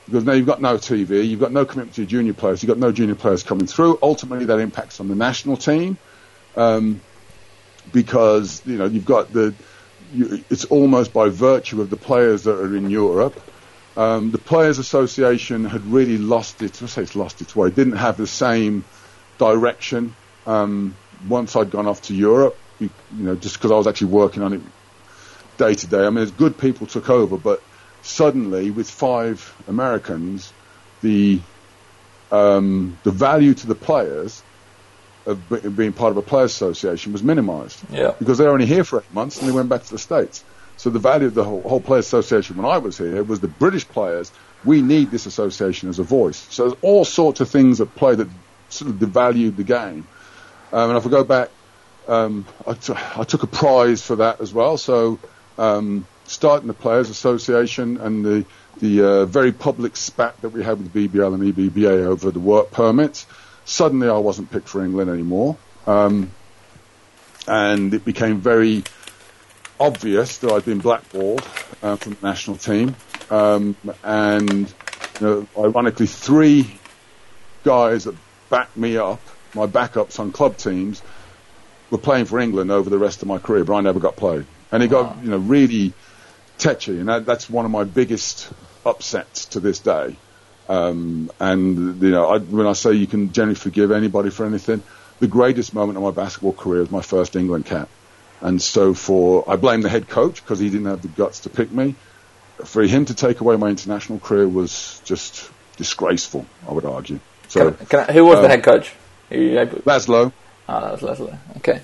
because 0.05 0.23
now 0.23 0.33
you've 0.33 0.45
got 0.45 0.61
no 0.61 0.77
TV, 0.77 1.27
you've 1.27 1.39
got 1.39 1.51
no 1.51 1.65
commitment 1.65 1.95
to 1.95 2.01
your 2.01 2.09
junior 2.09 2.33
players, 2.33 2.61
you've 2.61 2.67
got 2.67 2.77
no 2.77 2.91
junior 2.91 3.15
players 3.15 3.43
coming 3.43 3.67
through. 3.67 3.99
Ultimately, 4.01 4.45
that 4.45 4.59
impacts 4.59 4.99
on 4.99 5.07
the 5.07 5.15
national 5.15 5.57
team 5.57 5.97
um, 6.55 7.01
because 7.91 8.61
you 8.65 8.77
know 8.77 8.85
you've 8.85 9.05
got 9.05 9.31
the. 9.31 9.53
You, 10.13 10.43
it's 10.49 10.65
almost 10.65 11.11
by 11.11 11.29
virtue 11.29 11.81
of 11.81 11.89
the 11.89 11.97
players 11.97 12.43
that 12.43 12.55
are 12.55 12.75
in 12.75 12.89
Europe. 12.89 13.41
Um, 13.95 14.31
the 14.31 14.37
Players 14.37 14.79
Association 14.79 15.65
had 15.65 15.85
really 15.85 16.17
lost 16.17 16.61
its. 16.61 16.81
I 16.83 16.87
say 16.87 17.03
it's 17.03 17.15
lost 17.15 17.41
its 17.41 17.55
way. 17.55 17.69
Didn't 17.69 17.97
have 17.97 18.17
the 18.17 18.27
same 18.27 18.85
direction 19.37 20.15
um, 20.45 20.95
once 21.27 21.55
I'd 21.55 21.71
gone 21.71 21.87
off 21.87 22.01
to 22.03 22.15
Europe. 22.15 22.57
You, 22.79 22.89
you 23.15 23.23
know, 23.23 23.35
just 23.35 23.55
because 23.55 23.71
I 23.71 23.75
was 23.75 23.87
actually 23.87 24.07
working 24.07 24.43
on 24.43 24.53
it 24.53 24.61
day 25.57 25.75
to 25.75 25.87
day. 25.87 26.05
I 26.05 26.09
mean, 26.09 26.23
as 26.23 26.31
good 26.31 26.57
people 26.57 26.87
took 26.87 27.09
over, 27.09 27.37
but 27.37 27.61
suddenly 28.03 28.69
with 28.71 28.89
five 28.89 29.53
Americans, 29.67 30.53
the 31.01 31.39
um, 32.31 32.97
the 33.03 33.11
value 33.11 33.53
to 33.53 33.67
the 33.67 33.75
players 33.75 34.41
of 35.25 35.49
be- 35.49 35.69
being 35.69 35.93
part 35.93 36.11
of 36.11 36.17
a 36.17 36.21
players 36.21 36.51
association 36.51 37.13
was 37.13 37.21
minimised 37.23 37.79
Yeah. 37.91 38.11
because 38.19 38.37
they 38.37 38.45
were 38.45 38.51
only 38.51 38.65
here 38.65 38.83
for 38.83 38.99
eight 38.99 39.13
months 39.13 39.39
and 39.39 39.47
they 39.47 39.51
went 39.53 39.69
back 39.69 39.83
to 39.83 39.89
the 39.91 39.99
states. 39.99 40.43
So 40.77 40.89
the 40.89 40.99
value 40.99 41.27
of 41.27 41.35
the 41.35 41.43
whole, 41.43 41.61
whole 41.61 41.79
players 41.79 42.07
association 42.07 42.57
when 42.57 42.65
I 42.65 42.79
was 42.79 42.97
here 42.97 43.23
was 43.23 43.39
the 43.39 43.47
British 43.47 43.87
players. 43.87 44.31
We 44.65 44.81
need 44.81 45.11
this 45.11 45.25
association 45.27 45.89
as 45.89 45.99
a 45.99 46.03
voice. 46.03 46.37
So 46.49 46.63
there's 46.69 46.79
all 46.81 47.05
sorts 47.05 47.39
of 47.39 47.49
things 47.49 47.79
at 47.79 47.93
play 47.95 48.15
that 48.15 48.27
sort 48.69 48.89
of 48.91 48.97
devalued 48.97 49.55
the 49.55 49.63
game. 49.63 50.07
Um, 50.73 50.89
and 50.89 50.97
if 50.97 51.05
I 51.05 51.09
go 51.09 51.23
back, 51.23 51.49
um, 52.07 52.45
I, 52.65 52.73
t- 52.73 52.93
I 53.15 53.23
took 53.23 53.43
a 53.43 53.47
prize 53.47 54.01
for 54.01 54.15
that 54.17 54.41
as 54.41 54.51
well. 54.53 54.77
So 54.77 55.19
um, 55.59 56.07
starting 56.33 56.67
the 56.67 56.73
Players 56.73 57.09
Association 57.09 57.97
and 57.97 58.25
the 58.25 58.45
the 58.79 59.03
uh, 59.03 59.25
very 59.25 59.51
public 59.51 59.95
spat 59.95 60.41
that 60.41 60.49
we 60.49 60.63
had 60.63 60.79
with 60.79 60.93
BBL 60.93 61.35
and 61.35 61.43
EBBA 61.53 62.05
over 62.05 62.31
the 62.31 62.39
work 62.39 62.71
permits. 62.71 63.27
Suddenly, 63.65 64.09
I 64.09 64.17
wasn't 64.17 64.51
picked 64.51 64.67
for 64.67 64.83
England 64.83 65.09
anymore, 65.09 65.57
um, 65.85 66.31
and 67.47 67.93
it 67.93 68.03
became 68.03 68.41
very 68.41 68.83
obvious 69.79 70.39
that 70.39 70.51
I'd 70.51 70.65
been 70.65 70.79
blackballed 70.79 71.47
uh, 71.81 71.95
from 71.97 72.17
the 72.19 72.27
national 72.27 72.57
team. 72.57 72.95
Um, 73.29 73.75
and 74.03 74.73
you 75.19 75.27
know, 75.27 75.47
ironically, 75.57 76.07
three 76.07 76.79
guys 77.63 78.05
that 78.05 78.15
backed 78.49 78.75
me 78.75 78.97
up, 78.97 79.21
my 79.53 79.67
backups 79.67 80.19
on 80.19 80.31
club 80.31 80.57
teams, 80.57 81.01
were 81.89 81.97
playing 81.97 82.25
for 82.25 82.39
England 82.39 82.71
over 82.71 82.89
the 82.89 82.97
rest 82.97 83.21
of 83.21 83.27
my 83.27 83.37
career, 83.37 83.63
but 83.63 83.75
I 83.75 83.81
never 83.81 83.99
got 83.99 84.15
played. 84.15 84.45
And 84.71 84.81
it 84.81 84.87
got, 84.87 85.23
you 85.23 85.29
know, 85.29 85.37
really 85.37 85.93
tetchy, 86.63 86.99
and 86.99 87.09
that, 87.09 87.25
that's 87.25 87.49
one 87.49 87.65
of 87.65 87.71
my 87.71 87.83
biggest 87.83 88.51
upsets 88.85 89.45
to 89.47 89.59
this 89.59 89.79
day. 89.79 90.15
Um, 90.69 91.29
and 91.39 92.01
you 92.01 92.11
know, 92.11 92.27
I, 92.27 92.39
when 92.39 92.65
I 92.67 92.73
say 92.73 92.93
you 92.93 93.07
can 93.07 93.33
generally 93.33 93.55
forgive 93.55 93.91
anybody 93.91 94.29
for 94.29 94.45
anything, 94.45 94.81
the 95.19 95.27
greatest 95.27 95.73
moment 95.73 95.97
of 95.97 96.03
my 96.03 96.11
basketball 96.11 96.53
career 96.53 96.79
was 96.79 96.91
my 96.91 97.01
first 97.01 97.35
England 97.35 97.65
cap. 97.65 97.89
And 98.41 98.61
so 98.61 98.93
for, 98.93 99.49
I 99.49 99.55
blame 99.57 99.81
the 99.81 99.89
head 99.89 100.07
coach 100.09 100.41
because 100.41 100.59
he 100.59 100.69
didn't 100.69 100.87
have 100.87 101.01
the 101.01 101.07
guts 101.09 101.41
to 101.41 101.49
pick 101.49 101.71
me. 101.71 101.95
For 102.65 102.83
him 102.83 103.05
to 103.05 103.13
take 103.13 103.41
away 103.41 103.57
my 103.57 103.69
international 103.69 104.19
career 104.19 104.47
was 104.47 105.01
just 105.05 105.49
disgraceful, 105.77 106.45
I 106.67 106.71
would 106.71 106.85
argue. 106.85 107.19
So, 107.49 107.71
Can, 107.71 107.85
can 107.87 107.99
I, 108.01 108.13
who 108.13 108.25
was 108.25 108.39
the 108.39 108.45
um, 108.45 108.49
head 108.51 108.63
coach? 108.63 108.93
Who 109.29 109.37
you 109.39 109.59
able- 109.59 109.79
Laszlo, 109.79 110.31
Ah, 110.67 110.79
that 110.79 110.91
was 110.93 111.01
Leslie. 111.01 111.37
Okay. 111.57 111.81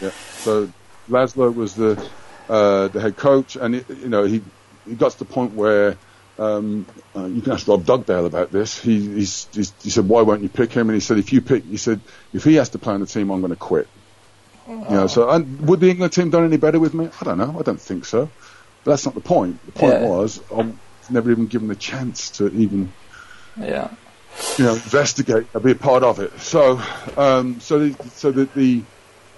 Yeah. 0.00 0.10
So 0.38 0.70
Laszlo 1.10 1.54
was 1.54 1.74
the 1.74 2.02
uh, 2.48 2.88
the 2.88 3.00
head 3.00 3.16
coach, 3.16 3.56
and 3.56 3.74
it, 3.76 3.88
you 3.88 4.08
know 4.08 4.24
he 4.24 4.42
he 4.86 4.94
got 4.94 5.12
to 5.12 5.18
the 5.18 5.24
point 5.24 5.52
where 5.54 5.96
um, 6.38 6.86
uh, 7.16 7.26
you 7.26 7.42
can 7.42 7.52
ask 7.52 7.66
Rob 7.68 7.84
Dugdale 7.84 8.26
about 8.26 8.50
this. 8.50 8.78
He 8.78 9.00
he's, 9.14 9.46
he's, 9.52 9.72
he 9.82 9.90
said, 9.90 10.08
"Why 10.08 10.22
won't 10.22 10.42
you 10.42 10.48
pick 10.48 10.72
him?" 10.72 10.88
And 10.88 10.94
he 10.94 11.00
said, 11.00 11.18
"If 11.18 11.32
you 11.32 11.40
pick," 11.40 11.64
he 11.64 11.76
said, 11.76 12.00
"if 12.32 12.44
he 12.44 12.56
has 12.56 12.70
to 12.70 12.78
play 12.78 12.94
on 12.94 13.00
the 13.00 13.06
team, 13.06 13.30
I'm 13.30 13.40
going 13.40 13.50
to 13.50 13.56
quit." 13.56 13.88
You 14.66 14.84
know. 14.88 15.06
So 15.06 15.28
and 15.28 15.68
would 15.68 15.80
the 15.80 15.90
England 15.90 16.12
team 16.12 16.30
done 16.30 16.44
any 16.44 16.56
better 16.56 16.80
with 16.80 16.94
me? 16.94 17.08
I 17.20 17.24
don't 17.24 17.38
know. 17.38 17.56
I 17.58 17.62
don't 17.62 17.80
think 17.80 18.04
so. 18.04 18.28
But 18.84 18.92
that's 18.92 19.04
not 19.06 19.14
the 19.14 19.20
point. 19.20 19.64
The 19.66 19.72
point 19.72 20.00
Yeah. 20.00 20.08
was 20.08 20.40
I 20.50 20.54
was 20.54 20.74
never 21.10 21.30
even 21.30 21.46
given 21.46 21.68
the 21.68 21.76
chance 21.76 22.30
to 22.32 22.48
even 22.48 22.92
Yeah. 23.60 23.88
you 24.58 24.64
know, 24.64 24.74
investigate 24.74 25.46
and 25.54 25.62
be 25.62 25.72
a 25.72 25.74
part 25.74 26.02
of 26.02 26.18
it. 26.20 26.38
So, 26.40 26.80
um, 27.16 27.60
so 27.60 27.78
the, 27.88 28.08
so 28.10 28.30
the, 28.32 28.44
the, 28.54 28.82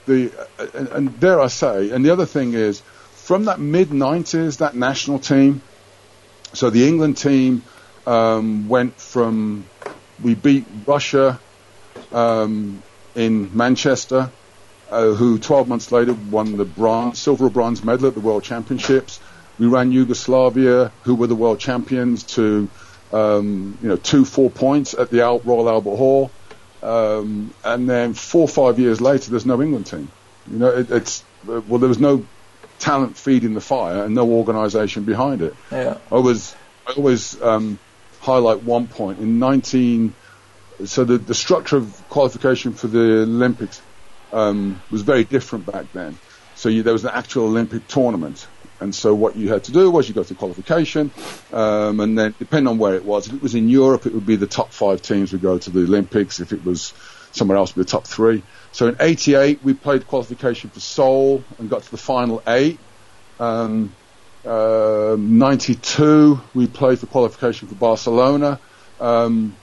the 0.06 0.48
and, 0.74 0.88
and 0.88 1.20
dare 1.20 1.40
I 1.40 1.48
say, 1.48 1.90
and 1.90 2.04
the 2.04 2.10
other 2.10 2.26
thing 2.26 2.54
is, 2.54 2.82
from 3.26 3.46
that 3.46 3.58
mid 3.58 3.88
'90s, 3.88 4.58
that 4.58 4.76
national 4.76 5.18
team. 5.18 5.60
So 6.52 6.70
the 6.70 6.86
England 6.86 7.16
team 7.16 7.64
um, 8.06 8.68
went 8.68 9.00
from 9.00 9.64
we 10.22 10.34
beat 10.34 10.64
Russia 10.86 11.40
um, 12.12 12.80
in 13.16 13.50
Manchester, 13.56 14.30
uh, 14.92 15.10
who 15.10 15.38
12 15.40 15.66
months 15.66 15.90
later 15.90 16.14
won 16.30 16.56
the 16.56 16.64
bronze, 16.64 17.18
silver 17.18 17.50
bronze 17.50 17.82
medal 17.84 18.06
at 18.06 18.14
the 18.14 18.20
World 18.20 18.44
Championships. 18.44 19.18
We 19.58 19.66
ran 19.66 19.90
Yugoslavia, 19.90 20.92
who 21.02 21.16
were 21.16 21.26
the 21.26 21.34
world 21.34 21.58
champions, 21.58 22.22
to 22.34 22.68
um, 23.12 23.76
you 23.82 23.88
know 23.88 23.96
two 23.96 24.24
four 24.24 24.50
points 24.50 24.94
at 24.94 25.10
the 25.10 25.22
Al- 25.22 25.40
Royal 25.40 25.68
Albert 25.68 25.96
Hall, 25.96 26.30
um, 26.80 27.52
and 27.64 27.90
then 27.90 28.14
four 28.14 28.42
or 28.42 28.48
five 28.48 28.78
years 28.78 29.00
later, 29.00 29.30
there's 29.32 29.46
no 29.46 29.60
England 29.60 29.86
team. 29.86 30.08
You 30.48 30.58
know, 30.58 30.68
it, 30.68 30.90
it's 30.92 31.24
uh, 31.48 31.60
well, 31.66 31.80
there 31.80 31.88
was 31.88 31.98
no 31.98 32.24
talent 32.78 33.16
feeding 33.16 33.54
the 33.54 33.60
fire 33.60 34.04
and 34.04 34.14
no 34.14 34.30
organisation 34.30 35.04
behind 35.04 35.42
it. 35.42 35.54
Yeah. 35.70 35.98
I 36.10 36.16
was 36.18 36.54
I 36.86 36.92
always 36.92 37.40
um, 37.42 37.78
highlight 38.20 38.62
one 38.62 38.86
point 38.86 39.18
in 39.18 39.38
19. 39.38 40.14
So 40.84 41.04
the 41.04 41.18
the 41.18 41.34
structure 41.34 41.76
of 41.76 42.08
qualification 42.08 42.74
for 42.74 42.86
the 42.86 43.22
Olympics 43.22 43.80
um, 44.32 44.82
was 44.90 45.02
very 45.02 45.24
different 45.24 45.66
back 45.66 45.92
then. 45.92 46.18
So 46.54 46.68
you, 46.68 46.82
there 46.82 46.92
was 46.92 47.04
an 47.04 47.12
actual 47.12 47.46
Olympic 47.46 47.86
tournament, 47.86 48.46
and 48.80 48.94
so 48.94 49.14
what 49.14 49.36
you 49.36 49.50
had 49.50 49.64
to 49.64 49.72
do 49.72 49.90
was 49.90 50.08
you 50.08 50.14
go 50.14 50.22
through 50.22 50.36
qualification, 50.36 51.10
um, 51.52 52.00
and 52.00 52.18
then 52.18 52.34
depending 52.38 52.68
on 52.68 52.78
where 52.78 52.94
it 52.94 53.04
was, 53.04 53.26
if 53.26 53.34
it 53.34 53.42
was 53.42 53.54
in 53.54 53.68
Europe, 53.68 54.06
it 54.06 54.14
would 54.14 54.26
be 54.26 54.36
the 54.36 54.46
top 54.46 54.72
five 54.72 55.02
teams 55.02 55.32
would 55.32 55.42
go 55.42 55.58
to 55.58 55.70
the 55.70 55.80
Olympics. 55.80 56.40
If 56.40 56.52
it 56.52 56.64
was 56.64 56.92
somewhere 57.36 57.58
else, 57.58 57.72
be 57.72 57.82
the 57.82 57.88
top 57.88 58.06
three. 58.06 58.42
So 58.72 58.88
in 58.88 58.96
'88, 58.98 59.62
we 59.62 59.74
played 59.74 60.06
qualification 60.06 60.70
for 60.70 60.80
Seoul 60.80 61.44
and 61.58 61.70
got 61.70 61.82
to 61.82 61.90
the 61.90 61.96
final 61.96 62.42
eight. 62.46 62.78
Um, 63.38 63.94
uh, 64.46 65.16
92, 65.18 66.40
we 66.54 66.68
played 66.68 67.00
for 67.00 67.06
qualification 67.06 67.66
for 67.66 67.74
Barcelona. 67.74 68.60
Um, 69.00 69.56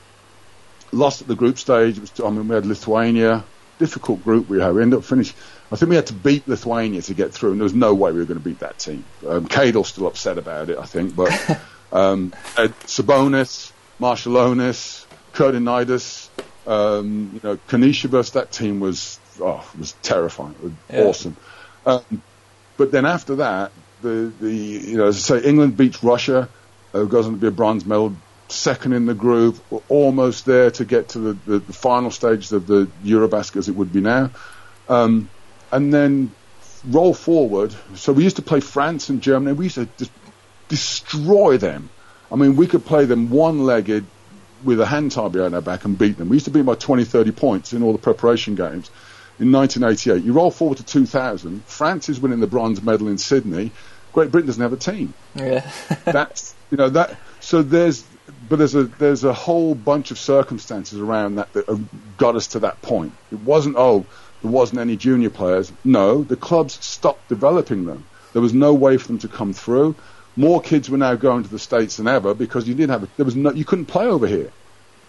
lost 0.91 1.21
at 1.21 1.28
the 1.28 1.36
group 1.36 1.57
stage. 1.57 1.97
It 1.97 2.01
was, 2.01 2.19
I 2.19 2.30
mean, 2.30 2.47
we 2.47 2.55
had 2.55 2.65
Lithuania. 2.65 3.45
Difficult 3.80 4.24
group 4.24 4.49
we 4.49 4.61
had. 4.61 4.74
We 4.74 4.82
ended 4.82 4.99
up 4.99 5.05
finishing. 5.05 5.36
I 5.71 5.76
think 5.76 5.89
we 5.89 5.95
had 5.95 6.07
to 6.07 6.13
beat 6.13 6.47
Lithuania 6.47 7.01
to 7.01 7.13
get 7.13 7.34
through, 7.34 7.51
and 7.51 7.59
there 7.59 7.63
was 7.63 7.74
no 7.74 7.93
way 7.95 8.11
we 8.11 8.19
were 8.19 8.26
going 8.26 8.39
to 8.39 8.43
beat 8.43 8.59
that 8.59 8.78
team. 8.78 9.03
Um, 9.28 9.47
Cadle's 9.47 9.88
still 9.88 10.05
upset 10.05 10.38
about 10.38 10.69
it, 10.69 10.78
I 10.78 10.86
think. 10.86 11.15
But 11.15 11.32
um, 11.91 12.32
Sabonis, 12.55 13.71
Marčiulionis, 13.99 15.05
Kurtinaitis, 15.34 16.30
um, 16.68 17.32
you 17.34 17.41
know, 17.43 17.57
Kanisha 17.68 18.09
versus 18.09 18.34
that 18.34 18.51
team 18.51 18.80
was 18.80 19.20
oh, 19.41 19.66
was 19.78 19.93
terrifying. 20.01 20.55
Was 20.61 20.72
Yeah. 20.89 21.03
awesome. 21.03 21.38
Um, 21.86 22.22
but 22.78 22.91
then 22.91 23.05
after 23.05 23.36
that, 23.38 23.72
the, 24.01 24.32
the 24.39 24.51
you 24.51 24.97
know, 24.97 25.07
as 25.07 25.18
I 25.30 25.39
say, 25.39 25.47
England 25.47 25.78
beats 25.78 26.03
Russia, 26.03 26.49
uh, 26.93 27.03
goes 27.03 27.26
on 27.28 27.34
to 27.34 27.39
be 27.39 27.47
a 27.47 27.51
bronze 27.51 27.86
medal 27.86 28.16
second 28.49 28.93
in 28.93 29.05
the 29.05 29.14
group, 29.14 29.57
almost 29.89 30.45
there 30.45 30.70
to 30.72 30.86
get 30.86 31.09
to 31.09 31.20
the, 31.20 31.34
the, 31.45 31.59
the 31.59 31.74
final 31.74 32.11
stages 32.11 32.51
of 32.51 32.68
the 32.68 32.88
Eurobasket 33.03 33.57
as 33.57 33.70
it 33.70 33.76
would 33.76 33.91
be 33.91 34.01
now. 34.01 34.30
Um, 34.89 35.30
and 35.72 35.93
then 35.93 36.32
roll 36.88 37.14
forward. 37.14 37.74
So 37.95 38.14
we 38.14 38.24
used 38.24 38.36
to 38.36 38.41
play 38.41 38.59
France 38.59 39.09
and 39.09 39.22
Germany. 39.22 39.53
We 39.53 39.66
used 39.66 39.76
to 39.76 39.88
just 39.97 40.11
destroy 40.68 41.57
them. 41.57 41.89
I 42.32 42.36
mean, 42.36 42.55
we 42.55 42.68
could 42.68 42.86
play 42.86 43.05
them 43.05 43.30
one-legged 43.30 44.05
with 44.64 44.80
a 44.80 44.86
hand 44.86 45.11
tie 45.11 45.28
behind 45.28 45.55
our 45.55 45.61
back 45.61 45.86
and 45.86 45.97
beat 45.97 46.18
them. 46.18 46.30
We 46.30 46.36
used 46.36 46.45
to 46.45 46.51
beat 46.51 46.59
them 46.59 46.68
by 46.68 46.76
20, 46.76 47.03
30 47.03 47.32
points 47.32 47.74
in 47.74 47.84
all 47.84 47.91
the 47.91 47.99
preparation 47.99 48.55
games. 48.55 48.89
In 49.39 49.51
1988, 49.51 50.24
you 50.24 50.34
roll 50.34 50.51
forward 50.51 50.78
to 50.78 50.86
2000. 50.86 51.64
France 51.66 52.09
is 52.09 52.20
winning 52.20 52.39
the 52.39 52.47
bronze 52.47 52.82
medal 52.82 53.07
in 53.07 53.18
Sydney. 53.18 53.72
Great 54.14 54.32
Britain 54.32 54.47
doesn't 54.47 54.61
have 54.61 54.74
a 54.74 54.78
team. 54.78 55.14
Yeah. 55.36 55.70
That's 56.05 56.53
you 56.70 56.78
know 56.78 56.89
that. 56.89 57.18
So 57.39 57.64
there's, 57.64 58.05
but 58.47 58.57
there's 58.57 58.76
a 58.76 58.84
there's 58.84 59.24
a 59.24 59.34
whole 59.34 59.74
bunch 59.74 60.11
of 60.11 60.20
circumstances 60.20 60.99
around 60.99 61.36
that 61.36 61.51
that 61.53 61.66
have 61.66 62.18
got 62.18 62.36
us 62.36 62.47
to 62.47 62.59
that 62.59 62.82
point. 62.84 63.14
It 63.32 63.39
wasn't 63.39 63.76
oh 63.78 64.05
there 64.43 64.51
wasn't 64.51 64.82
any 64.82 64.97
junior 64.97 65.32
players. 65.32 65.72
No, 65.84 66.24
the 66.24 66.36
clubs 66.36 66.84
stopped 66.86 67.28
developing 67.28 67.86
them. 67.86 68.05
There 68.34 68.41
was 68.41 68.53
no 68.53 68.74
way 68.74 68.97
for 68.97 69.07
them 69.07 69.20
to 69.20 69.28
come 69.28 69.53
through. 69.53 69.95
More 70.36 70.61
kids 70.61 70.89
were 70.89 70.97
now 70.97 71.15
going 71.15 71.43
to 71.43 71.49
the 71.49 71.59
states 71.59 71.97
than 71.97 72.07
ever 72.07 72.34
because 72.34 72.67
you 72.67 72.73
didn't 72.73 72.91
have 72.91 73.09
there 73.17 73.25
was 73.25 73.36
no 73.36 73.51
you 73.51 73.65
couldn't 73.65 73.86
play 73.86 74.05
over 74.05 74.27
here. 74.27 74.51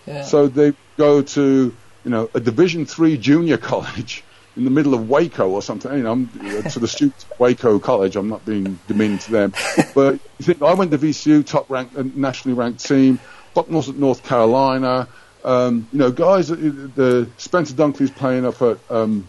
Yeah. 0.07 0.23
So 0.23 0.49
they 0.49 0.75
go 0.97 1.23
to 1.23 1.75
you 2.05 2.11
know 2.11 2.31
a 2.35 2.41
Division 2.41 2.87
three 2.87 3.17
junior 3.17 3.57
college 3.73 4.23
in 4.57 4.65
the 4.65 4.71
middle 4.71 4.95
of 4.95 5.09
Waco 5.09 5.49
or 5.51 5.63
something. 5.63 5.93
You 5.93 6.05
know, 6.05 6.13
I'm, 6.13 6.29
to 6.71 6.79
the 6.79 6.87
students 6.87 7.27
at 7.31 7.41
Waco 7.41 7.79
College, 7.79 8.17
I'm 8.17 8.29
not 8.29 8.45
being 8.45 8.79
demeaning 8.87 9.19
to 9.19 9.33
them, 9.33 9.55
but 9.95 10.15
you 10.39 10.45
think 10.45 10.63
I 10.63 10.75
went 10.75 10.91
to 10.93 10.99
VCU, 10.99 11.45
top 11.45 11.71
ranked, 11.71 11.97
uh, 11.97 12.05
nationally 12.15 12.57
ranked 12.57 12.85
team. 12.85 13.19
Bucknall's 13.55 13.89
at 13.89 13.97
North 13.97 14.25
Carolina. 14.25 15.09
Um, 15.45 15.87
you 15.93 15.99
know, 15.99 16.11
guys, 16.11 16.51
uh, 16.51 16.57
the 16.57 17.29
Spencer 17.37 17.75
Dunkley's 17.75 18.11
playing 18.11 18.47
up 18.47 18.61
at 18.63 18.79
um, 18.91 19.29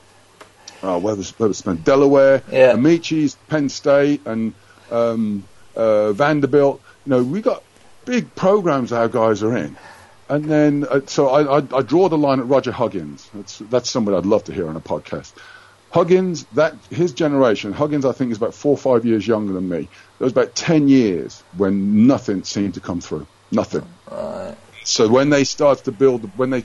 oh, 0.81 0.97
where 0.99 1.15
was, 1.15 1.37
where 1.39 1.47
was? 1.47 1.61
Delaware. 1.61 2.41
Yeah. 2.51 2.73
Amaechi's 2.73 3.35
Penn 3.47 3.69
State 3.69 4.21
and 4.25 4.53
um, 4.91 5.43
uh, 5.76 6.13
Vanderbilt. 6.13 6.82
You 7.05 7.09
know, 7.09 7.23
we 7.23 7.41
got 7.41 7.63
big 8.05 8.34
programs 8.36 8.91
our 8.91 9.09
guys 9.09 9.43
are 9.43 9.55
in. 9.55 9.76
And 10.28 10.45
then, 10.45 10.86
uh, 10.89 11.01
so 11.05 11.30
I, 11.30 11.59
I, 11.59 11.63
I 11.78 11.82
draw 11.82 12.09
the 12.09 12.17
line 12.17 12.39
at 12.39 12.47
Roger 12.47 12.71
Huggins. 12.71 13.30
That's, 13.34 13.59
that's 13.59 13.89
somebody 13.89 14.17
I'd 14.17 14.26
love 14.26 14.43
to 14.45 14.53
hear 14.53 14.67
on 14.67 14.76
a 14.76 14.82
podcast. 14.82 15.34
Huggins, 15.91 16.45
that 16.53 16.76
his 16.89 17.13
generation, 17.13 17.71
Huggins, 17.71 18.05
I 18.05 18.11
think, 18.11 18.32
is 18.32 18.38
about 18.38 18.53
four 18.53 18.71
or 18.71 18.78
five 18.78 19.05
years 19.05 19.26
younger 19.26 19.53
than 19.53 19.69
me. 19.69 19.88
There 20.17 20.26
was 20.26 20.34
about 20.34 20.55
10 20.55 20.88
years 20.88 21.43
when 21.55 22.07
nothing 22.07 22.43
seemed 22.43 22.73
to 22.73 22.80
come 22.80 23.01
through. 23.01 23.28
Nothing. 23.51 23.86
Right. 24.11 24.55
So 24.84 25.07
when 25.07 25.30
they 25.30 25.43
started 25.43 25.86
to 25.86 25.91
build, 25.91 26.30
when 26.38 26.49
they, 26.49 26.63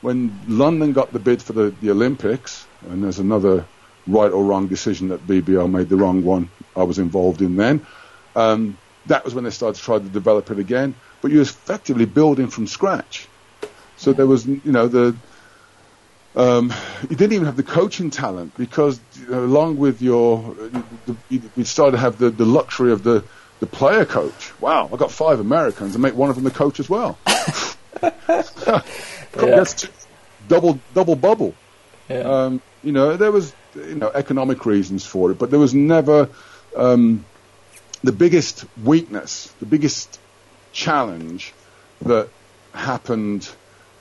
when 0.00 0.38
London 0.48 0.92
got 0.92 1.12
the 1.12 1.18
bid 1.18 1.42
for 1.42 1.52
the, 1.52 1.74
the 1.82 1.90
Olympics, 1.90 2.66
and 2.88 3.02
there's 3.02 3.18
another 3.18 3.66
right 4.06 4.30
or 4.30 4.44
wrong 4.44 4.68
decision 4.68 5.08
that 5.08 5.26
BBL 5.26 5.70
made 5.70 5.88
the 5.88 5.96
wrong 5.96 6.24
one 6.24 6.48
I 6.76 6.84
was 6.84 6.98
involved 6.98 7.42
in 7.42 7.56
then, 7.56 7.84
um, 8.36 8.76
that 9.06 9.24
was 9.24 9.34
when 9.34 9.44
they 9.44 9.50
started 9.50 9.78
to 9.78 9.82
try 9.82 9.98
to 9.98 10.04
develop 10.04 10.50
it 10.50 10.58
again 10.58 10.94
but 11.24 11.32
you're 11.32 11.40
effectively 11.40 12.04
building 12.04 12.48
from 12.48 12.66
scratch. 12.66 13.28
So 13.96 14.12
there 14.12 14.26
was, 14.26 14.46
you 14.46 14.60
know, 14.66 14.88
the 14.88 15.16
um, 16.36 16.70
you 17.08 17.16
didn't 17.16 17.32
even 17.32 17.46
have 17.46 17.56
the 17.56 17.62
coaching 17.62 18.10
talent 18.10 18.54
because 18.58 19.00
you 19.18 19.28
know, 19.28 19.42
along 19.42 19.78
with 19.78 20.02
your, 20.02 20.54
we 21.30 21.40
you 21.56 21.64
started 21.64 21.92
to 21.92 21.98
have 21.98 22.18
the, 22.18 22.28
the 22.28 22.44
luxury 22.44 22.92
of 22.92 23.04
the, 23.04 23.24
the 23.60 23.66
player 23.66 24.04
coach. 24.04 24.52
Wow, 24.60 24.90
I 24.92 24.96
got 24.98 25.10
five 25.10 25.40
Americans 25.40 25.94
and 25.94 26.02
make 26.02 26.14
one 26.14 26.28
of 26.28 26.36
them 26.36 26.44
the 26.44 26.50
coach 26.50 26.78
as 26.78 26.90
well. 26.90 27.18
Yeah. 29.36 29.64
Double 30.46 30.78
double 30.92 31.16
bubble. 31.16 31.54
Yeah. 32.10 32.18
Um, 32.18 32.62
you 32.82 32.92
know, 32.92 33.16
there 33.16 33.32
was 33.32 33.54
you 33.74 33.94
know 33.94 34.10
economic 34.14 34.66
reasons 34.66 35.06
for 35.06 35.30
it, 35.30 35.38
but 35.38 35.50
there 35.50 35.58
was 35.58 35.72
never 35.72 36.28
um, 36.76 37.24
the 38.04 38.12
biggest 38.12 38.66
weakness, 38.82 39.52
the 39.60 39.66
biggest 39.66 40.20
challenge 40.72 41.54
that 42.02 42.28
happened 42.74 43.48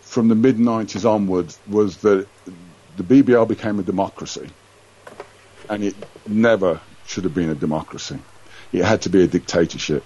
from 0.02 0.28
the 0.28 0.36
mid 0.36 0.58
90s 0.58 1.10
onwards 1.10 1.58
was 1.68 1.98
that 1.98 2.28
the 2.98 3.04
BBL 3.04 3.48
became 3.48 3.80
a 3.80 3.84
democracy. 3.84 4.50
And 5.70 5.86
it 5.86 5.96
never 6.28 6.82
should 7.08 7.24
have 7.24 7.34
been 7.34 7.50
a 7.50 7.56
democracy. 7.56 8.20
It 8.74 8.84
had 8.84 9.04
to 9.04 9.10
be 9.10 9.24
a 9.24 9.28
dictatorship. 9.28 10.04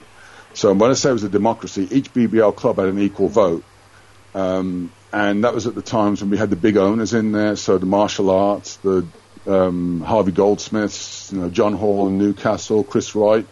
So 0.54 0.72
when 0.74 0.92
I 0.92 0.94
say 0.94 1.10
it 1.10 1.14
was 1.14 1.24
a 1.24 1.30
democracy, 1.30 1.88
each 1.90 2.14
BBL 2.14 2.56
club 2.56 2.78
had 2.78 2.90
an 2.90 3.00
equal 3.00 3.30
vote. 3.30 3.64
Um, 4.36 4.92
and 5.12 5.44
that 5.44 5.56
was 5.56 5.66
at 5.66 5.74
the 5.74 5.82
times 5.82 6.22
when 6.22 6.30
we 6.30 6.38
had 6.38 6.52
the 6.52 6.56
big 6.56 6.78
owners 6.78 7.16
in 7.16 7.32
there, 7.32 7.56
so 7.56 7.80
the 7.80 7.86
Marshall 7.88 8.30
Arts, 8.30 8.76
the 8.78 9.08
um, 9.48 10.02
Harvey 10.02 10.32
Goldsmiths, 10.32 11.32
you 11.32 11.40
know, 11.40 11.50
John 11.50 11.74
Hall 11.74 12.08
in 12.08 12.20
Newcastle, 12.20 12.84
Chris 12.84 13.16
Wright, 13.16 13.48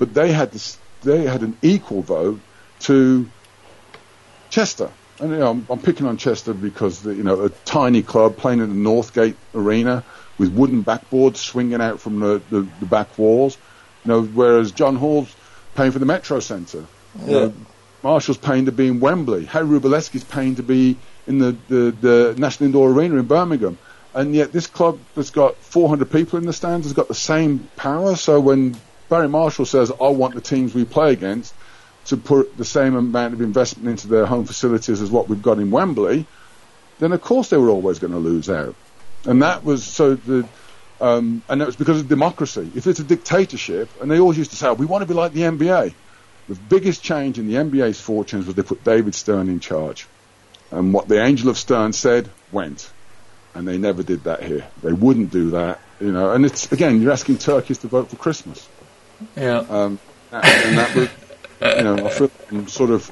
but 0.00 0.14
they 0.14 0.32
had 0.32 0.50
this, 0.50 0.78
they 1.02 1.24
had 1.26 1.42
an 1.42 1.56
equal 1.62 2.02
vote 2.02 2.40
to 2.80 3.28
Chester. 4.48 4.90
And 5.20 5.30
you 5.30 5.36
know, 5.36 5.50
I'm, 5.50 5.66
I'm 5.68 5.78
picking 5.78 6.06
on 6.06 6.16
Chester 6.16 6.54
because 6.54 7.02
the, 7.02 7.14
you 7.14 7.22
know 7.22 7.44
a 7.44 7.50
tiny 7.50 8.02
club 8.02 8.38
playing 8.38 8.60
in 8.60 8.70
the 8.70 8.90
Northgate 8.90 9.36
Arena 9.54 10.02
with 10.38 10.52
wooden 10.52 10.82
backboards 10.82 11.36
swinging 11.36 11.82
out 11.82 12.00
from 12.00 12.18
the, 12.18 12.40
the, 12.48 12.66
the 12.80 12.86
back 12.86 13.18
walls. 13.18 13.58
You 14.04 14.08
know, 14.08 14.22
whereas 14.22 14.72
John 14.72 14.96
Hall's 14.96 15.32
paying 15.74 15.92
for 15.92 15.98
the 15.98 16.06
Metro 16.06 16.40
Centre. 16.40 16.86
You 17.26 17.32
know, 17.32 17.54
Marshall's 18.02 18.38
paying 18.38 18.64
to 18.64 18.72
be 18.72 18.88
in 18.88 19.00
Wembley. 19.00 19.44
Harry 19.44 19.66
Wrublewski's 19.66 20.24
paying 20.24 20.54
to 20.54 20.62
be 20.62 20.96
in 21.26 21.38
the, 21.38 21.54
the, 21.68 21.90
the 22.00 22.34
National 22.38 22.68
Indoor 22.68 22.90
Arena 22.90 23.16
in 23.16 23.26
Birmingham. 23.26 23.76
And 24.14 24.34
yet 24.34 24.52
this 24.52 24.66
club 24.66 24.98
that's 25.14 25.28
got 25.28 25.56
400 25.56 26.10
people 26.10 26.38
in 26.38 26.46
the 26.46 26.54
stands 26.54 26.86
has 26.86 26.94
got 26.94 27.08
the 27.08 27.14
same 27.14 27.68
power. 27.76 28.16
So 28.16 28.40
when 28.40 28.74
Barry 29.10 29.28
Marshall 29.28 29.66
says, 29.66 29.90
I 29.90 30.08
want 30.08 30.34
the 30.34 30.40
teams 30.40 30.74
we 30.74 30.86
play 30.86 31.12
against, 31.12 31.52
to 32.06 32.16
put 32.16 32.56
the 32.56 32.64
same 32.64 32.94
amount 32.94 33.34
of 33.34 33.42
investment 33.42 33.88
into 33.88 34.08
their 34.08 34.24
home 34.24 34.46
facilities 34.46 35.02
as 35.02 35.10
what 35.10 35.28
we've 35.28 35.42
got 35.42 35.58
in 35.58 35.70
Wembley, 35.70 36.26
then 36.98 37.12
of 37.12 37.20
course 37.20 37.50
they 37.50 37.56
were 37.56 37.68
always 37.68 37.98
going 37.98 38.12
to 38.12 38.18
lose 38.18 38.48
out. 38.48 38.74
And 39.26 39.42
that 39.42 39.64
was 39.64 39.84
so 39.84 40.14
the, 40.14 40.48
um, 41.00 41.42
and 41.48 41.60
it 41.60 41.66
was 41.66 41.76
because 41.76 42.00
of 42.00 42.08
democracy. 42.08 42.70
If 42.74 42.86
it's 42.86 43.00
a 43.00 43.04
dictatorship, 43.04 43.88
and 44.00 44.10
they 44.10 44.18
always 44.18 44.38
used 44.38 44.50
to 44.50 44.56
say, 44.56 44.68
oh, 44.68 44.74
we 44.74 44.86
want 44.86 45.02
to 45.02 45.06
be 45.06 45.14
like 45.14 45.32
the 45.32 45.42
NBA. 45.42 45.94
The 46.48 46.54
biggest 46.54 47.02
change 47.02 47.38
in 47.38 47.46
the 47.48 47.54
NBA's 47.54 48.00
fortunes 48.00 48.46
was 48.46 48.54
they 48.54 48.62
put 48.62 48.82
David 48.82 49.14
Stern 49.14 49.48
in 49.48 49.60
charge. 49.60 50.06
And 50.70 50.92
what 50.92 51.08
the 51.08 51.22
Angel 51.22 51.48
of 51.48 51.58
Stern 51.58 51.92
said 51.92 52.30
went. 52.52 52.90
And 53.54 53.66
they 53.66 53.78
never 53.78 54.02
did 54.02 54.24
that 54.24 54.42
here. 54.42 54.66
They 54.82 54.92
wouldn't 54.92 55.30
do 55.30 55.50
that, 55.50 55.80
you 56.00 56.12
know. 56.12 56.32
And 56.32 56.44
it's, 56.46 56.70
again, 56.70 57.02
you're 57.02 57.12
asking 57.12 57.38
Turkeys 57.38 57.78
to 57.78 57.88
vote 57.88 58.10
for 58.10 58.16
Christmas. 58.16 58.68
Yeah. 59.36 59.58
Um, 59.68 59.98
and 60.32 60.78
that 60.78 60.94
was, 60.94 61.08
you 61.76 61.82
know, 61.84 62.06
I 62.06 62.10
feel 62.10 62.30
I'm 62.50 62.68
sort 62.68 62.90
of 62.90 63.10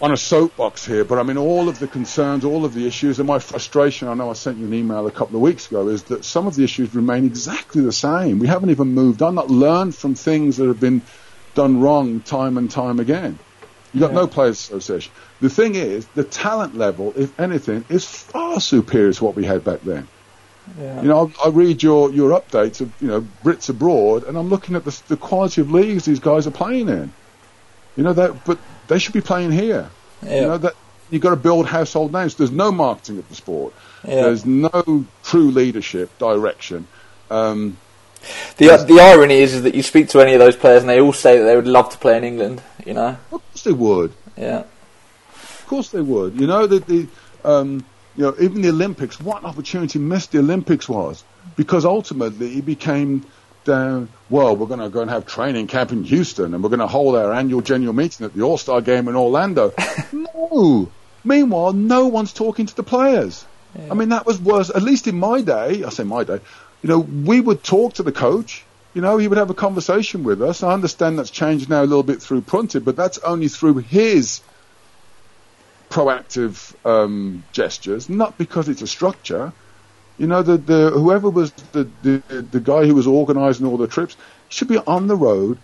on 0.00 0.10
a 0.12 0.16
soapbox 0.16 0.84
here, 0.84 1.04
but 1.04 1.18
I 1.18 1.22
mean, 1.22 1.36
all 1.38 1.68
of 1.68 1.78
the 1.78 1.86
concerns, 1.86 2.44
all 2.44 2.64
of 2.64 2.74
the 2.74 2.86
issues, 2.86 3.20
and 3.20 3.26
my 3.28 3.38
frustration, 3.38 4.08
I 4.08 4.14
know 4.14 4.30
I 4.30 4.32
sent 4.32 4.58
you 4.58 4.66
an 4.66 4.74
email 4.74 5.06
a 5.06 5.12
couple 5.12 5.36
of 5.36 5.42
weeks 5.42 5.68
ago, 5.68 5.88
is 5.88 6.02
that 6.04 6.24
some 6.24 6.46
of 6.48 6.56
the 6.56 6.64
issues 6.64 6.92
remain 6.94 7.24
exactly 7.24 7.82
the 7.82 7.92
same. 7.92 8.40
We 8.40 8.48
haven't 8.48 8.70
even 8.70 8.88
moved 8.88 9.22
on, 9.22 9.36
not 9.36 9.48
learned 9.48 9.94
from 9.94 10.16
things 10.16 10.56
that 10.56 10.66
have 10.66 10.80
been 10.80 11.02
done 11.54 11.80
wrong 11.80 12.20
time 12.20 12.58
and 12.58 12.70
time 12.70 12.98
again. 12.98 13.38
You've 13.92 14.00
got 14.00 14.10
Yeah. 14.10 14.20
no 14.22 14.26
players 14.26 14.58
association. 14.70 15.12
The 15.40 15.50
thing 15.50 15.74
is, 15.76 16.06
the 16.14 16.24
talent 16.24 16.76
level, 16.76 17.12
if 17.16 17.38
anything, 17.38 17.84
is 17.88 18.04
far 18.04 18.58
superior 18.58 19.12
to 19.12 19.24
what 19.24 19.36
we 19.36 19.44
had 19.44 19.62
back 19.64 19.82
then. 19.84 20.08
Yeah. 20.78 21.02
You 21.02 21.08
know, 21.08 21.32
I, 21.42 21.46
I 21.46 21.48
read 21.50 21.82
your, 21.82 22.10
your 22.12 22.30
updates 22.38 22.80
of, 22.80 22.92
you 23.00 23.08
know, 23.08 23.26
Brits 23.42 23.68
abroad, 23.68 24.24
and 24.24 24.36
I'm 24.38 24.48
looking 24.48 24.76
at 24.76 24.84
the, 24.84 25.02
the 25.08 25.16
quality 25.16 25.60
of 25.60 25.70
leagues 25.70 26.04
these 26.04 26.20
guys 26.20 26.46
are 26.46 26.52
playing 26.52 26.88
in. 26.88 27.12
You 27.96 28.04
know, 28.04 28.12
that, 28.12 28.44
but 28.44 28.58
they 28.88 28.98
should 28.98 29.12
be 29.12 29.20
playing 29.20 29.52
here. 29.52 29.90
Yeah. 30.22 30.34
You 30.34 30.40
know, 30.42 30.58
that 30.58 30.74
you've 31.10 31.22
got 31.22 31.30
to 31.30 31.36
build 31.36 31.66
household 31.66 32.12
names. 32.12 32.36
There's 32.36 32.50
no 32.50 32.72
marketing 32.72 33.18
of 33.18 33.28
the 33.28 33.34
sport. 33.34 33.74
Yeah. 34.06 34.22
There's 34.22 34.46
no 34.46 35.04
true 35.24 35.50
leadership, 35.50 36.16
direction. 36.18 36.86
Um, 37.30 37.76
The 38.56 38.84
the 38.88 39.00
irony 39.00 39.40
is, 39.40 39.54
is 39.54 39.62
that 39.62 39.74
you 39.74 39.82
speak 39.82 40.08
to 40.10 40.20
any 40.20 40.32
of 40.34 40.38
those 40.38 40.56
players 40.56 40.82
and 40.82 40.90
they 40.90 41.00
all 41.00 41.12
say 41.12 41.38
that 41.38 41.44
they 41.44 41.56
would 41.56 41.66
love 41.66 41.90
to 41.90 41.98
play 41.98 42.16
in 42.16 42.24
England. 42.24 42.62
You 42.86 42.94
know. 42.94 43.18
of 43.32 43.42
course 43.42 43.62
they 43.64 43.72
would. 43.72 44.12
Yeah. 44.36 44.64
Of 45.34 45.64
course 45.66 45.90
they 45.90 46.00
would. 46.00 46.40
You 46.40 46.46
know 46.46 46.66
that 46.66 46.86
the, 46.86 47.08
um, 47.44 47.84
you 48.16 48.24
know, 48.24 48.34
even 48.40 48.62
the 48.62 48.68
Olympics. 48.68 49.20
What 49.20 49.42
an 49.42 49.46
opportunity 49.46 49.98
missed 49.98 50.32
the 50.32 50.38
Olympics 50.38 50.88
was 50.88 51.24
because 51.56 51.84
ultimately 51.84 52.58
it 52.58 52.66
became 52.66 53.24
down. 53.64 54.08
Well, 54.28 54.56
we're 54.56 54.66
going 54.66 54.80
to 54.80 54.88
go 54.88 55.00
and 55.00 55.10
have 55.10 55.26
training 55.26 55.66
camp 55.66 55.92
in 55.92 56.04
Houston, 56.04 56.54
and 56.54 56.62
we're 56.62 56.70
going 56.70 56.80
to 56.80 56.86
hold 56.86 57.16
our 57.16 57.32
annual 57.32 57.60
general 57.60 57.92
meeting 57.92 58.26
at 58.26 58.34
the 58.34 58.42
All 58.42 58.58
Star 58.58 58.80
Game 58.80 59.08
in 59.08 59.16
Orlando. 59.16 59.72
no. 60.12 60.90
Meanwhile, 61.24 61.72
no 61.72 62.08
one's 62.08 62.32
talking 62.32 62.66
to 62.66 62.74
the 62.74 62.82
players. 62.82 63.44
I 63.90 63.94
mean, 63.94 64.10
that 64.10 64.26
was 64.26 64.38
worse. 64.38 64.68
At 64.68 64.82
least 64.82 65.06
in 65.06 65.18
my 65.18 65.40
day, 65.40 65.82
I 65.82 65.88
say 65.88 66.04
my 66.04 66.24
day. 66.24 66.40
You 66.82 66.88
know, 66.88 66.98
we 66.98 67.40
would 67.40 67.62
talk 67.62 67.94
to 67.94 68.02
the 68.02 68.12
coach. 68.12 68.64
you 68.92 69.00
know, 69.00 69.16
he 69.16 69.28
would 69.28 69.38
have 69.38 69.48
a 69.48 69.54
conversation 69.54 70.24
with 70.24 70.42
us. 70.42 70.62
I 70.62 70.74
understand 70.74 71.18
that's 71.18 71.30
changed 71.30 71.70
now 71.70 71.82
a 71.82 71.86
little 71.86 72.02
bit 72.02 72.20
through 72.20 72.42
Prunty, 72.42 72.80
but 72.80 72.96
that's 72.96 73.18
only 73.18 73.48
through 73.48 73.78
his 73.78 74.40
proactive 75.92 76.74
um, 76.86 77.44
gestures, 77.52 78.08
not 78.08 78.38
because 78.38 78.70
it's 78.70 78.80
a 78.80 78.86
structure. 78.86 79.52
You 80.18 80.26
know, 80.26 80.42
the, 80.42 80.56
the 80.56 80.90
whoever 80.90 81.28
was 81.28 81.52
the, 81.72 81.84
the 82.02 82.18
the 82.50 82.60
guy 82.60 82.86
who 82.86 82.94
was 82.94 83.06
organising 83.06 83.66
all 83.66 83.76
the 83.76 83.86
trips 83.86 84.16
should 84.48 84.68
be 84.68 84.78
on 84.78 85.06
the 85.06 85.16
road, 85.16 85.58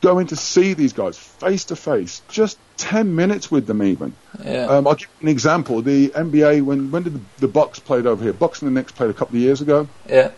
going 0.00 0.28
to 0.28 0.36
see 0.36 0.72
these 0.72 0.94
guys 0.94 1.18
face 1.18 1.64
to 1.66 1.76
face, 1.76 2.22
just 2.28 2.58
ten 2.78 3.14
minutes 3.14 3.50
with 3.50 3.66
them 3.66 3.82
even. 3.82 4.14
Yeah. 4.42 4.64
Um, 4.64 4.86
I'll 4.86 4.94
give 4.94 5.08
you 5.20 5.26
an 5.26 5.28
example. 5.28 5.82
The 5.82 6.08
NBA 6.08 6.62
when 6.62 6.90
when 6.90 7.02
did 7.02 7.14
the, 7.14 7.20
the 7.40 7.48
Bucks 7.48 7.78
played 7.78 8.06
over 8.06 8.22
here? 8.24 8.32
Bucks 8.32 8.62
and 8.62 8.70
the 8.70 8.80
Knicks 8.80 8.92
played 8.92 9.10
a 9.10 9.14
couple 9.14 9.36
of 9.36 9.42
years 9.42 9.60
ago. 9.60 9.88
Yeah. 10.08 10.30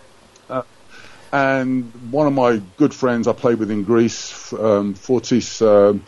and 1.33 1.93
one 2.11 2.27
of 2.27 2.33
my 2.33 2.61
good 2.77 2.93
friends 2.93 3.29
I 3.29 3.33
played 3.35 3.59
with 3.59 3.71
in 3.71 3.85
Greece, 3.85 4.53
um, 4.53 4.95
Fotis 4.95 5.63
um, 5.63 6.05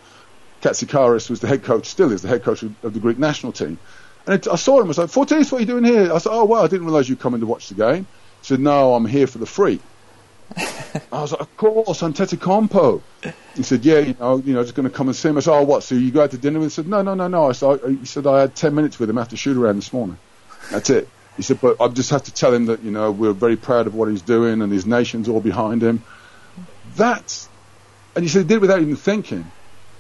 Katsikaris, 0.64 1.28
was 1.28 1.40
the 1.40 1.46
head 1.46 1.62
coach, 1.62 1.86
still 1.86 2.10
is 2.10 2.22
the 2.22 2.28
head 2.28 2.42
coach 2.42 2.62
of, 2.62 2.84
of 2.84 2.94
the 2.94 3.00
Greek 3.00 3.18
national 3.18 3.52
team. 3.52 3.78
And 4.26 4.36
it, 4.36 4.48
I 4.48 4.56
saw 4.56 4.80
him, 4.80 4.86
I 4.86 4.88
was 4.88 4.98
like, 4.98 5.10
Fotis, 5.10 5.52
what 5.52 5.58
are 5.58 5.60
you 5.60 5.66
doing 5.66 5.84
here? 5.84 6.10
I 6.10 6.16
said, 6.16 6.30
oh, 6.32 6.46
well, 6.46 6.64
I 6.64 6.68
didn't 6.68 6.86
realise 6.86 7.06
you 7.06 7.16
were 7.16 7.20
coming 7.20 7.40
to 7.40 7.46
watch 7.46 7.68
the 7.68 7.74
game. 7.74 8.06
He 8.40 8.46
said, 8.46 8.60
no, 8.60 8.94
I'm 8.94 9.04
here 9.04 9.26
for 9.26 9.36
the 9.36 9.46
free. 9.46 9.78
I 10.56 10.62
was 11.12 11.32
like, 11.32 11.42
of 11.42 11.56
course, 11.58 12.02
I'm 12.02 12.14
Compo. 12.14 13.02
He 13.54 13.62
said, 13.62 13.84
yeah, 13.84 13.98
you 13.98 14.16
know, 14.18 14.38
you 14.38 14.54
know, 14.54 14.62
just 14.62 14.74
going 14.74 14.88
to 14.88 14.94
come 14.94 15.08
and 15.08 15.16
see 15.16 15.28
him. 15.28 15.36
I 15.36 15.40
said, 15.40 15.54
oh, 15.54 15.64
what, 15.64 15.82
so 15.82 15.94
you 15.94 16.10
go 16.10 16.22
out 16.22 16.30
to 16.30 16.38
dinner? 16.38 16.60
He 16.60 16.70
said, 16.70 16.88
no, 16.88 17.02
no, 17.02 17.14
no, 17.14 17.28
no. 17.28 17.50
I 17.50 17.52
said, 17.52 17.80
I, 17.84 17.90
he 17.90 18.06
said, 18.06 18.26
I 18.26 18.40
had 18.40 18.54
10 18.54 18.74
minutes 18.74 18.98
with 18.98 19.10
him 19.10 19.18
after 19.18 19.36
shoot 19.36 19.58
around 19.58 19.76
this 19.76 19.92
morning. 19.92 20.16
That's 20.70 20.88
it. 20.88 21.08
He 21.36 21.42
said, 21.42 21.60
but 21.60 21.78
I 21.78 21.88
just 21.88 22.08
have 22.08 22.22
to 22.22 22.32
tell 22.32 22.54
him 22.54 22.66
that, 22.66 22.82
you 22.82 22.90
know, 22.90 23.10
we're 23.10 23.32
very 23.32 23.56
proud 23.56 23.86
of 23.86 23.94
what 23.94 24.08
he's 24.08 24.22
doing 24.22 24.62
and 24.62 24.72
his 24.72 24.86
nation's 24.86 25.28
all 25.28 25.40
behind 25.40 25.82
him. 25.82 26.02
That's, 26.96 27.50
and 28.16 28.24
he 28.24 28.30
said 28.30 28.42
he 28.42 28.48
did 28.48 28.54
it 28.54 28.60
without 28.60 28.80
even 28.80 28.96
thinking. 28.96 29.50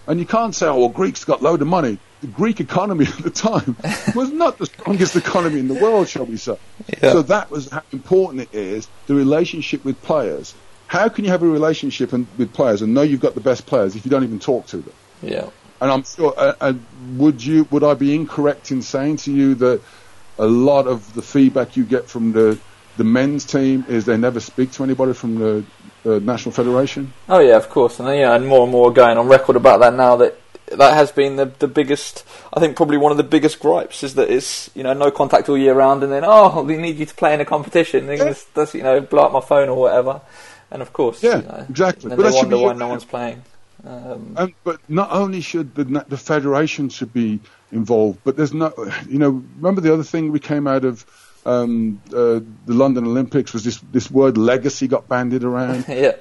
And 0.06 0.20
you 0.20 0.26
can't 0.26 0.54
say, 0.54 0.66
oh, 0.66 0.78
well, 0.78 0.88
Greeks 0.88 1.24
got 1.24 1.42
load 1.42 1.62
of 1.62 1.68
money. 1.68 1.98
The 2.20 2.26
Greek 2.26 2.60
economy 2.60 3.06
at 3.18 3.18
the 3.18 3.30
time 3.30 3.76
was 4.14 4.30
not 4.30 4.58
the 4.58 4.66
strongest 4.66 5.16
economy 5.16 5.60
in 5.60 5.68
the 5.68 5.74
world, 5.74 6.08
shall 6.08 6.26
we 6.26 6.36
say. 6.36 6.56
Yeah. 7.02 7.12
So 7.12 7.22
that 7.22 7.50
was 7.50 7.70
how 7.70 7.82
important 7.92 8.42
it 8.42 8.54
is, 8.54 8.88
the 9.06 9.14
relationship 9.14 9.84
with 9.84 10.00
players. 10.02 10.54
How 10.86 11.08
can 11.08 11.24
you 11.24 11.30
have 11.30 11.42
a 11.42 11.48
relationship 11.48 12.12
and, 12.12 12.26
with 12.36 12.52
players 12.52 12.82
and 12.82 12.94
know 12.94 13.02
you've 13.02 13.20
got 13.20 13.34
the 13.34 13.40
best 13.40 13.66
players 13.66 13.96
if 13.96 14.04
you 14.04 14.10
don't 14.10 14.24
even 14.24 14.38
talk 14.38 14.66
to 14.68 14.78
them? 14.78 14.94
Yeah. 15.22 15.48
And 15.80 15.90
I'm 15.90 16.04
sure. 16.04 16.34
Uh, 16.36 16.54
uh, 16.60 16.72
would 17.16 17.44
you? 17.44 17.66
Would 17.70 17.82
I 17.82 17.94
be 17.94 18.14
incorrect 18.14 18.70
in 18.70 18.80
saying 18.80 19.16
to 19.18 19.32
you 19.32 19.54
that 19.56 19.82
a 20.38 20.46
lot 20.46 20.86
of 20.86 21.12
the 21.14 21.22
feedback 21.22 21.76
you 21.76 21.84
get 21.84 22.08
from 22.08 22.32
the 22.32 22.58
the 22.96 23.04
men's 23.04 23.44
team 23.44 23.84
is 23.88 24.04
they 24.04 24.16
never 24.16 24.40
speak 24.40 24.70
to 24.72 24.84
anybody 24.84 25.12
from 25.12 25.36
the, 25.36 25.64
the 26.04 26.20
national 26.20 26.52
federation? 26.52 27.12
Oh 27.28 27.40
yeah, 27.40 27.56
of 27.56 27.68
course, 27.68 27.98
and 27.98 28.08
yeah, 28.08 28.34
and 28.34 28.46
more 28.46 28.62
and 28.62 28.70
more 28.72 28.90
are 28.90 28.94
going 28.94 29.18
on 29.18 29.26
record 29.26 29.56
about 29.56 29.80
that 29.80 29.94
now. 29.94 30.16
That 30.16 30.38
that 30.68 30.94
has 30.94 31.10
been 31.10 31.36
the 31.36 31.46
the 31.46 31.68
biggest. 31.68 32.24
I 32.52 32.60
think 32.60 32.76
probably 32.76 32.98
one 32.98 33.10
of 33.10 33.18
the 33.18 33.24
biggest 33.24 33.58
gripes 33.58 34.02
is 34.02 34.14
that 34.14 34.30
it's 34.30 34.70
you 34.74 34.82
know 34.82 34.92
no 34.92 35.10
contact 35.10 35.48
all 35.48 35.58
year 35.58 35.74
round, 35.74 36.02
and 36.04 36.12
then 36.12 36.22
oh 36.24 36.62
we 36.62 36.76
need 36.76 36.96
you 36.98 37.06
to 37.06 37.14
play 37.14 37.34
in 37.34 37.40
a 37.40 37.44
competition. 37.44 38.08
And 38.08 38.18
Yeah. 38.18 38.24
that's, 38.24 38.44
that's 38.54 38.74
you 38.74 38.82
know 38.82 39.00
blow 39.00 39.24
up 39.24 39.32
my 39.32 39.40
phone 39.40 39.68
or 39.68 39.76
whatever. 39.76 40.20
And 40.70 40.82
of 40.82 40.92
course, 40.92 41.22
Yeah, 41.22 41.36
you 41.36 41.42
know, 41.42 41.66
exactly. 41.68 42.08
Then 42.08 42.18
But 42.18 42.30
they 42.30 42.36
wonder 42.36 42.56
be 42.56 42.62
why 42.62 42.72
no 42.72 42.88
one's 42.88 43.04
playing. 43.04 43.42
Um, 43.86 44.34
Um, 44.36 44.54
but 44.64 44.80
not 44.88 45.10
only 45.12 45.40
should 45.40 45.74
the 45.74 45.84
the 46.08 46.16
federation 46.16 46.88
should 46.88 47.12
be 47.12 47.40
involved, 47.70 48.18
but 48.24 48.36
there's 48.36 48.54
no, 48.54 48.72
you 49.08 49.18
know, 49.18 49.42
remember 49.58 49.80
the 49.80 49.92
other 49.92 50.02
thing 50.02 50.32
we 50.32 50.40
came 50.40 50.66
out 50.66 50.84
of 50.84 51.04
um, 51.44 52.00
uh, 52.08 52.40
the 52.66 52.74
London 52.74 53.06
Olympics 53.06 53.52
was 53.52 53.64
this 53.64 53.78
this 53.92 54.10
word 54.10 54.36
legacy 54.36 54.88
got 54.88 55.08
bandied 55.08 55.44
around. 55.44 55.84
yeah, 55.88 56.16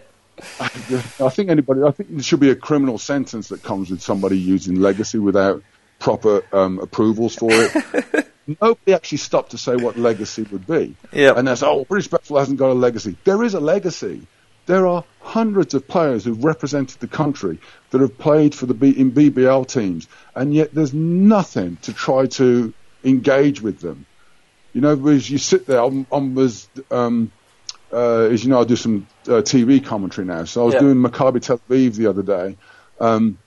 I 0.60 1.30
think 1.30 1.50
anybody, 1.50 1.84
I 1.84 1.92
think 1.92 2.10
there 2.10 2.24
should 2.24 2.40
be 2.40 2.50
a 2.50 2.56
criminal 2.56 2.98
sentence 2.98 3.50
that 3.50 3.64
comes 3.64 3.90
with 3.90 4.02
somebody 4.02 4.38
using 4.38 4.80
legacy 4.80 5.20
without 5.20 5.64
proper 6.00 6.44
um, 6.52 6.80
approvals 6.80 7.36
for 7.36 7.50
it. 7.52 8.28
Nobody 8.62 8.94
actually 8.94 9.20
stopped 9.20 9.52
to 9.52 9.58
say 9.58 9.76
what 9.76 9.98
legacy 9.98 10.44
would 10.44 10.68
be. 10.68 10.96
Yeah. 11.14 11.34
And 11.38 11.48
that's, 11.48 11.64
oh, 11.64 11.86
British 11.86 12.10
basketball 12.10 12.40
hasn't 12.40 12.60
got 12.60 12.72
a 12.72 12.74
legacy. 12.74 13.16
There 13.24 13.42
is 13.44 13.54
a 13.54 13.62
legacy. 13.62 14.28
There 14.66 14.86
are 14.86 15.06
hundreds 15.22 15.74
of 15.74 15.88
players 15.88 16.26
who've 16.26 16.44
represented 16.44 17.00
the 17.00 17.08
country 17.08 17.60
that 17.92 18.02
have 18.02 18.18
played 18.18 18.54
for 18.54 18.66
the 18.66 18.74
B- 18.74 18.98
in 18.98 19.12
BBL 19.12 19.68
teams, 19.68 20.08
and 20.36 20.54
yet 20.54 20.74
there's 20.74 20.94
nothing 20.94 21.78
to 21.84 21.94
try 21.94 22.26
to 22.28 22.74
engage 23.04 23.62
with 23.62 23.80
them. 23.80 24.06
You 24.74 24.82
know, 24.82 25.08
as 25.10 25.30
you 25.30 25.38
sit 25.38 25.68
there, 25.68 25.80
I'm, 25.84 26.06
I'm 26.12 26.34
was, 26.36 26.68
um, 26.90 27.32
uh, 27.92 28.22
as 28.32 28.44
you 28.44 28.50
know, 28.50 28.62
I 28.62 28.64
do 28.64 28.76
some 28.76 29.08
uh, 29.28 29.42
TV 29.42 29.84
commentary 29.86 30.26
now. 30.26 30.46
So 30.46 30.64
I 30.64 30.66
was 30.66 30.74
Yeah. 30.74 30.80
doing 30.82 30.98
Maccabi 30.98 31.42
Tel 31.42 31.60
Aviv 31.70 31.96
the 31.96 32.08
other 32.08 32.24
day, 32.24 32.58
um, 33.00 33.38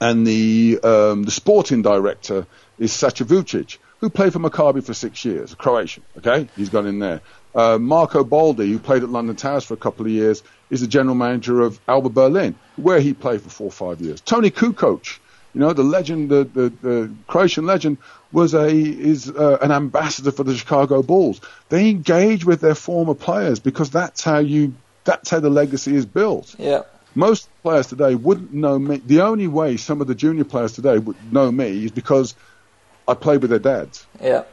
and 0.00 0.26
the 0.26 0.80
um, 0.82 1.22
the 1.22 1.30
sporting 1.30 1.82
director 1.82 2.46
is 2.78 2.92
Sacha 2.92 3.24
Vucic, 3.24 3.78
who 4.00 4.10
played 4.10 4.32
for 4.32 4.40
Maccabi 4.40 4.82
for 4.82 4.94
six 4.94 5.24
years, 5.24 5.52
a 5.52 5.56
Croatian. 5.56 6.02
Okay, 6.18 6.48
he's 6.56 6.70
gone 6.70 6.86
in 6.86 6.98
there. 6.98 7.20
Uh, 7.54 7.78
Marco 7.78 8.24
Baldi, 8.24 8.70
who 8.70 8.78
played 8.78 9.02
at 9.02 9.08
London 9.10 9.36
Towers 9.36 9.64
for 9.64 9.74
a 9.74 9.76
couple 9.76 10.06
of 10.06 10.12
years, 10.12 10.42
is 10.70 10.80
the 10.80 10.86
general 10.88 11.14
manager 11.14 11.60
of 11.60 11.78
Alba 11.86 12.08
Berlin, 12.08 12.54
where 12.76 12.98
he 13.00 13.12
played 13.12 13.40
for 13.42 13.50
four 13.50 13.66
or 13.68 13.70
five 13.72 14.00
years. 14.00 14.20
Toni 14.20 14.50
Kukoč, 14.50 15.18
you 15.54 15.60
know, 15.60 15.72
the 15.72 15.82
legend, 15.82 16.30
the, 16.30 16.44
the, 16.44 16.68
the 16.82 17.14
Croatian 17.26 17.66
legend, 17.66 17.98
was 18.32 18.54
a 18.54 18.68
is 18.68 19.28
uh, 19.28 19.58
an 19.60 19.72
ambassador 19.72 20.30
for 20.30 20.44
the 20.44 20.56
Chicago 20.56 21.02
Bulls. 21.02 21.40
They 21.68 21.90
engage 21.90 22.44
with 22.44 22.60
their 22.60 22.76
former 22.76 23.14
players 23.14 23.58
because 23.58 23.90
that's 23.90 24.22
how 24.22 24.38
you 24.38 24.74
that's 25.04 25.30
how 25.30 25.40
the 25.40 25.50
legacy 25.50 25.96
is 25.96 26.06
built. 26.06 26.54
yeah, 26.58 26.82
Most 27.14 27.48
players 27.62 27.88
today 27.88 28.14
wouldn't 28.14 28.52
know 28.52 28.78
me. 28.78 28.98
The 29.04 29.22
only 29.22 29.48
way 29.48 29.76
some 29.76 30.00
of 30.00 30.06
the 30.06 30.14
junior 30.14 30.44
players 30.44 30.72
today 30.72 30.98
would 30.98 31.32
know 31.32 31.50
me 31.50 31.84
is 31.84 31.90
because 31.90 32.34
I 33.08 33.14
played 33.14 33.40
with 33.40 33.50
their 33.50 33.58
dads. 33.58 34.06
yeah, 34.20 34.44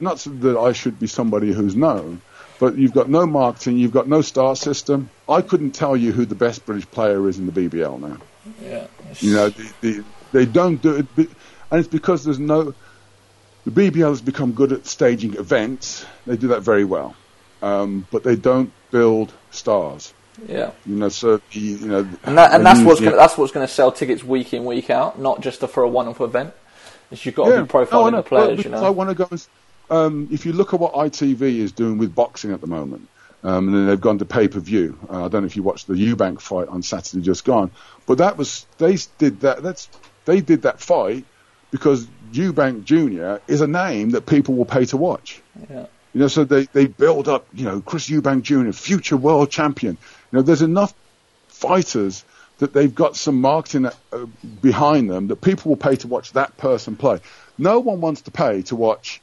Not 0.00 0.20
so 0.20 0.30
that 0.30 0.56
I 0.56 0.72
should 0.72 0.98
be 0.98 1.06
somebody 1.08 1.52
who's 1.52 1.76
known, 1.76 2.22
but 2.58 2.76
you've 2.78 2.94
got 2.94 3.10
no 3.10 3.26
marketing, 3.26 3.76
you've 3.76 3.92
got 3.92 4.08
no 4.08 4.22
star 4.22 4.56
system. 4.56 5.10
I 5.28 5.42
couldn't 5.42 5.72
tell 5.72 5.96
you 5.96 6.12
who 6.12 6.24
the 6.24 6.34
best 6.36 6.64
British 6.64 6.88
player 6.90 7.28
is 7.28 7.38
in 7.38 7.46
the 7.46 7.52
BBL 7.52 8.00
now. 8.00 8.18
Yeah. 8.62 8.86
You 9.20 9.34
know, 9.34 9.48
the, 9.48 9.72
the, 9.80 10.04
they 10.32 10.46
don't 10.46 10.80
do 10.82 10.96
it, 10.96 11.06
and 11.16 11.80
it's 11.80 11.88
because 11.88 12.24
there's 12.24 12.38
no. 12.38 12.74
The 13.64 13.70
BBL 13.70 14.08
has 14.08 14.20
become 14.20 14.52
good 14.52 14.72
at 14.72 14.86
staging 14.86 15.34
events. 15.36 16.04
They 16.26 16.36
do 16.36 16.48
that 16.48 16.60
very 16.60 16.84
well, 16.84 17.16
um, 17.62 18.06
but 18.10 18.22
they 18.22 18.36
don't 18.36 18.70
build 18.90 19.32
stars. 19.50 20.12
yeah. 20.46 20.72
You 20.84 20.96
know, 20.96 21.08
so 21.08 21.38
the, 21.38 21.58
you 21.58 21.86
know, 21.86 22.08
And, 22.24 22.36
that, 22.36 22.52
and 22.52 22.66
that's 22.66 22.80
what's 22.80 23.00
gonna, 23.00 23.16
that's 23.16 23.38
what's 23.38 23.52
going 23.52 23.66
to 23.66 23.72
sell 23.72 23.90
tickets 23.90 24.22
week 24.22 24.52
in 24.52 24.64
week 24.64 24.90
out, 24.90 25.18
not 25.18 25.40
just 25.40 25.60
for 25.60 25.82
a 25.82 25.88
one-off 25.88 26.20
event. 26.20 26.52
Is 27.10 27.24
you've 27.24 27.34
got 27.34 27.48
to 27.48 27.62
be 27.62 27.68
profiling 27.68 27.90
No, 27.90 28.10
know, 28.10 28.16
the 28.18 28.22
players, 28.22 28.56
but 28.56 28.64
you 28.64 28.70
know. 28.70 28.84
I 28.84 28.90
want 28.90 29.10
to 29.10 29.14
go. 29.14 29.28
And, 29.30 29.46
um, 29.90 30.28
if 30.30 30.46
you 30.46 30.52
look 30.52 30.74
at 30.74 30.80
what 30.80 30.94
ITV 30.94 31.42
is 31.42 31.72
doing 31.72 31.98
with 31.98 32.14
boxing 32.14 32.52
at 32.52 32.60
the 32.60 32.66
moment, 32.66 33.08
um, 33.44 33.68
and 33.68 33.76
then 33.76 33.86
they've 33.86 34.00
gone 34.00 34.18
to 34.18 34.24
pay 34.24 34.48
per 34.48 34.58
view. 34.58 34.98
Uh, 35.08 35.26
I 35.26 35.28
don't 35.28 35.42
know 35.42 35.46
if 35.46 35.54
you 35.54 35.62
watched 35.62 35.86
the 35.86 35.94
Eubank 35.94 36.40
fight 36.40 36.68
on 36.68 36.82
Saturday 36.82 37.22
just 37.22 37.44
gone, 37.44 37.70
but 38.06 38.18
that 38.18 38.36
was 38.36 38.66
they 38.78 38.96
did 39.18 39.40
that. 39.40 39.62
That's 39.62 39.88
they 40.24 40.40
did 40.40 40.62
that 40.62 40.80
fight 40.80 41.24
because 41.70 42.06
Eubank 42.32 42.84
Junior 42.84 43.40
is 43.46 43.60
a 43.60 43.66
name 43.66 44.10
that 44.10 44.26
people 44.26 44.54
will 44.54 44.64
pay 44.64 44.86
to 44.86 44.96
watch. 44.96 45.42
Yeah. 45.70 45.86
You 46.14 46.20
know, 46.20 46.28
so 46.28 46.44
they, 46.44 46.66
they 46.66 46.86
build 46.86 47.26
up, 47.26 47.46
you 47.52 47.64
know, 47.64 47.80
Chris 47.80 48.08
Eubank 48.08 48.42
Jr., 48.42 48.70
future 48.70 49.16
world 49.16 49.50
champion. 49.50 49.98
You 50.30 50.36
know, 50.36 50.42
there's 50.42 50.62
enough 50.62 50.94
fighters 51.48 52.24
that 52.58 52.72
they've 52.72 52.94
got 52.94 53.16
some 53.16 53.40
marketing 53.40 53.86
uh, 53.86 54.26
behind 54.62 55.10
them 55.10 55.26
that 55.26 55.40
people 55.40 55.70
will 55.70 55.76
pay 55.76 55.96
to 55.96 56.06
watch 56.06 56.32
that 56.32 56.56
person 56.56 56.94
play. 56.94 57.18
No 57.58 57.80
one 57.80 58.00
wants 58.00 58.22
to 58.22 58.30
pay 58.30 58.62
to 58.62 58.76
watch 58.76 59.20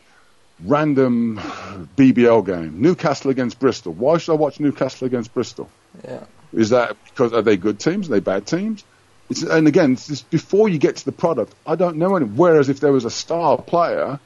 random 0.63 1.37
BBL 1.37 2.45
game. 2.45 2.81
Newcastle 2.81 3.31
against 3.31 3.59
Bristol. 3.59 3.93
Why 3.93 4.17
should 4.17 4.33
I 4.33 4.35
watch 4.35 4.59
Newcastle 4.59 5.07
against 5.07 5.33
Bristol? 5.33 5.69
Yeah. 6.03 6.25
Is 6.53 6.69
that 6.69 6.97
because 7.05 7.33
are 7.33 7.41
they 7.41 7.57
good 7.57 7.79
teams? 7.79 8.07
Are 8.07 8.11
they 8.11 8.19
bad 8.19 8.45
teams? 8.45 8.83
It's, 9.29 9.43
and 9.43 9.67
again, 9.67 9.93
it's 9.93 10.21
before 10.21 10.67
you 10.67 10.77
get 10.77 10.97
to 10.97 11.05
the 11.05 11.13
product, 11.13 11.55
I 11.65 11.75
don't 11.75 11.97
know 11.97 12.15
any. 12.15 12.25
Whereas 12.25 12.67
if 12.69 12.81
there 12.81 12.91
was 12.91 13.05
a 13.05 13.09
star 13.09 13.57
player, 13.61 14.19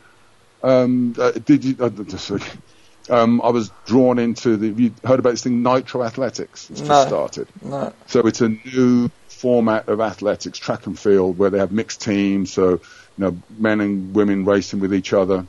um, 0.63 1.13
uh, 1.17 1.31
did 1.31 1.63
you? 1.63 1.75
Uh, 1.79 2.39
um, 3.09 3.39
I 3.43 3.49
was 3.49 3.71
drawn 3.85 4.17
into 4.17 4.57
the. 4.57 4.69
You 4.69 4.95
heard 5.03 5.19
about 5.19 5.31
this 5.31 5.43
thing, 5.43 5.61
Nitro 5.61 6.03
Athletics? 6.03 6.71
It's 6.71 6.79
just 6.79 6.89
No. 6.89 7.05
started. 7.05 7.47
No. 7.61 7.93
So 8.07 8.21
it's 8.21 8.41
a 8.41 8.49
new 8.49 9.11
format 9.29 9.89
of 9.89 10.01
athletics, 10.01 10.57
track 10.57 10.87
and 10.87 10.97
field, 10.97 11.37
where 11.37 11.51
they 11.51 11.59
have 11.59 11.71
mixed 11.71 12.01
teams, 12.01 12.51
so 12.51 12.71
you 12.71 12.79
know 13.17 13.37
men 13.55 13.81
and 13.81 14.15
women 14.15 14.43
racing 14.45 14.79
with 14.79 14.93
each 14.93 15.13
other. 15.13 15.45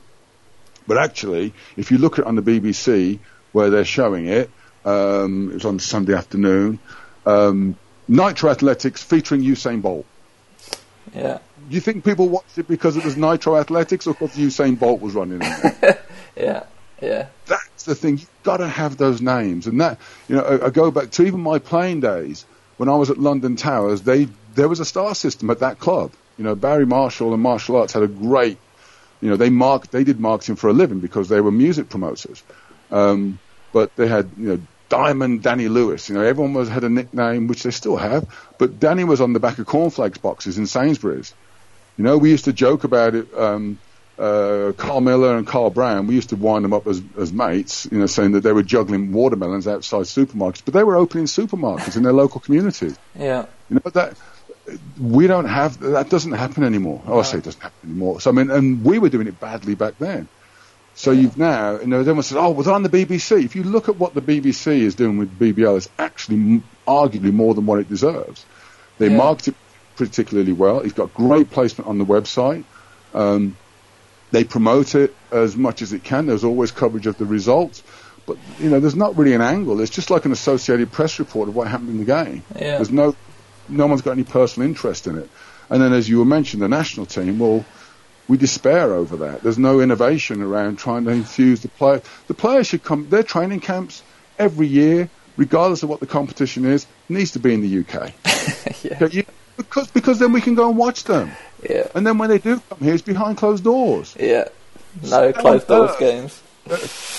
But 0.87 0.97
actually, 0.97 1.53
if 1.75 1.91
you 1.91 1.97
look 1.97 2.13
at 2.13 2.19
it 2.19 2.27
on 2.27 2.35
the 2.35 2.41
BBC 2.41 3.19
where 3.51 3.69
they're 3.69 3.85
showing 3.85 4.27
it, 4.27 4.49
um, 4.85 5.51
it 5.51 5.55
was 5.55 5.65
on 5.65 5.79
Sunday 5.79 6.13
afternoon. 6.13 6.79
Um, 7.25 7.75
Nitro 8.07 8.49
Athletics 8.49 9.03
featuring 9.03 9.41
Usain 9.41 9.81
Bolt. 9.81 10.05
Yeah. 11.13 11.39
Do 11.69 11.75
you 11.75 11.81
think 11.81 12.05
people 12.05 12.29
watched 12.29 12.57
it 12.57 12.67
because 12.67 12.95
it 12.95 13.03
was 13.03 13.17
Nitro 13.17 13.57
Athletics 13.57 14.07
or 14.07 14.13
because 14.13 14.37
Usain 14.37 14.79
Bolt 14.79 15.01
was 15.01 15.13
running 15.13 15.33
in 15.33 15.39
there? 15.39 16.03
Yeah. 16.37 16.63
Yeah. 17.01 17.27
That's 17.47 17.83
the 17.83 17.95
thing. 17.95 18.19
You've 18.19 18.29
got 18.43 18.57
to 18.57 18.67
have 18.67 18.97
those 18.97 19.21
names, 19.21 19.65
and 19.65 19.81
that 19.81 19.99
you 20.27 20.35
know, 20.35 20.43
I, 20.43 20.67
I 20.67 20.69
go 20.69 20.91
back 20.91 21.09
to 21.11 21.25
even 21.25 21.39
my 21.39 21.57
playing 21.57 21.99
days 21.99 22.45
when 22.77 22.89
I 22.89 22.95
was 22.95 23.09
at 23.09 23.17
London 23.17 23.55
Towers. 23.55 24.01
They 24.03 24.27
there 24.53 24.67
was 24.67 24.79
a 24.79 24.85
star 24.85 25.15
system 25.15 25.49
at 25.49 25.59
that 25.59 25.79
club. 25.79 26.11
You 26.37 26.43
know, 26.43 26.53
Barry 26.53 26.85
Marshall 26.85 27.33
and 27.33 27.41
Marshall 27.41 27.77
Arts 27.77 27.93
had 27.93 28.03
a 28.03 28.07
great. 28.07 28.57
You 29.21 29.29
know, 29.29 29.35
they 29.35 29.49
marked 29.49 29.91
they 29.91 30.03
did 30.03 30.19
marketing 30.19 30.55
for 30.55 30.69
a 30.69 30.73
living 30.73 30.99
because 30.99 31.29
they 31.29 31.41
were 31.41 31.51
music 31.51 31.89
promoters. 31.89 32.43
Um, 32.91 33.39
but 33.73 33.95
they 33.95 34.07
had 34.07 34.29
you 34.37 34.47
know 34.47 34.61
Diamond 34.89 35.43
Danny 35.43 35.67
Lewis. 35.67 36.09
You 36.09 36.15
know, 36.15 36.21
everyone 36.21 36.53
was 36.53 36.69
had 36.69 36.83
a 36.83 36.89
nickname, 36.89 37.47
which 37.47 37.63
they 37.63 37.71
still 37.71 37.97
have. 37.97 38.25
But 38.57 38.79
Danny 38.79 39.03
was 39.03 39.21
on 39.21 39.33
the 39.33 39.39
back 39.39 39.59
of 39.59 39.65
cornflakes 39.65 40.17
boxes 40.17 40.57
in 40.57 40.67
Sainsbury's. 40.67 41.33
You 41.97 42.03
know, 42.03 42.17
we 42.17 42.29
used 42.29 42.45
to 42.45 42.53
joke 42.53 42.83
about 42.83 43.15
it. 43.15 43.33
Um, 43.33 43.79
uh, 44.19 44.71
Carl 44.77 45.01
Miller 45.01 45.37
and 45.37 45.45
Carl 45.45 45.69
Brown, 45.69 46.07
we 46.07 46.15
used 46.15 46.29
to 46.29 46.35
wind 46.35 46.65
them 46.65 46.73
up 46.73 46.87
as, 46.87 47.01
as 47.19 47.31
mates, 47.31 47.87
you 47.91 47.99
know, 47.99 48.07
saying 48.07 48.31
that 48.31 48.41
they 48.41 48.51
were 48.51 48.63
juggling 48.63 49.11
watermelons 49.11 49.67
outside 49.67 50.01
supermarkets, 50.01 50.63
but 50.65 50.73
they 50.73 50.83
were 50.83 50.95
opening 50.95 51.25
supermarkets 51.25 51.97
in 51.97 52.03
their 52.03 52.13
local 52.13 52.41
communities. 52.41 52.97
Yeah. 53.15 53.45
You 53.69 53.75
know, 53.75 53.91
that 53.91 54.17
we 54.99 55.27
don't 55.27 55.45
have 55.45 55.79
that 55.79 56.09
doesn't 56.09 56.33
happen 56.33 56.63
anymore. 56.63 57.01
Oh, 57.07 57.19
I 57.19 57.23
say 57.23 57.37
it 57.37 57.43
doesn't 57.43 57.61
happen 57.61 57.89
anymore. 57.89 58.21
So 58.21 58.31
I 58.31 58.33
mean, 58.33 58.51
and 58.51 58.83
we 58.83 58.99
were 58.99 59.09
doing 59.09 59.27
it 59.27 59.39
badly 59.39 59.75
back 59.75 59.97
then. 59.97 60.27
So 60.95 61.11
yeah. 61.11 61.21
you've 61.21 61.37
now, 61.37 61.79
you 61.79 61.87
know, 61.87 61.99
everyone 61.99 62.23
says, 62.23 62.37
"Oh, 62.37 62.51
was 62.51 62.67
on 62.67 62.83
the 62.83 62.89
BBC?" 62.89 63.43
If 63.43 63.55
you 63.55 63.63
look 63.63 63.87
at 63.87 63.97
what 63.97 64.13
the 64.13 64.21
BBC 64.21 64.79
is 64.79 64.95
doing 64.95 65.17
with 65.17 65.37
BBL, 65.37 65.77
it's 65.77 65.89
actually 65.97 66.61
arguably 66.87 67.31
more 67.31 67.53
than 67.53 67.65
what 67.65 67.79
it 67.79 67.87
deserves. 67.87 68.45
They 68.97 69.09
yeah. 69.09 69.17
market 69.17 69.49
it 69.49 69.55
particularly 69.95 70.53
well. 70.53 70.79
It's 70.79 70.93
got 70.93 71.13
great 71.13 71.51
placement 71.51 71.89
on 71.89 71.97
the 71.97 72.05
website. 72.05 72.63
Um, 73.13 73.57
they 74.31 74.43
promote 74.43 74.95
it 74.95 75.15
as 75.31 75.55
much 75.55 75.81
as 75.81 75.93
it 75.93 76.03
can. 76.03 76.27
There's 76.27 76.43
always 76.43 76.71
coverage 76.71 77.07
of 77.07 77.17
the 77.17 77.25
results. 77.25 77.83
But, 78.25 78.37
you 78.59 78.69
know, 78.69 78.79
there's 78.79 78.95
not 78.95 79.17
really 79.17 79.33
an 79.33 79.41
angle. 79.41 79.79
It's 79.79 79.91
just 79.91 80.09
like 80.09 80.25
an 80.25 80.33
Associated 80.33 80.91
Press 80.91 81.17
report 81.17 81.47
of 81.47 81.55
what 81.55 81.67
happened 81.67 81.89
in 81.89 81.97
the 81.97 82.05
game. 82.05 82.43
Yeah. 82.55 82.75
There's 82.75 82.91
no, 82.91 83.15
no 83.69 83.87
one's 83.87 84.01
got 84.01 84.11
any 84.11 84.23
personal 84.23 84.67
interest 84.67 85.07
in 85.07 85.17
it. 85.17 85.29
And 85.69 85.81
then, 85.81 85.93
as 85.93 86.07
you 86.07 86.19
were 86.19 86.25
mentioned, 86.25 86.61
the 86.61 86.67
national 86.67 87.05
team, 87.05 87.39
well, 87.39 87.65
we 88.27 88.37
despair 88.37 88.93
over 88.93 89.17
that. 89.17 89.41
There's 89.41 89.57
no 89.57 89.79
innovation 89.79 90.41
around 90.41 90.77
trying 90.77 91.05
to 91.05 91.11
infuse 91.11 91.61
the 91.61 91.69
player. 91.69 92.01
The 92.27 92.33
players 92.33 92.67
should 92.67 92.83
come, 92.83 93.09
their 93.09 93.23
training 93.23 93.61
camps 93.61 94.03
every 94.37 94.67
year, 94.67 95.09
regardless 95.35 95.83
of 95.83 95.89
what 95.89 95.99
the 95.99 96.07
competition 96.07 96.65
is, 96.65 96.85
needs 97.09 97.31
to 97.31 97.39
be 97.39 97.53
in 97.53 97.61
the 97.61 97.79
UK. 97.79 98.13
yeah. 98.83 99.23
because, 99.55 99.89
because 99.91 100.19
then 100.19 100.33
we 100.33 100.41
can 100.41 100.55
go 100.55 100.69
and 100.69 100.77
watch 100.77 101.03
them. 101.03 101.31
Yeah. 101.67 101.87
And 101.95 102.05
then 102.05 102.17
when 102.17 102.29
they 102.29 102.37
do 102.37 102.61
come 102.69 102.79
here, 102.79 102.93
it's 102.93 103.01
behind 103.01 103.37
closed 103.37 103.63
doors. 103.63 104.15
Yeah. 104.19 104.49
No 105.03 105.31
closed 105.33 105.67
doors 105.67 105.95
games. 105.97 106.41
Uh, 106.69 106.77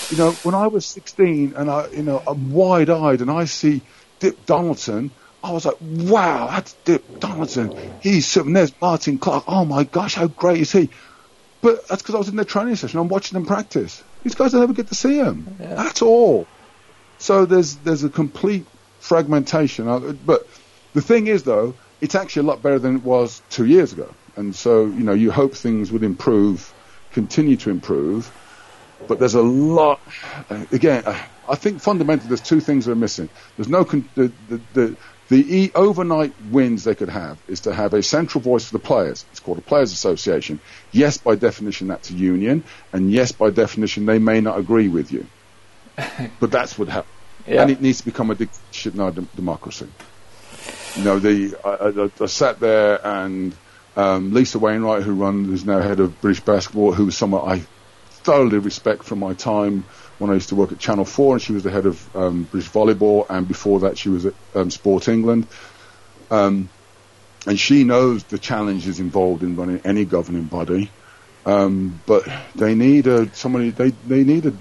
you 0.09 0.17
know, 0.17 0.31
when 0.43 0.53
I 0.53 0.67
was 0.67 0.85
16 0.85 1.53
and 1.55 1.69
I, 1.69 1.87
you 1.87 2.03
know, 2.03 2.21
I'm 2.27 2.51
wide 2.51 2.89
eyed 2.89 3.21
and 3.21 3.31
I 3.31 3.45
see 3.45 3.81
Dip 4.19 4.45
Donaldson, 4.45 5.11
I 5.43 5.51
was 5.51 5.65
like, 5.65 5.77
wow, 5.81 6.47
that's 6.47 6.73
Dip 6.85 7.19
Donaldson. 7.19 7.77
He's 8.01 8.27
sitting 8.27 8.53
there's 8.53 8.73
Martin 8.81 9.17
Clark. 9.19 9.45
Oh 9.47 9.65
my 9.65 9.83
gosh, 9.83 10.15
how 10.15 10.27
great 10.27 10.61
is 10.61 10.71
he? 10.71 10.89
But 11.61 11.87
that's 11.87 12.01
because 12.01 12.15
I 12.15 12.17
was 12.17 12.29
in 12.29 12.35
the 12.35 12.45
training 12.45 12.75
session. 12.75 12.99
I'm 12.99 13.09
watching 13.09 13.37
them 13.37 13.45
practice. 13.45 14.03
These 14.23 14.35
guys 14.35 14.53
I 14.53 14.59
never 14.59 14.73
get 14.73 14.87
to 14.87 14.95
see 14.95 15.17
them. 15.17 15.55
Yeah. 15.59 15.75
That's 15.75 16.01
all. 16.01 16.47
So 17.17 17.45
there's 17.45 17.75
there's 17.77 18.03
a 18.03 18.09
complete 18.09 18.65
fragmentation. 18.99 19.85
But 20.25 20.47
the 20.93 21.01
thing 21.01 21.27
is, 21.27 21.43
though, 21.43 21.75
it's 22.01 22.15
actually 22.15 22.47
a 22.47 22.51
lot 22.51 22.61
better 22.61 22.79
than 22.79 22.97
it 22.97 23.03
was 23.03 23.41
two 23.49 23.65
years 23.65 23.93
ago. 23.93 24.13
And 24.35 24.55
so, 24.55 24.85
you 24.85 25.03
know, 25.03 25.13
you 25.13 25.31
hope 25.31 25.53
things 25.53 25.91
would 25.91 26.03
improve, 26.03 26.73
continue 27.11 27.57
to 27.57 27.69
improve. 27.69 28.31
But 29.07 29.19
there's 29.19 29.35
a 29.35 29.41
lot. 29.41 29.99
Uh, 30.49 30.65
again, 30.71 31.03
uh, 31.05 31.21
I 31.47 31.55
think 31.55 31.81
fundamentally 31.81 32.27
there's 32.27 32.41
two 32.41 32.59
things 32.59 32.85
that 32.85 32.91
are 32.91 32.95
missing. 32.95 33.29
There's 33.57 33.69
no 33.69 33.85
con- 33.85 34.07
the 34.15 34.31
the 34.49 34.61
the, 34.73 34.97
the 35.29 35.57
e- 35.57 35.71
overnight 35.75 36.33
wins 36.51 36.83
they 36.83 36.95
could 36.95 37.09
have 37.09 37.37
is 37.47 37.61
to 37.61 37.73
have 37.73 37.93
a 37.93 38.01
central 38.01 38.41
voice 38.41 38.65
for 38.65 38.73
the 38.73 38.83
players. 38.83 39.25
It's 39.31 39.39
called 39.39 39.59
a 39.59 39.61
players' 39.61 39.93
association. 39.93 40.59
Yes, 40.91 41.17
by 41.17 41.35
definition 41.35 41.87
that's 41.87 42.09
a 42.09 42.13
union, 42.13 42.63
and 42.91 43.11
yes, 43.11 43.31
by 43.31 43.51
definition 43.51 44.05
they 44.05 44.19
may 44.19 44.41
not 44.41 44.57
agree 44.59 44.87
with 44.87 45.11
you. 45.11 45.25
but 46.39 46.51
that's 46.51 46.77
what 46.77 46.87
happens. 46.87 47.13
Yeah. 47.47 47.61
And 47.61 47.71
it 47.71 47.81
needs 47.81 47.99
to 47.99 48.05
become 48.05 48.31
a 48.31 48.35
dictatorship, 48.35 48.93
democracy. 49.35 49.87
You 50.95 51.03
know, 51.03 51.19
the 51.19 51.55
I, 51.63 51.69
I, 51.69 52.23
I 52.23 52.25
sat 52.27 52.59
there 52.59 53.05
and 53.05 53.55
um, 53.95 54.33
Lisa 54.33 54.59
Wainwright, 54.59 55.03
who 55.03 55.13
runs, 55.13 55.47
who's 55.47 55.65
now 55.65 55.79
head 55.79 55.99
of 55.99 56.19
British 56.21 56.41
basketball, 56.41 56.93
who 56.93 57.05
was 57.05 57.17
someone 57.17 57.49
I 57.49 57.63
thoroughly 58.29 58.59
respect 58.59 59.03
from 59.03 59.17
my 59.17 59.33
time 59.33 59.83
when 60.19 60.29
I 60.29 60.35
used 60.35 60.49
to 60.49 60.55
work 60.55 60.71
at 60.71 60.77
Channel 60.77 61.03
4, 61.03 61.33
and 61.33 61.41
she 61.41 61.51
was 61.51 61.63
the 61.63 61.71
head 61.71 61.87
of 61.87 62.15
um, 62.15 62.43
British 62.43 62.69
volleyball, 62.69 63.25
and 63.27 63.47
before 63.47 63.79
that 63.79 63.97
she 63.97 64.09
was 64.09 64.27
at 64.27 64.35
um, 64.53 64.69
Sport 64.69 65.07
England. 65.07 65.47
Um, 66.29 66.69
and 67.47 67.59
she 67.59 67.85
knows 67.85 68.23
the 68.25 68.37
challenges 68.37 68.99
involved 68.99 69.41
in 69.41 69.55
running 69.55 69.81
any 69.83 70.05
governing 70.05 70.43
body. 70.43 70.91
Um, 71.47 71.99
but 72.05 72.29
they 72.53 72.75
need 72.75 73.07
a 73.07 73.33
somebody. 73.33 73.71
They 73.71 73.89
they 73.89 74.23
need 74.23 74.45
a. 74.45 74.53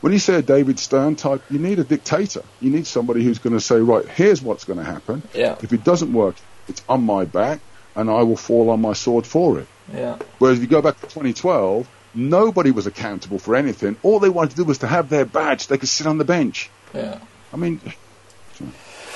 When 0.00 0.12
you 0.12 0.20
say 0.20 0.36
a 0.36 0.42
David 0.42 0.78
Stern 0.78 1.16
type, 1.16 1.42
you 1.50 1.58
need 1.58 1.80
a 1.80 1.84
dictator. 1.84 2.44
You 2.60 2.70
need 2.70 2.86
somebody 2.86 3.24
who's 3.24 3.40
going 3.40 3.54
to 3.54 3.60
say, 3.60 3.80
right, 3.80 4.06
here's 4.06 4.40
what's 4.40 4.64
going 4.64 4.78
to 4.78 4.84
happen. 4.84 5.24
Yeah. 5.34 5.56
If 5.60 5.72
it 5.72 5.82
doesn't 5.82 6.12
work, 6.12 6.36
it's 6.68 6.84
on 6.88 7.02
my 7.02 7.24
back 7.24 7.58
and 7.96 8.08
I 8.08 8.22
will 8.22 8.36
fall 8.36 8.70
on 8.70 8.80
my 8.80 8.92
sword 8.92 9.26
for 9.26 9.58
it. 9.58 9.66
Yeah. 9.92 10.18
Whereas 10.38 10.58
if 10.58 10.62
you 10.62 10.68
go 10.68 10.82
back 10.82 11.00
to 11.00 11.02
2012, 11.02 11.88
nobody 12.14 12.70
was 12.70 12.86
accountable 12.86 13.38
for 13.38 13.56
anything. 13.56 13.96
All 14.02 14.20
they 14.20 14.28
wanted 14.28 14.50
to 14.50 14.56
do 14.56 14.64
was 14.64 14.78
to 14.78 14.86
have 14.86 15.08
their 15.08 15.24
badge. 15.24 15.66
They 15.66 15.78
could 15.78 15.88
sit 15.88 16.06
on 16.06 16.18
the 16.18 16.24
bench. 16.24 16.70
Yeah. 16.94 17.20
I 17.52 17.56
mean, 17.56 17.80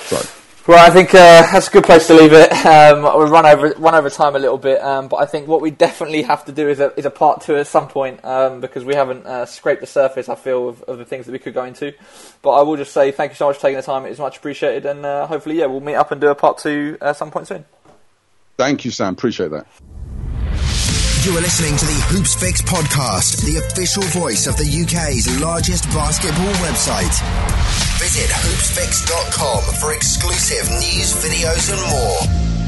sorry. 0.05 0.25
Well, 0.65 0.79
I 0.79 0.91
think 0.91 1.09
uh, 1.09 1.17
that's 1.51 1.67
a 1.67 1.71
good 1.71 1.83
place 1.83 2.07
to 2.07 2.13
leave 2.13 2.31
it. 2.31 2.49
Um, 2.65 3.03
we'll 3.03 3.27
run 3.27 3.45
over 3.45 3.73
run 3.77 3.95
over 3.95 4.09
time 4.09 4.37
a 4.37 4.39
little 4.39 4.57
bit, 4.57 4.81
um, 4.81 5.09
but 5.09 5.17
I 5.17 5.25
think 5.25 5.45
what 5.45 5.59
we 5.59 5.71
definitely 5.71 6.21
have 6.21 6.45
to 6.45 6.53
do 6.53 6.69
is 6.69 6.79
a, 6.79 6.97
is 6.97 7.05
a 7.05 7.09
part 7.09 7.41
two 7.41 7.57
at 7.57 7.67
some 7.67 7.89
point 7.89 8.23
um, 8.23 8.61
because 8.61 8.85
we 8.85 8.95
haven't 8.95 9.25
uh, 9.25 9.45
scraped 9.45 9.81
the 9.81 9.87
surface. 9.87 10.29
I 10.29 10.35
feel 10.35 10.69
of, 10.69 10.81
of, 10.83 10.97
the 10.99 11.03
things 11.03 11.25
that 11.25 11.33
we 11.33 11.39
could 11.39 11.53
go 11.53 11.65
into. 11.65 11.93
But 12.41 12.51
I 12.51 12.61
will 12.61 12.77
just 12.77 12.93
say 12.93 13.11
thank 13.11 13.31
you 13.31 13.35
so 13.35 13.47
much 13.47 13.57
for 13.57 13.63
taking 13.63 13.75
the 13.75 13.83
time. 13.83 14.05
It 14.05 14.11
is 14.11 14.19
much 14.19 14.37
appreciated, 14.37 14.85
and 14.85 15.05
uh, 15.05 15.27
hopefully, 15.27 15.59
yeah, 15.59 15.65
we'll 15.65 15.81
meet 15.81 15.95
up 15.95 16.13
and 16.13 16.21
do 16.21 16.29
a 16.29 16.35
part 16.35 16.59
two 16.59 16.97
at 17.01 17.17
some 17.17 17.29
point 17.29 17.47
soon. 17.47 17.65
Thank 18.55 18.85
you, 18.85 18.91
Sam. 18.91 19.11
Appreciate 19.13 19.51
that. 19.51 19.67
You 21.23 21.37
are 21.37 21.41
listening 21.41 21.77
to 21.77 21.85
the 21.85 22.01
Hoopsfix 22.11 22.61
podcast, 22.63 23.45
the 23.45 23.55
official 23.55 24.03
voice 24.11 24.45
of 24.45 24.57
the 24.57 24.65
UK's 24.65 25.39
largest 25.39 25.85
basketball 25.85 26.51
website. 26.59 27.15
Visit 27.97 28.29
hoopsfix.com 28.29 29.63
for 29.79 29.93
exclusive 29.93 30.69
news, 30.71 31.15
videos, 31.23 31.71
and 31.71 31.79
more. 31.89 32.62